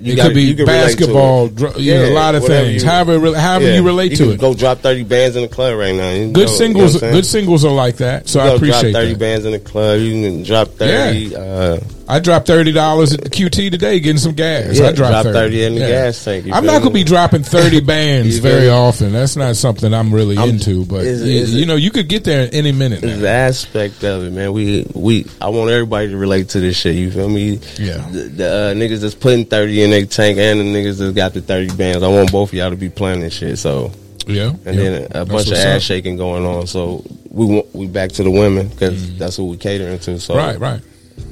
You 0.00 0.12
it 0.12 0.16
gotta- 0.16 0.28
could 0.28 0.34
be 0.36 0.42
you 0.44 0.54
to 0.56 0.66
basketball, 0.66 1.48
dr- 1.48 1.78
you 1.78 1.94
know, 1.94 2.08
a 2.10 2.14
lot 2.14 2.34
of 2.34 2.44
things. 2.44 2.82
you- 2.82 2.88
however, 2.88 3.18
re- 3.18 3.32
however 3.34 3.66
yeah. 3.66 3.74
you 3.76 3.82
relate 3.82 4.10
to 4.10 4.16
can 4.24 4.30
it. 4.32 4.40
Go 4.40 4.54
drop 4.54 4.80
thirty 4.80 5.02
bands 5.02 5.34
in 5.36 5.42
the 5.42 5.48
club 5.48 5.76
right 5.78 5.94
now. 5.94 6.10
You 6.10 6.26
good 6.26 6.32
know- 6.32 6.40
you 6.40 6.46
know 6.46 6.52
singles, 6.52 6.94
I'm 6.94 7.00
saying? 7.00 7.12
good 7.14 7.26
singles 7.26 7.64
are 7.64 7.72
like 7.72 7.96
that. 7.96 8.28
So 8.28 8.42
You 8.42 8.50
I 8.50 8.54
appreciate 8.54 8.92
drop 8.92 9.02
thirty 9.02 9.12
that. 9.12 9.18
bands 9.18 9.44
in 9.44 9.52
the 9.52 9.58
club. 9.58 10.00
You 10.00 10.10
can 10.22 10.42
drop 10.44 10.68
thirty. 10.76 11.34
Uh, 11.34 11.78
I 12.10 12.20
dropped 12.20 12.46
thirty 12.46 12.72
dollars 12.72 13.12
at 13.12 13.20
the 13.20 13.28
QT 13.28 13.70
today 13.70 14.00
getting 14.00 14.16
some 14.18 14.32
gas. 14.32 14.78
Yeah, 14.78 14.86
I 14.88 14.92
dropped 14.92 15.12
drop 15.12 15.24
30, 15.24 15.38
30 15.38 15.64
in 15.64 15.74
the 15.74 15.80
gas 15.80 16.24
tank, 16.24 16.46
you 16.46 16.54
I'm 16.54 16.64
not 16.64 16.78
gonna 16.78 16.94
me? 16.94 17.00
be 17.00 17.04
dropping 17.04 17.42
thirty 17.42 17.80
bands 17.94 18.38
very 18.38 18.70
often. 18.70 19.12
That's 19.12 19.36
not 19.36 19.56
something 19.56 19.92
I'm 19.92 20.14
really 20.14 20.38
I'm- 20.38 20.48
into. 20.50 20.86
But 20.86 21.04
is- 21.04 21.22
you, 21.22 21.38
is 21.40 21.54
you 21.54 21.66
know, 21.66 21.74
you 21.76 21.90
could 21.90 22.08
get 22.08 22.24
there 22.24 22.42
at 22.46 22.54
any 22.54 22.72
minute. 22.72 23.02
Now. 23.02 23.14
the 23.18 23.28
aspect 23.28 24.04
of 24.04 24.24
it, 24.24 24.32
man. 24.32 24.52
We 24.54 24.86
we 24.94 25.26
I 25.40 25.50
want 25.50 25.70
everybody 25.70 26.08
to 26.08 26.16
relate 26.16 26.48
to 26.50 26.60
this 26.60 26.76
shit. 26.78 26.94
You 26.94 27.10
feel 27.10 27.28
me? 27.28 27.60
Yeah. 27.78 27.98
The, 28.10 28.20
the 28.34 28.48
uh, 28.48 28.74
niggas 28.74 29.00
that's 29.00 29.14
putting 29.14 29.44
thirty 29.44 29.82
in 29.82 29.87
their 29.90 30.06
tank 30.06 30.38
and 30.38 30.60
the 30.60 30.64
niggas 30.64 30.98
that 30.98 31.14
got 31.14 31.34
the 31.34 31.40
thirty 31.40 31.74
bands. 31.74 32.02
I 32.02 32.08
want 32.08 32.32
both 32.32 32.50
of 32.50 32.54
y'all 32.54 32.70
to 32.70 32.76
be 32.76 32.88
playing 32.88 33.20
this 33.20 33.34
shit. 33.34 33.58
So 33.58 33.92
Yeah, 34.26 34.50
and 34.64 34.76
yeah. 34.76 34.82
then 34.82 35.04
a 35.04 35.08
That's 35.08 35.30
bunch 35.30 35.46
of 35.48 35.54
ass 35.54 35.76
up. 35.76 35.82
shaking 35.82 36.16
going 36.16 36.44
on. 36.44 36.66
So 36.66 37.04
we 37.30 37.46
want 37.46 37.74
we 37.74 37.86
back 37.86 38.10
to 38.12 38.22
the 38.22 38.30
women 38.30 38.68
because 38.68 39.00
mm-hmm. 39.00 39.18
that's 39.18 39.38
what 39.38 39.46
we 39.46 39.56
catering 39.56 39.98
to. 40.00 40.18
So 40.20 40.36
Right, 40.36 40.58
right. 40.58 40.80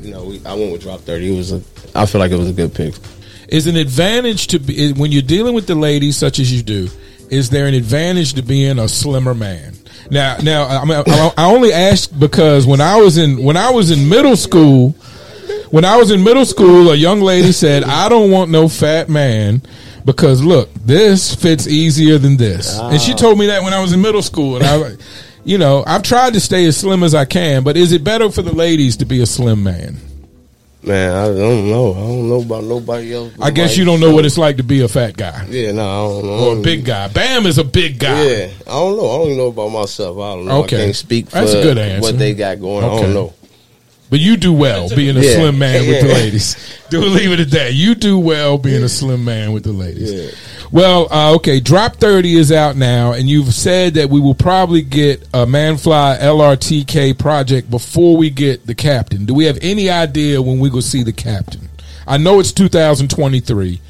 You 0.01 0.11
know, 0.13 0.25
we, 0.25 0.45
I 0.45 0.55
went 0.55 0.73
with 0.73 0.83
drop 0.83 1.01
thirty. 1.01 1.33
It 1.33 1.37
was 1.37 1.53
a. 1.53 1.63
I 1.95 2.07
feel 2.07 2.21
like 2.21 2.31
it 2.31 2.39
was 2.39 2.51
a 2.51 2.53
good 2.53 2.75
pick. 2.75 2.95
is 3.49 3.67
an 3.67 3.77
advantage 3.77 4.49
to 4.49 4.59
be 4.59 4.93
when 4.93 5.13
you're 5.13 5.23
dealing 5.23 5.55
with 5.55 5.67
the 5.67 5.75
ladies 5.75 6.17
such 6.17 6.39
as 6.39 6.53
you 6.53 6.63
do. 6.63 6.89
Is 7.31 7.51
there 7.51 7.67
an 7.67 7.75
advantage 7.75 8.35
to 8.35 8.43
being 8.43 8.79
a 8.79 8.89
slimmer 8.89 9.35
man? 9.35 9.75
Now, 10.11 10.37
now 10.43 10.67
I, 10.67 10.85
mean, 10.85 11.03
I, 11.07 11.33
I 11.37 11.53
only 11.53 11.73
ask 11.73 12.17
because 12.17 12.67
when 12.67 12.81
I 12.81 12.97
was 12.97 13.19
in 13.19 13.43
when 13.43 13.57
I 13.57 13.71
was 13.71 13.91
in 13.91 14.09
middle 14.09 14.37
school, 14.37 14.95
When 15.71 15.85
I 15.85 15.97
was 15.97 16.11
in 16.11 16.23
middle 16.23 16.47
school, 16.47 16.91
a 16.91 16.95
young 16.95 17.21
lady 17.21 17.53
said, 17.53 17.85
"I 17.85 18.09
don't 18.09 18.31
want 18.31 18.51
no 18.51 18.69
fat 18.69 19.09
man." 19.09 19.62
Because 20.05 20.43
look, 20.43 20.73
this 20.75 21.35
fits 21.35 21.67
easier 21.67 22.17
than 22.19 22.37
this, 22.37 22.79
and 22.79 23.01
she 23.01 23.12
ah. 23.12 23.17
told 23.17 23.39
me 23.39 23.47
that 23.47 23.62
when 23.62 23.73
I 23.73 23.81
was 23.81 23.93
in 23.93 24.01
middle 24.01 24.23
school. 24.23 24.57
And 24.57 24.64
I, 24.64 24.93
you 25.45 25.59
know, 25.59 25.83
I've 25.85 26.03
tried 26.03 26.35
to 26.35 26.41
stay 26.41 26.64
as 26.67 26.77
slim 26.77 27.03
as 27.03 27.14
I 27.14 27.25
can, 27.25 27.64
but 27.64 27.77
is 27.77 27.93
it 27.93 28.05
better 28.05 28.31
for 28.31 28.43
the 28.43 28.53
ladies 28.55 28.99
to 28.99 29.05
be 29.05 29.21
a 29.21 29.27
slim 29.27 29.64
man? 29.64 29.97
Man, 30.87 31.11
I 31.17 31.27
don't 31.27 31.69
know. 31.69 31.95
I 31.95 31.99
don't 31.99 32.29
know 32.29 32.43
about 32.43 32.62
nobody 32.62 33.12
else. 33.12 33.33
I 33.43 33.51
guess 33.51 33.77
you 33.77 33.85
don't 33.85 33.99
know 33.99 34.14
what 34.14 34.25
it's 34.25 34.39
like 34.39 34.59
to 34.59 34.62
be 34.62 34.83
a 34.83 34.89
fat 34.89 35.17
guy 35.17 35.45
Yeah, 35.49 35.73
no, 35.73 35.83
I 35.83 36.09
don't 36.12 36.27
know. 36.27 36.49
or 36.51 36.59
a 36.59 36.62
big 36.62 36.85
guy. 36.85 37.09
Bam 37.09 37.45
is 37.45 37.59
a 37.59 37.64
big 37.64 37.99
guy. 37.99 38.23
Yeah, 38.23 38.51
I 38.69 38.71
don't 38.71 38.97
know. 38.97 39.11
I 39.11 39.19
don't 39.19 39.27
even 39.27 39.39
know 39.39 39.47
about 39.49 39.71
myself. 39.71 40.17
I 40.17 40.35
don't 40.37 40.45
know. 40.45 40.62
Okay. 40.62 40.77
I 40.77 40.85
can't 40.85 40.97
speak 40.97 41.27
for 41.27 41.39
That's 41.39 41.55
a 41.55 41.62
good 41.62 41.77
answer. 41.77 42.03
what 42.03 42.19
they 42.21 42.35
got 42.35 42.61
going. 42.61 42.85
I 42.85 42.89
don't 42.89 43.14
know. 43.14 43.35
But 44.09 44.21
you 44.21 44.37
do 44.37 44.53
well 44.53 44.89
being 44.89 45.17
a 45.17 45.21
Yeah. 45.21 45.35
slim 45.35 45.59
man 45.59 45.87
with 45.89 46.01
the 46.03 46.15
ladies. 46.15 46.57
Do 46.91 47.01
leave 47.01 47.33
it 47.33 47.41
at 47.41 47.51
that. 47.51 47.75
You 47.75 47.97
do 47.97 48.17
well 48.17 48.59
being 48.59 48.85
a 48.85 48.89
slim 48.89 49.25
man 49.25 49.51
with 49.51 49.65
the 49.65 49.73
ladies. 49.73 50.13
Yeah. 50.13 50.31
Well, 50.71 51.09
uh, 51.13 51.35
okay. 51.35 51.59
Drop 51.59 51.97
thirty 51.97 52.37
is 52.37 52.53
out 52.53 52.77
now, 52.77 53.11
and 53.13 53.29
you've 53.29 53.53
said 53.53 53.95
that 53.95 54.09
we 54.09 54.21
will 54.21 54.37
probably 54.37 54.83
get 54.83 55.23
a 55.35 55.45
Manfly 55.47 56.19
LRTK 56.21 57.19
project 57.19 57.69
before 57.69 58.17
we 58.17 58.31
get 58.31 58.67
the 58.69 58.75
captain. 58.77 59.25
Do 59.27 59.35
we 59.35 59.47
have 59.47 59.59
any 59.63 59.91
idea 59.91 60.41
when 60.41 60.61
we 60.61 60.71
will 60.71 60.81
see 60.83 61.03
the 61.03 61.13
captain? 61.13 61.69
I 62.07 62.19
know 62.19 62.39
it's 62.39 62.53
2023. 62.53 63.81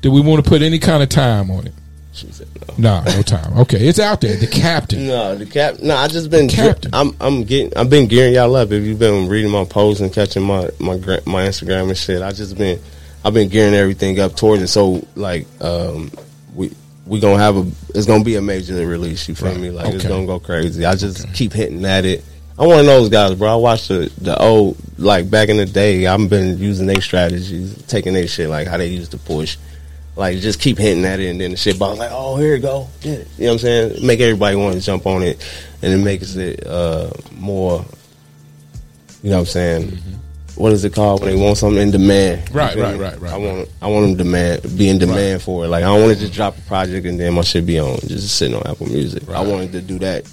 Do 0.00 0.10
we 0.10 0.20
want 0.20 0.44
to 0.44 0.48
put 0.48 0.60
any 0.62 0.80
kind 0.80 1.04
of 1.04 1.08
time 1.08 1.52
on 1.52 1.68
it? 1.68 1.74
She 2.12 2.30
said 2.32 2.48
no. 2.78 3.02
No, 3.02 3.02
no 3.04 3.22
time. 3.22 3.56
Okay, 3.60 3.86
it's 3.86 4.00
out 4.00 4.20
there. 4.20 4.36
The 4.36 4.46
captain. 4.48 5.06
No, 5.06 5.36
the 5.36 5.46
cap. 5.46 5.78
No, 5.80 5.96
I 5.96 6.08
just 6.08 6.28
been. 6.30 6.48
Captain. 6.48 6.90
I'm. 6.92 7.16
I'm 7.20 7.44
getting. 7.44 7.76
I've 7.76 7.88
been 7.88 8.08
gearing 8.08 8.34
y'all 8.34 8.54
up. 8.56 8.72
If 8.72 8.82
you've 8.84 8.98
been 8.98 9.28
reading 9.28 9.50
my 9.50 9.64
posts 9.64 10.00
and 10.00 10.12
catching 10.12 10.42
my 10.42 10.70
my 10.80 10.96
my 11.24 11.46
Instagram 11.46 11.88
and 11.88 11.96
shit, 11.96 12.20
I 12.20 12.32
just 12.32 12.58
been. 12.58 12.80
I've 13.24 13.34
been 13.34 13.48
gearing 13.48 13.74
everything 13.74 14.18
up 14.18 14.34
towards 14.34 14.62
it. 14.62 14.68
So 14.68 15.06
like, 15.14 15.46
um, 15.60 16.10
we 16.54 16.72
we 17.06 17.20
gonna 17.20 17.38
have 17.38 17.56
a. 17.56 17.70
It's 17.94 18.06
gonna 18.06 18.24
be 18.24 18.34
a 18.36 18.42
major 18.42 18.74
release. 18.86 19.28
You 19.28 19.34
feel 19.36 19.48
Right. 19.48 19.60
me? 19.60 19.70
Like 19.70 19.94
it's 19.94 20.04
gonna 20.04 20.26
go 20.26 20.40
crazy. 20.40 20.84
I 20.84 20.96
just 20.96 21.32
keep 21.32 21.52
hitting 21.52 21.84
at 21.84 22.04
it. 22.04 22.24
I'm 22.58 22.66
one 22.68 22.80
of 22.80 22.86
those 22.86 23.08
guys, 23.08 23.34
bro. 23.36 23.52
I 23.52 23.56
watched 23.56 23.86
the 23.88 24.10
the 24.20 24.36
old 24.36 24.76
like 24.98 25.30
back 25.30 25.48
in 25.48 25.58
the 25.58 25.64
day. 25.66 26.06
I've 26.08 26.28
been 26.28 26.58
using 26.58 26.86
their 26.86 27.00
strategies, 27.00 27.80
taking 27.84 28.14
their 28.14 28.26
shit 28.26 28.48
like 28.50 28.66
how 28.66 28.76
they 28.78 28.88
used 28.88 29.12
to 29.12 29.18
push. 29.18 29.56
Like 30.16 30.38
just 30.38 30.60
keep 30.60 30.76
hitting 30.76 31.04
at 31.04 31.20
it, 31.20 31.28
and 31.28 31.40
then 31.40 31.52
the 31.52 31.56
shit 31.56 31.78
bounce 31.78 31.98
like, 31.98 32.10
oh, 32.12 32.36
here 32.36 32.56
you 32.56 32.60
go. 32.62 32.88
Yeah. 33.02 33.12
You 33.12 33.18
know 33.18 33.24
what 33.46 33.52
I'm 33.52 33.58
saying? 33.60 34.06
Make 34.06 34.20
everybody 34.20 34.56
want 34.56 34.74
to 34.74 34.80
jump 34.80 35.06
on 35.06 35.22
it, 35.22 35.40
and 35.82 35.92
it 35.92 35.98
makes 36.04 36.34
it 36.36 36.66
uh, 36.66 37.10
more. 37.32 37.84
You 39.22 39.30
know 39.30 39.36
what 39.36 39.40
I'm 39.40 39.46
saying? 39.46 39.98
What 40.56 40.72
is 40.72 40.84
it 40.84 40.92
called 40.92 41.22
when 41.22 41.34
they 41.34 41.40
want 41.42 41.56
something 41.58 41.80
in 41.80 41.90
demand? 41.90 42.52
Right, 42.54 42.76
right, 42.76 42.98
right, 42.98 43.18
right, 43.20 43.32
I 43.32 43.36
want 43.36 43.68
I 43.80 43.86
want 43.86 44.06
them 44.08 44.16
demand 44.16 44.62
be 44.76 44.88
in 44.88 44.98
demand 44.98 45.34
Right. 45.34 45.42
for 45.42 45.64
it. 45.64 45.68
Like 45.68 45.84
I 45.84 45.86
don't 45.86 46.02
want 46.02 46.14
to 46.14 46.20
just 46.20 46.34
drop 46.34 46.58
a 46.58 46.60
project 46.62 47.06
and 47.06 47.18
then 47.18 47.32
my 47.34 47.42
shit 47.42 47.64
be 47.64 47.78
on 47.78 47.98
just 48.00 48.36
sitting 48.36 48.56
on 48.56 48.66
Apple 48.66 48.88
Music. 48.88 49.26
I 49.30 49.42
wanted 49.42 49.72
to 49.72 49.80
do 49.80 49.98
that. 50.00 50.30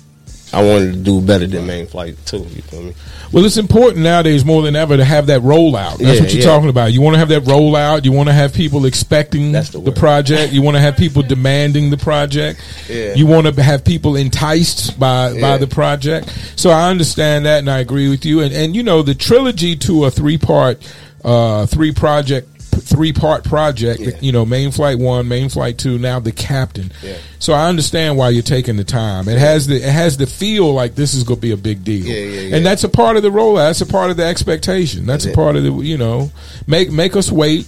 I 0.53 0.63
wanted 0.63 0.93
to 0.93 0.99
do 0.99 1.21
better 1.21 1.45
than 1.45 1.67
Main 1.67 1.87
Flight 1.87 2.15
too. 2.25 2.37
You 2.37 2.61
feel 2.61 2.81
me? 2.83 2.93
Well, 3.33 3.43
it's 3.43 3.57
important 3.57 4.03
nowadays 4.03 4.45
more 4.45 4.61
than 4.61 4.77
ever 4.77 4.95
to 4.95 5.03
have 5.03 5.27
that 5.27 5.41
rollout. 5.41 5.97
That's 5.97 6.01
Yeah, 6.01 6.21
what 6.21 6.33
you're 6.33 6.41
yeah. 6.41 6.47
talking 6.47 6.69
about. 6.69 6.93
You 6.93 7.01
want 7.01 7.15
to 7.15 7.19
have 7.19 7.27
that 7.29 7.43
rollout. 7.43 8.05
You 8.05 8.13
want 8.13 8.29
to 8.29 8.33
have 8.33 8.53
people 8.53 8.85
expecting 8.85 9.51
the 9.51 9.81
the, 9.83 9.91
project. 9.91 10.53
You 10.53 10.61
want 10.61 10.75
to 10.77 10.81
have 10.81 10.95
people 11.05 11.21
demanding 11.21 11.89
the 11.89 11.97
project. 11.97 12.61
Yeah. 12.89 13.13
You 13.15 13.27
want 13.27 13.53
to 13.53 13.61
have 13.61 13.83
people 13.83 14.15
enticed 14.15 14.97
by 14.97 15.39
by 15.39 15.57
the 15.57 15.67
project. 15.67 16.29
So 16.55 16.69
I 16.69 16.89
understand 16.89 17.45
that, 17.45 17.59
and 17.59 17.69
I 17.69 17.79
agree 17.79 18.09
with 18.09 18.25
you. 18.25 18.39
And 18.41 18.53
and 18.53 18.75
you 18.75 18.83
know 18.83 19.01
the 19.01 19.15
trilogy 19.15 19.75
to 19.75 20.05
a 20.05 20.11
three 20.11 20.37
part, 20.37 20.79
uh, 21.25 21.65
three 21.65 21.91
project. 21.91 22.47
Three 22.81 23.13
part 23.13 23.43
project, 23.43 23.99
Yeah. 23.99 24.11
you 24.21 24.31
know, 24.31 24.45
main 24.45 24.71
flight 24.71 24.97
one, 24.99 25.27
main 25.27 25.49
flight 25.49 25.77
two, 25.77 25.97
now 25.97 26.19
the 26.19 26.31
captain. 26.31 26.91
Yeah. 27.03 27.15
So 27.39 27.53
I 27.53 27.67
understand 27.69 28.17
why 28.17 28.29
you're 28.29 28.43
taking 28.43 28.77
the 28.77 28.83
time. 28.83 29.27
It 29.27 29.37
has 29.37 29.67
the 29.67 29.75
it 29.77 29.83
has 29.91 30.17
the 30.17 30.25
feel 30.27 30.73
like 30.73 30.95
this 30.95 31.13
is 31.13 31.23
going 31.23 31.37
to 31.37 31.41
be 31.41 31.51
a 31.51 31.57
big 31.57 31.83
deal, 31.83 32.05
Yeah, 32.05 32.13
yeah, 32.15 32.41
yeah. 32.41 32.55
and 32.57 32.65
that's 32.65 32.83
a 32.83 32.89
part 32.89 33.17
of 33.17 33.23
the 33.23 33.29
rollout. 33.29 33.67
That's 33.69 33.81
a 33.81 33.85
part 33.85 34.11
of 34.11 34.17
the 34.17 34.25
expectation. 34.25 35.05
That's 35.05 35.25
a 35.25 35.31
part 35.33 35.55
of 35.55 35.63
the 35.63 35.71
you 35.73 35.97
know 35.97 36.31
make 36.67 36.91
make 36.91 37.15
us 37.15 37.31
wait. 37.31 37.67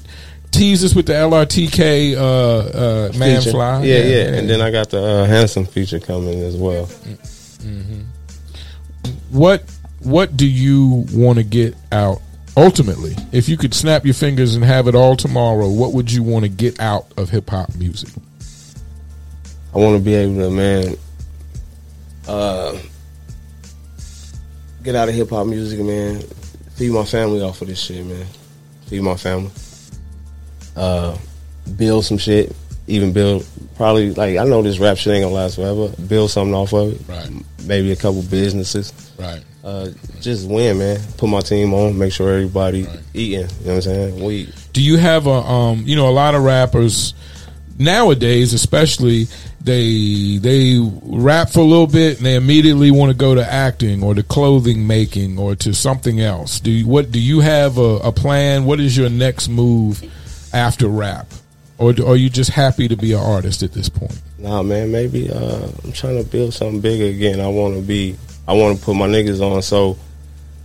Tease 0.52 0.84
us 0.84 0.96
with 0.96 1.06
the 1.06 1.14
LRTK 1.14 2.16
uh, 2.16 2.20
uh, 2.20 3.12
man 3.20 3.38
Feature. 3.40 3.52
fly. 3.52 3.84
Yeah, 3.84 3.98
yeah, 4.00 4.34
And 4.34 4.50
then 4.50 4.62
I 4.62 4.72
got 4.72 4.90
the 4.90 5.00
uh, 5.04 5.26
handsome 5.26 5.66
feature 5.68 6.00
coming 6.00 6.42
as 6.42 6.56
well. 6.56 6.90
what 9.30 9.64
what 10.02 10.36
do 10.38 10.48
you 10.48 11.06
want 11.14 11.38
to 11.38 11.44
get 11.44 11.76
out 11.92 12.22
ultimately? 12.56 13.16
If 13.32 13.50
you 13.50 13.58
could 13.58 13.74
snap 13.74 14.06
your 14.06 14.14
fingers 14.14 14.56
and 14.56 14.64
have 14.64 14.88
it 14.88 14.96
all 14.96 15.16
tomorrow, 15.16 15.70
what 15.70 15.94
would 15.94 16.12
you 16.12 16.24
want 16.24 16.46
to 16.46 16.50
get 16.50 16.80
out 16.80 17.08
of 17.18 17.30
hip 17.30 17.50
hop 17.50 17.76
music? 17.76 18.10
I 19.74 19.78
want 19.78 19.98
to 19.98 20.04
be 20.04 20.16
able 20.16 20.36
to, 20.36 20.50
man, 20.50 20.96
uh, 22.28 22.78
get 24.84 24.96
out 24.96 25.10
of 25.10 25.16
hip 25.16 25.30
hop 25.30 25.48
music, 25.48 25.80
man. 25.80 26.22
Feed 26.76 26.92
my 26.92 27.04
family 27.04 27.42
off 27.42 27.62
of 27.62 27.68
this 27.68 27.80
shit, 27.80 28.06
man. 28.06 28.26
Feed 28.88 29.02
my 29.02 29.16
family. 29.16 29.52
Uh, 30.76 31.18
build 31.78 32.06
some 32.06 32.18
shit. 32.18 32.56
Even 32.88 33.14
build 33.14 33.46
probably 33.76 34.14
like 34.14 34.38
I 34.38 34.44
know 34.46 34.64
this 34.64 34.80
rap 34.80 34.98
shit 34.98 35.14
ain't 35.14 35.24
gonna 35.24 35.36
last 35.36 35.56
forever. 35.56 35.90
Build 36.08 36.32
something 36.32 36.56
off 36.56 36.74
of 36.74 36.94
it. 36.94 37.02
Right. 37.08 37.30
Maybe 37.66 37.92
a 37.92 37.96
couple 37.96 38.24
businesses. 38.24 38.94
Right. 39.20 39.44
Uh, 39.64 39.90
just 40.22 40.48
win, 40.50 40.78
man. 40.78 41.00
Put 41.18 41.28
my 41.28 41.42
team 41.42 41.74
on. 41.74 41.98
Make 41.98 42.14
sure 42.14 42.30
everybody 42.34 42.84
Right. 42.84 43.00
eating. 43.14 43.40
You 43.40 43.46
know 43.46 43.48
what 43.66 43.74
I'm 43.76 43.82
saying? 43.82 44.24
We 44.24 44.50
do 44.74 44.82
you 44.82 44.98
have 44.98 45.28
a 45.28 45.32
um 45.32 45.84
you 45.86 45.96
know 45.96 46.08
a 46.08 46.12
lot 46.12 46.36
of 46.36 46.44
rappers 46.44 47.14
nowadays 47.78 48.54
especially 48.54 49.28
they 49.62 50.38
they 50.38 50.78
rap 51.04 51.50
for 51.50 51.60
a 51.62 51.64
little 51.64 51.88
bit 51.88 52.18
and 52.18 52.26
they 52.26 52.36
immediately 52.36 52.92
want 52.92 53.10
to 53.10 53.18
go 53.18 53.34
to 53.36 53.52
acting 53.54 54.04
or 54.04 54.14
to 54.14 54.22
clothing 54.24 54.86
making 54.86 55.38
or 55.40 55.56
to 55.56 55.74
something 55.74 56.20
else 56.20 56.60
do 56.60 56.72
you, 56.72 56.88
what 56.88 57.10
do 57.12 57.20
you 57.20 57.40
have 57.40 57.78
a, 57.78 57.96
a 58.04 58.12
plan 58.12 58.66
what 58.66 58.80
is 58.82 58.98
your 58.98 59.10
next 59.10 59.48
move 59.48 60.04
after 60.54 60.88
rap 60.88 61.28
or 61.78 61.94
do, 61.94 62.06
are 62.06 62.18
you 62.18 62.30
just 62.30 62.50
happy 62.52 62.88
to 62.90 62.98
be 62.98 63.14
an 63.14 63.20
artist 63.20 63.64
at 63.64 63.72
this 63.74 63.88
point 63.90 64.20
Nah, 64.38 64.64
man, 64.64 64.90
maybe 64.90 65.30
uh, 65.30 65.68
I'm 65.84 65.92
trying 65.92 66.18
to 66.24 66.30
build 66.30 66.54
something 66.54 66.80
bigger 66.80 67.06
again. 67.08 67.42
I 67.42 67.50
want 67.50 67.76
to 67.76 67.82
be, 67.82 68.16
I 68.50 68.54
want 68.54 68.80
to 68.80 68.84
put 68.84 68.96
my 68.96 69.08
niggas 69.08 69.40
on. 69.42 69.62
So 69.62 69.96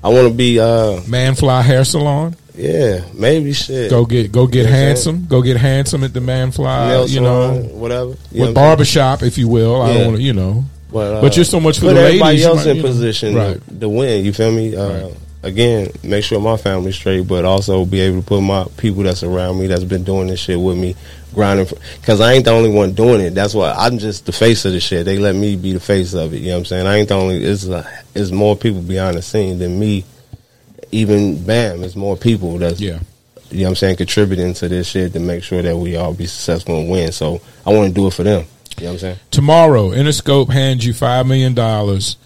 I 0.03 0.09
want 0.09 0.29
to 0.29 0.35
be, 0.35 0.59
uh, 0.59 1.01
manfly 1.07 1.63
hair 1.63 1.85
salon 1.85 2.35
yeah, 2.57 3.01
maybe 3.15 3.53
shit. 3.53 3.91
go 3.91 4.07
get 4.07 4.31
go 4.31 4.47
get 4.47 4.59
You 4.61 4.71
know 4.71 4.71
handsome 4.71 5.27
go 5.27 5.43
get 5.43 5.57
handsome 5.57 6.05
at 6.05 6.13
the 6.15 6.21
manfly 6.21 6.87
Nail 6.89 7.09
you 7.09 7.21
know 7.21 7.53
salon, 7.63 7.81
whatever. 7.81 8.11
You 8.11 8.15
know 8.15 8.17
with 8.33 8.49
what 8.51 8.55
barbershop 8.55 9.23
if 9.25 9.39
you 9.39 9.49
will 9.49 9.83
i 9.83 9.93
don't 9.93 10.05
want 10.07 10.17
to 10.19 10.23
you 10.23 10.33
know 10.35 10.65
But, 10.93 11.15
uh, 11.15 11.21
But 11.21 11.35
you're 11.37 11.45
so 11.45 11.59
much 11.59 11.81
for 11.81 11.87
the 11.93 12.01
everybody 12.01 12.21
ladies, 12.39 12.43
you 12.43 12.49
else 12.51 12.65
might, 12.65 12.71
in 12.71 12.77
know. 12.77 12.83
position 12.85 13.35
Right. 13.35 13.69
to, 13.69 13.81
to 13.81 13.89
win. 13.89 14.25
You 14.25 14.33
feel 14.33 14.53
me? 14.53 14.77
Uh, 14.77 14.89
Right. 15.09 15.17
Again, 15.45 15.91
make 16.03 16.25
sure 16.25 16.41
my 16.41 16.57
family's 16.57 16.97
straight, 16.97 17.29
but 17.29 17.45
also 17.45 17.85
be 17.85 18.01
able 18.01 18.23
to 18.23 18.27
put 18.27 18.41
my 18.41 18.67
people 18.77 19.03
that's 19.03 19.23
around 19.23 19.59
me 19.61 19.67
that's 19.67 19.85
been 19.85 20.03
doing 20.03 20.29
this 20.29 20.41
shit 20.41 20.59
with 20.59 20.79
me, 20.79 20.97
grinding. 21.35 21.67
Because 22.01 22.21
I 22.21 22.33
ain't 22.33 22.47
the 22.47 22.53
only 22.53 22.71
one 22.71 22.95
doing 22.95 23.21
it. 23.21 23.35
That's 23.35 23.55
why 23.55 23.73
I'm 23.73 23.99
just 23.99 24.27
the 24.27 24.33
face 24.33 24.65
of 24.65 24.73
the 24.73 24.81
shit. 24.81 25.05
They 25.05 25.19
let 25.19 25.35
me 25.35 25.57
be 25.57 25.73
the 25.75 25.81
face 25.81 26.15
of 26.15 26.33
it. 26.33 26.39
You 26.39 26.49
know 26.49 26.53
what 26.55 26.59
I'm 26.61 26.65
saying? 26.65 26.87
I 26.87 26.97
ain't 26.97 27.09
the 27.09 27.15
only. 27.15 27.45
It's 27.45 27.69
uh, 27.69 27.89
it's 28.15 28.31
more 28.31 28.57
people 28.57 28.81
behind 28.81 29.17
the 29.17 29.23
scene 29.23 29.59
than 29.59 29.79
me. 29.79 30.05
Even 30.93 31.45
bam, 31.45 31.85
it's 31.85 31.97
more 31.97 32.17
people 32.17 32.57
that's 32.59 32.81
yeah 32.81 33.01
you 33.51 33.61
know 33.61 33.67
what 33.67 33.71
I'm 33.71 33.77
saying, 33.77 33.97
contributing 33.97 34.55
to 34.55 34.69
this 34.69 34.89
shit 34.89 35.13
to 35.13 35.21
make 35.21 35.45
sure 35.45 35.63
that 35.63 35.77
we 35.77 35.97
all 35.97 36.13
be 36.13 36.27
successful 36.27 36.79
and 36.79 36.91
win. 36.91 37.13
So 37.13 37.41
I 37.65 37.73
want 37.73 37.89
to 37.89 37.95
do 37.95 38.09
it 38.09 38.15
for 38.15 38.25
them. 38.25 38.47
You 38.79 38.85
know 38.85 38.89
what 38.89 38.93
I'm 38.95 38.99
saying? 38.99 39.19
tomorrow 39.31 39.91
interscope 39.91 40.51
hands 40.51 40.85
you 40.85 40.93
five 40.93 41.27
million 41.29 41.55
dollars 41.55 42.17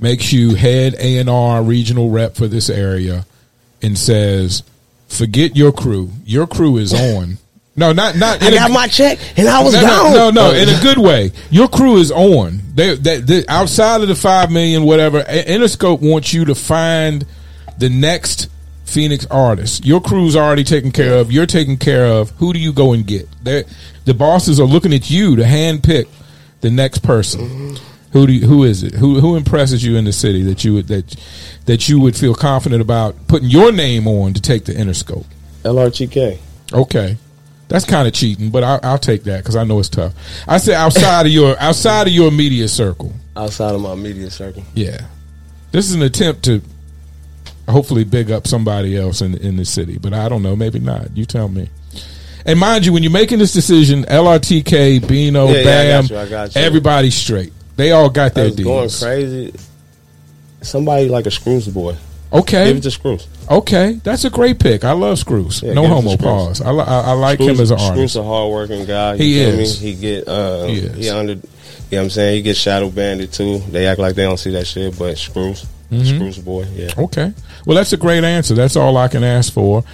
makes 0.00 0.32
you 0.32 0.54
head 0.54 0.94
a&r 0.98 1.62
regional 1.62 2.10
rep 2.10 2.34
for 2.34 2.46
this 2.46 2.70
area 2.70 3.24
and 3.82 3.96
says 3.98 4.62
forget 5.08 5.56
your 5.56 5.72
crew 5.72 6.10
your 6.24 6.46
crew 6.46 6.76
is 6.76 6.92
on 6.94 7.38
no 7.76 7.92
not 7.92 8.16
not 8.16 8.42
I 8.42 8.48
in 8.48 8.52
a- 8.54 8.56
got 8.56 8.70
my 8.70 8.86
check 8.88 9.18
and 9.36 9.48
I 9.48 9.62
was 9.62 9.74
no, 9.74 9.80
gone. 9.80 10.12
no, 10.12 10.30
no, 10.30 10.50
no, 10.50 10.54
in 10.54 10.68
a 10.68 10.80
good 10.82 10.98
way. 10.98 11.30
Your 11.50 11.68
crew 11.68 11.96
is 11.98 12.10
on. 12.10 12.60
They, 12.74 12.96
they, 12.96 13.20
they 13.20 13.46
outside 13.46 14.00
of 14.02 14.08
the 14.08 14.16
five 14.16 14.50
million, 14.50 14.82
whatever. 14.82 15.22
Interscope 15.22 16.00
wants 16.00 16.34
you 16.34 16.44
to 16.46 16.56
find 16.56 17.24
the 17.78 17.88
next 17.88 18.48
Phoenix 18.84 19.26
artist. 19.26 19.86
Your 19.86 20.00
crew's 20.00 20.34
already 20.34 20.64
taken 20.64 20.90
care 20.90 21.18
of. 21.18 21.30
You're 21.30 21.46
taken 21.46 21.76
care 21.76 22.06
of. 22.06 22.30
Who 22.38 22.52
do 22.52 22.58
you 22.58 22.72
go 22.72 22.94
and 22.94 23.06
get? 23.06 23.28
They're, 23.44 23.62
the 24.06 24.14
bosses 24.14 24.58
are 24.58 24.64
looking 24.66 24.92
at 24.92 25.08
you 25.08 25.36
to 25.36 25.44
hand 25.44 25.84
pick 25.84 26.08
the 26.62 26.70
next 26.70 27.04
person. 27.04 27.42
Mm-hmm. 27.42 27.87
Who 28.12 28.26
do 28.26 28.32
you, 28.32 28.46
who 28.46 28.64
is 28.64 28.82
it? 28.82 28.94
Who 28.94 29.20
who 29.20 29.36
impresses 29.36 29.84
you 29.84 29.96
in 29.96 30.04
the 30.04 30.12
city 30.12 30.42
that 30.44 30.64
you 30.64 30.74
would 30.74 30.88
that 30.88 31.14
that 31.66 31.88
you 31.88 32.00
would 32.00 32.16
feel 32.16 32.34
confident 32.34 32.80
about 32.80 33.14
putting 33.28 33.48
your 33.50 33.70
name 33.72 34.06
on 34.06 34.32
to 34.34 34.40
take 34.40 34.64
the 34.64 34.72
Interscope? 34.72 35.26
LRTK. 35.64 36.38
Okay, 36.72 37.16
that's 37.68 37.84
kind 37.84 38.08
of 38.08 38.14
cheating, 38.14 38.50
but 38.50 38.64
I, 38.64 38.78
I'll 38.82 38.98
take 38.98 39.24
that 39.24 39.38
because 39.42 39.56
I 39.56 39.64
know 39.64 39.78
it's 39.78 39.88
tough. 39.90 40.14
I 40.46 40.58
say 40.58 40.74
outside 40.74 41.26
of 41.26 41.32
your 41.32 41.58
outside 41.60 42.06
of 42.06 42.12
your 42.12 42.30
media 42.30 42.68
circle. 42.68 43.12
Outside 43.36 43.74
of 43.74 43.80
my 43.82 43.94
media 43.94 44.30
circle. 44.30 44.62
Yeah, 44.74 45.00
this 45.70 45.88
is 45.88 45.94
an 45.94 46.02
attempt 46.02 46.44
to 46.44 46.62
hopefully 47.68 48.04
big 48.04 48.30
up 48.30 48.46
somebody 48.46 48.96
else 48.96 49.20
in 49.20 49.36
in 49.36 49.56
the 49.56 49.64
city. 49.66 49.98
But 49.98 50.14
I 50.14 50.28
don't 50.30 50.42
know, 50.42 50.56
maybe 50.56 50.78
not. 50.78 51.14
You 51.16 51.26
tell 51.26 51.48
me. 51.48 51.68
And 52.46 52.58
mind 52.58 52.86
you, 52.86 52.94
when 52.94 53.02
you're 53.02 53.12
making 53.12 53.40
this 53.40 53.52
decision, 53.52 54.04
LRTK, 54.04 55.06
Bino, 55.06 55.48
Yeah, 55.48 55.52
yeah, 55.52 55.58
I 55.58 55.64
Bam, 55.64 56.02
got 56.06 56.10
you, 56.10 56.18
I 56.18 56.28
got 56.28 56.54
you. 56.54 56.60
everybody's 56.62 57.14
straight. 57.14 57.52
They 57.78 57.92
all 57.92 58.10
got 58.10 58.34
their 58.34 58.50
That's 58.50 58.60
going 58.60 58.90
crazy. 58.90 59.54
Somebody 60.62 61.08
like 61.08 61.26
a 61.26 61.30
Screws 61.30 61.68
boy. 61.68 61.94
Okay, 62.32 62.66
Give 62.66 62.76
it 62.78 62.82
to 62.82 62.90
Screws. 62.90 63.28
okay, 63.48 63.92
that's 64.02 64.24
a 64.24 64.30
great 64.30 64.58
pick. 64.58 64.84
I 64.84 64.92
love 64.92 65.18
Screws. 65.20 65.62
Yeah, 65.62 65.74
no 65.74 65.86
homo 65.86 66.16
pause. 66.16 66.60
I, 66.60 66.72
li- 66.72 66.84
I, 66.84 67.00
I 67.00 67.12
like 67.12 67.36
Screws, 67.38 67.56
him 67.56 67.62
as 67.62 67.70
an 67.70 67.78
artist. 67.78 67.92
Screws 67.92 68.16
a 68.16 68.24
hard 68.24 68.50
working 68.50 68.84
guy. 68.84 69.14
You 69.14 69.22
He 69.22 69.38
is. 69.38 69.80
Me? 69.80 69.92
He 69.92 70.00
get 70.00 70.26
uh 70.28 70.66
He 70.66 70.80
he, 70.88 71.08
under 71.08 71.34
you 71.34 71.38
know 71.38 71.42
what 71.90 71.98
I'm 72.02 72.10
saying? 72.10 72.34
He 72.34 72.42
gets 72.42 72.58
shadow 72.58 72.90
banded 72.90 73.32
too. 73.32 73.58
They 73.60 73.86
act 73.86 74.00
like 74.00 74.16
they 74.16 74.24
don't 74.24 74.36
see 74.38 74.50
that 74.50 74.66
shit, 74.66 74.98
but 74.98 75.16
Screws. 75.16 75.64
Mm-hmm. 75.90 76.16
Screws 76.16 76.38
boy, 76.38 76.66
yeah. 76.74 76.90
Okay. 76.98 77.32
Well, 77.64 77.74
that's 77.76 77.94
a 77.94 77.96
great 77.96 78.22
answer. 78.22 78.54
That's 78.54 78.76
all 78.76 78.98
I 78.98 79.08
can 79.08 79.24
ask 79.24 79.50
for. 79.50 79.84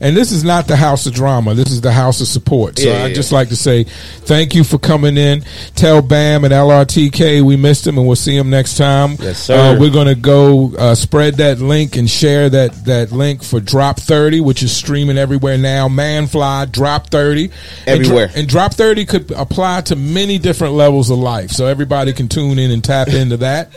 And 0.00 0.16
this 0.16 0.32
is 0.32 0.42
not 0.42 0.66
the 0.66 0.74
house 0.74 1.06
of 1.06 1.14
drama. 1.14 1.54
This 1.54 1.70
is 1.70 1.80
the 1.80 1.92
house 1.92 2.20
of 2.20 2.26
support. 2.26 2.78
So 2.80 2.88
Yeah, 2.88 3.04
I'd 3.04 3.08
yeah. 3.08 3.14
just 3.14 3.30
like 3.30 3.50
to 3.50 3.56
say 3.56 3.84
thank 3.84 4.56
you 4.56 4.64
for 4.64 4.78
coming 4.78 5.16
in. 5.16 5.44
Tell 5.76 6.02
Bam 6.02 6.42
and 6.44 6.52
LRTK 6.52 7.40
we 7.42 7.54
missed 7.56 7.86
him 7.86 7.98
and 7.98 8.06
we'll 8.06 8.16
see 8.16 8.36
him 8.36 8.50
next 8.50 8.76
time. 8.76 9.16
Yes, 9.20 9.38
sir. 9.44 9.54
Uh, 9.76 9.78
we're 9.78 9.92
going 9.92 10.08
to 10.08 10.16
go 10.16 10.74
uh, 10.76 10.96
spread 10.96 11.34
that 11.36 11.60
link 11.60 11.96
and 11.96 12.10
share 12.10 12.50
that, 12.50 12.84
that 12.86 13.12
link 13.12 13.44
for 13.44 13.60
Drop 13.60 14.00
30, 14.00 14.40
which 14.40 14.62
is 14.64 14.74
streaming 14.76 15.18
everywhere 15.18 15.56
now. 15.56 15.88
Manfly, 15.88 16.66
Drop 16.72 17.10
30. 17.10 17.50
Everywhere. 17.86 18.26
Dro- 18.26 18.36
and 18.40 18.48
Drop 18.48 18.74
30 18.74 19.04
could 19.06 19.30
apply 19.30 19.82
to 19.82 19.94
many 19.96 20.38
different 20.38 20.74
levels 20.74 21.10
of 21.10 21.18
life. 21.18 21.50
So 21.52 21.66
everybody 21.66 22.12
can 22.12 22.28
tune 22.28 22.58
in 22.58 22.72
and 22.72 22.82
tap 22.82 23.06
into 23.08 23.36
that. 23.38 23.70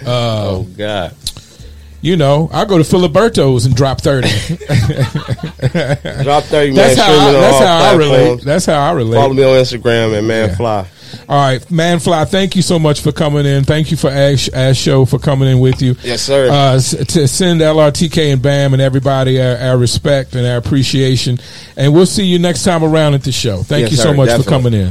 Uh, 0.00 0.04
oh 0.06 0.66
God. 0.76 1.14
You 2.00 2.18
know, 2.18 2.50
I 2.52 2.66
go 2.66 2.76
to 2.76 2.84
Filiberto's 2.84 3.64
and 3.64 3.74
drop 3.74 4.00
thirty. 4.02 4.28
Drop 6.22 6.44
thirty 6.44 6.72
man. 6.72 6.74
that's 6.74 7.00
how. 7.00 7.12
I, 7.12 7.32
that's 7.32 7.58
how 7.64 7.76
I 7.76 7.94
relate. 7.96 8.40
That's 8.42 8.66
how 8.66 8.78
I 8.78 8.92
relate. 8.92 9.16
Follow 9.16 9.32
me 9.32 9.42
on 9.42 9.50
Instagram 9.58 10.18
and 10.18 10.28
Man 10.28 10.50
Yeah. 10.50 10.56
Fly. 10.56 10.88
All 11.28 11.36
right, 11.36 11.60
Manfly. 11.70 12.26
Thank 12.28 12.56
you 12.56 12.62
so 12.62 12.78
much 12.78 13.00
for 13.00 13.12
coming 13.12 13.46
in. 13.46 13.64
Thank 13.64 13.90
you 13.90 13.96
for 13.96 14.10
Ash, 14.10 14.50
Ash 14.52 14.76
Show 14.76 15.04
for 15.06 15.18
coming 15.18 15.48
in 15.48 15.60
with 15.60 15.80
you. 15.80 15.94
Yes, 16.02 16.22
sir. 16.22 16.50
Uh, 16.50 16.74
to 16.74 17.28
send 17.28 17.60
LRTK 17.60 18.32
and 18.32 18.42
Bam 18.42 18.72
and 18.74 18.82
everybody 18.82 19.40
our, 19.40 19.56
our 19.56 19.78
respect 19.78 20.34
and 20.34 20.46
our 20.46 20.56
appreciation, 20.58 21.38
and 21.76 21.94
we'll 21.94 22.04
see 22.04 22.24
you 22.26 22.38
next 22.38 22.64
time 22.64 22.82
around 22.84 23.14
at 23.14 23.22
the 23.22 23.32
show. 23.32 23.62
Thank 23.62 23.82
Yes, 23.82 23.90
you 23.92 23.96
so 23.96 24.10
sir, 24.10 24.14
much 24.14 24.30
for 24.42 24.48
coming 24.48 24.74
in. 24.74 24.88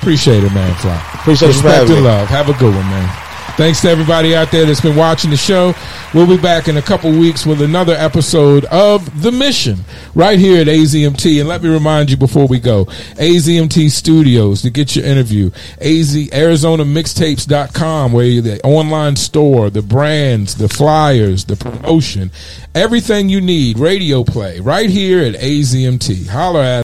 Appreciate 0.00 0.44
it, 0.44 0.52
Manfly. 0.52 0.96
Appreciate 1.20 1.48
you 1.48 1.54
Respect 1.54 1.90
and 1.90 2.04
love. 2.04 2.28
Have 2.28 2.48
a 2.48 2.52
good 2.54 2.74
one, 2.74 2.86
man. 2.86 3.23
Thanks 3.56 3.82
to 3.82 3.88
everybody 3.88 4.34
out 4.34 4.50
there 4.50 4.66
that's 4.66 4.80
been 4.80 4.96
watching 4.96 5.30
the 5.30 5.36
show. 5.36 5.74
We'll 6.12 6.26
be 6.26 6.36
back 6.36 6.66
in 6.66 6.76
a 6.76 6.82
couple 6.82 7.12
weeks 7.12 7.46
with 7.46 7.62
another 7.62 7.92
episode 7.94 8.64
of 8.64 9.22
The 9.22 9.30
Mission 9.30 9.84
right 10.12 10.40
here 10.40 10.60
at 10.60 10.66
AZMT. 10.66 11.38
And 11.38 11.48
let 11.48 11.62
me 11.62 11.68
remind 11.68 12.10
you 12.10 12.16
before 12.16 12.48
we 12.48 12.58
go 12.58 12.86
AZMT 12.86 13.92
Studios 13.92 14.62
to 14.62 14.70
get 14.70 14.96
your 14.96 15.04
interview, 15.04 15.52
AZ, 15.80 16.16
ArizonaMixtapes.com, 16.16 18.12
where 18.12 18.26
you 18.26 18.40
the 18.42 18.60
online 18.64 19.14
store, 19.14 19.70
the 19.70 19.82
brands, 19.82 20.56
the 20.56 20.68
flyers, 20.68 21.44
the 21.44 21.54
promotion, 21.54 22.32
everything 22.74 23.28
you 23.28 23.40
need, 23.40 23.78
radio 23.78 24.24
play 24.24 24.58
right 24.58 24.90
here 24.90 25.20
at 25.20 25.34
AZMT. 25.34 26.26
Holler 26.26 26.60
at 26.60 26.83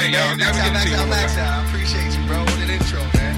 Bills 0.00 0.12
Yeah, 0.12 0.32
tonight, 0.32 0.32
y'all. 0.32 0.36
Max 0.36 0.56
Gotta 0.56 0.60
out, 0.60 0.64
get 0.64 0.72
Max 0.72 0.84
to 0.84 0.96
out, 0.96 1.04
you. 1.04 1.10
Max 1.10 1.36
out. 1.36 1.50
I 1.50 1.66
appreciate 1.68 2.12
you, 2.16 2.22
bro. 2.26 2.38
What 2.40 2.58
an 2.64 2.70
intro, 2.70 3.00
man. 3.20 3.34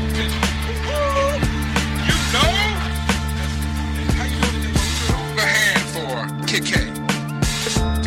You 2.06 2.16
know? 2.32 2.50
How 4.14 4.24
you 4.30 4.38
doing 4.38 4.56
today, 4.62 4.74
A 5.38 5.42
hand 5.42 5.84
for 5.90 6.14
Kid 6.46 6.64
K. 6.64 6.72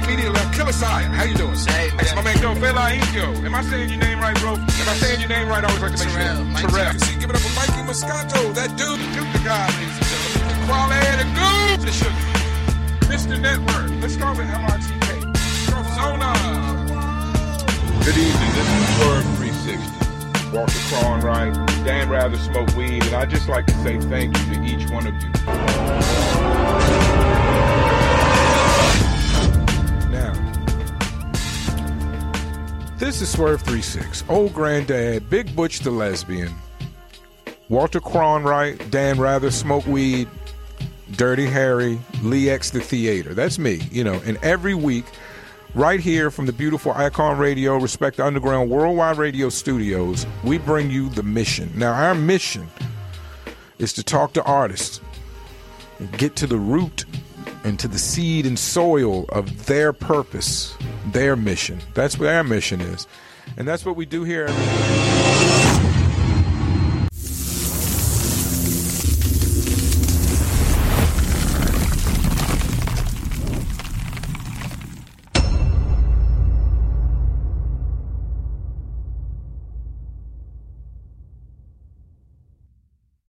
Comedian 0.01 0.31
left 0.33 0.53
Killer 0.55 0.71
Sire. 0.71 1.03
How 1.11 1.23
you 1.25 1.35
doing? 1.35 1.55
Hey, 1.67 1.89
man. 1.89 1.97
That's 1.97 2.15
my 2.15 2.21
man 2.23 2.37
Joe 2.37 2.55
Fela 2.55 2.91
Inko. 2.95 3.43
Am 3.45 3.55
I 3.55 3.61
saying 3.63 3.89
your 3.89 3.99
name 3.99 4.19
right, 4.19 4.37
bro? 4.39 4.53
Am 4.55 4.87
I 4.87 4.95
saying 4.95 5.19
your 5.19 5.29
name 5.29 5.47
right? 5.49 5.63
I 5.63 5.67
always 5.67 5.81
like 5.81 5.95
to 5.95 6.05
make 6.05 6.13
Terrell, 6.15 6.35
sure. 6.37 6.45
Mike 6.45 6.67
Terrell. 6.69 6.93
Terrell. 6.93 6.99
See, 7.03 7.19
give 7.19 7.29
it 7.29 7.35
up 7.35 7.41
for 7.41 7.53
Mikey 7.59 7.81
Moscato. 7.83 8.53
That 8.55 8.69
dude, 8.79 8.99
Duke 9.13 9.31
the 9.35 9.39
guy, 9.43 9.67
ladies 9.75 9.97
and 9.99 10.07
gentlemen. 10.07 10.67
Quality 10.67 11.11
the 11.19 11.27
goo. 11.35 11.85
The 11.85 11.91
sugar. 11.91 12.23
Mr. 13.11 13.35
Network. 13.39 13.91
Let's 14.01 14.13
start 14.13 14.37
with 14.37 14.47
LRTK. 14.47 14.94
Good 18.05 18.17
evening. 18.17 18.51
This 18.53 18.67
is 18.69 18.97
Swerve 18.97 19.23
360. 19.37 20.55
Walter 20.55 20.79
Cron 20.89 21.21
right. 21.21 21.51
Dan 21.83 22.07
rather 22.07 22.37
smoke 22.37 22.75
weed, 22.75 23.03
and 23.03 23.15
I 23.15 23.25
just 23.25 23.49
like 23.49 23.65
to 23.65 23.73
say 23.81 23.99
thank 23.99 24.37
you 24.37 24.53
to 24.53 24.63
each 24.63 24.87
one 24.91 25.07
of 25.07 25.13
you. 25.15 25.29
Now, 30.11 30.33
this 32.99 33.23
is 33.23 33.29
Swerve 33.29 33.63
36. 33.63 34.23
Old 34.29 34.53
Granddad, 34.53 35.27
Big 35.27 35.55
Butch 35.55 35.79
the 35.79 35.89
Lesbian, 35.89 36.53
Walter 37.69 37.99
Cronwright, 37.99 38.91
Dan 38.91 39.19
Rather 39.19 39.49
Smoke 39.49 39.87
Weed, 39.87 40.29
Dirty 41.13 41.47
Harry, 41.47 41.97
Lee 42.21 42.51
X 42.51 42.69
the 42.69 42.81
Theater. 42.81 43.33
That's 43.33 43.57
me, 43.57 43.81
you 43.91 44.03
know, 44.03 44.21
and 44.25 44.37
every 44.43 44.75
week, 44.75 45.05
right 45.75 45.99
here 45.99 46.31
from 46.31 46.45
the 46.45 46.53
beautiful 46.53 46.93
Icon 46.93 47.37
Radio, 47.37 47.77
Respect 47.77 48.17
the 48.17 48.25
Underground 48.25 48.69
Worldwide 48.69 49.17
Radio 49.17 49.49
Studios, 49.49 50.25
we 50.43 50.57
bring 50.57 50.89
you 50.89 51.09
the 51.09 51.21
mission. 51.21 51.69
Now, 51.75 51.93
our 51.93 52.15
mission 52.15 52.67
is 53.77 53.91
to 53.93 54.03
talk 54.03 54.33
to 54.33 54.43
artists 54.43 55.01
and 55.99 56.11
get 56.17 56.37
to 56.37 56.47
the 56.47 56.57
root 56.57 57.03
and 57.65 57.77
to 57.79 57.89
the 57.89 57.99
seed 57.99 58.45
and 58.45 58.57
soil 58.57 59.25
of 59.29 59.65
their 59.65 59.91
purpose, 59.91 60.75
their 61.11 61.35
mission. 61.35 61.79
That's 61.93 62.17
what 62.17 62.29
our 62.29 62.43
mission 62.43 62.79
is. 62.79 63.05
And 63.57 63.67
that's 63.67 63.85
what 63.85 63.95
we 63.95 64.05
do 64.05 64.23
here 64.23 64.47